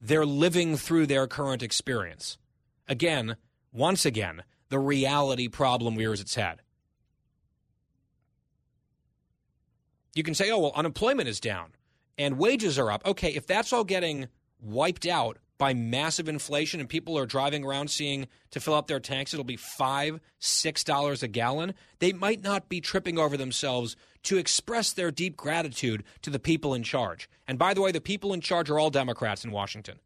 they're 0.00 0.26
living 0.26 0.76
through 0.76 1.06
their 1.06 1.26
current 1.26 1.62
experience. 1.62 2.36
Again, 2.88 3.36
once 3.72 4.04
again, 4.04 4.42
the 4.68 4.78
reality 4.78 5.48
problem 5.48 5.96
rears 5.96 6.20
its 6.20 6.34
head. 6.34 6.60
You 10.14 10.22
can 10.22 10.34
say, 10.34 10.50
oh, 10.50 10.58
well, 10.58 10.72
unemployment 10.74 11.28
is 11.28 11.40
down 11.40 11.72
and 12.18 12.38
wages 12.38 12.78
are 12.78 12.90
up. 12.90 13.04
Okay, 13.06 13.34
if 13.34 13.46
that's 13.46 13.72
all 13.72 13.84
getting 13.84 14.28
wiped 14.60 15.06
out 15.06 15.38
by 15.58 15.72
massive 15.72 16.28
inflation 16.28 16.80
and 16.80 16.88
people 16.88 17.16
are 17.18 17.26
driving 17.26 17.64
around 17.64 17.88
seeing 17.88 18.26
to 18.50 18.60
fill 18.60 18.74
up 18.74 18.86
their 18.86 19.00
tanks 19.00 19.32
it'll 19.32 19.44
be 19.44 19.56
five 19.56 20.20
six 20.38 20.82
dollars 20.84 21.22
a 21.22 21.28
gallon. 21.28 21.74
They 22.00 22.12
might 22.12 22.42
not 22.42 22.68
be 22.68 22.80
tripping 22.80 23.18
over 23.18 23.36
themselves 23.36 23.96
to 24.24 24.36
express 24.36 24.92
their 24.92 25.10
deep 25.10 25.36
gratitude 25.36 26.02
to 26.22 26.30
the 26.30 26.38
people 26.38 26.74
in 26.74 26.82
charge. 26.82 27.28
And 27.46 27.58
by 27.58 27.74
the 27.74 27.82
way 27.82 27.92
the 27.92 28.00
people 28.00 28.32
in 28.32 28.40
charge 28.40 28.70
are 28.70 28.78
all 28.78 28.90
democrats 28.90 29.44
in 29.44 29.50
washington. 29.50 30.00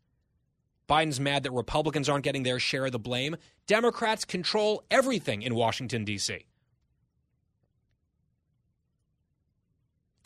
Biden's 0.88 1.20
mad 1.20 1.42
that 1.42 1.52
republicans 1.52 2.08
aren't 2.08 2.24
getting 2.24 2.42
their 2.42 2.58
share 2.58 2.86
of 2.86 2.92
the 2.92 2.98
blame. 2.98 3.36
Democrats 3.66 4.24
control 4.24 4.82
everything 4.90 5.42
in 5.42 5.54
washington 5.54 6.04
d.c 6.04 6.44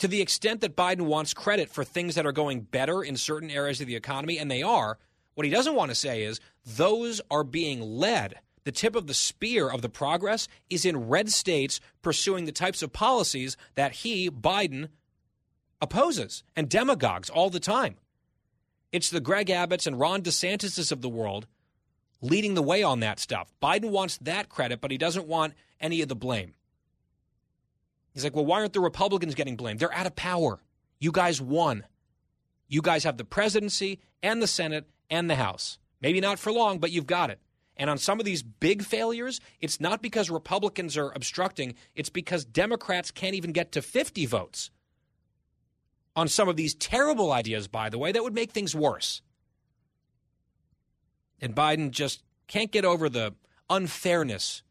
to 0.02 0.08
the 0.08 0.20
extent 0.20 0.62
that 0.62 0.74
Biden 0.74 1.02
wants 1.02 1.32
credit 1.32 1.70
for 1.70 1.84
things 1.84 2.16
that 2.16 2.26
are 2.26 2.32
going 2.32 2.62
better 2.62 3.04
in 3.04 3.16
certain 3.16 3.52
areas 3.52 3.80
of 3.80 3.86
the 3.86 3.94
economy, 3.94 4.36
and 4.36 4.50
they 4.50 4.60
are, 4.60 4.98
what 5.34 5.44
he 5.44 5.50
doesn't 5.50 5.74
want 5.74 5.90
to 5.90 5.94
say 5.94 6.22
is 6.22 6.40
those 6.64 7.20
are 7.30 7.44
being 7.44 7.80
led. 7.80 8.34
The 8.64 8.72
tip 8.72 8.94
of 8.94 9.06
the 9.06 9.14
spear 9.14 9.68
of 9.68 9.82
the 9.82 9.88
progress 9.88 10.46
is 10.70 10.84
in 10.84 11.08
red 11.08 11.30
states 11.30 11.80
pursuing 12.00 12.44
the 12.44 12.52
types 12.52 12.82
of 12.82 12.92
policies 12.92 13.56
that 13.74 13.92
he, 13.92 14.30
Biden, 14.30 14.88
opposes 15.80 16.44
and 16.54 16.68
demagogues 16.68 17.28
all 17.28 17.50
the 17.50 17.60
time. 17.60 17.96
It's 18.92 19.10
the 19.10 19.20
Greg 19.20 19.48
Abbotts 19.48 19.86
and 19.86 19.98
Ron 19.98 20.22
DeSantis 20.22 20.92
of 20.92 21.00
the 21.00 21.08
world 21.08 21.46
leading 22.20 22.54
the 22.54 22.62
way 22.62 22.82
on 22.82 23.00
that 23.00 23.18
stuff. 23.18 23.52
Biden 23.60 23.90
wants 23.90 24.16
that 24.18 24.48
credit, 24.48 24.80
but 24.80 24.90
he 24.90 24.98
doesn't 24.98 25.26
want 25.26 25.54
any 25.80 26.00
of 26.00 26.08
the 26.08 26.14
blame. 26.14 26.54
He's 28.14 28.24
like, 28.24 28.36
well, 28.36 28.46
why 28.46 28.60
aren't 28.60 28.74
the 28.74 28.80
Republicans 28.80 29.34
getting 29.34 29.56
blamed? 29.56 29.80
They're 29.80 29.92
out 29.92 30.06
of 30.06 30.14
power. 30.14 30.60
You 31.00 31.10
guys 31.10 31.40
won. 31.40 31.84
You 32.68 32.80
guys 32.80 33.04
have 33.04 33.16
the 33.16 33.24
presidency 33.24 34.00
and 34.22 34.40
the 34.40 34.46
Senate 34.46 34.88
and 35.12 35.30
the 35.30 35.36
House. 35.36 35.78
Maybe 36.00 36.20
not 36.20 36.40
for 36.40 36.50
long, 36.50 36.78
but 36.78 36.90
you've 36.90 37.06
got 37.06 37.30
it. 37.30 37.38
And 37.76 37.88
on 37.88 37.98
some 37.98 38.18
of 38.18 38.26
these 38.26 38.42
big 38.42 38.82
failures, 38.82 39.40
it's 39.60 39.80
not 39.80 40.02
because 40.02 40.30
Republicans 40.30 40.96
are 40.96 41.12
obstructing, 41.12 41.74
it's 41.94 42.10
because 42.10 42.44
Democrats 42.44 43.10
can't 43.10 43.34
even 43.34 43.52
get 43.52 43.72
to 43.72 43.82
50 43.82 44.26
votes. 44.26 44.70
On 46.16 46.28
some 46.28 46.48
of 46.48 46.56
these 46.56 46.74
terrible 46.74 47.30
ideas, 47.30 47.68
by 47.68 47.88
the 47.88 47.98
way, 47.98 48.10
that 48.10 48.22
would 48.22 48.34
make 48.34 48.50
things 48.50 48.74
worse. 48.74 49.22
And 51.40 51.54
Biden 51.54 51.90
just 51.90 52.22
can't 52.48 52.70
get 52.70 52.84
over 52.84 53.08
the 53.08 53.34
unfairness 53.70 54.62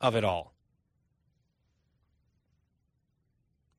of 0.00 0.14
it 0.14 0.24
all. 0.24 0.54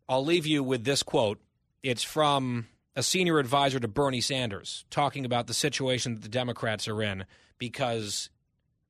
I'll 0.09 0.23
leave 0.23 0.45
you 0.45 0.63
with 0.63 0.83
this 0.83 1.03
quote. 1.03 1.39
It's 1.83 2.03
from 2.03 2.67
a 2.97 3.03
senior 3.03 3.37
advisor 3.37 3.79
to 3.79 3.87
Bernie 3.87 4.21
Sanders 4.21 4.83
talking 4.89 5.23
about 5.23 5.45
the 5.45 5.53
situation 5.53 6.15
that 6.15 6.23
the 6.23 6.27
Democrats 6.27 6.87
are 6.87 7.03
in 7.03 7.25
because 7.59 8.31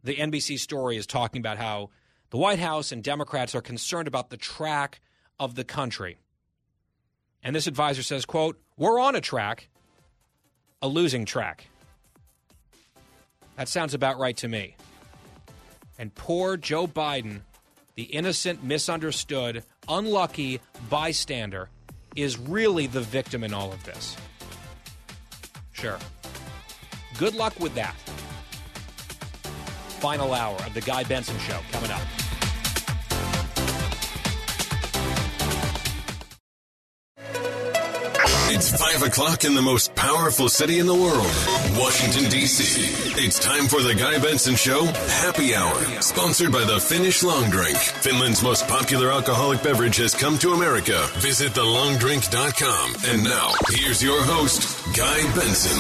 the 0.02 0.16
NBC 0.16 0.58
story 0.58 0.96
is 0.96 1.06
talking 1.06 1.42
about 1.42 1.58
how 1.58 1.90
the 2.30 2.38
White 2.38 2.60
House 2.60 2.94
and 2.94 3.04
Democrats 3.04 3.54
are 3.54 3.62
concerned 3.62 4.08
about 4.08 4.30
the 4.30 4.38
track 4.38 5.02
of 5.38 5.56
the 5.56 5.66
country. 5.66 6.20
And 7.44 7.54
this 7.54 7.68
advisor 7.68 8.02
says, 8.02 8.26
quote, 8.26 8.58
"We're 8.78 8.98
on 8.98 9.14
a 9.14 9.20
track, 9.20 9.68
a 10.82 10.88
losing 10.88 11.26
track." 11.26 11.68
That 13.58 13.68
sounds 13.68 13.94
about 13.94 14.20
right 14.20 14.38
to 14.38 14.48
me. 14.48 14.78
And 16.00 16.16
poor 16.16 16.56
Joe 16.56 16.88
Biden, 16.88 17.42
the 17.96 18.04
innocent, 18.04 18.64
misunderstood, 18.64 19.66
unlucky 19.90 20.62
bystander, 20.90 21.70
is 22.18 22.38
really 22.38 22.88
the 22.88 23.02
victim 23.02 23.44
in 23.44 23.54
all 23.54 23.72
of 23.72 23.82
this. 23.84 24.18
Sure. 25.72 26.00
Good 27.20 27.36
luck 27.36 27.58
with 27.60 27.76
that. 27.76 27.96
Final 30.00 30.34
hour 30.34 30.58
of 30.66 30.74
the 30.74 30.82
Guy 30.82 31.04
Benson 31.04 31.38
Show 31.40 31.60
coming 31.72 31.92
up. 31.92 32.02
It's 38.50 38.72
5 38.72 39.04
o'clock 39.04 39.44
in 39.44 39.56
the 39.56 39.62
most 39.62 39.94
powerful 39.94 40.48
city 40.48 40.80
in 40.80 40.86
the 40.86 40.94
world, 40.94 41.28
Washington, 41.78 42.30
D.C. 42.30 42.64
It's 43.22 43.40
time 43.40 43.68
for 43.68 43.82
the 43.82 43.94
Guy 43.94 44.20
Benson 44.20 44.56
Show 44.56 44.86
Happy 44.86 45.54
Hour, 45.54 45.76
sponsored 46.02 46.54
by 46.54 46.64
the 46.64 46.80
Finnish 46.80 47.24
Long 47.24 47.50
Drink. 47.50 47.76
Finland's 47.76 48.42
most 48.42 48.66
popular 48.70 49.12
alcoholic 49.12 49.62
beverage 49.62 49.98
has 49.98 50.16
come 50.16 50.38
to 50.40 50.54
America. 50.54 51.06
Visit 51.18 51.52
thelongdrink.com. 51.52 52.96
And 53.08 53.26
now, 53.26 53.52
here's 53.68 54.02
your 54.02 54.22
host, 54.24 54.96
Guy 54.96 55.36
Benson. 55.36 55.78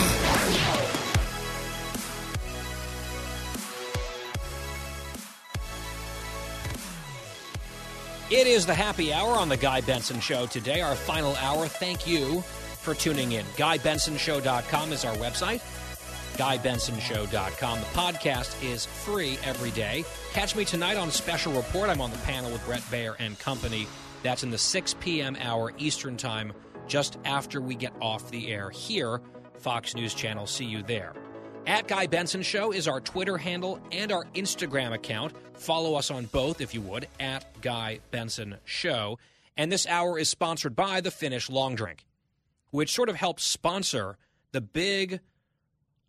It 8.30 8.46
is 8.46 8.66
the 8.66 8.74
happy 8.74 9.14
hour 9.14 9.38
on 9.38 9.48
the 9.48 9.56
Guy 9.56 9.80
Benson 9.80 10.20
Show 10.20 10.48
today, 10.48 10.82
our 10.82 10.96
final 10.96 11.34
hour. 11.38 11.66
Thank 11.66 12.06
you 12.06 12.44
for 12.88 12.94
tuning 12.94 13.34
in. 13.34 13.44
GuyBensonShow.com 13.58 14.94
is 14.94 15.04
our 15.04 15.14
website. 15.16 15.60
GuyBensonShow.com. 16.38 17.80
The 17.80 17.86
podcast 17.88 18.64
is 18.64 18.86
free 18.86 19.38
every 19.44 19.72
day. 19.72 20.06
Catch 20.32 20.56
me 20.56 20.64
tonight 20.64 20.96
on 20.96 21.12
Special 21.12 21.52
Report. 21.52 21.90
I'm 21.90 22.00
on 22.00 22.12
the 22.12 22.18
panel 22.20 22.50
with 22.50 22.66
Bret 22.66 22.80
Baier 22.84 23.18
and 23.20 23.38
company. 23.40 23.88
That's 24.24 24.44
in 24.44 24.52
the 24.52 24.58
6 24.58 24.96
p.m. 25.02 25.36
hour 25.42 25.74
Eastern 25.78 26.16
Time, 26.16 26.54
just 26.88 27.18
after 27.26 27.60
we 27.60 27.76
get 27.76 27.92
off 28.02 28.32
the 28.32 28.48
air 28.48 28.70
here, 28.70 29.20
Fox 29.56 29.94
News 29.94 30.14
Channel. 30.14 30.48
See 30.48 30.64
you 30.64 30.82
there. 30.82 31.14
At 31.66 31.90
Guy 31.90 32.08
Benson 32.08 32.42
Show 32.42 32.72
is 32.72 32.88
our 32.88 33.02
Twitter 33.02 33.38
handle 33.38 33.82
and 33.92 34.14
our 34.14 34.24
Instagram 34.34 34.94
account. 34.94 35.34
Follow 35.56 35.96
us 35.96 36.10
on 36.10 36.28
both, 36.28 36.62
if 36.62 36.74
you 36.74 36.80
would, 36.80 37.10
at 37.20 37.60
Guy 37.60 38.00
Benson 38.12 38.56
Show. 38.64 39.20
And 39.58 39.70
this 39.70 39.86
hour 39.88 40.18
is 40.18 40.30
sponsored 40.30 40.76
by 40.76 41.02
the 41.02 41.12
Finnish 41.12 41.50
Long 41.50 41.76
Drink, 41.76 42.06
which 42.72 42.94
sort 42.94 43.10
of 43.10 43.16
helps 43.16 43.44
sponsor 43.44 44.18
the 44.52 44.62
big 44.62 45.20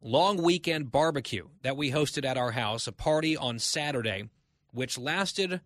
long 0.01 0.43
weekend 0.43 0.90
barbecue 0.90 1.48
that 1.62 1.76
we 1.76 1.90
hosted 1.90 2.24
at 2.24 2.36
our 2.36 2.52
house, 2.52 2.86
a 2.86 2.93
party 2.93 3.36
on 3.36 3.59
Saturday, 3.59 4.28
which 4.72 4.98
lasted 4.98 5.60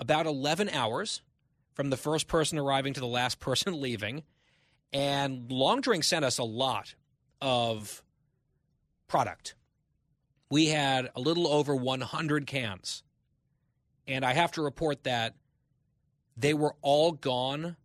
about 0.00 0.26
11 0.26 0.68
hours 0.70 1.22
from 1.74 1.90
the 1.90 1.96
first 1.96 2.28
person 2.28 2.58
arriving 2.58 2.94
to 2.94 3.00
the 3.00 3.06
last 3.06 3.40
person 3.40 3.80
leaving. 3.80 4.22
And 4.92 5.50
Long 5.50 5.80
Drink 5.80 6.04
sent 6.04 6.24
us 6.24 6.38
a 6.38 6.44
lot 6.44 6.94
of 7.42 8.02
product. 9.08 9.54
We 10.50 10.66
had 10.66 11.10
a 11.16 11.20
little 11.20 11.48
over 11.48 11.74
100 11.74 12.46
cans. 12.46 13.02
And 14.06 14.24
I 14.24 14.34
have 14.34 14.52
to 14.52 14.62
report 14.62 15.04
that 15.04 15.34
they 16.36 16.54
were 16.54 16.74
all 16.82 17.12
gone, 17.12 17.76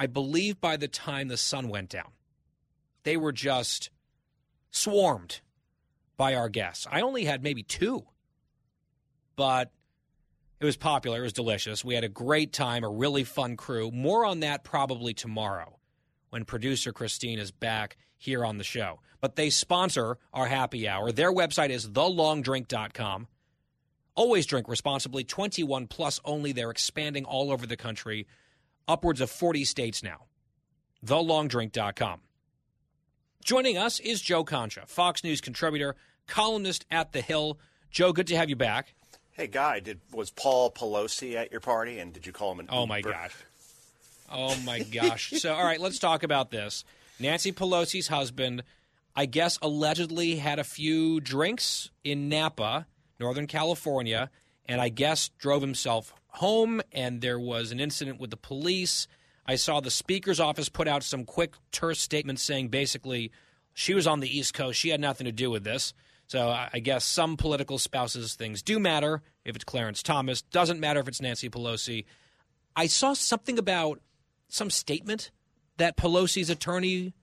I 0.00 0.06
believe, 0.06 0.62
by 0.62 0.78
the 0.78 0.88
time 0.88 1.28
the 1.28 1.36
sun 1.36 1.68
went 1.68 1.90
down. 1.90 2.12
They 3.02 3.18
were 3.18 3.32
just 3.32 3.90
swarmed 4.70 5.42
by 6.16 6.34
our 6.34 6.48
guests. 6.48 6.86
I 6.90 7.02
only 7.02 7.24
had 7.24 7.42
maybe 7.42 7.62
two, 7.62 8.06
but 9.36 9.70
it 10.58 10.64
was 10.64 10.78
popular. 10.78 11.18
It 11.18 11.24
was 11.24 11.34
delicious. 11.34 11.84
We 11.84 11.94
had 11.94 12.04
a 12.04 12.08
great 12.08 12.50
time, 12.50 12.82
a 12.82 12.88
really 12.88 13.24
fun 13.24 13.58
crew. 13.58 13.90
More 13.90 14.24
on 14.24 14.40
that 14.40 14.64
probably 14.64 15.12
tomorrow 15.12 15.78
when 16.30 16.46
producer 16.46 16.94
Christine 16.94 17.38
is 17.38 17.50
back 17.50 17.98
here 18.16 18.42
on 18.42 18.56
the 18.56 18.64
show. 18.64 19.00
But 19.20 19.36
they 19.36 19.50
sponsor 19.50 20.16
our 20.32 20.46
happy 20.46 20.88
hour. 20.88 21.12
Their 21.12 21.32
website 21.32 21.68
is 21.68 21.86
thelongdrink.com. 21.88 23.28
Always 24.14 24.46
drink 24.46 24.66
responsibly, 24.66 25.24
21 25.24 25.88
plus 25.88 26.20
only. 26.24 26.52
They're 26.52 26.70
expanding 26.70 27.26
all 27.26 27.52
over 27.52 27.66
the 27.66 27.76
country, 27.76 28.26
upwards 28.88 29.20
of 29.20 29.30
40 29.30 29.64
states 29.64 30.02
now. 30.02 30.26
Thelongdrink.com. 31.04 32.20
Joining 33.42 33.78
us 33.78 34.00
is 34.00 34.20
Joe 34.20 34.44
Concha, 34.44 34.82
Fox 34.86 35.24
News 35.24 35.40
contributor, 35.40 35.96
columnist 36.26 36.84
at 36.90 37.12
The 37.12 37.22
Hill. 37.22 37.58
Joe, 37.90 38.12
good 38.12 38.26
to 38.26 38.36
have 38.36 38.50
you 38.50 38.56
back. 38.56 38.94
Hey, 39.32 39.46
Guy, 39.46 39.80
did 39.80 40.00
was 40.12 40.30
Paul 40.30 40.70
Pelosi 40.70 41.34
at 41.34 41.50
your 41.50 41.60
party, 41.60 41.98
and 41.98 42.12
did 42.12 42.26
you 42.26 42.32
call 42.32 42.52
him 42.52 42.60
an 42.60 42.68
Oh, 42.70 42.86
my 42.86 43.00
gosh. 43.00 43.34
Oh, 44.30 44.54
my 44.64 44.80
gosh. 44.80 45.30
so, 45.38 45.54
all 45.54 45.64
right, 45.64 45.80
let's 45.80 45.98
talk 45.98 46.22
about 46.22 46.50
this. 46.50 46.84
Nancy 47.18 47.50
Pelosi's 47.50 48.08
husband, 48.08 48.62
I 49.16 49.26
guess, 49.26 49.58
allegedly 49.62 50.36
had 50.36 50.58
a 50.58 50.64
few 50.64 51.20
drinks 51.20 51.90
in 52.04 52.28
Napa, 52.28 52.86
Northern 53.18 53.46
California, 53.46 54.30
and 54.66 54.80
I 54.80 54.90
guess 54.90 55.30
drove 55.38 55.62
himself 55.62 56.12
home, 56.32 56.80
and 56.92 57.20
there 57.20 57.38
was 57.38 57.72
an 57.72 57.80
incident 57.80 58.20
with 58.20 58.30
the 58.30 58.36
police. 58.36 59.06
I 59.46 59.56
saw 59.56 59.80
the 59.80 59.90
Speaker's 59.90 60.40
office 60.40 60.68
put 60.68 60.88
out 60.88 61.02
some 61.02 61.24
quick, 61.24 61.54
terse 61.72 62.00
statements 62.00 62.42
saying 62.42 62.68
basically 62.68 63.32
she 63.74 63.94
was 63.94 64.06
on 64.06 64.20
the 64.20 64.38
East 64.38 64.54
Coast. 64.54 64.78
She 64.78 64.90
had 64.90 65.00
nothing 65.00 65.24
to 65.24 65.32
do 65.32 65.50
with 65.50 65.64
this. 65.64 65.94
So 66.26 66.48
I 66.48 66.78
guess 66.78 67.04
some 67.04 67.36
political 67.36 67.76
spouses 67.76 68.36
things 68.36 68.62
do 68.62 68.78
matter 68.78 69.22
if 69.44 69.56
it's 69.56 69.64
Clarence 69.64 70.00
Thomas. 70.00 70.42
Doesn't 70.42 70.78
matter 70.78 71.00
if 71.00 71.08
it's 71.08 71.20
Nancy 71.20 71.50
Pelosi. 71.50 72.04
I 72.76 72.86
saw 72.86 73.14
something 73.14 73.58
about 73.58 74.00
some 74.48 74.70
statement 74.70 75.32
that 75.78 75.96
Pelosi's 75.96 76.48
attorney 76.48 77.14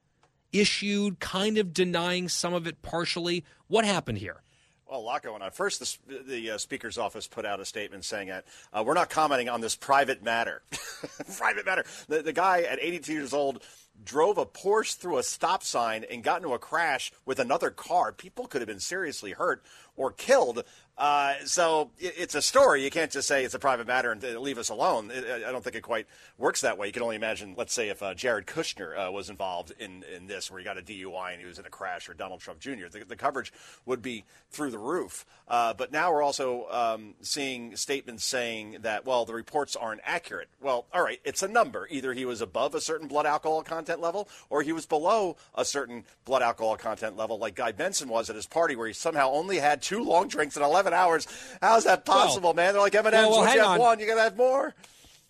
issued, 0.52 1.20
kind 1.22 1.58
of 1.58 1.74
denying 1.74 2.28
some 2.28 2.54
of 2.54 2.68
it 2.68 2.82
partially. 2.82 3.46
What 3.68 3.86
happened 3.86 4.18
here? 4.18 4.42
Well, 4.90 5.00
a 5.00 5.02
lot 5.02 5.22
going 5.22 5.42
on. 5.42 5.52
First, 5.52 6.08
the, 6.08 6.24
the 6.26 6.52
uh, 6.52 6.58
Speaker's 6.58 6.98
office 6.98 7.28
put 7.28 7.46
out 7.46 7.60
a 7.60 7.66
statement 7.66 8.06
saying 8.06 8.30
that 8.30 8.46
uh, 8.72 8.84
we're 8.86 8.94
not 8.94 9.10
commenting 9.10 9.50
on 9.50 9.60
this 9.60 9.76
private 9.76 10.24
matter. 10.24 10.62
private 11.38 11.66
matter. 11.66 11.84
The, 12.08 12.22
the 12.22 12.32
guy 12.32 12.62
at 12.62 12.80
82 12.82 13.12
years 13.12 13.34
old 13.34 13.64
drove 14.06 14.38
a 14.38 14.46
Porsche 14.46 14.96
through 14.96 15.18
a 15.18 15.24
stop 15.24 15.64
sign 15.64 16.06
and 16.10 16.24
got 16.24 16.42
into 16.42 16.54
a 16.54 16.60
crash 16.60 17.12
with 17.26 17.40
another 17.40 17.70
car. 17.70 18.14
People 18.14 18.48
could 18.48 18.62
have 18.62 18.68
been 18.68 18.80
seriously 18.80 19.32
hurt 19.32 19.62
or 19.98 20.12
killed. 20.12 20.64
Uh, 20.98 21.36
so 21.46 21.92
it, 22.00 22.16
it's 22.18 22.36
a 22.36 22.42
story. 22.42 22.84
You 22.84 22.90
can't 22.90 23.12
just 23.12 23.28
say 23.28 23.44
it's 23.44 23.54
a 23.54 23.60
private 23.60 23.86
matter 23.86 24.12
and 24.12 24.24
leave 24.40 24.58
us 24.58 24.70
alone. 24.70 25.12
It, 25.14 25.46
I 25.46 25.52
don't 25.52 25.64
think 25.64 25.76
it 25.76 25.82
quite 25.82 26.08
works 26.38 26.62
that 26.62 26.78
way. 26.78 26.88
You 26.88 26.94
can 26.94 27.04
only 27.04 27.16
imagine, 27.16 27.54
let's 27.56 27.74
say, 27.74 27.90
if 27.90 28.02
uh, 28.02 28.14
Jared 28.16 28.48
Kushner 28.48 29.08
uh, 29.08 29.12
was 29.12 29.30
involved 29.30 29.74
in, 29.80 30.04
in 30.16 30.28
this, 30.28 30.50
where 30.50 30.60
he 30.60 30.66
got 30.66 30.78
a 30.78 30.82
DUI 30.82 31.34
and 31.34 31.40
he 31.40 31.46
was 31.46 31.60
in 31.60 31.66
a 31.66 31.70
crash, 31.70 32.10
or 32.10 32.14
Donald 32.14 32.40
Trump 32.40 32.60
Jr., 32.60 32.88
the, 32.92 33.06
the 33.08 33.16
coverage 33.16 33.54
would 33.86 34.02
be 34.02 34.26
through 34.50 34.72
the 34.72 34.80
roof. 34.80 35.26
Uh, 35.48 35.74
but 35.74 35.92
now 35.92 36.12
we're 36.12 36.24
also 36.24 36.68
um, 36.72 37.14
seeing 37.22 37.76
statements 37.76 38.24
saying 38.24 38.78
that, 38.82 39.06
well, 39.06 39.26
the 39.26 39.34
reports 39.34 39.76
aren't 39.76 40.02
accurate. 40.04 40.50
Well, 40.62 40.88
all 40.94 41.04
right, 41.04 41.20
it's 41.24 41.44
a 41.44 41.48
number. 41.48 41.88
Either 41.92 42.14
he 42.14 42.26
was 42.26 42.42
above 42.42 42.74
a 42.74 42.82
certain 42.82 43.08
blood 43.08 43.26
alcohol 43.28 43.62
content 43.62 44.02
level, 44.02 44.28
or 44.50 44.64
he 44.64 44.74
was 44.74 44.86
below 44.88 45.38
a 45.54 45.64
certain 45.64 46.06
blood 46.26 46.42
alcohol 46.42 46.76
content 46.76 47.16
level, 47.16 47.38
like 47.38 47.56
Guy 47.56 47.72
Benson 47.72 48.10
was 48.10 48.30
at 48.30 48.36
his 48.36 48.48
party, 48.48 48.76
where 48.76 48.88
he 48.88 48.94
somehow 48.94 49.32
only 49.32 49.60
had 49.60 49.82
two 49.82 50.04
long 50.04 50.28
drinks 50.28 50.58
in 50.58 50.64
11 50.64 50.87
hours. 50.94 51.28
How's 51.62 51.86
that 51.86 52.06
possible, 52.06 52.54
man? 52.54 52.74
They're 52.74 52.82
like 52.82 52.96
M&Ms. 52.96 53.14
well, 53.14 53.30
well, 53.30 53.40
Once 53.42 53.54
you 53.54 53.60
have 53.60 53.70
on. 53.70 53.80
one, 53.80 54.00
you 54.00 54.08
gotta 54.08 54.22
have 54.22 54.38
more. 54.38 54.74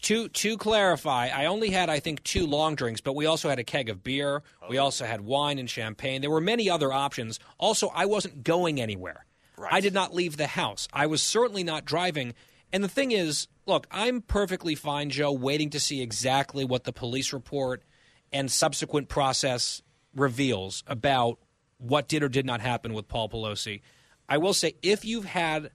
To 0.03 0.29
to 0.29 0.57
clarify, 0.57 1.29
I 1.29 1.45
only 1.45 1.71
had 1.71 1.89
I 1.89 1.99
think 1.99 2.23
two 2.23 2.45
long 2.45 2.75
drinks, 2.75 3.01
but 3.01 3.15
we 3.15 3.25
also 3.25 3.49
had 3.49 3.57
a 3.57 3.63
keg 3.63 3.89
of 3.89 4.03
beer. 4.03 4.43
We 4.69 4.77
oh. 4.77 4.83
also 4.83 5.05
had 5.05 5.21
wine 5.21 5.57
and 5.57 5.69
champagne. 5.69 6.21
There 6.21 6.29
were 6.29 6.41
many 6.41 6.69
other 6.69 6.93
options. 6.93 7.39
Also, 7.57 7.91
I 7.95 8.05
wasn't 8.05 8.43
going 8.43 8.79
anywhere. 8.79 9.25
I 9.71 9.81
did 9.81 9.93
not 9.93 10.13
leave 10.13 10.37
the 10.37 10.47
house. 10.47 10.87
I 10.93 11.07
was 11.07 11.23
certainly 11.23 11.63
not 11.63 11.83
driving. 11.83 12.35
And 12.71 12.83
the 12.83 12.89
thing 12.89 13.11
is, 13.11 13.47
look, 13.65 13.87
I'm 13.89 14.21
perfectly 14.21 14.75
fine, 14.75 15.09
Joe, 15.09 15.31
waiting 15.31 15.71
to 15.71 15.79
see 15.79 16.01
exactly 16.01 16.63
what 16.63 16.83
the 16.83 16.93
police 16.93 17.33
report 17.33 17.83
and 18.31 18.51
subsequent 18.51 19.09
process 19.09 19.81
reveals 20.15 20.83
about 20.85 21.39
what 21.77 22.07
did 22.07 22.23
or 22.23 22.29
did 22.29 22.45
not 22.45 22.61
happen 22.61 22.93
with 22.93 23.07
Paul 23.07 23.29
Pelosi. 23.29 23.81
I 24.29 24.37
will 24.37 24.53
say, 24.53 24.73
if 24.81 25.05
you've 25.05 25.25
had 25.25 25.71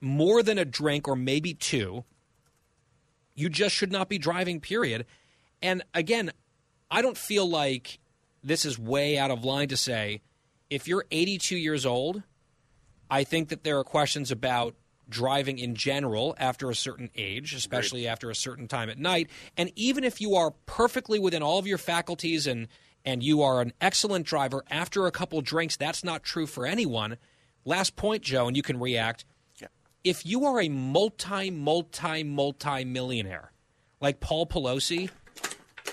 more 0.00 0.42
than 0.42 0.58
a 0.58 0.64
drink 0.64 1.08
or 1.08 1.16
maybe 1.16 1.54
two, 1.54 2.04
you 3.34 3.48
just 3.48 3.74
should 3.74 3.92
not 3.92 4.08
be 4.08 4.18
driving, 4.18 4.60
period. 4.60 5.06
And 5.60 5.82
again, 5.92 6.30
I 6.90 7.02
don't 7.02 7.18
feel 7.18 7.48
like 7.48 7.98
this 8.42 8.64
is 8.64 8.78
way 8.78 9.18
out 9.18 9.30
of 9.30 9.44
line 9.44 9.68
to 9.68 9.76
say 9.76 10.20
if 10.70 10.86
you're 10.88 11.04
82 11.10 11.56
years 11.56 11.86
old, 11.86 12.22
I 13.10 13.24
think 13.24 13.48
that 13.48 13.64
there 13.64 13.78
are 13.78 13.84
questions 13.84 14.30
about 14.30 14.74
driving 15.08 15.58
in 15.58 15.74
general 15.74 16.34
after 16.38 16.70
a 16.70 16.74
certain 16.74 17.10
age, 17.14 17.54
especially 17.54 18.08
after 18.08 18.30
a 18.30 18.34
certain 18.34 18.68
time 18.68 18.88
at 18.88 18.98
night. 18.98 19.28
And 19.56 19.70
even 19.76 20.04
if 20.04 20.20
you 20.20 20.34
are 20.34 20.52
perfectly 20.66 21.18
within 21.18 21.42
all 21.42 21.58
of 21.58 21.66
your 21.66 21.78
faculties 21.78 22.46
and 22.46 22.68
and 23.06 23.22
you 23.22 23.42
are 23.42 23.60
an 23.60 23.74
excellent 23.82 24.24
driver 24.24 24.64
after 24.70 25.06
a 25.06 25.10
couple 25.10 25.40
drinks, 25.42 25.76
that's 25.76 26.02
not 26.02 26.22
true 26.22 26.46
for 26.46 26.66
anyone. 26.66 27.18
Last 27.64 27.96
point, 27.96 28.22
Joe, 28.22 28.46
and 28.46 28.56
you 28.56 28.62
can 28.62 28.78
react. 28.78 29.24
If 30.02 30.26
you 30.26 30.44
are 30.44 30.60
a 30.60 30.68
multi, 30.68 31.50
multi, 31.50 32.22
multi 32.22 32.84
millionaire 32.84 33.52
like 34.02 34.20
Paul 34.20 34.46
Pelosi, 34.46 35.08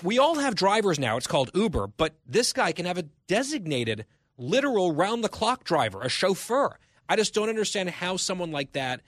we 0.02 0.18
all 0.18 0.34
have 0.34 0.54
drivers 0.54 0.98
now. 0.98 1.16
It's 1.16 1.26
called 1.26 1.50
Uber, 1.54 1.86
but 1.86 2.14
this 2.26 2.52
guy 2.52 2.72
can 2.72 2.84
have 2.84 2.98
a 2.98 3.04
designated, 3.26 4.04
literal 4.36 4.92
round 4.92 5.24
the 5.24 5.30
clock 5.30 5.64
driver, 5.64 6.02
a 6.02 6.10
chauffeur. 6.10 6.78
I 7.08 7.16
just 7.16 7.32
don't 7.32 7.48
understand 7.48 7.88
how 7.88 8.18
someone 8.18 8.52
like 8.52 8.72
that 8.72 9.00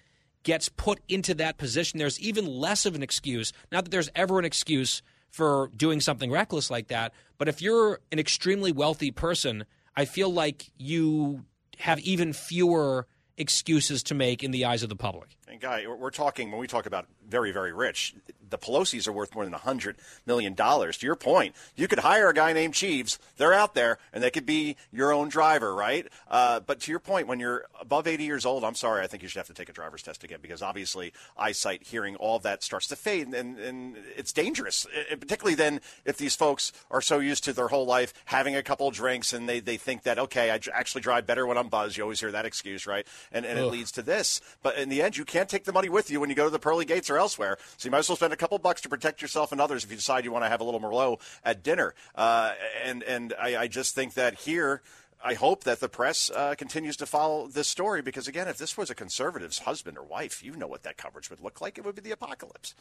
gets 0.42 0.70
put 0.70 1.00
into 1.06 1.34
that 1.34 1.58
position. 1.58 1.98
There's 1.98 2.18
even 2.20 2.46
less 2.46 2.86
of 2.86 2.94
an 2.94 3.02
excuse. 3.02 3.52
Not 3.70 3.84
that 3.84 3.90
there's 3.90 4.10
ever 4.14 4.38
an 4.38 4.46
excuse 4.46 5.02
for 5.28 5.70
doing 5.76 6.00
something 6.00 6.30
reckless 6.30 6.70
like 6.70 6.88
that, 6.88 7.12
but 7.36 7.48
if 7.48 7.60
you're 7.60 8.00
an 8.10 8.18
extremely 8.18 8.72
wealthy 8.72 9.10
person, 9.10 9.64
I 9.96 10.06
feel 10.06 10.32
like 10.32 10.70
you 10.78 11.44
have 11.78 11.98
even 12.00 12.32
fewer 12.32 13.06
excuses 13.36 14.02
to 14.04 14.14
make 14.14 14.42
in 14.44 14.50
the 14.50 14.64
eyes 14.64 14.82
of 14.82 14.88
the 14.88 14.96
public. 14.96 15.36
And 15.48 15.60
Guy, 15.60 15.86
we're 15.86 16.10
talking 16.10 16.50
when 16.50 16.60
we 16.60 16.66
talk 16.66 16.86
about 16.86 17.06
very, 17.28 17.52
very 17.52 17.72
rich. 17.72 18.14
The 18.48 18.58
Pelosi's 18.58 19.06
are 19.08 19.12
worth 19.12 19.34
more 19.34 19.44
than 19.44 19.52
hundred 19.52 19.96
million 20.26 20.54
dollars. 20.54 20.96
To 20.98 21.06
your 21.06 21.16
point, 21.16 21.54
you 21.76 21.88
could 21.88 21.98
hire 21.98 22.28
a 22.28 22.34
guy 22.34 22.52
named 22.52 22.74
Jeeves. 22.74 23.18
They're 23.36 23.52
out 23.52 23.74
there, 23.74 23.98
and 24.12 24.22
they 24.22 24.30
could 24.30 24.46
be 24.46 24.76
your 24.92 25.12
own 25.12 25.28
driver, 25.28 25.74
right? 25.74 26.06
Uh, 26.28 26.60
but 26.60 26.80
to 26.80 26.90
your 26.90 27.00
point, 27.00 27.26
when 27.26 27.40
you're 27.40 27.66
above 27.80 28.06
80 28.06 28.24
years 28.24 28.46
old, 28.46 28.64
I'm 28.64 28.74
sorry, 28.74 29.02
I 29.02 29.06
think 29.06 29.22
you 29.22 29.28
should 29.28 29.38
have 29.38 29.48
to 29.48 29.54
take 29.54 29.68
a 29.68 29.72
driver's 29.72 30.02
test 30.02 30.24
again 30.24 30.38
because 30.40 30.62
obviously 30.62 31.12
eyesight, 31.36 31.82
hearing, 31.82 32.16
all 32.16 32.38
that 32.40 32.62
starts 32.62 32.86
to 32.88 32.96
fade, 32.96 33.26
and, 33.28 33.58
and 33.58 33.96
it's 34.16 34.32
dangerous. 34.32 34.86
And 35.10 35.20
particularly 35.20 35.56
then 35.56 35.80
if 36.04 36.16
these 36.16 36.36
folks 36.36 36.72
are 36.90 37.00
so 37.00 37.18
used 37.18 37.44
to 37.44 37.52
their 37.52 37.68
whole 37.68 37.86
life 37.86 38.14
having 38.26 38.54
a 38.54 38.62
couple 38.62 38.88
of 38.88 38.94
drinks 38.94 39.32
and 39.32 39.48
they, 39.48 39.60
they 39.60 39.76
think 39.76 40.04
that 40.04 40.18
okay, 40.18 40.50
I 40.50 40.60
actually 40.72 41.02
drive 41.02 41.26
better 41.26 41.46
when 41.46 41.58
I'm 41.58 41.68
buzzed. 41.68 41.96
You 41.96 42.04
always 42.04 42.20
hear 42.20 42.32
that 42.32 42.46
excuse, 42.46 42.86
right? 42.86 43.06
And 43.32 43.44
and 43.44 43.58
it 43.58 43.64
leads 43.64 43.90
to 43.92 44.02
this. 44.02 44.40
But 44.62 44.76
in 44.76 44.88
the 44.88 45.02
end, 45.02 45.16
you 45.16 45.24
can't 45.24 45.33
take 45.42 45.64
the 45.64 45.72
money 45.72 45.88
with 45.88 46.10
you 46.10 46.20
when 46.20 46.30
you 46.30 46.36
go 46.36 46.44
to 46.44 46.50
the 46.50 46.58
pearly 46.58 46.84
gates 46.84 47.10
or 47.10 47.18
elsewhere. 47.18 47.58
So 47.76 47.86
you 47.86 47.90
might 47.90 47.98
as 47.98 48.08
well 48.08 48.16
spend 48.16 48.32
a 48.32 48.36
couple 48.36 48.58
bucks 48.58 48.80
to 48.82 48.88
protect 48.88 49.20
yourself 49.20 49.50
and 49.50 49.60
others 49.60 49.84
if 49.84 49.90
you 49.90 49.96
decide 49.96 50.24
you 50.24 50.32
want 50.32 50.44
to 50.44 50.48
have 50.48 50.60
a 50.60 50.64
little 50.64 50.80
Merlot 50.80 51.20
at 51.44 51.62
dinner. 51.62 51.94
Uh, 52.14 52.52
and 52.84 53.02
and 53.02 53.34
I, 53.40 53.56
I 53.56 53.68
just 53.68 53.94
think 53.94 54.14
that 54.14 54.34
here. 54.34 54.82
I 55.26 55.32
hope 55.32 55.64
that 55.64 55.80
the 55.80 55.88
press 55.88 56.30
uh, 56.30 56.54
continues 56.54 56.98
to 56.98 57.06
follow 57.06 57.46
this 57.48 57.66
story 57.66 58.02
because, 58.02 58.28
again, 58.28 58.46
if 58.46 58.58
this 58.58 58.76
was 58.76 58.90
a 58.90 58.94
conservative's 58.94 59.60
husband 59.60 59.96
or 59.96 60.04
wife, 60.04 60.44
you 60.44 60.54
know 60.54 60.66
what 60.66 60.82
that 60.82 60.98
coverage 60.98 61.30
would 61.30 61.40
look 61.40 61.62
like. 61.62 61.78
It 61.78 61.84
would 61.86 61.94
be 61.94 62.02
the 62.02 62.10
apocalypse. 62.10 62.74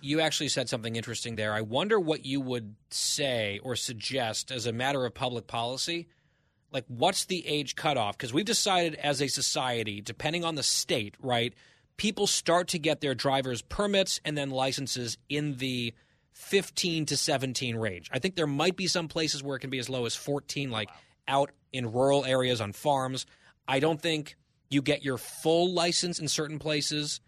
You 0.00 0.20
actually 0.20 0.48
said 0.50 0.68
something 0.68 0.94
interesting 0.94 1.34
there. 1.34 1.52
I 1.52 1.62
wonder 1.62 1.98
what 1.98 2.24
you 2.24 2.40
would 2.40 2.76
say 2.90 3.58
or 3.64 3.74
suggest 3.74 4.52
as 4.52 4.66
a 4.66 4.72
matter 4.72 5.04
of 5.04 5.14
public 5.14 5.48
policy. 5.48 6.06
Like, 6.72 6.84
what's 6.86 7.24
the 7.24 7.44
age 7.46 7.74
cutoff? 7.74 8.16
Because 8.16 8.32
we've 8.32 8.44
decided 8.44 8.94
as 8.94 9.20
a 9.20 9.26
society, 9.26 10.00
depending 10.00 10.44
on 10.44 10.54
the 10.54 10.62
state, 10.62 11.16
right, 11.20 11.52
people 12.00 12.26
start 12.26 12.68
to 12.68 12.78
get 12.78 13.02
their 13.02 13.14
driver's 13.14 13.60
permits 13.60 14.22
and 14.24 14.34
then 14.34 14.48
licenses 14.48 15.18
in 15.28 15.58
the 15.58 15.92
15 16.32 17.04
to 17.04 17.14
17 17.14 17.76
range. 17.76 18.08
I 18.10 18.18
think 18.18 18.36
there 18.36 18.46
might 18.46 18.74
be 18.74 18.86
some 18.86 19.06
places 19.06 19.42
where 19.42 19.54
it 19.58 19.60
can 19.60 19.68
be 19.68 19.78
as 19.78 19.90
low 19.90 20.06
as 20.06 20.16
14, 20.16 20.70
like 20.70 20.88
out 21.28 21.50
in 21.74 21.92
rural 21.92 22.24
areas 22.24 22.58
on 22.62 22.72
farms. 22.72 23.26
I 23.68 23.80
don't 23.80 24.00
think 24.00 24.36
you 24.70 24.80
get 24.80 25.04
your 25.04 25.18
full 25.18 25.74
license 25.74 26.18
in 26.18 26.26
certain 26.26 26.58
places 26.58 27.20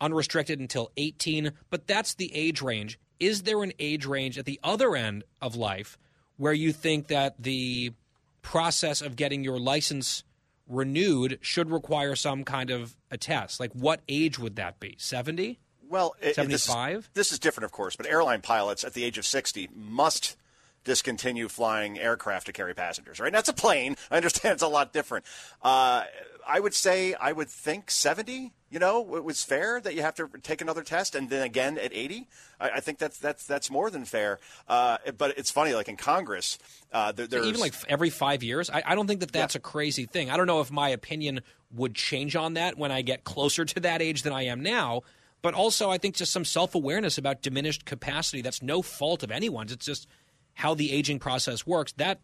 unrestricted 0.00 0.60
until 0.60 0.92
18, 0.96 1.50
but 1.68 1.88
that's 1.88 2.14
the 2.14 2.32
age 2.32 2.62
range. 2.62 3.00
Is 3.18 3.42
there 3.42 3.64
an 3.64 3.72
age 3.80 4.06
range 4.06 4.38
at 4.38 4.44
the 4.44 4.60
other 4.62 4.94
end 4.94 5.24
of 5.42 5.56
life 5.56 5.98
where 6.36 6.52
you 6.52 6.72
think 6.72 7.08
that 7.08 7.34
the 7.40 7.92
process 8.40 9.02
of 9.02 9.16
getting 9.16 9.42
your 9.42 9.58
license 9.58 10.22
renewed 10.68 11.38
should 11.40 11.70
require 11.70 12.16
some 12.16 12.44
kind 12.44 12.70
of 12.70 12.96
a 13.10 13.16
test? 13.16 13.60
Like, 13.60 13.72
what 13.72 14.00
age 14.08 14.38
would 14.38 14.56
that 14.56 14.80
be? 14.80 14.96
70? 14.98 15.58
Well, 15.88 16.14
it- 16.20 16.36
it- 16.38 16.48
this 16.48 16.62
is- 16.62 16.62
75? 16.64 17.10
This 17.14 17.32
is 17.32 17.38
different, 17.38 17.64
of 17.66 17.72
course, 17.72 17.94
but 17.96 18.06
airline 18.06 18.40
pilots 18.42 18.82
at 18.84 18.94
the 18.94 19.04
age 19.04 19.18
of 19.18 19.26
60 19.26 19.68
must 19.74 20.36
discontinue 20.84 21.48
flying 21.48 21.98
aircraft 21.98 22.46
to 22.46 22.52
carry 22.52 22.72
passengers, 22.74 23.18
right? 23.20 23.32
That's 23.32 23.48
a 23.48 23.52
plane. 23.52 23.96
I 24.10 24.16
understand 24.16 24.54
it's 24.54 24.62
a 24.62 24.68
lot 24.68 24.92
different. 24.92 25.24
Uh, 25.62 26.04
I 26.46 26.60
would 26.60 26.74
say, 26.74 27.14
I 27.14 27.32
would 27.32 27.48
think 27.48 27.90
70, 27.90 28.52
you 28.70 28.78
know, 28.78 29.16
it 29.16 29.24
was 29.24 29.44
fair 29.44 29.80
that 29.80 29.94
you 29.94 30.02
have 30.02 30.14
to 30.16 30.28
take 30.42 30.60
another 30.60 30.82
test 30.82 31.14
and 31.14 31.30
then 31.30 31.42
again 31.42 31.78
at 31.78 31.92
80. 31.92 32.26
I, 32.60 32.70
I 32.70 32.80
think 32.80 32.98
that's, 32.98 33.18
that's, 33.18 33.46
that's 33.46 33.70
more 33.70 33.90
than 33.90 34.04
fair. 34.04 34.38
Uh, 34.68 34.98
but 35.16 35.38
it's 35.38 35.50
funny, 35.50 35.74
like 35.74 35.88
in 35.88 35.96
Congress, 35.96 36.58
uh, 36.92 37.12
there, 37.12 37.26
there's. 37.26 37.46
even 37.46 37.60
like 37.60 37.74
every 37.88 38.10
five 38.10 38.42
years, 38.42 38.68
I, 38.68 38.82
I 38.84 38.94
don't 38.94 39.06
think 39.06 39.20
that 39.20 39.32
that's 39.32 39.54
a 39.54 39.60
crazy 39.60 40.06
thing. 40.06 40.30
I 40.30 40.36
don't 40.36 40.46
know 40.46 40.60
if 40.60 40.70
my 40.70 40.88
opinion 40.88 41.40
would 41.72 41.94
change 41.94 42.34
on 42.34 42.54
that 42.54 42.76
when 42.76 42.90
I 42.90 43.02
get 43.02 43.24
closer 43.24 43.64
to 43.64 43.80
that 43.80 44.02
age 44.02 44.22
than 44.22 44.32
I 44.32 44.46
am 44.46 44.62
now. 44.62 45.02
But 45.42 45.54
also, 45.54 45.90
I 45.90 45.98
think 45.98 46.16
just 46.16 46.32
some 46.32 46.44
self 46.44 46.74
awareness 46.74 47.18
about 47.18 47.42
diminished 47.42 47.84
capacity. 47.84 48.42
That's 48.42 48.62
no 48.62 48.82
fault 48.82 49.22
of 49.22 49.30
anyone's. 49.30 49.70
It's 49.70 49.86
just 49.86 50.08
how 50.54 50.74
the 50.74 50.90
aging 50.90 51.18
process 51.20 51.66
works. 51.66 51.92
That 51.98 52.20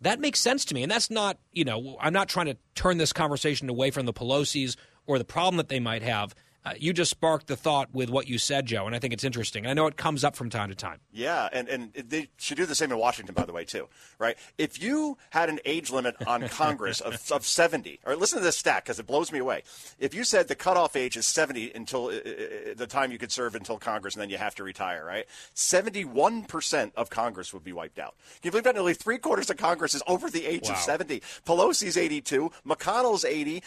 that 0.00 0.20
makes 0.20 0.40
sense 0.40 0.64
to 0.66 0.74
me, 0.74 0.82
and 0.82 0.90
that's 0.90 1.10
not 1.10 1.38
you 1.52 1.64
know 1.64 1.96
I'm 2.00 2.12
not 2.12 2.28
trying 2.28 2.46
to 2.46 2.56
turn 2.74 2.98
this 2.98 3.12
conversation 3.12 3.70
away 3.70 3.90
from 3.90 4.04
the 4.04 4.12
Pelosi's 4.12 4.76
or 5.06 5.18
the 5.18 5.24
problem 5.24 5.56
that 5.58 5.68
they 5.68 5.80
might 5.80 6.02
have. 6.02 6.34
Uh, 6.66 6.72
you 6.80 6.94
just 6.94 7.10
sparked 7.10 7.46
the 7.46 7.56
thought 7.56 7.90
with 7.92 8.08
what 8.08 8.26
you 8.26 8.38
said, 8.38 8.64
Joe, 8.64 8.86
and 8.86 8.96
I 8.96 8.98
think 8.98 9.12
it's 9.12 9.22
interesting. 9.22 9.64
And 9.66 9.70
I 9.70 9.74
know 9.74 9.86
it 9.86 9.98
comes 9.98 10.24
up 10.24 10.34
from 10.34 10.48
time 10.48 10.70
to 10.70 10.74
time. 10.74 10.98
Yeah, 11.12 11.46
and, 11.52 11.68
and 11.68 11.92
they 11.92 12.28
should 12.38 12.56
do 12.56 12.64
the 12.64 12.74
same 12.74 12.90
in 12.90 12.96
Washington, 12.96 13.34
by 13.34 13.44
the 13.44 13.52
way, 13.52 13.66
too, 13.66 13.86
right? 14.18 14.34
If 14.56 14.82
you 14.82 15.18
had 15.28 15.50
an 15.50 15.60
age 15.66 15.90
limit 15.90 16.16
on 16.26 16.48
Congress 16.48 17.02
of, 17.02 17.20
of 17.30 17.44
70, 17.44 18.00
or 18.06 18.16
listen 18.16 18.38
to 18.38 18.42
this 18.46 18.56
stat 18.56 18.82
because 18.82 18.98
it 18.98 19.06
blows 19.06 19.30
me 19.30 19.40
away. 19.40 19.62
If 19.98 20.14
you 20.14 20.24
said 20.24 20.48
the 20.48 20.54
cutoff 20.54 20.96
age 20.96 21.18
is 21.18 21.26
70 21.26 21.72
until 21.74 22.06
uh, 22.06 22.12
uh, 22.12 22.74
the 22.74 22.86
time 22.88 23.12
you 23.12 23.18
could 23.18 23.30
serve 23.30 23.54
until 23.54 23.76
Congress 23.76 24.14
and 24.14 24.22
then 24.22 24.30
you 24.30 24.38
have 24.38 24.54
to 24.54 24.64
retire, 24.64 25.04
right? 25.04 25.26
71% 25.54 26.92
of 26.96 27.10
Congress 27.10 27.52
would 27.52 27.64
be 27.64 27.74
wiped 27.74 27.98
out. 27.98 28.14
Can 28.40 28.48
you 28.48 28.50
believe 28.52 28.64
that? 28.64 28.74
Nearly 28.74 28.94
three 28.94 29.18
quarters 29.18 29.50
of 29.50 29.58
Congress 29.58 29.94
is 29.94 30.02
over 30.06 30.30
the 30.30 30.46
age 30.46 30.62
Wow. 30.68 30.72
of 30.72 30.78
70. 30.78 31.20
Pelosi's 31.46 31.98
82, 31.98 32.50
McConnell's 32.66 33.24
80. 33.26 33.62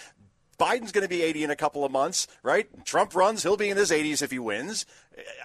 Biden's 0.59 0.91
going 0.91 1.03
to 1.03 1.09
be 1.09 1.21
80 1.21 1.43
in 1.43 1.51
a 1.51 1.55
couple 1.55 1.85
of 1.85 1.91
months, 1.91 2.27
right? 2.41 2.67
Trump 2.85 3.15
runs, 3.15 3.43
he'll 3.43 3.57
be 3.57 3.69
in 3.69 3.77
his 3.77 3.91
80s 3.91 4.21
if 4.21 4.31
he 4.31 4.39
wins. 4.39 4.85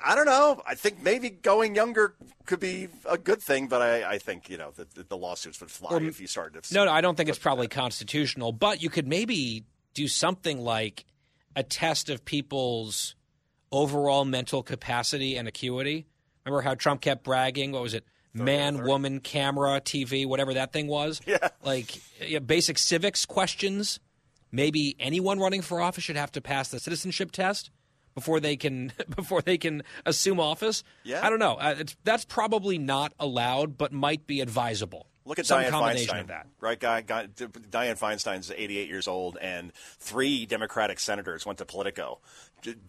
I 0.05 0.15
don't 0.15 0.27
know. 0.27 0.63
I 0.67 0.75
think 0.75 1.03
maybe 1.03 1.29
going 1.31 1.75
younger 1.75 2.15
could 2.47 2.61
be 2.61 2.89
a 3.09 3.19
good 3.19 3.41
thing, 3.43 3.69
but 3.69 3.83
I, 3.83 4.13
I 4.13 4.19
think, 4.19 4.49
you 4.49 4.57
know, 4.57 4.71
the, 4.75 4.87
the, 4.95 5.03
the 5.05 5.17
lawsuits 5.17 5.61
would 5.61 5.71
fly 5.71 5.91
Or- 5.97 6.03
if 6.03 6.21
you 6.21 6.27
started 6.27 6.63
to. 6.63 6.75
No, 6.75 6.85
no, 6.87 6.93
I 6.93 7.01
don't 7.03 7.17
think 7.17 7.29
it's 7.29 7.39
probably 7.39 7.69
constitutional, 7.69 8.53
but 8.53 8.83
you 8.83 8.89
could 8.91 9.07
maybe 9.07 9.65
do 9.95 10.09
something 10.09 10.61
like 10.63 11.05
a 11.55 11.63
test 11.63 12.09
of 12.09 12.25
people's 12.25 13.15
overall 13.71 14.25
mental 14.25 14.63
capacity 14.63 15.37
and 15.37 15.47
acuity. 15.47 16.07
Remember 16.45 16.63
how 16.63 16.75
Trump 16.75 17.01
kept 17.03 17.25
bragging? 17.25 17.73
What 17.73 17.83
was 17.83 17.95
it? 17.95 18.05
Man, 18.35 18.85
woman, 18.85 19.21
camera, 19.21 19.81
TV, 19.83 20.27
whatever 20.27 20.55
that 20.55 20.73
thing 20.73 20.87
was. 20.87 21.21
Yeah. 21.27 21.49
Like 21.63 22.01
yeah, 22.27 22.39
basic 22.39 22.79
civics 22.79 23.27
questions. 23.27 24.01
Maybe 24.53 24.95
anyone 25.01 25.41
running 25.41 25.63
for 25.63 25.81
office 25.81 26.05
should 26.05 26.17
have 26.17 26.31
to 26.33 26.41
pass 26.41 26.69
the 26.69 26.79
citizenship 26.79 27.33
test 27.33 27.71
before 28.15 28.39
they 28.39 28.57
can 28.57 28.93
before 29.17 29.43
they 29.43 29.59
can 29.59 29.83
assume 30.05 30.39
office. 30.39 30.85
Yeah. 31.05 31.25
I 31.27 31.31
don't 31.31 31.39
know. 31.39 31.55
Uh, 31.55 31.77
it's, 31.79 31.97
that's 32.05 32.25
probably 32.25 32.79
not 32.79 33.13
allowed, 33.19 33.79
but 33.79 33.93
might 33.93 34.27
be 34.27 34.41
advisable. 34.41 35.07
Look 35.25 35.39
at 35.39 35.47
some 35.47 35.63
Dianne 35.63 35.71
combination 35.71 36.15
Feinstein, 36.17 36.21
of 36.23 36.27
that. 36.29 36.47
right? 36.61 36.79
Guy, 36.81 37.01
guy, 37.03 37.27
Dianne 37.27 37.99
Feinstein's 37.99 38.51
88 38.51 38.89
years 38.89 39.07
old, 39.07 39.39
and 39.41 39.73
three 39.99 40.47
Democratic 40.47 40.99
senators 40.99 41.47
went 41.47 41.59
to 41.59 41.65
Politico 41.65 42.19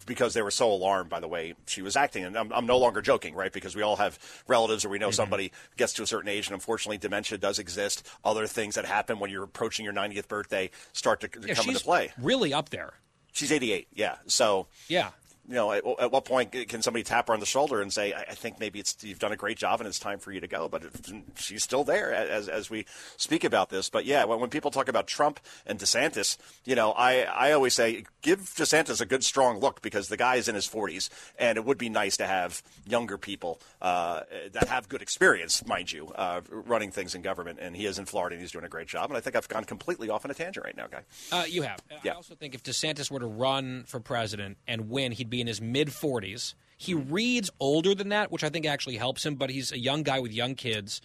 because 0.06 0.34
they 0.34 0.42
were 0.42 0.50
so 0.50 0.70
alarmed 0.70 1.10
by 1.10 1.20
the 1.20 1.28
way 1.28 1.54
she 1.66 1.82
was 1.82 1.96
acting. 1.96 2.24
And 2.24 2.36
I'm, 2.36 2.52
I'm 2.52 2.66
no 2.66 2.78
longer 2.78 3.02
joking, 3.02 3.34
right? 3.34 3.52
Because 3.52 3.74
we 3.76 3.82
all 3.82 3.96
have 3.96 4.18
relatives 4.48 4.84
or 4.84 4.88
we 4.88 4.98
know 4.98 5.08
mm-hmm. 5.08 5.14
somebody 5.14 5.52
gets 5.76 5.92
to 5.94 6.02
a 6.02 6.06
certain 6.06 6.28
age, 6.28 6.46
and 6.48 6.54
unfortunately, 6.54 6.98
dementia 6.98 7.38
does 7.38 7.58
exist. 7.58 8.06
Other 8.24 8.46
things 8.46 8.74
that 8.74 8.84
happen 8.84 9.18
when 9.18 9.30
you're 9.30 9.44
approaching 9.44 9.84
your 9.84 9.94
90th 9.94 10.28
birthday 10.28 10.70
start 10.92 11.20
to, 11.20 11.28
to 11.28 11.40
Yeah, 11.46 11.54
come 11.54 11.64
she's 11.64 11.74
into 11.74 11.84
play. 11.84 12.12
really 12.20 12.52
up 12.52 12.70
there. 12.70 12.94
She's 13.32 13.50
88, 13.50 13.88
yeah. 13.94 14.16
So 14.26 14.68
Yeah. 14.88 15.10
You 15.48 15.54
know, 15.54 15.72
at, 15.72 15.84
at, 16.00 16.10
what 16.10 16.24
point 16.24 16.52
can 16.68 16.80
somebody 16.80 17.02
tap 17.02 17.28
her 17.28 17.34
on 17.34 17.40
the 17.40 17.46
shoulder 17.46 17.82
and 17.82 17.92
say, 17.92 18.12
I, 18.12 18.22
I, 18.22 18.34
think 18.34 18.58
maybe 18.58 18.78
it's 18.78 18.96
you've 19.02 19.18
done 19.18 19.32
a 19.32 19.36
great 19.36 19.58
job 19.58 19.80
and 19.80 19.86
it's 19.86 19.98
time 19.98 20.18
for 20.18 20.32
you 20.32 20.40
to 20.40 20.46
go? 20.46 20.68
But 20.68 20.84
it, 20.84 20.92
she's 21.36 21.62
still 21.62 21.84
there 21.84 22.12
as, 22.12 22.48
as 22.48 22.70
we 22.70 22.86
speak 23.16 23.44
about 23.44 23.68
this. 23.68 23.90
But 23.90 24.06
yeah, 24.06 24.24
when, 24.24 24.40
when 24.40 24.50
people 24.50 24.70
talk 24.70 24.88
about 24.88 25.06
Trump 25.06 25.40
and 25.66 25.78
DeSantis, 25.78 26.38
you 26.64 26.74
know, 26.74 26.92
I, 26.92 27.22
I 27.22 27.52
always 27.52 27.74
say 27.74 28.04
give 28.22 28.40
DeSantis 28.40 29.00
a 29.00 29.06
good, 29.06 29.24
strong 29.24 29.58
look 29.58 29.82
because 29.82 30.08
the 30.08 30.16
guy 30.16 30.36
is 30.36 30.48
in 30.48 30.54
his 30.54 30.68
40s, 30.68 31.08
and 31.38 31.58
it 31.58 31.64
would 31.64 31.78
be 31.78 31.88
nice 31.88 32.16
to 32.18 32.26
have 32.26 32.62
younger 32.86 33.18
people 33.18 33.60
uh, 33.82 34.20
that 34.52 34.68
have 34.68 34.88
good 34.88 35.02
experience, 35.02 35.66
mind 35.66 35.92
you, 35.92 36.08
uh, 36.14 36.40
running 36.48 36.90
things 36.90 37.14
in 37.14 37.22
government. 37.22 37.58
And 37.60 37.76
he 37.76 37.86
is 37.86 37.98
in 37.98 38.06
Florida 38.06 38.34
and 38.34 38.40
he's 38.40 38.52
doing 38.52 38.64
a 38.64 38.68
great 38.68 38.88
job. 38.88 39.10
And 39.10 39.16
I 39.16 39.20
think 39.20 39.36
I've 39.36 39.48
gone 39.48 39.64
completely 39.64 40.08
off 40.10 40.24
on 40.24 40.30
a 40.30 40.34
tangent 40.34 40.64
right 40.64 40.76
now, 40.76 40.86
guy. 40.86 41.02
Uh, 41.32 41.44
you 41.48 41.62
have. 41.62 41.80
Yeah. 42.02 42.12
I 42.12 42.14
also 42.14 42.34
think 42.34 42.54
if 42.54 42.62
DeSantis 42.62 43.10
were 43.10 43.20
to 43.20 43.26
run 43.26 43.84
for 43.86 44.00
president 44.00 44.58
and 44.66 44.88
win, 44.88 45.12
he'd 45.12 45.30
be 45.30 45.33
in 45.40 45.46
his 45.46 45.60
mid 45.60 45.88
40s. 45.88 46.54
He 46.76 46.92
hmm. 46.92 47.12
reads 47.12 47.50
older 47.60 47.94
than 47.94 48.10
that, 48.10 48.30
which 48.30 48.44
I 48.44 48.48
think 48.48 48.66
actually 48.66 48.96
helps 48.96 49.24
him, 49.24 49.36
but 49.36 49.50
he's 49.50 49.72
a 49.72 49.78
young 49.78 50.02
guy 50.02 50.20
with 50.20 50.32
young 50.32 50.54
kids. 50.54 51.00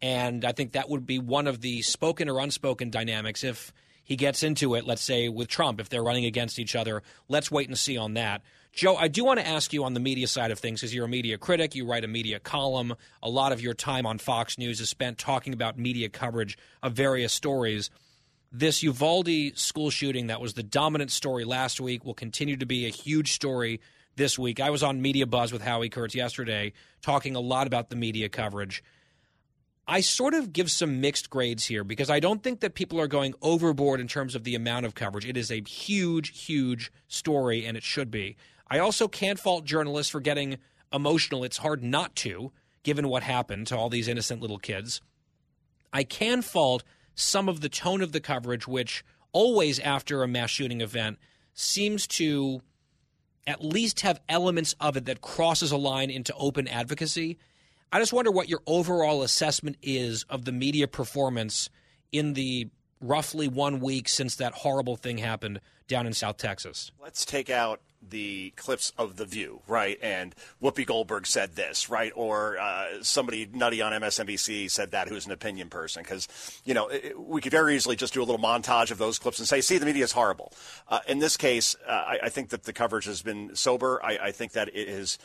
And 0.00 0.44
I 0.44 0.52
think 0.52 0.72
that 0.72 0.88
would 0.88 1.06
be 1.06 1.18
one 1.18 1.46
of 1.46 1.60
the 1.60 1.82
spoken 1.82 2.28
or 2.28 2.40
unspoken 2.40 2.90
dynamics 2.90 3.44
if 3.44 3.72
he 4.04 4.16
gets 4.16 4.42
into 4.42 4.74
it, 4.74 4.84
let's 4.84 5.02
say 5.02 5.28
with 5.28 5.48
Trump, 5.48 5.80
if 5.80 5.88
they're 5.88 6.02
running 6.02 6.24
against 6.24 6.58
each 6.58 6.74
other. 6.74 7.02
Let's 7.28 7.50
wait 7.50 7.68
and 7.68 7.78
see 7.78 7.96
on 7.96 8.14
that. 8.14 8.42
Joe, 8.72 8.96
I 8.96 9.08
do 9.08 9.22
want 9.22 9.38
to 9.38 9.46
ask 9.46 9.72
you 9.72 9.84
on 9.84 9.94
the 9.94 10.00
media 10.00 10.26
side 10.26 10.50
of 10.50 10.58
things, 10.58 10.80
because 10.80 10.94
you're 10.94 11.04
a 11.04 11.08
media 11.08 11.36
critic, 11.36 11.74
you 11.74 11.86
write 11.86 12.04
a 12.04 12.08
media 12.08 12.40
column. 12.40 12.94
A 13.22 13.28
lot 13.28 13.52
of 13.52 13.60
your 13.60 13.74
time 13.74 14.06
on 14.06 14.18
Fox 14.18 14.56
News 14.56 14.80
is 14.80 14.88
spent 14.88 15.18
talking 15.18 15.52
about 15.52 15.78
media 15.78 16.08
coverage 16.08 16.56
of 16.82 16.94
various 16.94 17.32
stories. 17.32 17.90
This 18.54 18.82
Uvalde 18.82 19.56
school 19.56 19.88
shooting 19.88 20.26
that 20.26 20.42
was 20.42 20.52
the 20.52 20.62
dominant 20.62 21.10
story 21.10 21.46
last 21.46 21.80
week 21.80 22.04
will 22.04 22.12
continue 22.12 22.58
to 22.58 22.66
be 22.66 22.84
a 22.84 22.90
huge 22.90 23.32
story 23.32 23.80
this 24.16 24.38
week. 24.38 24.60
I 24.60 24.68
was 24.68 24.82
on 24.82 25.00
Media 25.00 25.26
Buzz 25.26 25.52
with 25.52 25.62
Howie 25.62 25.88
Kurtz 25.88 26.14
yesterday 26.14 26.74
talking 27.00 27.34
a 27.34 27.40
lot 27.40 27.66
about 27.66 27.88
the 27.88 27.96
media 27.96 28.28
coverage. 28.28 28.84
I 29.88 30.02
sort 30.02 30.34
of 30.34 30.52
give 30.52 30.70
some 30.70 31.00
mixed 31.00 31.30
grades 31.30 31.64
here 31.64 31.82
because 31.82 32.10
I 32.10 32.20
don't 32.20 32.42
think 32.42 32.60
that 32.60 32.74
people 32.74 33.00
are 33.00 33.06
going 33.06 33.32
overboard 33.40 34.00
in 34.00 34.06
terms 34.06 34.34
of 34.34 34.44
the 34.44 34.54
amount 34.54 34.84
of 34.84 34.94
coverage. 34.94 35.24
It 35.24 35.38
is 35.38 35.50
a 35.50 35.62
huge, 35.62 36.44
huge 36.44 36.92
story, 37.08 37.64
and 37.64 37.74
it 37.74 37.82
should 37.82 38.10
be. 38.10 38.36
I 38.68 38.80
also 38.80 39.08
can't 39.08 39.40
fault 39.40 39.64
journalists 39.64 40.12
for 40.12 40.20
getting 40.20 40.58
emotional. 40.92 41.42
It's 41.42 41.56
hard 41.56 41.82
not 41.82 42.14
to, 42.16 42.52
given 42.82 43.08
what 43.08 43.22
happened 43.22 43.66
to 43.68 43.78
all 43.78 43.88
these 43.88 44.08
innocent 44.08 44.42
little 44.42 44.58
kids. 44.58 45.00
I 45.90 46.04
can 46.04 46.42
fault 46.42 46.84
some 47.14 47.48
of 47.48 47.60
the 47.60 47.68
tone 47.68 48.02
of 48.02 48.12
the 48.12 48.20
coverage, 48.20 48.66
which 48.66 49.04
always 49.32 49.78
after 49.78 50.22
a 50.22 50.28
mass 50.28 50.50
shooting 50.50 50.80
event 50.80 51.18
seems 51.54 52.06
to 52.06 52.62
at 53.46 53.64
least 53.64 54.00
have 54.00 54.20
elements 54.28 54.74
of 54.80 54.96
it 54.96 55.04
that 55.06 55.20
crosses 55.20 55.72
a 55.72 55.76
line 55.76 56.10
into 56.10 56.34
open 56.34 56.68
advocacy. 56.68 57.38
I 57.90 57.98
just 57.98 58.12
wonder 58.12 58.30
what 58.30 58.48
your 58.48 58.62
overall 58.66 59.22
assessment 59.22 59.76
is 59.82 60.24
of 60.30 60.44
the 60.44 60.52
media 60.52 60.86
performance 60.86 61.68
in 62.12 62.34
the 62.34 62.68
roughly 63.00 63.48
one 63.48 63.80
week 63.80 64.08
since 64.08 64.36
that 64.36 64.52
horrible 64.52 64.96
thing 64.96 65.18
happened 65.18 65.60
down 65.88 66.06
in 66.06 66.12
South 66.12 66.36
Texas. 66.36 66.92
Let's 67.02 67.24
take 67.24 67.50
out 67.50 67.80
the 68.08 68.52
clips 68.56 68.92
of 68.98 69.16
The 69.16 69.24
View, 69.24 69.62
right? 69.66 69.98
And 70.02 70.34
Whoopi 70.62 70.86
Goldberg 70.86 71.26
said 71.26 71.56
this, 71.56 71.88
right? 71.88 72.12
Or 72.14 72.58
uh, 72.58 73.02
somebody 73.02 73.48
nutty 73.52 73.80
on 73.82 73.92
MSNBC 73.92 74.70
said 74.70 74.90
that 74.90 75.08
who's 75.08 75.26
an 75.26 75.32
opinion 75.32 75.68
person. 75.68 76.02
Because, 76.02 76.28
you 76.64 76.74
know, 76.74 76.88
it, 76.88 77.18
we 77.18 77.40
could 77.40 77.52
very 77.52 77.76
easily 77.76 77.96
just 77.96 78.14
do 78.14 78.22
a 78.22 78.24
little 78.24 78.40
montage 78.40 78.90
of 78.90 78.98
those 78.98 79.18
clips 79.18 79.38
and 79.38 79.48
say, 79.48 79.60
see, 79.60 79.78
the 79.78 79.86
media 79.86 80.04
is 80.04 80.12
horrible. 80.12 80.52
Uh, 80.88 81.00
in 81.08 81.18
this 81.18 81.36
case, 81.36 81.76
uh, 81.86 81.90
I, 81.90 82.18
I, 82.24 82.28
think 82.28 82.50
that 82.50 82.64
the 82.64 82.72
coverage 82.72 83.04
has 83.04 83.22
been 83.22 83.54
sober. 83.54 84.00
I, 84.02 84.18
I 84.22 84.32
think 84.32 84.52
that 84.52 84.74
it 84.74 84.88
has 84.88 85.18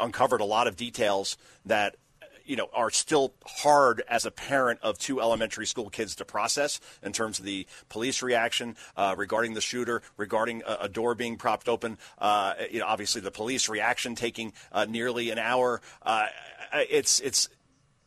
uncovered 0.00 0.40
a 0.40 0.44
lot 0.44 0.66
of 0.66 0.76
details 0.76 1.36
that 1.66 1.96
you 2.44 2.56
know, 2.56 2.68
are 2.72 2.90
still 2.90 3.34
hard 3.44 4.02
as 4.08 4.24
a 4.24 4.30
parent 4.30 4.80
of 4.82 4.98
two 4.98 5.20
elementary 5.20 5.66
school 5.66 5.90
kids 5.90 6.14
to 6.16 6.24
process 6.24 6.80
in 7.02 7.12
terms 7.12 7.38
of 7.38 7.44
the 7.44 7.66
police 7.88 8.22
reaction 8.22 8.76
uh, 8.96 9.14
regarding 9.16 9.54
the 9.54 9.60
shooter, 9.60 10.02
regarding 10.16 10.62
a, 10.66 10.78
a 10.82 10.88
door 10.88 11.14
being 11.14 11.36
propped 11.36 11.68
open. 11.68 11.98
Uh, 12.18 12.54
you 12.70 12.80
know, 12.80 12.86
obviously 12.86 13.20
the 13.20 13.30
police 13.30 13.68
reaction 13.68 14.14
taking 14.14 14.52
uh, 14.72 14.84
nearly 14.84 15.30
an 15.30 15.38
hour. 15.38 15.80
Uh, 16.02 16.26
it's 16.90 17.20
it's 17.20 17.48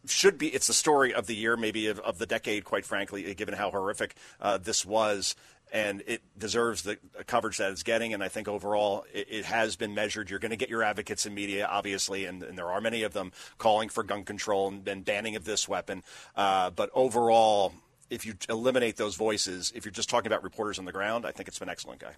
should 0.07 0.38
be 0.38 0.48
it's 0.48 0.68
the 0.68 0.74
story 0.74 1.14
of 1.14 1.28
the 1.28 1.36
year, 1.36 1.57
maybe 1.57 1.88
of, 1.88 1.99
of 1.99 2.18
the 2.18 2.26
decade, 2.26 2.64
quite 2.64 2.86
frankly, 2.86 3.34
given 3.34 3.56
how 3.56 3.72
horrific 3.72 4.16
uh, 4.40 4.57
this 4.57 4.86
was 4.86 5.36
and 5.72 6.04
it 6.08 6.22
deserves 6.38 6.84
the 6.84 6.98
coverage 7.28 7.58
that 7.58 7.72
it's 7.72 7.84
getting. 7.84 8.14
And 8.14 8.24
I 8.24 8.28
think 8.28 8.48
overall 8.48 9.06
it, 9.14 9.28
it 9.30 9.46
has 9.46 9.76
been 9.76 9.94
measured. 9.94 10.30
You're 10.30 10.40
going 10.40 10.52
to 10.52 10.58
get 10.58 10.70
your 10.70 10.84
advocates 10.84 11.26
in 11.26 11.34
media, 11.34 11.68
obviously, 11.70 12.26
and, 12.26 12.44
and, 12.44 12.58
there 12.58 12.70
are 12.70 12.82
many 12.82 13.04
of 13.04 13.14
them 13.14 13.32
calling 13.58 13.90
for 13.90 14.04
gun 14.04 14.24
control 14.24 14.70
and, 14.70 14.88
and 14.88 15.04
banning 15.04 15.36
of 15.36 15.46
this 15.46 15.68
weapon. 15.68 16.04
Uh, 16.36 16.70
but 16.70 16.90
overall, 16.94 17.74
if 18.10 18.26
you 18.26 18.36
eliminate 18.50 18.98
those 18.98 19.16
voices, 19.16 19.72
if 19.76 19.86
you're 19.86 19.92
just 19.92 20.10
talking 20.10 20.28
about 20.28 20.44
reporters 20.44 20.80
on 20.80 20.86
the 20.86 20.92
ground, 20.92 21.26
I 21.26 21.32
think 21.32 21.48
it's 21.48 21.60
been 21.60 21.70
excellent, 21.70 22.00
guy. 22.00 22.14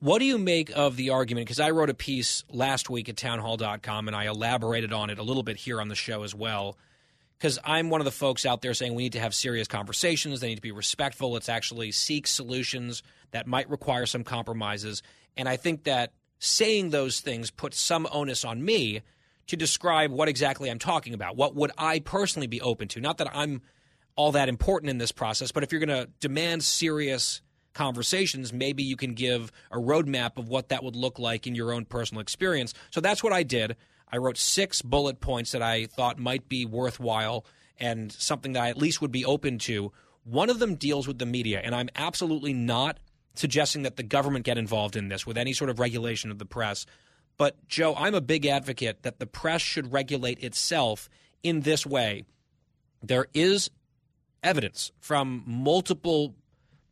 What 0.00 0.20
do 0.20 0.24
you 0.24 0.38
make 0.38 0.70
of 0.76 0.96
the 0.96 1.10
argument? 1.10 1.46
Because 1.46 1.60
I 1.60 1.70
wrote 1.70 1.90
a 1.90 1.94
piece 1.94 2.44
last 2.50 2.88
week 2.88 3.08
at 3.08 3.16
townhall.com 3.16 4.06
and 4.06 4.16
I 4.16 4.26
elaborated 4.26 4.92
on 4.92 5.10
it 5.10 5.18
a 5.18 5.24
little 5.24 5.42
bit 5.42 5.56
here 5.56 5.80
on 5.80 5.88
the 5.88 5.96
show 5.96 6.22
as 6.22 6.34
well 6.34 6.76
because 7.38 7.58
I'm 7.64 7.88
one 7.88 8.00
of 8.00 8.04
the 8.04 8.10
folks 8.10 8.44
out 8.44 8.62
there 8.62 8.74
saying 8.74 8.94
we 8.94 9.04
need 9.04 9.12
to 9.12 9.20
have 9.20 9.34
serious 9.34 9.68
conversations. 9.68 10.40
They 10.40 10.48
need 10.48 10.56
to 10.56 10.62
be 10.62 10.72
respectful. 10.72 11.32
Let's 11.32 11.48
actually 11.48 11.92
seek 11.92 12.26
solutions 12.26 13.02
that 13.30 13.46
might 13.46 13.70
require 13.70 14.06
some 14.06 14.24
compromises. 14.24 15.02
And 15.36 15.48
I 15.48 15.56
think 15.56 15.84
that 15.84 16.12
saying 16.40 16.90
those 16.90 17.20
things 17.20 17.50
puts 17.50 17.78
some 17.78 18.08
onus 18.10 18.44
on 18.44 18.64
me 18.64 19.02
to 19.46 19.56
describe 19.56 20.10
what 20.10 20.28
exactly 20.28 20.68
I'm 20.70 20.78
talking 20.78 21.14
about. 21.14 21.36
What 21.36 21.54
would 21.54 21.70
I 21.78 22.00
personally 22.00 22.48
be 22.48 22.60
open 22.60 22.88
to? 22.88 23.00
Not 23.00 23.18
that 23.18 23.28
I'm 23.32 23.62
all 24.16 24.32
that 24.32 24.48
important 24.48 24.90
in 24.90 24.98
this 24.98 25.12
process, 25.12 25.52
but 25.52 25.62
if 25.62 25.70
you're 25.72 25.84
going 25.84 26.06
to 26.06 26.10
demand 26.20 26.64
serious 26.64 27.40
conversations, 27.72 28.52
maybe 28.52 28.82
you 28.82 28.96
can 28.96 29.14
give 29.14 29.52
a 29.70 29.76
roadmap 29.76 30.38
of 30.38 30.48
what 30.48 30.70
that 30.70 30.82
would 30.82 30.96
look 30.96 31.18
like 31.18 31.46
in 31.46 31.54
your 31.54 31.72
own 31.72 31.84
personal 31.84 32.20
experience. 32.20 32.74
So 32.90 33.00
that's 33.00 33.22
what 33.22 33.32
I 33.32 33.44
did. 33.44 33.76
I 34.10 34.16
wrote 34.16 34.38
six 34.38 34.82
bullet 34.82 35.20
points 35.20 35.52
that 35.52 35.62
I 35.62 35.86
thought 35.86 36.18
might 36.18 36.48
be 36.48 36.64
worthwhile 36.64 37.44
and 37.78 38.10
something 38.10 38.52
that 38.54 38.62
I 38.62 38.68
at 38.70 38.76
least 38.76 39.00
would 39.00 39.12
be 39.12 39.24
open 39.24 39.58
to. 39.60 39.92
One 40.24 40.50
of 40.50 40.58
them 40.58 40.74
deals 40.74 41.06
with 41.06 41.18
the 41.18 41.26
media, 41.26 41.60
and 41.62 41.74
I'm 41.74 41.88
absolutely 41.96 42.52
not 42.52 42.98
suggesting 43.34 43.82
that 43.82 43.96
the 43.96 44.02
government 44.02 44.44
get 44.44 44.58
involved 44.58 44.96
in 44.96 45.08
this 45.08 45.26
with 45.26 45.38
any 45.38 45.52
sort 45.52 45.70
of 45.70 45.78
regulation 45.78 46.30
of 46.30 46.38
the 46.38 46.44
press. 46.44 46.86
But, 47.36 47.68
Joe, 47.68 47.94
I'm 47.94 48.14
a 48.14 48.20
big 48.20 48.46
advocate 48.46 49.02
that 49.02 49.20
the 49.20 49.26
press 49.26 49.62
should 49.62 49.92
regulate 49.92 50.42
itself 50.42 51.08
in 51.42 51.60
this 51.60 51.86
way. 51.86 52.24
There 53.00 53.26
is 53.32 53.70
evidence 54.42 54.90
from 54.98 55.44
multiple 55.46 56.34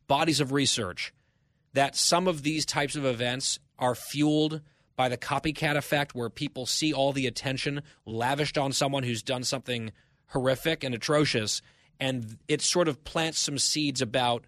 bodies 0.07 0.39
of 0.39 0.53
research 0.53 1.13
that 1.73 1.95
some 1.95 2.27
of 2.27 2.43
these 2.43 2.65
types 2.65 2.95
of 2.95 3.05
events 3.05 3.59
are 3.77 3.93
fueled 3.93 4.61
by 4.97 5.07
the 5.07 5.17
copycat 5.17 5.77
effect 5.77 6.13
where 6.13 6.29
people 6.29 6.65
see 6.65 6.91
all 6.91 7.13
the 7.13 7.27
attention 7.27 7.83
lavished 8.05 8.57
on 8.57 8.73
someone 8.73 9.03
who's 9.03 9.23
done 9.23 9.43
something 9.43 9.91
horrific 10.29 10.83
and 10.83 10.93
atrocious 10.93 11.61
and 11.99 12.37
it 12.47 12.61
sort 12.61 12.89
of 12.89 13.03
plants 13.05 13.39
some 13.39 13.57
seeds 13.57 14.01
about 14.01 14.43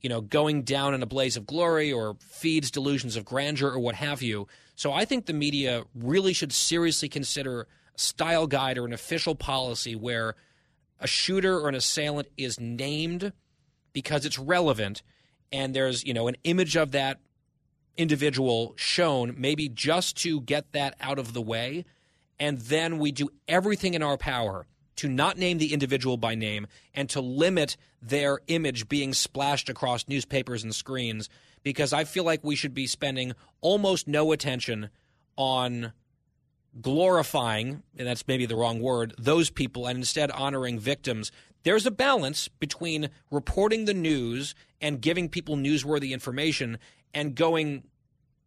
you 0.00 0.08
know 0.08 0.20
going 0.20 0.62
down 0.62 0.94
in 0.94 1.02
a 1.02 1.06
blaze 1.06 1.36
of 1.36 1.46
glory 1.46 1.92
or 1.92 2.16
feeds 2.20 2.70
delusions 2.70 3.14
of 3.14 3.24
grandeur 3.24 3.70
or 3.70 3.78
what 3.78 3.94
have 3.94 4.22
you. 4.22 4.48
So 4.74 4.92
i 4.92 5.04
think 5.04 5.26
the 5.26 5.32
media 5.32 5.84
really 5.94 6.32
should 6.32 6.52
seriously 6.52 7.08
consider 7.08 7.62
a 7.94 7.98
style 7.98 8.46
guide 8.46 8.78
or 8.78 8.86
an 8.86 8.92
official 8.92 9.34
policy 9.34 9.94
where 9.94 10.34
a 10.98 11.06
shooter 11.06 11.58
or 11.60 11.68
an 11.68 11.74
assailant 11.74 12.28
is 12.36 12.58
named 12.58 13.32
because 13.92 14.24
it's 14.24 14.38
relevant 14.38 15.02
and 15.52 15.74
there's 15.74 16.04
you 16.04 16.14
know 16.14 16.26
an 16.26 16.36
image 16.44 16.76
of 16.76 16.92
that 16.92 17.18
individual 17.96 18.74
shown, 18.76 19.34
maybe 19.36 19.68
just 19.68 20.16
to 20.18 20.40
get 20.40 20.72
that 20.72 20.94
out 21.00 21.18
of 21.18 21.32
the 21.32 21.42
way. 21.42 21.84
And 22.38 22.58
then 22.58 22.98
we 22.98 23.12
do 23.12 23.28
everything 23.48 23.94
in 23.94 24.02
our 24.02 24.16
power 24.16 24.66
to 24.96 25.08
not 25.08 25.38
name 25.38 25.58
the 25.58 25.72
individual 25.72 26.16
by 26.16 26.34
name 26.34 26.66
and 26.94 27.08
to 27.10 27.20
limit 27.20 27.76
their 28.02 28.40
image 28.48 28.88
being 28.88 29.14
splashed 29.14 29.68
across 29.68 30.08
newspapers 30.08 30.62
and 30.62 30.74
screens 30.74 31.28
because 31.62 31.92
I 31.92 32.04
feel 32.04 32.24
like 32.24 32.44
we 32.44 32.56
should 32.56 32.74
be 32.74 32.86
spending 32.86 33.32
almost 33.60 34.08
no 34.08 34.32
attention 34.32 34.90
on 35.36 35.92
glorifying, 36.80 37.82
and 37.96 38.06
that's 38.06 38.28
maybe 38.28 38.46
the 38.46 38.56
wrong 38.56 38.80
word, 38.80 39.14
those 39.18 39.50
people 39.50 39.86
and 39.86 39.98
instead 39.98 40.30
honoring 40.30 40.78
victims. 40.78 41.32
There's 41.62 41.86
a 41.86 41.90
balance 41.90 42.48
between 42.48 43.10
reporting 43.30 43.84
the 43.84 43.94
news 43.94 44.54
and 44.80 45.00
giving 45.00 45.28
people 45.28 45.56
newsworthy 45.56 46.10
information 46.10 46.78
and 47.14 47.34
going 47.34 47.84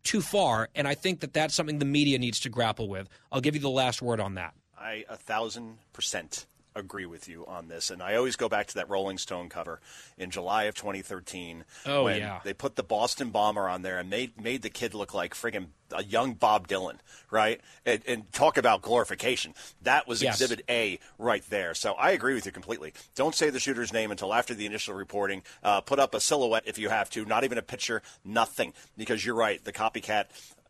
too 0.04 0.22
far. 0.22 0.70
And 0.76 0.88
I 0.88 0.96
think 0.96 1.22
that 1.22 1.34
that's 1.34 1.54
something 1.54 1.80
the 1.80 1.86
media 1.86 2.20
needs 2.20 2.40
to 2.42 2.50
grapple 2.50 2.88
with. 2.88 3.08
I'll 3.32 3.42
give 3.42 3.56
you 3.56 3.62
the 3.62 3.70
last 3.70 4.02
word 4.02 4.20
on 4.20 4.36
that. 4.36 4.54
I 4.78 5.06
a 5.10 5.18
thousand 5.18 5.78
percent 5.94 6.46
agree 6.76 7.06
with 7.06 7.28
you 7.28 7.46
on 7.46 7.68
this, 7.68 7.90
and 7.90 8.02
I 8.02 8.16
always 8.16 8.36
go 8.36 8.50
back 8.50 8.68
to 8.68 8.76
that 8.76 8.90
Rolling 8.90 9.18
Stone 9.18 9.50
cover 9.50 9.80
in 10.18 10.30
July 10.32 10.64
of 10.64 10.76
2013. 10.76 11.64
Oh, 11.86 12.06
when 12.06 12.20
yeah. 12.20 12.40
they 12.44 12.54
put 12.54 12.76
the 12.76 12.84
Boston 12.84 13.30
Bomber 13.30 13.68
on 13.68 13.82
there 13.82 14.00
and 14.00 14.10
made 14.10 14.40
made 14.42 14.62
the 14.62 14.70
kid 14.70 14.94
look 14.94 15.14
like 15.14 15.34
friggin' 15.34 15.68
a 15.92 16.04
young 16.04 16.34
Bob 16.34 16.68
Dylan, 16.68 16.98
right? 17.30 17.62
And, 17.86 18.02
and 18.08 18.32
talk 18.34 18.58
about 18.58 18.82
glorification. 18.82 19.54
That 19.84 20.08
was 20.08 20.22
Yes. 20.24 20.42
Exhibit 20.42 20.66
A 20.70 21.00
right 21.20 21.44
there. 21.50 21.74
So 21.76 21.94
I 21.94 22.12
agree 22.12 22.34
with 22.34 22.46
you 22.46 22.52
completely. 22.52 22.94
Don't 23.16 23.36
say 23.36 23.50
the 23.50 23.60
shooter's 23.60 23.94
name 23.94 24.10
until 24.10 24.34
after 24.34 24.54
the 24.56 24.66
initial 24.66 24.96
reporting. 24.96 25.44
Uh, 25.62 25.82
put 25.82 26.00
up 26.00 26.16
a 26.16 26.20
silhouette 26.20 26.64
if 26.66 26.78
you 26.80 26.90
have 26.90 27.10
to. 27.12 27.26
Not 27.26 27.44
even 27.44 27.58
a 27.58 27.62
picture. 27.62 28.02
Nothing, 28.26 28.74
because 28.98 29.24
you're 29.26 29.36
right. 29.36 29.64
The 29.64 29.74
copycat 29.74 30.26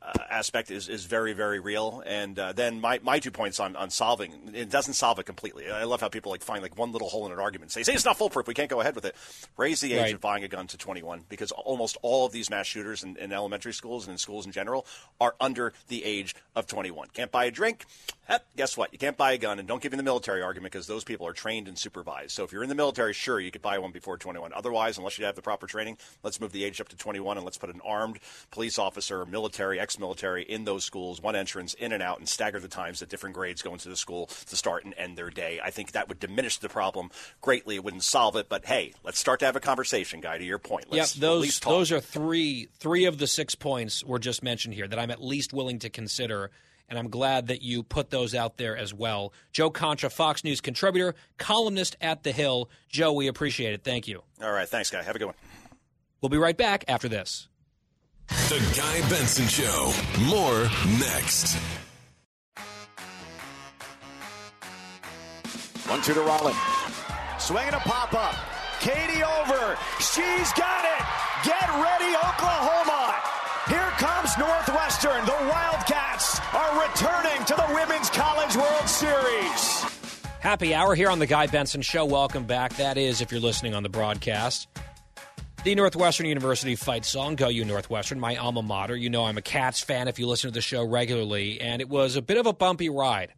uh, 0.06 0.12
aspect 0.30 0.70
is, 0.72 0.90
is 0.90 1.06
very, 1.06 1.34
very 1.34 1.60
real. 1.60 2.04
And 2.06 2.38
uh, 2.38 2.52
then 2.54 2.82
my, 2.82 3.00
my 3.04 3.20
two 3.20 3.32
points 3.32 3.60
on, 3.60 3.76
on 3.76 3.90
solving 3.90 4.52
it 4.54 4.70
doesn't 4.70 4.96
solve 4.96 5.20
it 5.20 5.24
completely. 5.26 5.70
I 5.72 5.84
love 5.86 6.02
how 6.02 6.10
people 6.10 6.32
like 6.32 6.42
find 6.42 6.62
like 6.62 6.78
one 6.78 6.92
little 6.92 7.10
hole 7.10 7.26
in 7.26 7.32
an 7.32 7.40
argument 7.40 7.68
and 7.68 7.72
say, 7.72 7.84
say 7.84 7.94
it's 7.96 8.06
not 8.06 8.18
foolproof. 8.18 8.48
We 8.48 8.54
can't 8.54 8.70
go 8.70 8.82
ahead 8.82 8.96
with 8.96 9.06
it. 9.06 9.16
Raise 9.58 9.80
the 9.82 9.94
age 9.94 10.02
Right. 10.02 10.14
of 10.16 10.22
buying 10.22 10.44
a 10.44 10.48
gun 10.48 10.68
to 10.68 10.78
21 10.78 11.24
because 11.30 11.52
almost 11.52 11.98
all 12.02 12.26
of 12.26 12.32
these 12.34 12.50
mass 12.50 12.68
shooters 12.68 13.04
in, 13.04 13.16
in 13.18 13.32
elementary 13.32 13.74
schools 13.74 14.06
and 14.06 14.12
in 14.14 14.18
schools 14.18 14.46
in 14.46 14.52
general 14.52 14.86
are 15.22 15.36
under 15.40 15.72
the 15.88 16.04
age 16.04 16.36
of 16.56 16.68
21. 16.68 17.08
Can't 17.14 17.32
buy 17.32 17.46
a 17.46 17.52
drink. 17.52 17.86
Eh, 18.30 18.38
guess 18.56 18.78
what? 18.78 18.92
You 18.94 19.00
can't 19.00 19.18
buy 19.18 19.34
a 19.34 19.38
gun, 19.38 19.60
and 19.60 19.68
don't 19.68 19.82
give 19.82 19.92
me 19.92 19.98
the 19.98 20.04
military 20.04 20.42
argument 20.42 20.72
because 20.72 20.88
those 20.88 21.04
people 21.04 21.28
are 21.28 21.34
trained 21.34 21.68
and 21.68 21.78
supervised. 21.78 22.32
So 22.32 22.46
if 22.46 22.54
you're 22.54 22.64
in 22.64 22.70
the 22.70 22.76
military, 22.76 23.12
sure, 23.12 23.38
you 23.40 23.52
could 23.52 23.62
buy 23.62 23.78
one 23.80 23.92
before 23.92 24.18
21. 24.18 24.54
Otherwise, 24.54 24.98
unless 24.98 25.20
you 25.20 25.26
have 25.26 25.36
the 25.36 25.42
proper 25.42 25.68
training, 25.68 25.98
let's 26.24 26.40
move 26.40 26.54
the 26.54 26.64
age 26.64 26.80
up 26.80 26.88
to 26.90 26.96
21 26.96 27.36
and 27.38 27.44
let's 27.44 27.58
put 27.58 27.70
an 27.70 27.82
armed 27.86 28.20
police 28.50 28.80
officer, 28.80 29.22
or 29.22 29.26
military, 29.26 29.78
ex-military 29.94 30.44
in 30.44 30.66
those 30.66 30.84
schools, 30.84 31.22
one 31.22 31.36
entrance, 31.36 31.74
in 31.76 31.92
and 31.92 32.02
out, 32.02 32.18
and 32.18 32.28
stagger 32.28 32.60
the 32.60 32.68
times 32.68 33.00
that 33.00 33.10
different 33.10 33.36
grades 33.36 33.62
go 33.62 33.74
into 33.74 33.90
the 33.90 33.96
school 33.96 34.26
to 34.48 34.56
start 34.56 34.84
and 34.86 34.94
end 34.98 35.16
their 35.18 35.30
day. 35.30 35.60
I 35.64 35.70
think 35.70 35.92
that 35.92 36.10
would 36.10 36.20
diminish 36.20 36.58
the 36.58 36.70
problem 36.70 37.12
greatly. 37.42 37.76
It 37.76 37.84
wouldn't 37.84 38.04
solve 38.04 38.36
it, 38.36 38.50
but 38.50 38.66
hey, 38.66 38.94
let's 39.04 39.20
start 39.20 39.40
to 39.42 39.46
have 39.46 39.56
a 39.56 39.60
conversation, 39.60 40.20
guy. 40.20 40.38
To 40.40 40.44
your 40.44 40.58
point, 40.58 40.86
Yep, 40.90 40.98
let's 41.00 41.16
at 41.16 41.22
those 41.22 41.42
least 41.44 41.64
talk. 41.64 41.74
those 41.74 41.92
are 41.92 42.00
three 42.00 42.68
three 42.80 43.06
of 43.06 43.18
the 43.20 43.28
six 43.28 43.54
points 43.56 44.04
were 44.04 44.20
just 44.20 44.42
mentioned 44.42 44.74
here 44.74 44.88
that 44.88 44.98
I'm 44.98 45.12
at 45.12 45.22
least 45.24 45.54
willing 45.54 45.78
to 45.80 45.90
consider, 45.92 46.50
and 46.90 46.98
I'm 46.98 47.10
glad 47.10 47.48
that 47.48 47.62
you 47.62 47.84
put 47.84 48.10
those 48.10 48.34
out 48.34 48.58
there 48.58 48.76
as 48.76 48.94
well. 48.96 49.32
Joe 49.52 49.70
Concha, 49.70 50.10
Fox 50.10 50.44
News 50.44 50.60
contributor, 50.60 51.14
columnist 51.38 51.96
at 52.02 52.24
The 52.24 52.32
Hill. 52.32 52.70
Joe, 52.90 53.14
we 53.14 53.28
appreciate 53.28 53.74
it. 53.74 53.84
Thank 53.84 54.08
you. 54.08 54.24
All 54.42 54.52
right, 54.52 54.68
thanks, 54.68 54.90
guy. 54.90 55.04
Have 55.04 55.16
a 55.16 55.20
good 55.20 55.26
one. 55.26 55.36
We'll 56.22 56.30
be 56.30 56.38
right 56.38 56.58
back 56.58 56.86
after 56.88 57.08
this. 57.10 57.48
The 58.28 58.74
Guy 58.78 59.10
Benson 59.10 59.48
Show. 59.48 59.92
More 60.28 60.64
next. 61.00 61.58
One 65.88 66.02
two 66.02 66.14
to 66.14 66.22
Rollin. 66.22 66.56
Swinging 67.40 67.74
a 67.74 67.80
pop 67.80 68.14
up. 68.14 68.36
Katie 68.80 69.24
over. 69.24 69.78
She's 70.00 70.52
got 70.54 70.86
it. 70.86 71.06
Get 71.46 71.70
ready, 71.70 72.16
Oklahoma. 72.16 73.16
Here 73.68 73.92
comes 73.98 74.38
Northwestern. 74.38 75.26
The 75.26 75.50
Wildcats 75.50 76.40
are 76.54 76.82
returning 76.82 77.46
to 77.46 77.54
the 77.56 77.74
Women's 77.74 78.10
College 78.10 78.56
World 78.56 78.88
Series. 78.88 79.82
Happy 80.40 80.74
hour 80.74 80.96
here 80.96 81.10
on 81.10 81.20
the 81.20 81.28
Guy 81.28 81.48
Benson 81.48 81.82
Show. 81.82 82.06
Welcome 82.06 82.46
back. 82.46 82.76
That 82.76 82.98
is, 82.98 83.22
if 83.22 83.32
you're 83.32 83.40
listening 83.40 83.74
on 83.74 83.84
the 83.84 83.90
broadcast, 83.90 84.68
the 85.64 85.76
Northwestern 85.76 86.26
University 86.26 86.76
fight 86.76 87.06
song, 87.06 87.38
Go 87.38 87.48
You 87.48 87.64
Northwestern, 87.64 88.20
my 88.20 88.36
alma 88.36 88.62
mater. 88.62 88.98
You 88.98 89.10
know 89.10 89.24
I'm 89.24 89.38
a 89.38 89.42
Cats 89.42 89.80
fan 89.80 90.10
if 90.10 90.20
you 90.20 90.28
listen 90.28 90.50
to 90.50 90.54
the 90.54 90.60
show 90.60 90.84
regularly, 90.86 91.62
and 91.62 91.82
it 91.82 91.88
was 91.88 92.18
a 92.18 92.22
bit 92.22 92.38
of 92.38 92.46
a 92.46 92.52
bumpy 92.52 92.90
ride 92.90 93.34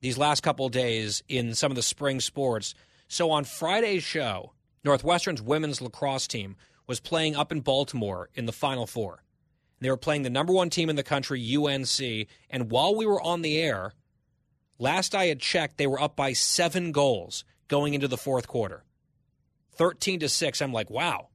these 0.00 0.18
last 0.18 0.42
couple 0.42 0.68
days 0.70 1.22
in 1.28 1.54
some 1.54 1.70
of 1.70 1.76
the 1.76 1.82
spring 1.82 2.18
sports. 2.18 2.74
So 3.06 3.30
on 3.30 3.44
Friday's 3.44 4.02
show, 4.02 4.54
Northwestern's 4.82 5.40
women's 5.40 5.80
lacrosse 5.80 6.26
team 6.26 6.56
was 6.88 6.98
playing 6.98 7.36
up 7.36 7.52
in 7.52 7.60
Baltimore 7.60 8.28
in 8.34 8.46
the 8.46 8.52
Final 8.52 8.88
Four. 8.88 9.22
They 9.78 9.88
were 9.88 9.96
playing 9.96 10.22
the 10.22 10.30
number 10.30 10.52
one 10.52 10.68
team 10.68 10.90
in 10.90 10.96
the 10.96 11.04
country, 11.04 11.40
UNC, 11.56 12.26
and 12.50 12.72
while 12.72 12.96
we 12.96 13.06
were 13.06 13.22
on 13.22 13.42
the 13.42 13.56
air, 13.58 13.92
last 14.80 15.14
I 15.14 15.26
had 15.26 15.38
checked, 15.38 15.78
they 15.78 15.86
were 15.86 16.02
up 16.02 16.16
by 16.16 16.32
seven 16.32 16.90
goals 16.90 17.44
going 17.68 17.94
into 17.94 18.08
the 18.08 18.16
fourth 18.18 18.48
quarter. 18.48 18.82
13 19.80 20.20
to 20.20 20.28
6. 20.28 20.60
I'm 20.60 20.74
like, 20.74 20.90
wow. 20.90 21.28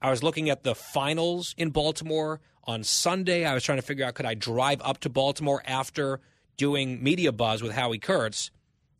I 0.00 0.08
was 0.08 0.22
looking 0.22 0.48
at 0.48 0.64
the 0.64 0.74
finals 0.74 1.54
in 1.58 1.68
Baltimore 1.68 2.40
on 2.64 2.82
Sunday. 2.82 3.44
I 3.44 3.52
was 3.52 3.64
trying 3.64 3.76
to 3.76 3.82
figure 3.82 4.06
out 4.06 4.14
could 4.14 4.24
I 4.24 4.32
drive 4.32 4.80
up 4.82 5.00
to 5.00 5.10
Baltimore 5.10 5.62
after 5.66 6.22
doing 6.56 7.04
media 7.04 7.32
buzz 7.32 7.62
with 7.62 7.72
Howie 7.72 7.98
Kurtz 7.98 8.50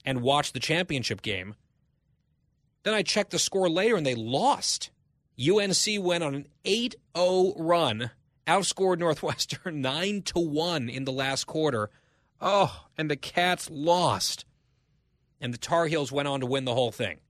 and 0.04 0.20
watch 0.20 0.52
the 0.52 0.60
championship 0.60 1.22
game. 1.22 1.54
Then 2.82 2.92
I 2.92 3.02
checked 3.02 3.30
the 3.30 3.38
score 3.38 3.70
later 3.70 3.96
and 3.96 4.04
they 4.04 4.14
lost. 4.14 4.90
UNC 5.40 6.04
went 6.04 6.22
on 6.22 6.34
an 6.34 6.46
8-0 6.66 7.54
run, 7.56 8.10
outscored 8.46 8.98
Northwestern 8.98 9.80
9 9.80 10.20
to 10.20 10.38
1 10.38 10.90
in 10.90 11.06
the 11.06 11.12
last 11.12 11.46
quarter. 11.46 11.88
Oh, 12.42 12.84
and 12.98 13.10
the 13.10 13.16
Cats 13.16 13.70
lost. 13.70 14.44
And 15.40 15.54
the 15.54 15.58
Tar 15.58 15.86
Heels 15.86 16.12
went 16.12 16.28
on 16.28 16.40
to 16.40 16.46
win 16.46 16.66
the 16.66 16.74
whole 16.74 16.92
thing. 16.92 17.20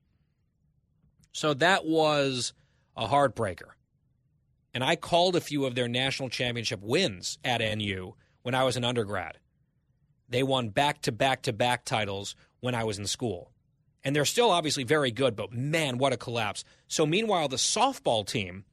So 1.37 1.53
that 1.53 1.85
was 1.85 2.55
a 2.97 3.07
heartbreaker. 3.07 3.69
And 4.73 4.83
I 4.83 4.97
called 4.97 5.37
a 5.37 5.41
few 5.43 5.67
of 5.67 5.75
their 5.75 5.87
national 5.87 6.31
championship 6.31 6.81
wins 6.83 7.37
at 7.45 7.61
NU 7.61 8.13
when 8.41 8.55
I 8.55 8.65
was 8.65 8.79
an 8.79 8.87
undergrad. 8.87 9.37
They 10.31 10.43
won 10.43 10.71
back 10.71 11.03
to 11.03 11.13
back 11.13 11.43
to 11.43 11.53
back 11.53 11.85
titles 11.85 12.37
when 12.61 12.75
I 12.75 12.85
was 12.85 12.99
in 12.99 13.07
school. 13.07 13.53
And 14.03 14.17
they're 14.17 14.25
still 14.25 14.51
obviously 14.51 14.85
very 14.85 15.11
good, 15.11 15.37
but 15.37 15.53
man, 15.53 15.99
what 15.99 16.15
a 16.15 16.17
collapse. 16.17 16.65
So, 16.89 17.05
meanwhile, 17.05 17.49
the 17.49 17.57
softball 17.57 18.27
team 18.27 18.65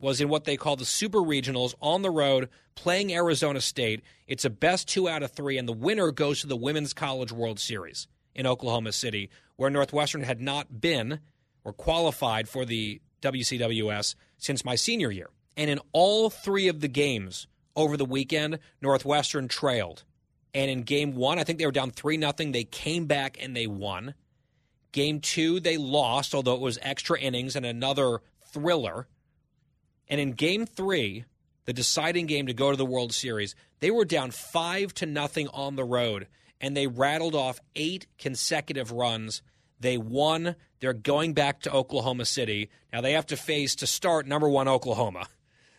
was 0.00 0.20
in 0.20 0.28
what 0.28 0.46
they 0.46 0.56
call 0.56 0.74
the 0.74 0.84
Super 0.84 1.20
Regionals 1.20 1.76
on 1.80 2.02
the 2.02 2.10
road 2.10 2.48
playing 2.74 3.14
Arizona 3.14 3.60
State. 3.60 4.02
It's 4.26 4.44
a 4.44 4.50
best 4.50 4.88
two 4.88 5.08
out 5.08 5.22
of 5.22 5.30
three, 5.30 5.58
and 5.58 5.68
the 5.68 5.72
winner 5.72 6.10
goes 6.10 6.40
to 6.40 6.48
the 6.48 6.56
Women's 6.56 6.92
College 6.92 7.30
World 7.30 7.60
Series 7.60 8.08
in 8.34 8.48
Oklahoma 8.48 8.90
City, 8.90 9.30
where 9.54 9.70
Northwestern 9.70 10.24
had 10.24 10.40
not 10.40 10.80
been 10.80 11.20
or 11.64 11.72
qualified 11.72 12.48
for 12.48 12.64
the 12.64 13.00
WCWS 13.22 14.14
since 14.38 14.64
my 14.64 14.74
senior 14.74 15.10
year. 15.10 15.30
And 15.56 15.70
in 15.70 15.80
all 15.92 16.30
three 16.30 16.68
of 16.68 16.80
the 16.80 16.88
games 16.88 17.46
over 17.76 17.96
the 17.96 18.04
weekend, 18.04 18.58
Northwestern 18.80 19.48
trailed. 19.48 20.04
And 20.52 20.70
in 20.70 20.82
game 20.82 21.14
one, 21.14 21.38
I 21.38 21.44
think 21.44 21.58
they 21.58 21.66
were 21.66 21.72
down 21.72 21.90
3 21.90 22.16
nothing. 22.16 22.52
They 22.52 22.64
came 22.64 23.06
back 23.06 23.36
and 23.40 23.56
they 23.56 23.66
won. 23.66 24.14
Game 24.92 25.20
two, 25.20 25.58
they 25.58 25.76
lost, 25.76 26.34
although 26.34 26.54
it 26.54 26.60
was 26.60 26.78
extra 26.80 27.18
innings 27.18 27.56
and 27.56 27.66
another 27.66 28.20
thriller. 28.52 29.08
And 30.08 30.20
in 30.20 30.32
game 30.32 30.66
three, 30.66 31.24
the 31.64 31.72
deciding 31.72 32.26
game 32.26 32.46
to 32.46 32.54
go 32.54 32.70
to 32.70 32.76
the 32.76 32.86
World 32.86 33.12
Series, 33.12 33.56
they 33.80 33.90
were 33.90 34.04
down 34.04 34.30
five 34.30 34.94
to 34.94 35.06
nothing 35.06 35.48
on 35.48 35.74
the 35.74 35.84
road, 35.84 36.28
and 36.60 36.76
they 36.76 36.86
rattled 36.86 37.34
off 37.34 37.58
eight 37.74 38.06
consecutive 38.18 38.92
runs. 38.92 39.42
They 39.80 39.98
won. 39.98 40.56
They're 40.80 40.92
going 40.92 41.34
back 41.34 41.60
to 41.60 41.72
Oklahoma 41.72 42.24
City. 42.24 42.70
Now 42.92 43.00
they 43.00 43.12
have 43.12 43.26
to 43.26 43.36
face 43.36 43.74
to 43.76 43.86
start 43.86 44.26
number 44.26 44.48
one 44.48 44.68
Oklahoma. 44.68 45.26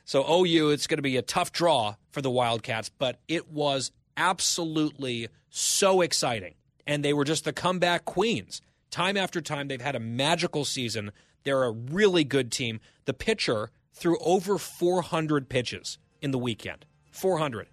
So 0.05 0.23
OU, 0.29 0.69
it's 0.69 0.87
going 0.87 0.99
to 0.99 1.03
be 1.03 1.17
a 1.17 1.23
tough 1.23 1.51
draw 1.51 1.95
for 2.11 2.21
the 2.21 2.29
Wildcats, 2.29 2.89
but 2.89 3.19
it 3.27 3.49
was 3.51 3.91
absolutely 4.15 5.29
so 5.49 6.01
exciting. 6.01 6.53
And 6.85 7.03
they 7.03 7.13
were 7.13 7.23
just 7.23 7.43
the 7.43 7.53
comeback 7.53 8.05
queens. 8.05 8.61
Time 8.91 9.17
after 9.17 9.41
time, 9.41 9.67
they've 9.67 9.81
had 9.81 9.95
a 9.95 9.99
magical 9.99 10.63
season. 10.63 11.11
They're 11.43 11.63
a 11.63 11.71
really 11.71 12.23
good 12.23 12.51
team. 12.51 12.79
The 13.05 13.13
pitcher 13.13 13.71
threw 13.93 14.19
over 14.19 14.59
400 14.59 15.49
pitches 15.49 15.97
in 16.21 16.31
the 16.31 16.37
weekend. 16.37 16.85
400. 17.11 17.67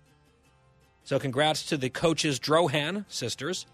So 1.05 1.19
congrats 1.19 1.65
to 1.67 1.77
the 1.77 1.91
coaches, 1.91 2.39
Drohan 2.39 3.05
sisters, 3.09 3.67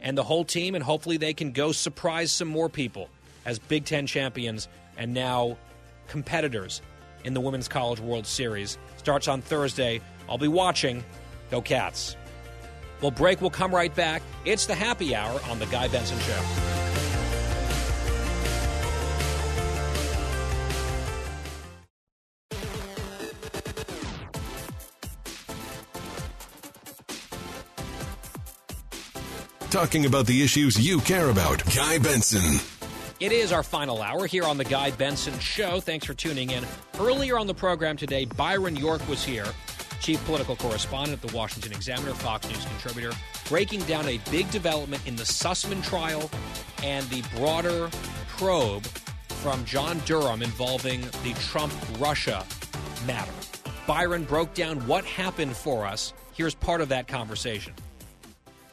and 0.00 0.16
the 0.16 0.22
whole 0.22 0.44
team, 0.44 0.74
and 0.74 0.82
hopefully 0.84 1.16
they 1.16 1.34
can 1.34 1.52
go 1.52 1.72
surprise 1.72 2.32
some 2.32 2.48
more 2.48 2.68
people 2.68 3.08
as 3.44 3.58
Big 3.58 3.84
Ten 3.84 4.06
champions 4.06 4.68
and 4.96 5.14
now 5.14 5.56
competitors 6.08 6.82
in 7.24 7.34
the 7.34 7.40
Women's 7.40 7.68
College 7.68 8.00
World 8.00 8.26
Series. 8.26 8.78
Starts 8.96 9.28
on 9.28 9.42
Thursday. 9.42 10.00
I'll 10.28 10.38
be 10.38 10.48
watching. 10.48 11.04
Go 11.50 11.60
Cats. 11.60 12.16
Well, 13.00 13.10
break 13.10 13.40
will 13.40 13.50
come 13.50 13.74
right 13.74 13.94
back. 13.94 14.22
It's 14.44 14.66
the 14.66 14.74
happy 14.74 15.14
hour 15.14 15.40
on 15.48 15.58
The 15.58 15.66
Guy 15.66 15.88
Benson 15.88 16.18
Show. 16.20 16.79
Talking 29.70 30.06
about 30.06 30.26
the 30.26 30.42
issues 30.42 30.84
you 30.84 30.98
care 30.98 31.30
about. 31.30 31.62
Guy 31.76 31.98
Benson. 31.98 32.58
It 33.20 33.30
is 33.30 33.52
our 33.52 33.62
final 33.62 34.02
hour 34.02 34.26
here 34.26 34.42
on 34.42 34.58
The 34.58 34.64
Guy 34.64 34.90
Benson 34.90 35.38
Show. 35.38 35.78
Thanks 35.78 36.04
for 36.04 36.12
tuning 36.12 36.50
in. 36.50 36.64
Earlier 36.98 37.38
on 37.38 37.46
the 37.46 37.54
program 37.54 37.96
today, 37.96 38.24
Byron 38.24 38.74
York 38.74 39.06
was 39.08 39.24
here 39.24 39.46
chief 40.00 40.24
political 40.24 40.56
correspondent 40.56 41.22
at 41.22 41.30
the 41.30 41.36
Washington 41.36 41.70
Examiner, 41.72 42.14
Fox 42.14 42.48
News 42.48 42.64
contributor, 42.64 43.12
breaking 43.48 43.82
down 43.82 44.08
a 44.08 44.18
big 44.30 44.50
development 44.50 45.06
in 45.06 45.14
the 45.14 45.22
Sussmann 45.22 45.84
trial 45.84 46.28
and 46.82 47.06
the 47.10 47.22
broader 47.36 47.90
probe 48.26 48.84
from 49.42 49.64
John 49.66 50.00
Durham 50.00 50.42
involving 50.42 51.02
the 51.22 51.34
Trump 51.38 51.72
Russia 52.00 52.44
matter. 53.06 53.32
Byron 53.86 54.24
broke 54.24 54.52
down 54.54 54.84
what 54.88 55.04
happened 55.04 55.54
for 55.54 55.86
us. 55.86 56.12
Here's 56.32 56.54
part 56.54 56.80
of 56.80 56.88
that 56.88 57.06
conversation. 57.06 57.74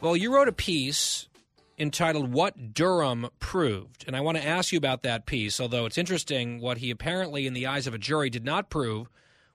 Well, 0.00 0.16
you 0.16 0.32
wrote 0.32 0.46
a 0.46 0.52
piece 0.52 1.28
entitled 1.76 2.32
What 2.32 2.72
Durham 2.72 3.28
Proved. 3.40 4.04
And 4.06 4.14
I 4.14 4.20
want 4.20 4.36
to 4.36 4.46
ask 4.46 4.70
you 4.70 4.78
about 4.78 5.02
that 5.02 5.26
piece, 5.26 5.60
although 5.60 5.86
it's 5.86 5.98
interesting 5.98 6.60
what 6.60 6.78
he 6.78 6.90
apparently, 6.90 7.48
in 7.48 7.52
the 7.52 7.66
eyes 7.66 7.88
of 7.88 7.94
a 7.94 7.98
jury, 7.98 8.30
did 8.30 8.44
not 8.44 8.70
prove 8.70 9.08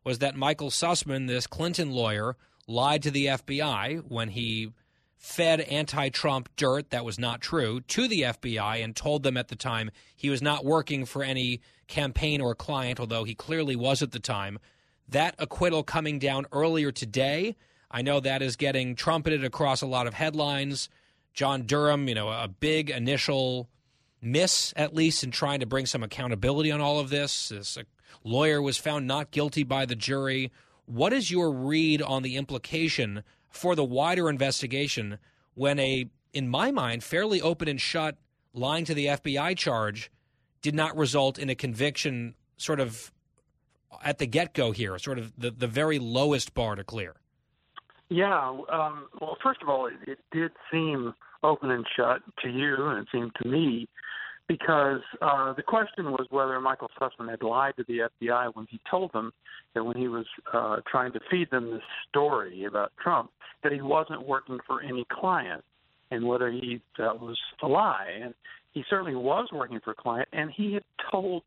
was 0.03 0.19
that 0.19 0.35
Michael 0.35 0.69
Sussmann, 0.69 1.27
this 1.27 1.47
Clinton 1.47 1.91
lawyer, 1.91 2.35
lied 2.67 3.03
to 3.03 3.11
the 3.11 3.27
FBI 3.27 4.03
when 4.09 4.29
he 4.29 4.73
fed 5.17 5.61
anti 5.61 6.09
Trump 6.09 6.49
dirt 6.57 6.89
that 6.89 7.05
was 7.05 7.17
not 7.17 7.39
true 7.39 7.79
to 7.79 8.09
the 8.09 8.23
FBI 8.23 8.83
and 8.83 8.97
told 8.97 9.23
them 9.23 9.37
at 9.37 9.47
the 9.47 9.55
time 9.55 9.91
he 10.13 10.29
was 10.29 10.41
not 10.41 10.65
working 10.65 11.05
for 11.05 11.23
any 11.23 11.61
campaign 11.87 12.41
or 12.41 12.53
client, 12.53 12.99
although 12.99 13.23
he 13.23 13.33
clearly 13.33 13.77
was 13.77 14.01
at 14.01 14.11
the 14.11 14.19
time. 14.19 14.59
That 15.07 15.35
acquittal 15.39 15.83
coming 15.83 16.19
down 16.19 16.47
earlier 16.51 16.91
today. 16.91 17.55
I 17.93 18.01
know 18.01 18.19
that 18.19 18.41
is 18.41 18.55
getting 18.55 18.95
trumpeted 18.95 19.43
across 19.43 19.83
a 19.83 19.87
lot 19.87 20.07
of 20.07 20.15
headlines. 20.15 20.89
John 21.35 21.61
Durham, 21.63 22.07
you 22.07 22.15
know, 22.15 22.27
a 22.29 22.47
big 22.47 22.89
initial 22.89 23.69
miss, 24.19 24.73
at 24.75 24.95
least, 24.95 25.23
in 25.23 25.29
trying 25.29 25.59
to 25.59 25.67
bring 25.67 25.85
some 25.85 26.01
accountability 26.01 26.71
on 26.71 26.81
all 26.81 26.99
of 26.99 27.11
this. 27.11 27.49
This 27.49 27.77
lawyer 28.23 28.59
was 28.59 28.79
found 28.79 29.05
not 29.05 29.29
guilty 29.29 29.63
by 29.63 29.85
the 29.85 29.95
jury. 29.95 30.51
What 30.85 31.13
is 31.13 31.29
your 31.29 31.51
read 31.51 32.01
on 32.01 32.23
the 32.23 32.35
implication 32.35 33.23
for 33.49 33.75
the 33.75 33.83
wider 33.83 34.27
investigation 34.27 35.19
when 35.53 35.77
a, 35.77 36.07
in 36.33 36.49
my 36.49 36.71
mind, 36.71 37.03
fairly 37.03 37.41
open 37.41 37.67
and 37.67 37.79
shut 37.79 38.17
lying 38.55 38.85
to 38.85 38.95
the 38.95 39.05
FBI 39.05 39.55
charge 39.55 40.11
did 40.63 40.73
not 40.73 40.97
result 40.97 41.37
in 41.37 41.49
a 41.49 41.55
conviction 41.55 42.33
sort 42.57 42.79
of 42.79 43.11
at 44.03 44.17
the 44.17 44.25
get 44.25 44.55
go 44.55 44.71
here, 44.71 44.97
sort 44.97 45.19
of 45.19 45.31
the, 45.37 45.51
the 45.51 45.67
very 45.67 45.99
lowest 45.99 46.55
bar 46.55 46.73
to 46.73 46.83
clear? 46.83 47.15
Yeah. 48.13 48.49
Um, 48.71 49.07
well, 49.19 49.37
first 49.41 49.63
of 49.63 49.69
all, 49.69 49.87
it, 49.87 49.93
it 50.07 50.19
did 50.31 50.51
seem 50.71 51.15
open 51.41 51.71
and 51.71 51.83
shut 51.95 52.21
to 52.43 52.49
you, 52.49 52.75
and 52.77 52.99
it 52.99 53.07
seemed 53.11 53.31
to 53.41 53.47
me 53.49 53.87
because 54.47 55.01
uh, 55.21 55.53
the 55.53 55.63
question 55.63 56.11
was 56.11 56.27
whether 56.29 56.59
Michael 56.61 56.91
Sussmann 56.99 57.29
had 57.31 57.41
lied 57.41 57.73
to 57.77 57.83
the 57.87 58.09
FBI 58.21 58.51
when 58.53 58.67
he 58.69 58.79
told 58.89 59.11
them 59.13 59.31
that 59.73 59.83
when 59.83 59.97
he 59.97 60.07
was 60.07 60.27
uh, 60.53 60.77
trying 60.89 61.11
to 61.13 61.19
feed 61.31 61.49
them 61.49 61.71
this 61.71 61.81
story 62.07 62.65
about 62.65 62.91
Trump, 63.01 63.31
that 63.63 63.71
he 63.71 63.81
wasn't 63.81 64.27
working 64.27 64.59
for 64.67 64.83
any 64.83 65.05
client, 65.11 65.63
and 66.11 66.23
whether 66.23 66.51
he 66.51 66.81
that 66.99 67.19
was 67.19 67.39
a 67.63 67.67
lie. 67.67 68.19
And 68.21 68.35
he 68.73 68.83
certainly 68.91 69.15
was 69.15 69.49
working 69.51 69.79
for 69.83 69.91
a 69.91 69.95
client, 69.95 70.29
and 70.33 70.51
he 70.51 70.73
had 70.73 70.83
told 71.11 71.41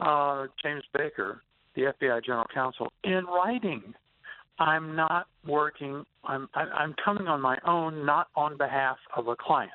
uh, 0.00 0.46
James 0.60 0.82
Baker, 0.92 1.42
the 1.76 1.82
FBI 1.82 2.24
General 2.24 2.46
Counsel, 2.52 2.88
in 3.04 3.24
writing 3.26 3.94
I'm 4.58 4.96
not 4.96 5.26
working. 5.46 6.04
I'm 6.24 6.48
I'm 6.54 6.94
coming 7.04 7.28
on 7.28 7.40
my 7.40 7.58
own, 7.66 8.04
not 8.04 8.28
on 8.34 8.56
behalf 8.56 8.96
of 9.16 9.28
a 9.28 9.36
client. 9.36 9.72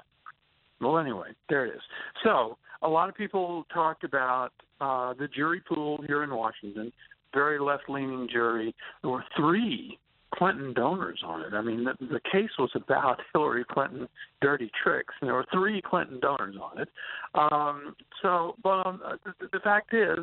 Well, 0.82 0.98
anyway, 0.98 1.30
there 1.50 1.66
it 1.66 1.76
is. 1.76 1.82
So 2.24 2.58
a 2.82 2.88
lot 2.88 3.08
of 3.08 3.16
people 3.16 3.66
talked 3.74 4.04
about 4.04 4.50
uh, 4.82 5.14
the 5.14 5.28
jury 5.28 5.62
pool 5.68 6.04
here 6.06 6.24
in 6.24 6.36
Washington, 6.36 6.92
very 7.34 7.60
left-leaning 7.60 8.28
jury. 8.32 8.76
There 9.02 9.12
were 9.12 9.24
three 9.38 9.98
Clinton 10.36 10.74
donors 10.74 11.22
on 11.26 11.42
it. 11.42 11.54
I 11.54 11.62
mean, 11.62 11.86
the, 11.86 11.94
the 12.00 12.20
case 12.32 12.50
was 12.60 12.72
about 12.76 13.20
Hillary 13.34 13.66
Clinton 13.70 14.08
dirty 14.42 14.70
tricks, 14.84 15.14
and 15.22 15.30
there 15.30 15.36
were 15.36 15.46
three 15.54 15.82
Clinton 15.82 16.20
donors 16.20 16.56
on 16.62 16.82
it. 16.82 16.90
Um, 17.36 17.96
so, 18.22 18.56
but 18.64 18.86
um, 18.86 19.02
the, 19.24 19.48
the 19.54 19.60
fact 19.60 19.94
is, 19.94 20.20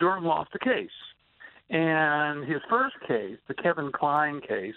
Durham 0.00 0.24
lost 0.24 0.50
the 0.52 0.58
case. 0.58 0.90
And 1.70 2.44
his 2.44 2.60
first 2.68 2.94
case, 3.08 3.38
the 3.48 3.54
Kevin 3.54 3.90
Klein 3.92 4.40
case, 4.40 4.74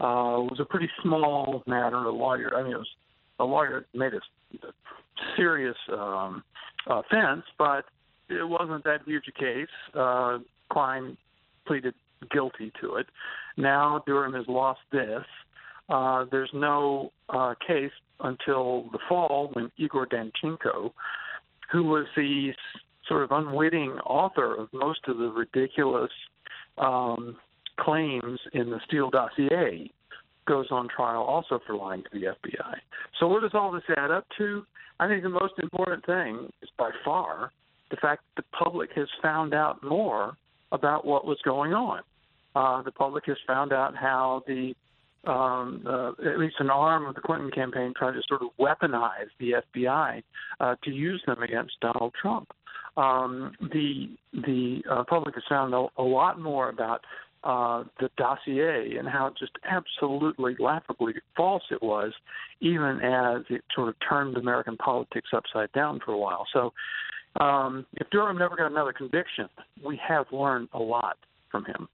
uh, 0.00 0.44
was 0.50 0.58
a 0.60 0.64
pretty 0.64 0.90
small 1.02 1.62
matter. 1.66 1.96
A 1.96 2.10
lawyer, 2.10 2.54
I 2.54 2.62
mean, 2.62 2.72
it 2.72 2.78
was 2.78 2.88
a 3.38 3.44
lawyer 3.44 3.86
made 3.94 4.12
a, 4.14 4.20
serious 5.36 5.76
um, 5.92 6.42
offense, 6.86 7.44
but 7.58 7.84
it 8.28 8.46
wasn't 8.46 8.84
that 8.84 9.00
huge 9.06 9.24
a 9.28 9.38
case. 9.38 9.66
Uh, 9.94 10.38
Klein 10.70 11.16
pleaded 11.66 11.94
guilty 12.30 12.72
to 12.80 12.96
it. 12.96 13.06
Now 13.56 14.02
Durham 14.06 14.34
has 14.34 14.44
lost 14.48 14.80
this. 14.92 15.24
Uh, 15.88 16.24
there's 16.30 16.50
no 16.52 17.12
uh, 17.28 17.54
case 17.66 17.92
until 18.20 18.88
the 18.92 18.98
fall 19.08 19.50
when 19.52 19.70
Igor 19.76 20.06
Danchenko, 20.06 20.92
who 21.70 21.84
was 21.84 22.06
the 22.16 22.52
sort 23.08 23.22
of 23.22 23.30
unwitting 23.32 23.92
author 24.04 24.54
of 24.54 24.68
most 24.72 25.00
of 25.08 25.18
the 25.18 25.28
ridiculous 25.28 26.10
um, 26.78 27.36
claims 27.78 28.40
in 28.52 28.70
the 28.70 28.80
Steele 28.86 29.10
dossier 29.10 29.90
goes 30.46 30.66
on 30.70 30.88
trial 30.88 31.22
also 31.22 31.60
for 31.66 31.74
lying 31.74 32.02
to 32.02 32.08
the 32.12 32.26
FBI. 32.26 32.74
So 33.18 33.26
what 33.26 33.42
does 33.42 33.52
all 33.54 33.72
this 33.72 33.82
add 33.96 34.10
up 34.10 34.26
to? 34.38 34.64
I 34.98 35.08
think 35.08 35.22
the 35.22 35.28
most 35.28 35.54
important 35.62 36.06
thing 36.06 36.48
is 36.62 36.68
by 36.78 36.90
far 37.04 37.52
the 37.90 37.96
fact 37.96 38.22
that 38.34 38.42
the 38.42 38.64
public 38.64 38.90
has 38.94 39.08
found 39.22 39.54
out 39.54 39.82
more 39.82 40.36
about 40.72 41.04
what 41.04 41.26
was 41.26 41.38
going 41.44 41.72
on. 41.72 42.00
Uh, 42.54 42.82
the 42.82 42.92
public 42.92 43.24
has 43.26 43.36
found 43.46 43.72
out 43.72 43.94
how 43.94 44.42
the 44.46 44.74
um, 45.26 45.84
uh, 45.86 46.10
at 46.28 46.38
least 46.38 46.56
an 46.58 46.70
arm 46.70 47.06
of 47.06 47.14
the 47.14 47.20
Clinton 47.20 47.50
campaign 47.50 47.92
tried 47.96 48.12
to 48.12 48.22
sort 48.28 48.42
of 48.42 48.48
weaponize 48.58 49.28
the 49.38 49.54
FBI 49.74 50.22
uh, 50.60 50.74
to 50.84 50.90
use 50.90 51.22
them 51.26 51.42
against 51.42 51.74
Donald 51.80 52.12
Trump 52.20 52.48
um, 52.96 53.52
the 53.60 54.08
the 54.32 54.82
uh, 54.90 55.04
public 55.04 55.34
has 55.34 55.44
found 55.48 55.74
a, 55.74 55.86
a 55.98 56.02
lot 56.02 56.40
more 56.40 56.70
about 56.70 57.02
uh, 57.44 57.84
the 58.00 58.10
dossier 58.16 58.96
and 58.98 59.08
how 59.08 59.32
just 59.38 59.52
absolutely 59.64 60.56
laughably 60.58 61.12
false 61.36 61.62
it 61.70 61.82
was, 61.82 62.12
even 62.60 63.00
as 63.02 63.42
it 63.50 63.62
sort 63.74 63.88
of 63.88 63.94
turned 64.08 64.36
American 64.36 64.76
politics 64.78 65.28
upside 65.34 65.70
down 65.72 66.00
for 66.04 66.12
a 66.12 66.18
while. 66.18 66.46
So, 66.52 66.72
um, 67.40 67.84
if 67.94 68.08
Durham 68.10 68.38
never 68.38 68.56
got 68.56 68.70
another 68.70 68.92
conviction, 68.92 69.48
we 69.84 70.00
have 70.06 70.26
learned 70.32 70.68
a 70.72 70.78
lot 70.78 71.18
from 71.50 71.64
him. 71.66 71.88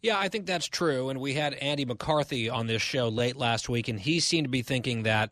Yeah, 0.00 0.18
I 0.18 0.28
think 0.28 0.46
that's 0.46 0.66
true. 0.66 1.08
And 1.08 1.20
we 1.20 1.34
had 1.34 1.54
Andy 1.54 1.84
McCarthy 1.84 2.48
on 2.48 2.66
this 2.66 2.82
show 2.82 3.08
late 3.08 3.36
last 3.36 3.68
week, 3.68 3.88
and 3.88 3.98
he 3.98 4.20
seemed 4.20 4.44
to 4.44 4.50
be 4.50 4.62
thinking 4.62 5.02
that 5.02 5.30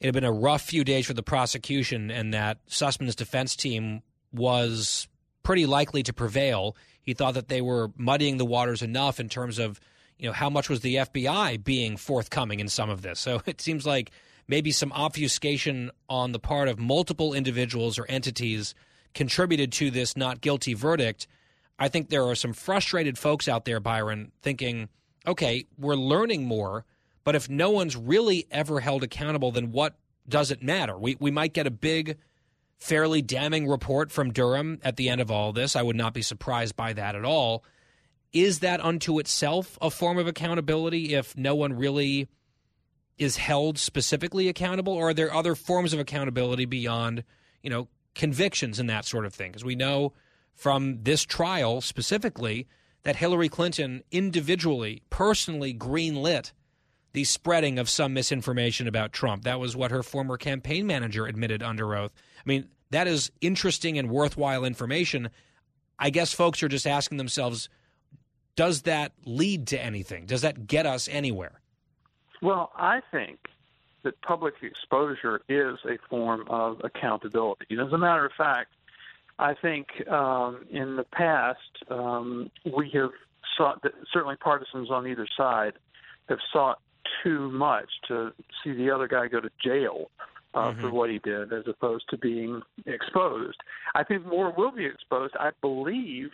it 0.00 0.06
had 0.06 0.14
been 0.14 0.24
a 0.24 0.32
rough 0.32 0.62
few 0.62 0.84
days 0.84 1.06
for 1.06 1.14
the 1.14 1.22
prosecution 1.22 2.10
and 2.10 2.34
that 2.34 2.58
Sussmann's 2.66 3.14
defense 3.14 3.54
team 3.54 4.02
was 4.32 5.08
pretty 5.42 5.66
likely 5.66 6.02
to 6.02 6.12
prevail. 6.12 6.76
He 7.02 7.14
thought 7.14 7.34
that 7.34 7.48
they 7.48 7.60
were 7.60 7.90
muddying 7.96 8.38
the 8.38 8.44
waters 8.44 8.82
enough 8.82 9.20
in 9.20 9.28
terms 9.28 9.58
of, 9.58 9.78
you 10.18 10.26
know, 10.26 10.32
how 10.32 10.50
much 10.50 10.68
was 10.68 10.80
the 10.80 10.96
FBI 10.96 11.62
being 11.62 11.96
forthcoming 11.96 12.58
in 12.58 12.68
some 12.68 12.90
of 12.90 13.02
this. 13.02 13.20
So 13.20 13.42
it 13.46 13.60
seems 13.60 13.86
like 13.86 14.10
maybe 14.48 14.72
some 14.72 14.92
obfuscation 14.92 15.90
on 16.08 16.32
the 16.32 16.40
part 16.40 16.68
of 16.68 16.78
multiple 16.78 17.32
individuals 17.32 17.98
or 17.98 18.06
entities 18.08 18.74
contributed 19.14 19.70
to 19.72 19.90
this 19.90 20.16
not 20.16 20.40
guilty 20.40 20.74
verdict. 20.74 21.28
I 21.78 21.88
think 21.88 22.08
there 22.08 22.24
are 22.24 22.34
some 22.34 22.52
frustrated 22.52 23.18
folks 23.18 23.48
out 23.48 23.64
there, 23.64 23.80
Byron, 23.80 24.32
thinking, 24.42 24.88
okay, 25.26 25.66
we're 25.76 25.96
learning 25.96 26.44
more 26.46 26.84
but 27.24 27.34
if 27.34 27.48
no 27.48 27.70
one's 27.70 27.96
really 27.96 28.46
ever 28.50 28.80
held 28.80 29.02
accountable, 29.02 29.50
then 29.50 29.72
what 29.72 29.96
does 30.28 30.50
it 30.50 30.62
matter? 30.62 30.96
We, 30.96 31.16
we 31.18 31.30
might 31.30 31.54
get 31.54 31.66
a 31.66 31.70
big, 31.70 32.18
fairly 32.76 33.22
damning 33.22 33.66
report 33.66 34.12
from 34.12 34.32
Durham 34.32 34.78
at 34.84 34.96
the 34.96 35.08
end 35.08 35.22
of 35.22 35.30
all 35.30 35.52
this. 35.52 35.74
I 35.74 35.82
would 35.82 35.96
not 35.96 36.14
be 36.14 36.22
surprised 36.22 36.76
by 36.76 36.92
that 36.92 37.16
at 37.16 37.24
all. 37.24 37.64
Is 38.32 38.60
that 38.60 38.84
unto 38.84 39.18
itself 39.18 39.78
a 39.80 39.90
form 39.90 40.18
of 40.18 40.26
accountability 40.26 41.14
if 41.14 41.36
no 41.36 41.54
one 41.54 41.72
really 41.72 42.28
is 43.16 43.36
held 43.36 43.78
specifically 43.78 44.48
accountable? 44.48 44.92
Or 44.92 45.10
are 45.10 45.14
there 45.14 45.32
other 45.32 45.54
forms 45.54 45.92
of 45.92 46.00
accountability 46.00 46.66
beyond, 46.66 47.24
you 47.62 47.70
know, 47.70 47.88
convictions 48.14 48.78
and 48.78 48.90
that 48.90 49.06
sort 49.06 49.24
of 49.24 49.32
thing? 49.32 49.50
Because 49.50 49.64
we 49.64 49.76
know 49.76 50.12
from 50.54 51.02
this 51.02 51.22
trial 51.24 51.80
specifically 51.80 52.66
that 53.02 53.16
Hillary 53.16 53.48
Clinton 53.48 54.02
individually, 54.10 55.02
personally 55.10 55.74
greenlit 55.74 56.52
the 57.12 57.24
spreading 57.24 57.78
of 57.78 57.88
some 57.88 58.12
misinformation 58.12 58.88
about 58.88 59.12
Trump. 59.12 59.44
That 59.44 59.60
was 59.60 59.76
what 59.76 59.90
her 59.90 60.02
former 60.02 60.36
campaign 60.36 60.86
manager 60.86 61.26
admitted 61.26 61.62
under 61.62 61.94
oath. 61.94 62.12
I 62.38 62.42
mean, 62.44 62.68
that 62.90 63.06
is 63.06 63.30
interesting 63.40 63.98
and 63.98 64.10
worthwhile 64.10 64.64
information. 64.64 65.30
I 65.98 66.10
guess 66.10 66.32
folks 66.32 66.62
are 66.62 66.68
just 66.68 66.86
asking 66.86 67.18
themselves, 67.18 67.68
does 68.56 68.82
that 68.82 69.12
lead 69.24 69.68
to 69.68 69.80
anything? 69.80 70.26
Does 70.26 70.42
that 70.42 70.66
get 70.66 70.86
us 70.86 71.08
anywhere? 71.08 71.60
Well, 72.42 72.72
I 72.76 73.00
think 73.10 73.38
that 74.02 74.20
public 74.22 74.54
exposure 74.62 75.40
is 75.48 75.78
a 75.88 75.98
form 76.08 76.44
of 76.48 76.80
accountability. 76.84 77.66
As 77.80 77.92
a 77.92 77.98
matter 77.98 78.26
of 78.26 78.32
fact, 78.32 78.72
I 79.38 79.54
think 79.54 79.86
um, 80.08 80.64
in 80.70 80.96
the 80.96 81.04
past 81.12 81.58
um, 81.90 82.50
we 82.76 82.90
have 82.94 83.10
sought 83.56 83.82
that 83.82 83.92
certainly 84.12 84.36
partisans 84.36 84.90
on 84.90 85.06
either 85.06 85.26
side 85.36 85.74
have 86.28 86.38
sought 86.52 86.80
too 87.22 87.50
much 87.50 87.88
to 88.08 88.32
see 88.62 88.72
the 88.72 88.90
other 88.90 89.08
guy 89.08 89.28
go 89.28 89.40
to 89.40 89.50
jail 89.62 90.10
uh, 90.54 90.70
Mm-hmm. 90.70 90.82
for 90.82 90.90
what 90.92 91.10
he 91.10 91.18
did, 91.18 91.52
as 91.52 91.64
opposed 91.66 92.04
to 92.10 92.16
being 92.16 92.62
exposed. 92.86 93.56
I 93.96 94.04
think 94.04 94.24
more 94.24 94.54
will 94.56 94.70
be 94.70 94.84
exposed. 94.86 95.34
I 95.38 95.50
believe 95.60 96.30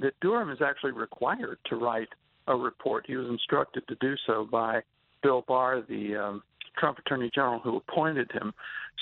that 0.00 0.14
Durham 0.20 0.50
is 0.50 0.58
actually 0.60 0.90
required 0.90 1.58
to 1.66 1.76
write 1.76 2.08
a 2.48 2.56
report. 2.56 3.04
He 3.06 3.14
was 3.14 3.28
instructed 3.28 3.86
to 3.86 3.94
do 4.00 4.16
so 4.26 4.48
by 4.50 4.80
Bill 5.22 5.44
Barr, 5.46 5.82
the 5.88 6.16
um, 6.16 6.42
Trump 6.78 6.98
Attorney 6.98 7.30
General 7.34 7.60
who 7.60 7.76
appointed 7.76 8.30
him. 8.32 8.52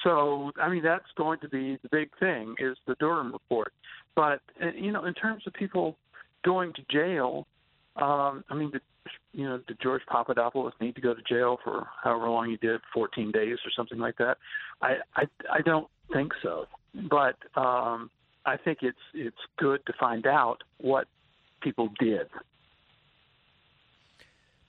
So, 0.04 0.52
I 0.60 0.68
mean, 0.68 0.82
that's 0.82 1.10
going 1.16 1.40
to 1.40 1.48
be 1.48 1.78
the 1.82 1.88
big 1.90 2.10
thing 2.20 2.54
is 2.58 2.76
the 2.86 2.94
Durham 3.00 3.32
report. 3.32 3.72
But 4.14 4.40
uh, 4.62 4.70
you 4.76 4.92
know, 4.92 5.04
in 5.04 5.14
terms 5.14 5.44
of 5.46 5.52
people 5.52 5.96
going 6.44 6.72
to 6.74 6.82
jail, 6.90 7.46
um, 7.96 8.44
I 8.48 8.54
mean, 8.54 8.70
did, 8.70 8.82
you 9.32 9.44
know, 9.44 9.60
did 9.66 9.78
George 9.82 10.02
Papadopoulos 10.08 10.72
need 10.80 10.94
to 10.94 11.00
go 11.00 11.14
to 11.14 11.22
jail 11.28 11.58
for 11.62 11.86
however 12.02 12.28
long 12.28 12.50
he 12.50 12.56
did, 12.56 12.80
14 12.94 13.32
days 13.32 13.58
or 13.64 13.70
something 13.76 13.98
like 13.98 14.16
that? 14.18 14.38
I 14.82 14.96
I, 15.16 15.24
I 15.52 15.60
don't 15.62 15.88
think 16.12 16.32
so. 16.42 16.66
But 16.94 17.36
um, 17.56 18.10
I 18.46 18.56
think 18.56 18.78
it's 18.82 18.98
it's 19.14 19.36
good 19.58 19.84
to 19.86 19.92
find 19.98 20.26
out 20.26 20.62
what 20.78 21.06
people 21.60 21.90
did. 21.98 22.28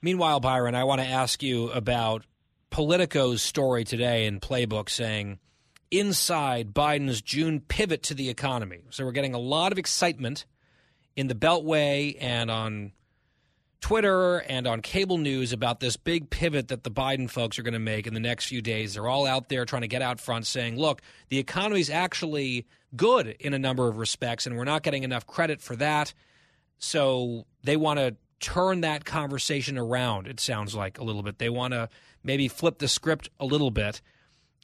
Meanwhile, 0.02 0.40
Byron, 0.40 0.74
I 0.74 0.84
want 0.84 1.00
to 1.00 1.06
ask 1.06 1.42
you 1.42 1.70
about 1.70 2.24
Politico's 2.70 3.42
story 3.42 3.84
today 3.84 4.26
in 4.26 4.40
Playbook 4.40 4.88
saying 4.88 5.38
inside 5.90 6.72
Biden's 6.72 7.20
June 7.20 7.60
pivot 7.60 8.02
to 8.04 8.14
the 8.14 8.30
economy. 8.30 8.82
So 8.90 9.04
we're 9.04 9.12
getting 9.12 9.34
a 9.34 9.38
lot 9.38 9.72
of 9.72 9.78
excitement 9.78 10.46
in 11.16 11.26
the 11.26 11.34
Beltway 11.34 12.16
and 12.20 12.50
on 12.50 12.92
Twitter 13.80 14.38
and 14.38 14.66
on 14.66 14.82
cable 14.82 15.18
news 15.18 15.52
about 15.52 15.80
this 15.80 15.96
big 15.96 16.30
pivot 16.30 16.68
that 16.68 16.84
the 16.84 16.90
Biden 16.90 17.28
folks 17.28 17.58
are 17.58 17.62
going 17.62 17.72
to 17.72 17.78
make 17.78 18.06
in 18.06 18.14
the 18.14 18.20
next 18.20 18.46
few 18.46 18.60
days. 18.60 18.94
They're 18.94 19.08
all 19.08 19.26
out 19.26 19.48
there 19.48 19.64
trying 19.64 19.82
to 19.82 19.88
get 19.88 20.02
out 20.02 20.20
front 20.20 20.46
saying, 20.46 20.78
look, 20.78 21.00
the 21.28 21.38
economy's 21.38 21.90
actually 21.90 22.66
good 22.94 23.28
in 23.40 23.54
a 23.54 23.58
number 23.58 23.88
of 23.88 23.96
respects, 23.96 24.46
and 24.46 24.56
we're 24.56 24.64
not 24.64 24.82
getting 24.82 25.02
enough 25.02 25.26
credit 25.26 25.60
for 25.60 25.76
that. 25.76 26.12
So 26.78 27.46
they 27.64 27.76
want 27.76 27.98
to 27.98 28.16
turn 28.40 28.80
that 28.80 29.04
conversation 29.04 29.78
around, 29.78 30.26
it 30.26 30.40
sounds 30.40 30.74
like 30.74 30.98
a 30.98 31.04
little 31.04 31.22
bit. 31.22 31.38
They 31.38 31.50
want 31.50 31.74
to 31.74 31.88
maybe 32.22 32.48
flip 32.48 32.78
the 32.78 32.88
script 32.88 33.28
a 33.38 33.44
little 33.44 33.70
bit. 33.70 34.00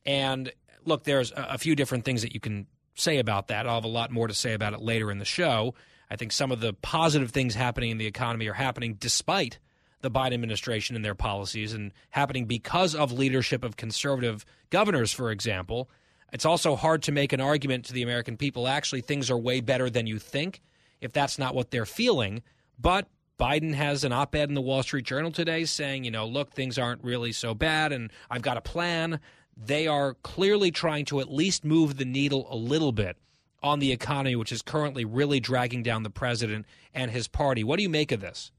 And 0.04 0.52
look, 0.84 1.04
there's 1.04 1.30
a, 1.32 1.48
a 1.50 1.58
few 1.58 1.76
different 1.76 2.04
things 2.04 2.22
that 2.22 2.34
you 2.34 2.40
can 2.40 2.66
say 2.94 3.18
about 3.18 3.48
that. 3.48 3.66
I'll 3.66 3.76
have 3.76 3.84
a 3.84 3.88
lot 3.88 4.10
more 4.10 4.28
to 4.28 4.34
say 4.34 4.54
about 4.54 4.72
it 4.72 4.80
later 4.80 5.10
in 5.10 5.18
the 5.18 5.24
show. 5.24 5.74
I 6.10 6.16
think 6.16 6.32
some 6.32 6.52
of 6.52 6.60
the 6.60 6.72
positive 6.72 7.30
things 7.30 7.54
happening 7.54 7.90
in 7.90 7.98
the 7.98 8.06
economy 8.06 8.46
are 8.46 8.54
happening 8.54 8.96
despite 8.98 9.58
the 10.02 10.10
Biden 10.10 10.34
administration 10.34 10.94
and 10.94 11.04
their 11.04 11.14
policies 11.14 11.72
and 11.72 11.92
happening 12.10 12.46
because 12.46 12.94
of 12.94 13.12
leadership 13.12 13.64
of 13.64 13.76
conservative 13.76 14.44
governors, 14.70 15.12
for 15.12 15.30
example. 15.30 15.90
It's 16.32 16.44
also 16.44 16.76
hard 16.76 17.02
to 17.04 17.12
make 17.12 17.32
an 17.32 17.40
argument 17.40 17.86
to 17.86 17.92
the 17.92 18.02
American 18.02 18.36
people 18.36 18.68
actually 18.68 19.00
things 19.00 19.30
are 19.30 19.38
way 19.38 19.60
better 19.60 19.90
than 19.90 20.06
you 20.06 20.18
think 20.18 20.62
if 21.00 21.12
that's 21.12 21.38
not 21.38 21.54
what 21.54 21.70
they're 21.70 21.86
feeling. 21.86 22.42
But 22.78 23.08
Biden 23.38 23.74
has 23.74 24.04
an 24.04 24.12
op 24.12 24.34
ed 24.34 24.48
in 24.48 24.54
the 24.54 24.60
Wall 24.60 24.82
Street 24.82 25.04
Journal 25.04 25.30
today 25.30 25.64
saying, 25.64 26.04
you 26.04 26.10
know, 26.10 26.26
look, 26.26 26.52
things 26.52 26.78
aren't 26.78 27.04
really 27.04 27.32
so 27.32 27.54
bad 27.54 27.92
and 27.92 28.10
I've 28.30 28.42
got 28.42 28.56
a 28.56 28.62
plan. 28.62 29.20
They 29.56 29.86
are 29.86 30.14
clearly 30.22 30.70
trying 30.70 31.04
to 31.06 31.20
at 31.20 31.32
least 31.32 31.64
move 31.64 31.96
the 31.96 32.04
needle 32.04 32.46
a 32.50 32.56
little 32.56 32.92
bit 32.92 33.16
on 33.62 33.78
the 33.78 33.92
economy, 33.92 34.36
which 34.36 34.52
is 34.52 34.62
currently 34.62 35.04
really 35.04 35.40
dragging 35.40 35.82
down 35.82 36.02
the 36.02 36.10
president 36.10 36.66
and 36.94 37.10
his 37.10 37.28
party. 37.28 37.64
What 37.64 37.76
do 37.76 37.82
you 37.82 37.88
make 37.88 38.12
of 38.12 38.20
this? 38.20 38.52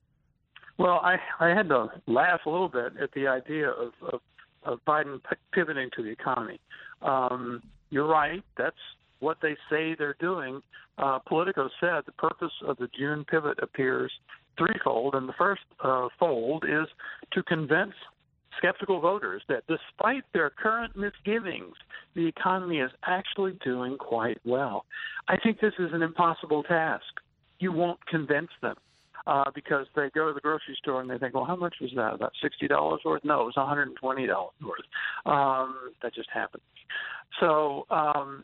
Well, 0.77 0.99
I 1.03 1.17
I 1.39 1.49
had 1.49 1.69
to 1.69 1.89
laugh 2.05 2.41
a 2.45 2.49
little 2.49 2.69
bit 2.69 2.93
at 3.01 3.11
the 3.13 3.27
idea 3.27 3.69
of 3.69 3.93
of, 4.01 4.21
of 4.63 4.79
Biden 4.85 5.19
pivoting 5.51 5.89
to 5.95 6.03
the 6.03 6.09
economy. 6.09 6.59
Um, 7.01 7.63
you're 7.89 8.07
right. 8.07 8.43
That's 8.57 8.75
what 9.19 9.37
they 9.41 9.55
say 9.69 9.95
they're 9.95 10.17
doing. 10.19 10.61
Uh, 10.97 11.19
Politico 11.19 11.69
said 11.79 12.03
the 12.05 12.11
purpose 12.11 12.51
of 12.65 12.77
the 12.77 12.89
June 12.97 13.25
pivot 13.25 13.59
appears 13.61 14.11
threefold, 14.57 15.15
and 15.15 15.27
the 15.27 15.33
first 15.37 15.61
uh, 15.83 16.07
fold 16.19 16.63
is 16.63 16.87
to 17.33 17.43
convince 17.43 17.93
skeptical 18.57 18.99
voters 18.99 19.43
that 19.47 19.63
despite 19.67 20.23
their 20.33 20.49
current 20.49 20.95
misgivings, 20.95 21.75
the 22.15 22.25
economy 22.25 22.79
is 22.79 22.91
actually 23.05 23.57
doing 23.63 23.97
quite 23.97 24.39
well. 24.45 24.85
I 25.27 25.37
think 25.37 25.59
this 25.59 25.73
is 25.77 25.89
an 25.93 26.01
impossible 26.01 26.63
task. 26.63 27.03
You 27.59 27.71
won't 27.71 28.03
convince 28.07 28.49
them 28.61 28.75
uh, 29.27 29.45
because 29.53 29.85
they 29.95 30.09
go 30.15 30.27
to 30.27 30.33
the 30.33 30.39
grocery 30.39 30.75
store 30.81 31.01
and 31.01 31.09
they 31.09 31.17
think, 31.17 31.35
well, 31.35 31.45
how 31.45 31.55
much 31.55 31.75
was 31.81 31.91
that? 31.95 32.13
About 32.13 32.31
sixty 32.41 32.67
dollars 32.67 33.01
worth? 33.05 33.23
No, 33.23 33.41
it 33.41 33.45
was 33.45 33.57
one 33.57 33.67
hundred 33.67 33.89
and 33.89 33.97
twenty 33.97 34.25
dollars 34.25 34.53
worth. 34.61 34.85
Um, 35.25 35.91
that 36.01 36.15
just 36.15 36.29
happened. 36.33 36.63
So 37.39 37.85
um, 37.89 38.43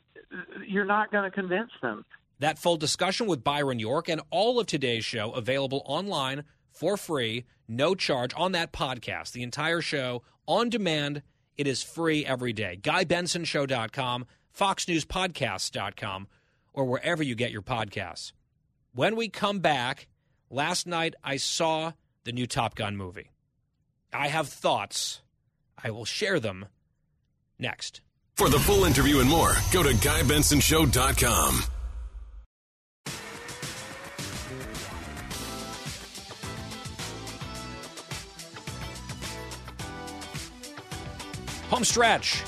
you're 0.68 0.85
not 0.85 1.11
going 1.11 1.23
to 1.23 1.31
convince 1.31 1.72
them. 1.81 2.06
That 2.44 2.60
full 2.60 2.76
discussion 2.76 3.28
with 3.28 3.41
Byron 3.41 3.80
York 3.80 4.10
and 4.10 4.20
all 4.30 4.60
of 4.60 4.68
today's 4.68 5.06
show 5.06 5.32
available 5.32 5.82
online 5.86 6.44
for 6.74 6.98
free, 6.98 7.45
no 7.70 7.95
charge 7.95 8.34
on 8.36 8.52
that 8.52 8.74
podcast. 8.74 9.32
The 9.32 9.44
entire 9.44 9.80
show 9.80 10.24
on 10.45 10.68
demand. 10.68 11.22
It 11.56 11.68
is 11.68 11.82
free 11.82 12.26
every 12.26 12.52
day. 12.52 12.78
GuyBensonShow.com, 12.82 14.26
FoxNewsPodcasts.com, 14.60 16.28
or 16.74 16.84
wherever 16.84 17.24
you 17.24 17.34
get 17.34 17.52
your 17.52 17.61
podcasts. 17.61 18.34
When 18.94 19.15
we 19.15 19.30
come 19.30 19.60
back, 19.60 20.10
last 20.49 20.86
night 20.86 21.15
I 21.24 21.38
saw 21.38 21.94
the 22.26 22.34
new 22.34 22.45
Top 22.45 22.76
Gun 22.76 22.98
movie. 22.98 23.32
I 24.11 24.28
have 24.28 24.49
thoughts. 24.49 25.22
I 25.82 25.91
will 25.91 26.03
share 26.03 26.41
them 26.41 26.65
next. 27.57 28.02
For 28.36 28.49
the 28.49 28.60
full 28.60 28.84
interview 28.84 29.22
and 29.22 29.30
more, 29.30 29.53
go 29.72 29.82
to 29.82 29.91
GuyBensonShow.com. 29.91 31.82
Home 41.73 41.83
stretch. 41.83 42.43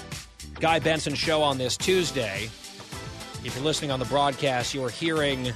Guy 0.59 0.77
Benson 0.77 1.15
show 1.15 1.41
on 1.41 1.57
this 1.57 1.77
Tuesday. 1.77 2.43
If 3.43 3.55
you're 3.55 3.65
listening 3.65 3.89
on 3.89 3.99
the 3.99 4.05
broadcast, 4.05 4.75
you 4.75 4.83
are 4.83 4.89
hearing 4.91 5.51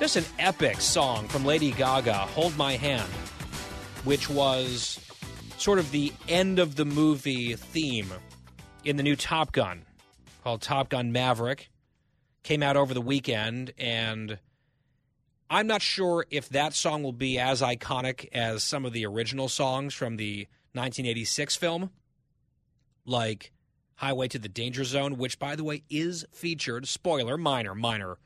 just 0.00 0.16
an 0.16 0.24
epic 0.40 0.80
song 0.80 1.28
from 1.28 1.44
Lady 1.44 1.70
Gaga, 1.70 2.14
Hold 2.14 2.56
My 2.56 2.72
Hand, 2.72 3.08
which 4.02 4.28
was 4.28 4.98
sort 5.56 5.78
of 5.78 5.92
the 5.92 6.12
end 6.28 6.58
of 6.58 6.74
the 6.74 6.84
movie 6.84 7.54
theme 7.54 8.12
in 8.84 8.96
the 8.96 9.04
new 9.04 9.14
Top 9.14 9.52
Gun 9.52 9.84
called 10.42 10.60
Top 10.60 10.88
Gun 10.88 11.12
Maverick. 11.12 11.70
Came 12.42 12.64
out 12.64 12.76
over 12.76 12.92
the 12.92 13.00
weekend, 13.00 13.72
and 13.78 14.36
I'm 15.48 15.68
not 15.68 15.80
sure 15.80 16.26
if 16.28 16.48
that 16.48 16.74
song 16.74 17.04
will 17.04 17.12
be 17.12 17.38
as 17.38 17.62
iconic 17.62 18.28
as 18.32 18.64
some 18.64 18.84
of 18.84 18.92
the 18.92 19.06
original 19.06 19.48
songs 19.48 19.94
from 19.94 20.16
the 20.16 20.48
1986 20.72 21.54
film 21.54 21.90
like 23.08 23.52
Highway 23.96 24.28
to 24.28 24.38
the 24.38 24.48
Danger 24.48 24.84
Zone, 24.84 25.18
which, 25.18 25.38
by 25.38 25.56
the 25.56 25.64
way, 25.64 25.82
is 25.90 26.24
featured. 26.32 26.86
Spoiler, 26.86 27.36
minor, 27.36 27.74
minor 27.74 28.18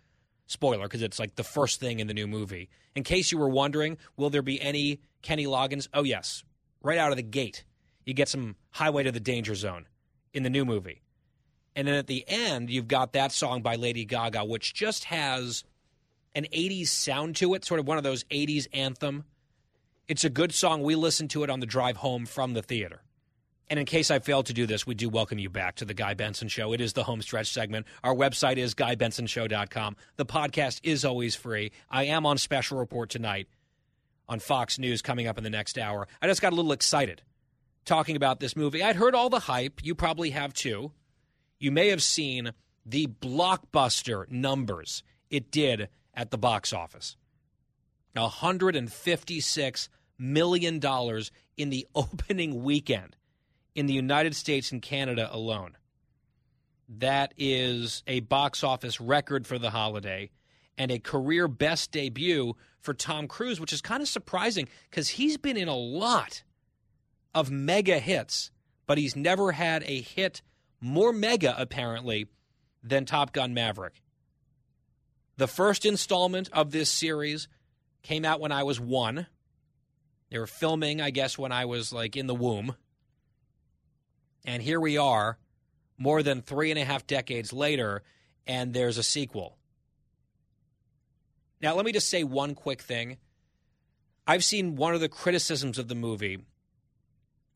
spoiler, 0.46 0.84
because 0.84 1.02
it's 1.02 1.18
like 1.18 1.36
the 1.36 1.44
first 1.44 1.80
thing 1.80 1.98
in 1.98 2.06
the 2.06 2.14
new 2.14 2.26
movie. 2.26 2.68
In 2.94 3.04
case 3.04 3.32
you 3.32 3.38
were 3.38 3.48
wondering, 3.48 3.96
will 4.16 4.30
there 4.30 4.42
be 4.42 4.60
any 4.60 5.00
Kenny 5.22 5.46
Loggins? 5.46 5.88
Oh, 5.94 6.02
yes. 6.02 6.44
Right 6.82 6.98
out 6.98 7.10
of 7.10 7.16
the 7.16 7.22
gate, 7.22 7.64
you 8.04 8.12
get 8.12 8.28
some 8.28 8.56
Highway 8.70 9.04
to 9.04 9.12
the 9.12 9.20
Danger 9.20 9.54
Zone 9.54 9.86
in 10.34 10.42
the 10.42 10.50
new 10.50 10.64
movie. 10.64 11.00
And 11.74 11.88
then 11.88 11.94
at 11.94 12.06
the 12.06 12.24
end, 12.28 12.68
you've 12.68 12.88
got 12.88 13.14
that 13.14 13.32
song 13.32 13.62
by 13.62 13.76
Lady 13.76 14.04
Gaga, 14.04 14.44
which 14.44 14.74
just 14.74 15.04
has 15.04 15.64
an 16.34 16.46
80s 16.52 16.88
sound 16.88 17.36
to 17.36 17.54
it, 17.54 17.64
sort 17.64 17.80
of 17.80 17.86
one 17.86 17.96
of 17.96 18.04
those 18.04 18.24
80s 18.24 18.66
anthem. 18.72 19.24
It's 20.06 20.24
a 20.24 20.30
good 20.30 20.52
song. 20.52 20.82
We 20.82 20.96
listened 20.96 21.30
to 21.30 21.44
it 21.44 21.50
on 21.50 21.60
the 21.60 21.66
drive 21.66 21.98
home 21.98 22.26
from 22.26 22.52
the 22.52 22.62
theater. 22.62 23.02
And 23.72 23.78
in 23.78 23.86
case 23.86 24.10
I 24.10 24.18
failed 24.18 24.44
to 24.46 24.52
do 24.52 24.66
this, 24.66 24.86
we 24.86 24.94
do 24.94 25.08
welcome 25.08 25.38
you 25.38 25.48
back 25.48 25.76
to 25.76 25.86
the 25.86 25.94
Guy 25.94 26.12
Benson 26.12 26.48
Show. 26.48 26.74
It 26.74 26.82
is 26.82 26.92
the 26.92 27.04
home 27.04 27.22
stretch 27.22 27.50
segment. 27.50 27.86
Our 28.04 28.14
website 28.14 28.58
is 28.58 28.74
GuyBensonShow.com. 28.74 29.96
The 30.16 30.26
podcast 30.26 30.80
is 30.82 31.06
always 31.06 31.34
free. 31.34 31.72
I 31.88 32.04
am 32.04 32.26
on 32.26 32.36
special 32.36 32.76
report 32.76 33.08
tonight 33.08 33.48
on 34.28 34.40
Fox 34.40 34.78
News 34.78 35.00
coming 35.00 35.26
up 35.26 35.38
in 35.38 35.44
the 35.44 35.48
next 35.48 35.78
hour. 35.78 36.06
I 36.20 36.26
just 36.26 36.42
got 36.42 36.52
a 36.52 36.54
little 36.54 36.72
excited 36.72 37.22
talking 37.86 38.14
about 38.14 38.40
this 38.40 38.56
movie. 38.56 38.82
I'd 38.82 38.96
heard 38.96 39.14
all 39.14 39.30
the 39.30 39.38
hype. 39.38 39.82
You 39.82 39.94
probably 39.94 40.28
have 40.32 40.52
too. 40.52 40.92
You 41.58 41.72
may 41.72 41.88
have 41.88 42.02
seen 42.02 42.52
the 42.84 43.06
blockbuster 43.06 44.30
numbers 44.30 45.02
it 45.30 45.50
did 45.50 45.88
at 46.12 46.30
the 46.30 46.36
box 46.36 46.74
office. 46.74 47.16
$156 48.14 49.88
million 50.18 50.74
in 51.56 51.70
the 51.70 51.86
opening 51.94 52.62
weekend 52.62 53.16
in 53.74 53.86
the 53.86 53.94
United 53.94 54.36
States 54.36 54.72
and 54.72 54.82
Canada 54.82 55.28
alone. 55.32 55.76
That 56.88 57.32
is 57.38 58.02
a 58.06 58.20
box 58.20 58.62
office 58.62 59.00
record 59.00 59.46
for 59.46 59.58
the 59.58 59.70
holiday. 59.70 60.30
and 60.78 60.90
a 60.90 60.98
career 60.98 61.48
best 61.48 61.92
debut 61.92 62.56
for 62.80 62.94
Tom 62.94 63.28
Cruise, 63.28 63.60
which 63.60 63.72
is 63.74 63.82
kind 63.82 64.02
of 64.02 64.08
surprising 64.08 64.68
because 64.90 65.10
he's 65.10 65.36
been 65.36 65.56
in 65.56 65.68
a 65.68 65.76
lot 65.76 66.42
of 67.34 67.50
mega 67.50 67.98
hits, 67.98 68.50
but 68.86 68.98
he's 68.98 69.14
never 69.14 69.52
had 69.52 69.82
a 69.84 70.00
hit 70.00 70.40
more 70.80 71.12
mega, 71.12 71.54
apparently, 71.58 72.26
than 72.82 73.04
Top 73.04 73.32
Gun 73.32 73.54
Maverick. 73.54 74.02
The 75.36 75.46
first 75.46 75.84
installment 75.84 76.48
of 76.52 76.70
this 76.70 76.90
series 76.90 77.48
came 78.02 78.24
out 78.24 78.40
when 78.40 78.50
I 78.50 78.62
was 78.62 78.80
one. 78.80 79.26
They 80.30 80.38
were 80.38 80.46
filming, 80.46 81.00
I 81.00 81.10
guess, 81.10 81.38
when 81.38 81.52
I 81.52 81.66
was 81.66 81.92
like 81.92 82.16
in 82.16 82.26
the 82.26 82.34
womb. 82.34 82.76
And 84.44 84.62
here 84.62 84.80
we 84.80 84.98
are, 84.98 85.38
more 85.98 86.22
than 86.22 86.42
three 86.42 86.70
and 86.70 86.78
a 86.78 86.84
half 86.84 87.06
decades 87.06 87.52
later, 87.52 88.02
and 88.46 88.74
there's 88.74 88.98
a 88.98 89.02
sequel. 89.02 89.56
Now, 91.60 91.74
let 91.76 91.84
me 91.84 91.92
just 91.92 92.08
say 92.08 92.24
one 92.24 92.54
quick 92.54 92.82
thing. 92.82 93.18
I've 94.26 94.42
seen 94.42 94.74
one 94.74 94.94
of 94.94 95.00
the 95.00 95.08
criticisms 95.08 95.78
of 95.78 95.88
the 95.88 95.94
movie 95.94 96.38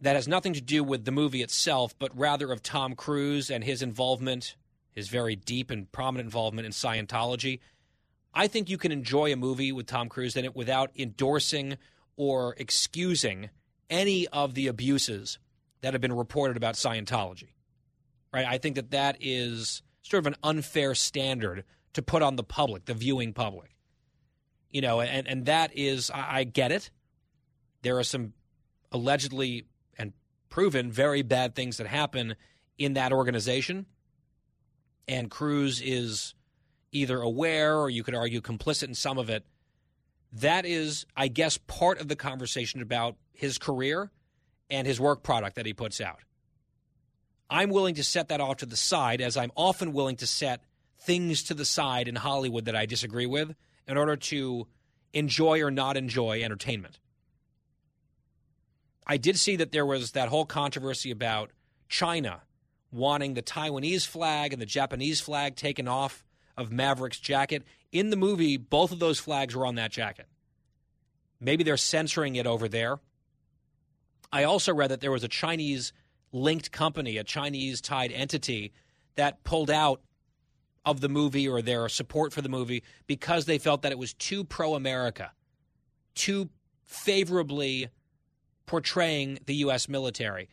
that 0.00 0.14
has 0.14 0.28
nothing 0.28 0.52
to 0.52 0.60
do 0.60 0.84
with 0.84 1.04
the 1.04 1.12
movie 1.12 1.42
itself, 1.42 1.98
but 1.98 2.16
rather 2.16 2.52
of 2.52 2.62
Tom 2.62 2.94
Cruise 2.94 3.50
and 3.50 3.64
his 3.64 3.82
involvement, 3.82 4.56
his 4.92 5.08
very 5.08 5.34
deep 5.34 5.70
and 5.70 5.90
prominent 5.90 6.26
involvement 6.26 6.66
in 6.66 6.72
Scientology. 6.72 7.60
I 8.32 8.46
think 8.46 8.68
you 8.68 8.78
can 8.78 8.92
enjoy 8.92 9.32
a 9.32 9.36
movie 9.36 9.72
with 9.72 9.86
Tom 9.86 10.08
Cruise 10.08 10.36
in 10.36 10.44
it 10.44 10.54
without 10.54 10.90
endorsing 10.96 11.78
or 12.16 12.54
excusing 12.58 13.50
any 13.88 14.28
of 14.28 14.54
the 14.54 14.66
abuses 14.66 15.38
that 15.82 15.94
have 15.94 16.00
been 16.00 16.12
reported 16.12 16.56
about 16.56 16.74
Scientology. 16.74 17.54
Right? 18.32 18.46
I 18.46 18.58
think 18.58 18.76
that 18.76 18.90
that 18.90 19.16
is 19.20 19.82
sort 20.02 20.22
of 20.22 20.26
an 20.26 20.36
unfair 20.42 20.94
standard 20.94 21.64
to 21.94 22.02
put 22.02 22.22
on 22.22 22.36
the 22.36 22.44
public, 22.44 22.84
the 22.84 22.94
viewing 22.94 23.32
public. 23.32 23.74
You 24.70 24.80
know, 24.80 25.00
and, 25.00 25.26
and 25.26 25.46
that 25.46 25.76
is, 25.76 26.10
I, 26.10 26.38
I 26.38 26.44
get 26.44 26.72
it. 26.72 26.90
There 27.82 27.98
are 27.98 28.04
some 28.04 28.34
allegedly 28.92 29.66
and 29.98 30.12
proven 30.48 30.90
very 30.92 31.22
bad 31.22 31.54
things 31.54 31.78
that 31.78 31.86
happen 31.86 32.36
in 32.78 32.94
that 32.94 33.12
organization. 33.12 33.86
And 35.08 35.30
Cruise 35.30 35.80
is 35.80 36.34
either 36.92 37.20
aware 37.20 37.78
or 37.78 37.88
you 37.88 38.02
could 38.02 38.14
argue 38.14 38.40
complicit 38.40 38.88
in 38.88 38.94
some 38.94 39.18
of 39.18 39.30
it. 39.30 39.44
That 40.32 40.66
is, 40.66 41.06
I 41.16 41.28
guess, 41.28 41.58
part 41.58 42.00
of 42.00 42.08
the 42.08 42.16
conversation 42.16 42.82
about 42.82 43.16
his 43.32 43.58
career 43.58 44.10
and 44.70 44.86
his 44.86 45.00
work 45.00 45.22
product 45.22 45.56
that 45.56 45.66
he 45.66 45.72
puts 45.72 46.00
out. 46.00 46.20
I'm 47.48 47.70
willing 47.70 47.94
to 47.96 48.04
set 48.04 48.28
that 48.28 48.40
off 48.40 48.58
to 48.58 48.66
the 48.66 48.76
side, 48.76 49.20
as 49.20 49.36
I'm 49.36 49.52
often 49.56 49.92
willing 49.92 50.16
to 50.16 50.26
set 50.26 50.62
things 51.00 51.44
to 51.44 51.54
the 51.54 51.64
side 51.64 52.08
in 52.08 52.16
Hollywood 52.16 52.64
that 52.64 52.74
I 52.76 52.86
disagree 52.86 53.26
with 53.26 53.54
in 53.86 53.96
order 53.96 54.16
to 54.16 54.66
enjoy 55.12 55.62
or 55.62 55.70
not 55.70 55.96
enjoy 55.96 56.42
entertainment. 56.42 56.98
I 59.06 59.16
did 59.16 59.38
see 59.38 59.56
that 59.56 59.70
there 59.70 59.86
was 59.86 60.12
that 60.12 60.28
whole 60.28 60.44
controversy 60.44 61.12
about 61.12 61.52
China 61.88 62.42
wanting 62.90 63.34
the 63.34 63.42
Taiwanese 63.42 64.06
flag 64.06 64.52
and 64.52 64.60
the 64.60 64.66
Japanese 64.66 65.20
flag 65.20 65.54
taken 65.54 65.86
off 65.86 66.24
of 66.56 66.72
Maverick's 66.72 67.20
jacket. 67.20 67.62
In 67.92 68.10
the 68.10 68.16
movie, 68.16 68.56
both 68.56 68.90
of 68.90 68.98
those 68.98 69.20
flags 69.20 69.54
were 69.54 69.66
on 69.66 69.76
that 69.76 69.92
jacket. 69.92 70.26
Maybe 71.38 71.62
they're 71.62 71.76
censoring 71.76 72.36
it 72.36 72.46
over 72.46 72.68
there. 72.68 72.98
I 74.32 74.44
also 74.44 74.74
read 74.74 74.90
that 74.90 75.00
there 75.00 75.12
was 75.12 75.24
a 75.24 75.28
Chinese 75.28 75.92
linked 76.32 76.72
company, 76.72 77.16
a 77.16 77.24
Chinese 77.24 77.80
tied 77.80 78.12
entity, 78.12 78.72
that 79.16 79.44
pulled 79.44 79.70
out 79.70 80.02
of 80.84 81.00
the 81.00 81.08
movie 81.08 81.48
or 81.48 81.62
their 81.62 81.88
support 81.88 82.32
for 82.32 82.42
the 82.42 82.48
movie 82.48 82.82
because 83.06 83.46
they 83.46 83.58
felt 83.58 83.82
that 83.82 83.92
it 83.92 83.98
was 83.98 84.14
too 84.14 84.44
pro 84.44 84.74
America, 84.74 85.32
too 86.14 86.48
favorably 86.84 87.88
portraying 88.66 89.38
the 89.46 89.54
U.S. 89.56 89.88
military. 89.88 90.48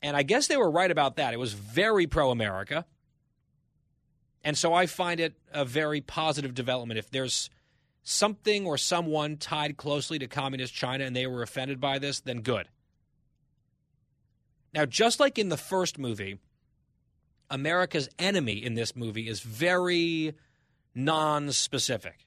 And 0.00 0.16
I 0.16 0.22
guess 0.22 0.46
they 0.46 0.56
were 0.56 0.70
right 0.70 0.90
about 0.90 1.16
that. 1.16 1.34
It 1.34 1.38
was 1.38 1.52
very 1.52 2.06
pro 2.06 2.30
America. 2.30 2.86
And 4.42 4.56
so 4.56 4.74
I 4.74 4.86
find 4.86 5.20
it 5.20 5.34
a 5.52 5.64
very 5.64 6.00
positive 6.00 6.54
development. 6.54 6.98
If 6.98 7.10
there's 7.10 7.48
something 8.02 8.66
or 8.66 8.76
someone 8.76 9.38
tied 9.38 9.76
closely 9.78 10.18
to 10.18 10.26
communist 10.26 10.74
China 10.74 11.04
and 11.04 11.16
they 11.16 11.26
were 11.26 11.42
offended 11.42 11.80
by 11.80 11.98
this, 11.98 12.20
then 12.20 12.42
good. 12.42 12.68
Now, 14.74 14.84
just 14.84 15.20
like 15.20 15.38
in 15.38 15.50
the 15.50 15.56
first 15.56 15.98
movie, 15.98 16.38
America's 17.48 18.08
enemy 18.18 18.64
in 18.64 18.74
this 18.74 18.96
movie 18.96 19.28
is 19.28 19.40
very 19.40 20.34
non 20.94 21.52
specific. 21.52 22.26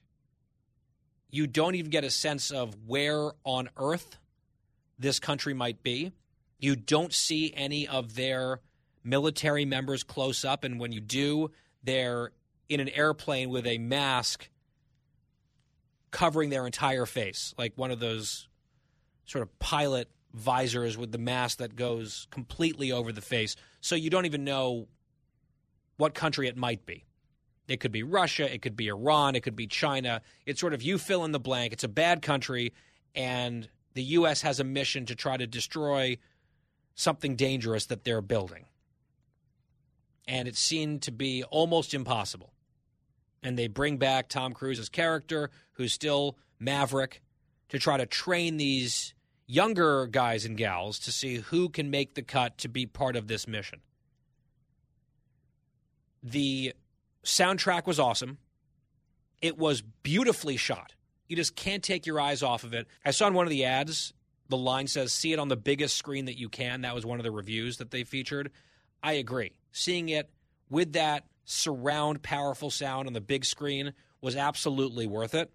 You 1.30 1.46
don't 1.46 1.74
even 1.74 1.90
get 1.90 2.04
a 2.04 2.10
sense 2.10 2.50
of 2.50 2.74
where 2.86 3.32
on 3.44 3.68
earth 3.76 4.16
this 4.98 5.20
country 5.20 5.52
might 5.52 5.82
be. 5.82 6.12
You 6.58 6.74
don't 6.74 7.12
see 7.12 7.52
any 7.54 7.86
of 7.86 8.14
their 8.14 8.60
military 9.04 9.66
members 9.66 10.02
close 10.02 10.44
up, 10.44 10.64
and 10.64 10.80
when 10.80 10.90
you 10.90 11.00
do, 11.00 11.50
they're 11.84 12.32
in 12.70 12.80
an 12.80 12.88
airplane 12.88 13.50
with 13.50 13.66
a 13.66 13.76
mask 13.76 14.48
covering 16.10 16.48
their 16.48 16.64
entire 16.64 17.04
face, 17.04 17.54
like 17.58 17.74
one 17.76 17.90
of 17.90 18.00
those 18.00 18.48
sort 19.26 19.42
of 19.42 19.58
pilot 19.58 20.08
visors 20.34 20.96
with 20.96 21.12
the 21.12 21.18
mask 21.18 21.58
that 21.58 21.76
goes 21.76 22.26
completely 22.30 22.92
over 22.92 23.12
the 23.12 23.20
face. 23.20 23.56
So 23.80 23.94
you 23.94 24.10
don't 24.10 24.26
even 24.26 24.44
know 24.44 24.88
what 25.96 26.14
country 26.14 26.48
it 26.48 26.56
might 26.56 26.86
be. 26.86 27.04
It 27.66 27.80
could 27.80 27.92
be 27.92 28.02
Russia, 28.02 28.52
it 28.52 28.62
could 28.62 28.76
be 28.76 28.88
Iran, 28.88 29.36
it 29.36 29.42
could 29.42 29.56
be 29.56 29.66
China. 29.66 30.22
It's 30.46 30.60
sort 30.60 30.72
of 30.72 30.82
you 30.82 30.96
fill 30.96 31.24
in 31.24 31.32
the 31.32 31.40
blank. 31.40 31.72
It's 31.72 31.84
a 31.84 31.88
bad 31.88 32.22
country, 32.22 32.72
and 33.14 33.68
the 33.92 34.02
U.S. 34.02 34.40
has 34.40 34.58
a 34.58 34.64
mission 34.64 35.04
to 35.06 35.14
try 35.14 35.36
to 35.36 35.46
destroy 35.46 36.16
something 36.94 37.36
dangerous 37.36 37.86
that 37.86 38.04
they're 38.04 38.22
building. 38.22 38.64
And 40.26 40.48
it 40.48 40.56
seemed 40.56 41.02
to 41.02 41.12
be 41.12 41.44
almost 41.44 41.94
impossible. 41.94 42.52
And 43.42 43.58
they 43.58 43.68
bring 43.68 43.98
back 43.98 44.28
Tom 44.28 44.52
Cruise's 44.52 44.88
character, 44.88 45.50
who's 45.72 45.92
still 45.92 46.36
Maverick, 46.58 47.22
to 47.68 47.78
try 47.78 47.98
to 47.98 48.06
train 48.06 48.56
these 48.56 49.14
younger 49.48 50.06
guys 50.06 50.44
and 50.44 50.56
gals 50.56 50.98
to 51.00 51.10
see 51.10 51.36
who 51.36 51.68
can 51.70 51.90
make 51.90 52.14
the 52.14 52.22
cut 52.22 52.58
to 52.58 52.68
be 52.68 52.86
part 52.86 53.16
of 53.16 53.26
this 53.26 53.48
mission. 53.48 53.80
The 56.22 56.74
soundtrack 57.24 57.86
was 57.86 57.98
awesome. 57.98 58.38
It 59.40 59.56
was 59.56 59.82
beautifully 60.02 60.56
shot. 60.58 60.94
You 61.28 61.36
just 61.36 61.56
can't 61.56 61.82
take 61.82 62.06
your 62.06 62.20
eyes 62.20 62.42
off 62.42 62.62
of 62.62 62.74
it. 62.74 62.86
I 63.04 63.10
saw 63.10 63.26
in 63.26 63.34
one 63.34 63.46
of 63.46 63.50
the 63.50 63.64
ads, 63.64 64.12
the 64.48 64.56
line 64.56 64.86
says, 64.86 65.12
see 65.12 65.32
it 65.32 65.38
on 65.38 65.48
the 65.48 65.56
biggest 65.56 65.96
screen 65.96 66.26
that 66.26 66.38
you 66.38 66.48
can. 66.48 66.82
That 66.82 66.94
was 66.94 67.06
one 67.06 67.18
of 67.18 67.24
the 67.24 67.30
reviews 67.30 67.78
that 67.78 67.90
they 67.90 68.04
featured. 68.04 68.50
I 69.02 69.12
agree. 69.14 69.52
Seeing 69.72 70.08
it 70.10 70.28
with 70.68 70.92
that 70.92 71.24
surround 71.44 72.22
powerful 72.22 72.70
sound 72.70 73.06
on 73.06 73.14
the 73.14 73.20
big 73.20 73.44
screen 73.44 73.94
was 74.20 74.36
absolutely 74.36 75.06
worth 75.06 75.34
it. 75.34 75.50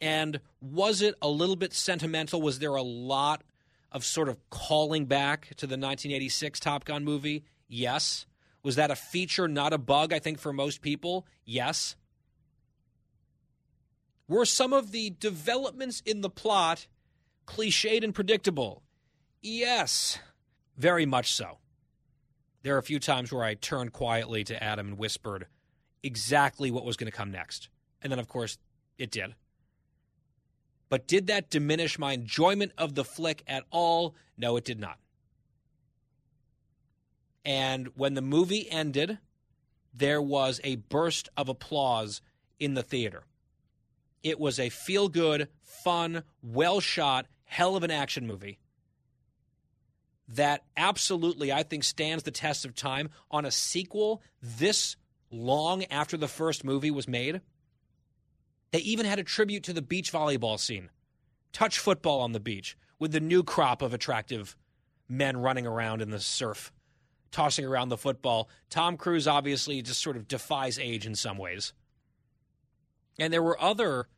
And 0.00 0.40
was 0.60 1.02
it 1.02 1.14
a 1.20 1.28
little 1.28 1.56
bit 1.56 1.72
sentimental? 1.72 2.40
Was 2.40 2.58
there 2.58 2.74
a 2.74 2.82
lot 2.82 3.42
of 3.90 4.04
sort 4.04 4.28
of 4.28 4.38
calling 4.50 5.06
back 5.06 5.48
to 5.56 5.66
the 5.66 5.74
1986 5.74 6.60
Top 6.60 6.84
Gun 6.84 7.04
movie? 7.04 7.44
Yes. 7.68 8.26
Was 8.62 8.76
that 8.76 8.90
a 8.90 8.96
feature, 8.96 9.48
not 9.48 9.72
a 9.72 9.78
bug, 9.78 10.12
I 10.12 10.18
think, 10.18 10.38
for 10.38 10.52
most 10.52 10.82
people? 10.82 11.26
Yes. 11.44 11.96
Were 14.28 14.44
some 14.44 14.72
of 14.72 14.92
the 14.92 15.10
developments 15.18 16.02
in 16.04 16.20
the 16.20 16.30
plot 16.30 16.86
cliched 17.46 18.04
and 18.04 18.14
predictable? 18.14 18.82
Yes. 19.40 20.18
Very 20.76 21.06
much 21.06 21.32
so. 21.32 21.58
There 22.62 22.74
are 22.74 22.78
a 22.78 22.82
few 22.82 22.98
times 22.98 23.32
where 23.32 23.44
I 23.44 23.54
turned 23.54 23.92
quietly 23.92 24.44
to 24.44 24.62
Adam 24.62 24.88
and 24.88 24.98
whispered 24.98 25.46
exactly 26.02 26.70
what 26.70 26.84
was 26.84 26.96
going 26.96 27.10
to 27.10 27.16
come 27.16 27.30
next. 27.30 27.68
And 28.02 28.12
then, 28.12 28.18
of 28.18 28.28
course, 28.28 28.58
it 28.98 29.10
did. 29.10 29.34
But 30.88 31.06
did 31.06 31.26
that 31.26 31.50
diminish 31.50 31.98
my 31.98 32.12
enjoyment 32.12 32.72
of 32.78 32.94
the 32.94 33.04
flick 33.04 33.42
at 33.46 33.64
all? 33.70 34.14
No, 34.36 34.56
it 34.56 34.64
did 34.64 34.80
not. 34.80 34.98
And 37.44 37.88
when 37.94 38.14
the 38.14 38.22
movie 38.22 38.70
ended, 38.70 39.18
there 39.94 40.22
was 40.22 40.60
a 40.64 40.76
burst 40.76 41.28
of 41.36 41.48
applause 41.48 42.20
in 42.58 42.74
the 42.74 42.82
theater. 42.82 43.24
It 44.22 44.38
was 44.40 44.58
a 44.58 44.68
feel 44.68 45.08
good, 45.08 45.48
fun, 45.62 46.24
well 46.42 46.80
shot, 46.80 47.26
hell 47.44 47.76
of 47.76 47.82
an 47.82 47.90
action 47.90 48.26
movie 48.26 48.58
that 50.28 50.64
absolutely, 50.76 51.50
I 51.50 51.62
think, 51.62 51.84
stands 51.84 52.22
the 52.22 52.30
test 52.30 52.64
of 52.64 52.74
time 52.74 53.08
on 53.30 53.44
a 53.44 53.50
sequel 53.50 54.22
this 54.42 54.96
long 55.30 55.84
after 55.84 56.16
the 56.16 56.28
first 56.28 56.64
movie 56.64 56.90
was 56.90 57.08
made. 57.08 57.40
They 58.70 58.80
even 58.80 59.06
had 59.06 59.18
a 59.18 59.24
tribute 59.24 59.62
to 59.64 59.72
the 59.72 59.82
beach 59.82 60.12
volleyball 60.12 60.58
scene. 60.58 60.90
Touch 61.52 61.78
football 61.78 62.20
on 62.20 62.32
the 62.32 62.40
beach 62.40 62.76
with 62.98 63.12
the 63.12 63.20
new 63.20 63.42
crop 63.42 63.82
of 63.82 63.94
attractive 63.94 64.56
men 65.08 65.36
running 65.38 65.66
around 65.66 66.02
in 66.02 66.10
the 66.10 66.20
surf, 66.20 66.72
tossing 67.30 67.64
around 67.64 67.88
the 67.88 67.96
football. 67.96 68.48
Tom 68.68 68.96
Cruise 68.96 69.26
obviously 69.26 69.80
just 69.80 70.02
sort 70.02 70.16
of 70.16 70.28
defies 70.28 70.78
age 70.78 71.06
in 71.06 71.14
some 71.14 71.38
ways. 71.38 71.72
And 73.18 73.32
there 73.32 73.42
were 73.42 73.60
other 73.60 74.08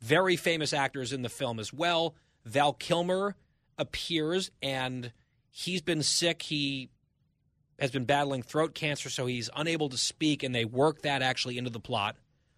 very 0.00 0.36
famous 0.36 0.72
actors 0.72 1.12
in 1.12 1.22
the 1.22 1.28
film 1.28 1.58
as 1.58 1.72
well. 1.72 2.14
Val 2.44 2.74
Kilmer 2.74 3.36
appears, 3.78 4.50
and 4.62 5.12
he's 5.50 5.80
been 5.80 6.02
sick. 6.02 6.42
He 6.42 6.90
has 7.78 7.90
been 7.90 8.04
battling 8.04 8.42
throat 8.42 8.74
cancer, 8.74 9.08
so 9.08 9.26
he's 9.26 9.48
unable 9.56 9.88
to 9.88 9.96
speak, 9.96 10.42
and 10.42 10.54
they 10.54 10.64
work 10.64 11.02
that 11.02 11.22
actually 11.22 11.58
into 11.58 11.70
the 11.70 11.80
plot, 11.80 12.16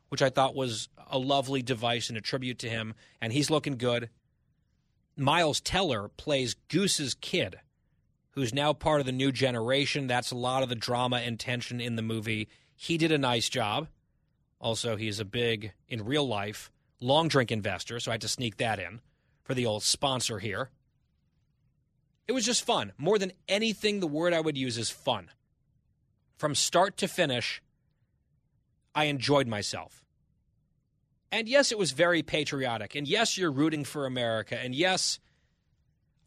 which 0.08 0.22
I 0.22 0.30
thought 0.30 0.54
was 0.54 0.88
a 1.08 1.18
lovely 1.18 1.62
device 1.62 2.08
and 2.08 2.18
a 2.18 2.22
tribute 2.22 2.58
to 2.60 2.68
him. 2.68 2.94
And 3.20 3.32
he's 3.32 3.50
looking 3.50 3.76
good. 3.76 4.10
Miles 5.16 5.60
Teller 5.60 6.08
plays 6.16 6.56
Goose's 6.68 7.14
kid, 7.14 7.56
who's 8.30 8.52
now 8.52 8.72
part 8.72 9.00
of 9.00 9.06
the 9.06 9.12
new 9.12 9.32
generation. 9.32 10.06
That's 10.06 10.30
a 10.30 10.36
lot 10.36 10.62
of 10.62 10.68
the 10.68 10.74
drama 10.74 11.18
and 11.18 11.40
tension 11.40 11.80
in 11.80 11.96
the 11.96 12.02
movie. 12.02 12.48
He 12.74 12.98
did 12.98 13.12
a 13.12 13.18
nice 13.18 13.48
job. 13.48 13.88
Also, 14.60 14.96
he's 14.96 15.20
a 15.20 15.24
big, 15.24 15.72
in 15.88 16.04
real 16.04 16.26
life, 16.26 16.70
long 17.00 17.28
drink 17.28 17.50
investor, 17.50 18.00
so 18.00 18.10
I 18.10 18.14
had 18.14 18.20
to 18.22 18.28
sneak 18.28 18.56
that 18.58 18.78
in 18.78 19.00
for 19.44 19.54
the 19.54 19.66
old 19.66 19.82
sponsor 19.82 20.38
here. 20.38 20.70
It 22.26 22.32
was 22.32 22.44
just 22.44 22.64
fun. 22.64 22.92
More 22.98 23.18
than 23.18 23.32
anything, 23.48 24.00
the 24.00 24.06
word 24.06 24.32
I 24.32 24.40
would 24.40 24.58
use 24.58 24.76
is 24.78 24.90
fun. 24.90 25.30
From 26.36 26.54
start 26.54 26.96
to 26.98 27.08
finish, 27.08 27.62
I 28.96 29.04
enjoyed 29.04 29.46
myself. 29.46 30.02
And 31.30 31.48
yes, 31.48 31.70
it 31.70 31.78
was 31.78 31.92
very 31.92 32.22
patriotic. 32.22 32.94
And 32.94 33.06
yes, 33.06 33.36
you're 33.36 33.52
rooting 33.52 33.84
for 33.84 34.06
America. 34.06 34.58
And 34.58 34.74
yes, 34.74 35.20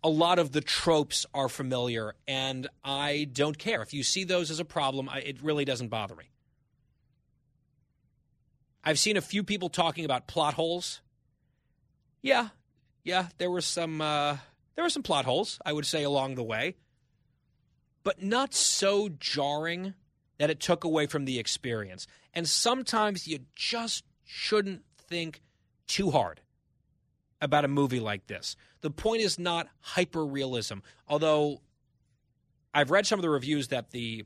a 0.03 0.09
lot 0.09 0.37
of 0.37 0.51
the 0.51 0.61
tropes 0.61 1.25
are 1.33 1.49
familiar. 1.49 2.13
And 2.27 2.67
I 2.83 3.27
don't 3.33 3.57
care. 3.57 3.81
If 3.81 3.93
you 3.93 4.03
see 4.03 4.23
those 4.23 4.51
as 4.51 4.59
a 4.59 4.65
problem, 4.65 5.09
I, 5.09 5.19
it 5.19 5.41
really 5.41 5.65
doesn't 5.65 5.87
bother 5.87 6.15
me. 6.15 6.25
I've 8.83 8.99
seen 8.99 9.17
a 9.17 9.21
few 9.21 9.43
people 9.43 9.69
talking 9.69 10.05
about 10.05 10.27
plot 10.27 10.53
holes. 10.53 11.01
Yeah, 12.21 12.49
yeah, 13.03 13.27
there 13.37 13.49
were 13.49 13.61
some 13.61 14.01
uh, 14.01 14.37
there 14.75 14.83
were 14.83 14.89
some 14.89 15.03
plot 15.03 15.25
holes, 15.25 15.59
I 15.65 15.73
would 15.73 15.85
say, 15.85 16.03
along 16.03 16.35
the 16.35 16.43
way, 16.43 16.75
but 18.03 18.21
not 18.21 18.53
so 18.53 19.09
jarring 19.09 19.95
that 20.39 20.49
it 20.49 20.59
took 20.59 20.83
away 20.83 21.05
from 21.05 21.25
the 21.25 21.37
experience. 21.37 22.07
And 22.33 22.47
sometimes 22.47 23.27
you 23.27 23.39
just 23.55 24.03
shouldn't 24.25 24.81
think 24.97 25.41
too 25.85 26.09
hard 26.11 26.41
about 27.41 27.65
a 27.65 27.67
movie 27.67 27.99
like 27.99 28.27
this. 28.27 28.55
The 28.81 28.89
point 28.89 29.21
is 29.21 29.37
not 29.37 29.67
hyper 29.81 30.25
realism, 30.25 30.79
although 31.07 31.61
I've 32.73 32.91
read 32.91 33.05
some 33.05 33.19
of 33.19 33.23
the 33.23 33.29
reviews 33.29 33.67
that 33.67 33.91
the 33.91 34.25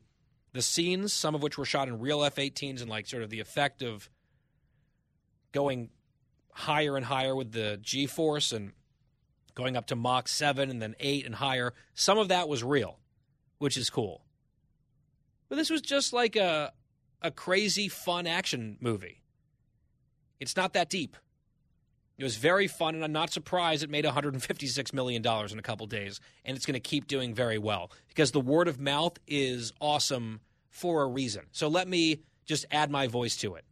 the 0.53 0.61
scenes, 0.61 1.11
some 1.11 1.33
of 1.33 1.41
which 1.41 1.57
were 1.57 1.65
shot 1.65 1.87
in 1.87 1.99
real 1.99 2.23
F-18s, 2.23 2.79
and 2.79 2.89
like 2.89 3.07
sort 3.07 3.23
of 3.23 3.31
the 3.31 3.39
effect 3.39 3.81
of 3.81 4.07
going 5.51 5.89
higher 6.51 6.95
and 6.95 7.07
higher 7.07 7.35
with 7.35 7.51
the 7.53 7.79
G 7.81 8.05
force 8.05 8.51
and 8.51 8.71
going 9.55 9.75
up 9.75 9.87
to 9.87 9.95
Mach 9.95 10.27
7 10.27 10.69
and 10.69 10.79
then 10.79 10.95
8 10.99 11.25
and 11.25 11.35
higher. 11.35 11.73
Some 11.95 12.19
of 12.19 12.27
that 12.27 12.47
was 12.47 12.63
real, 12.63 12.99
which 13.57 13.77
is 13.77 13.89
cool. 13.89 14.22
But 15.53 15.57
this 15.57 15.69
was 15.69 15.83
just 15.83 16.13
like 16.13 16.35
a, 16.35 16.73
a 17.21 17.29
crazy, 17.29 17.87
fun 17.87 18.25
action 18.25 18.75
movie. 18.81 19.21
It's 20.39 20.55
not 20.55 20.73
that 20.73 20.89
deep. 20.89 21.15
It 22.17 22.23
was 22.23 22.37
very 22.37 22.65
fun, 22.65 22.95
and 22.95 23.03
I'm 23.03 23.11
not 23.11 23.31
surprised 23.31 23.83
it 23.83 23.89
made 23.91 24.03
$156 24.03 24.93
million 24.93 25.23
in 25.23 25.59
a 25.59 25.61
couple 25.61 25.85
days, 25.85 26.19
and 26.43 26.57
it's 26.57 26.65
going 26.65 26.73
to 26.73 26.79
keep 26.79 27.05
doing 27.05 27.35
very 27.35 27.59
well 27.59 27.91
because 28.07 28.31
the 28.31 28.39
word 28.41 28.67
of 28.67 28.79
mouth 28.79 29.19
is 29.27 29.71
awesome 29.79 30.41
for 30.71 31.03
a 31.03 31.07
reason. 31.07 31.43
So 31.51 31.67
let 31.67 31.87
me 31.87 32.21
just 32.47 32.65
add 32.71 32.89
my 32.89 33.05
voice 33.05 33.37
to 33.37 33.53
it. 33.53 33.63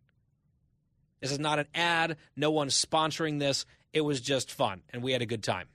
This 1.19 1.31
is 1.31 1.39
not 1.39 1.57
an 1.57 1.65
ad. 1.73 2.17
No 2.35 2.51
one's 2.51 2.79
sponsoring 2.79 3.39
this. 3.39 3.65
It 3.91 4.01
was 4.01 4.21
just 4.21 4.51
fun, 4.51 4.83
and 4.91 5.01
we 5.01 5.13
had 5.13 5.23
a 5.23 5.25
good 5.25 5.41
time. 5.41 5.65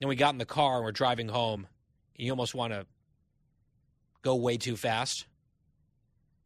Then 0.00 0.08
we 0.08 0.16
got 0.16 0.34
in 0.34 0.38
the 0.38 0.44
car 0.44 0.78
and 0.78 0.84
we're 0.84 0.90
driving 0.90 1.28
home. 1.28 1.68
And 2.18 2.26
you 2.26 2.32
almost 2.32 2.54
want 2.54 2.72
to 2.72 2.84
go 4.26 4.34
way 4.34 4.56
too 4.56 4.76
fast 4.76 5.24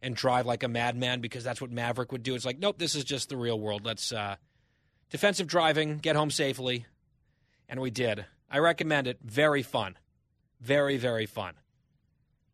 and 0.03 0.15
drive 0.15 0.45
like 0.45 0.63
a 0.63 0.69
madman 0.69 1.23
because 1.23 1.43
that's 1.43 1.63
what 1.63 1.71
Maverick 1.71 2.13
would 2.13 2.23
do. 2.23 2.35
It's 2.35 2.45
like, 2.45 2.59
nope, 2.59 2.79
this 2.79 2.95
is 2.95 3.05
just 3.05 3.31
the 3.31 3.39
real 3.39 3.59
world. 3.59 3.87
Let's 3.87 4.13
uh, 4.13 4.37
defensive 5.09 5.47
driving, 5.47 5.97
get 5.97 6.15
home 6.15 6.31
safely, 6.31 6.85
and 7.71 7.81
we 7.81 7.91
did. 7.91 8.27
I 8.51 8.59
recommend 8.59 9.07
it. 9.07 9.19
Very 9.25 9.63
fun, 9.63 9.97
very 10.61 10.99
very 10.99 11.25
fun. 11.25 11.55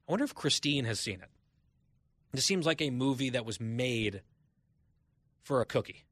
I 0.09 0.13
wonder 0.13 0.25
if 0.25 0.35
Christine 0.35 0.85
has 0.85 1.01
seen 1.01 1.21
it. 1.21 1.29
This 2.33 2.45
seems 2.45 2.65
like 2.65 2.81
a 2.81 2.91
movie 2.91 3.31
that 3.31 3.45
was 3.45 3.61
made 3.61 4.23
for 5.43 5.61
a 5.61 5.65
cookie. 5.65 6.05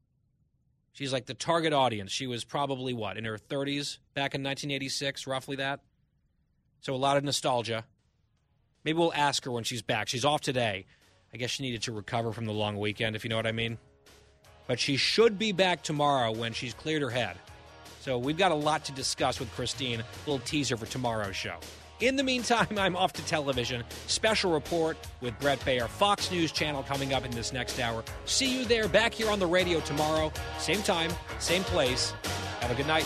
She's 0.91 1.13
like 1.13 1.25
the 1.25 1.33
target 1.33 1.71
audience. 1.71 2.11
She 2.11 2.27
was 2.27 2.43
probably 2.43 2.93
what, 2.93 3.17
in 3.17 3.23
her 3.23 3.37
30s 3.37 3.99
back 4.13 4.35
in 4.35 4.43
1986, 4.43 5.25
roughly 5.27 5.57
that. 5.57 5.81
So 6.81 6.93
a 6.93 6.97
lot 6.97 7.15
of 7.15 7.23
nostalgia. 7.23 7.85
Maybe 8.85 8.99
we'll 8.99 9.13
ask 9.13 9.43
her 9.45 9.51
when 9.51 9.63
she's 9.63 9.81
back. 9.81 10.07
She's 10.07 10.23
off 10.23 10.41
today. 10.41 10.85
I 11.33 11.37
guess 11.37 11.49
she 11.49 11.63
needed 11.63 11.81
to 11.83 11.91
recover 11.91 12.31
from 12.31 12.45
the 12.45 12.53
long 12.53 12.77
weekend, 12.79 13.15
if 13.15 13.23
you 13.25 13.29
know 13.29 13.35
what 13.35 13.47
I 13.47 13.51
mean. 13.51 13.77
But 14.67 14.79
she 14.79 14.95
should 14.95 15.37
be 15.37 15.51
back 15.51 15.81
tomorrow 15.81 16.31
when 16.31 16.53
she's 16.53 16.73
cleared 16.73 17.01
her 17.01 17.09
head. 17.09 17.35
So 18.01 18.17
we've 18.17 18.37
got 18.37 18.51
a 18.51 18.55
lot 18.55 18.85
to 18.85 18.91
discuss 18.91 19.39
with 19.39 19.51
Christine. 19.53 20.03
Little 20.27 20.39
teaser 20.45 20.77
for 20.77 20.85
tomorrow's 20.85 21.35
show. 21.35 21.57
In 21.99 22.15
the 22.15 22.23
meantime, 22.23 22.67
I'm 22.77 22.95
off 22.95 23.13
to 23.13 23.25
television. 23.25 23.83
Special 24.07 24.51
report 24.51 24.97
with 25.21 25.37
Bret 25.39 25.59
Baier, 25.61 25.87
Fox 25.87 26.29
News 26.31 26.51
Channel 26.51 26.83
coming 26.83 27.13
up 27.13 27.25
in 27.25 27.31
this 27.31 27.51
next 27.51 27.79
hour. 27.79 28.03
See 28.25 28.59
you 28.59 28.65
there, 28.65 28.87
back 28.87 29.13
here 29.13 29.29
on 29.29 29.39
the 29.39 29.47
radio 29.47 29.79
tomorrow. 29.79 30.31
Same 30.59 30.83
time, 30.83 31.11
same 31.39 31.63
place. 31.63 32.13
Have 32.61 32.71
a 32.71 32.75
good 32.75 32.87
night. 32.87 33.05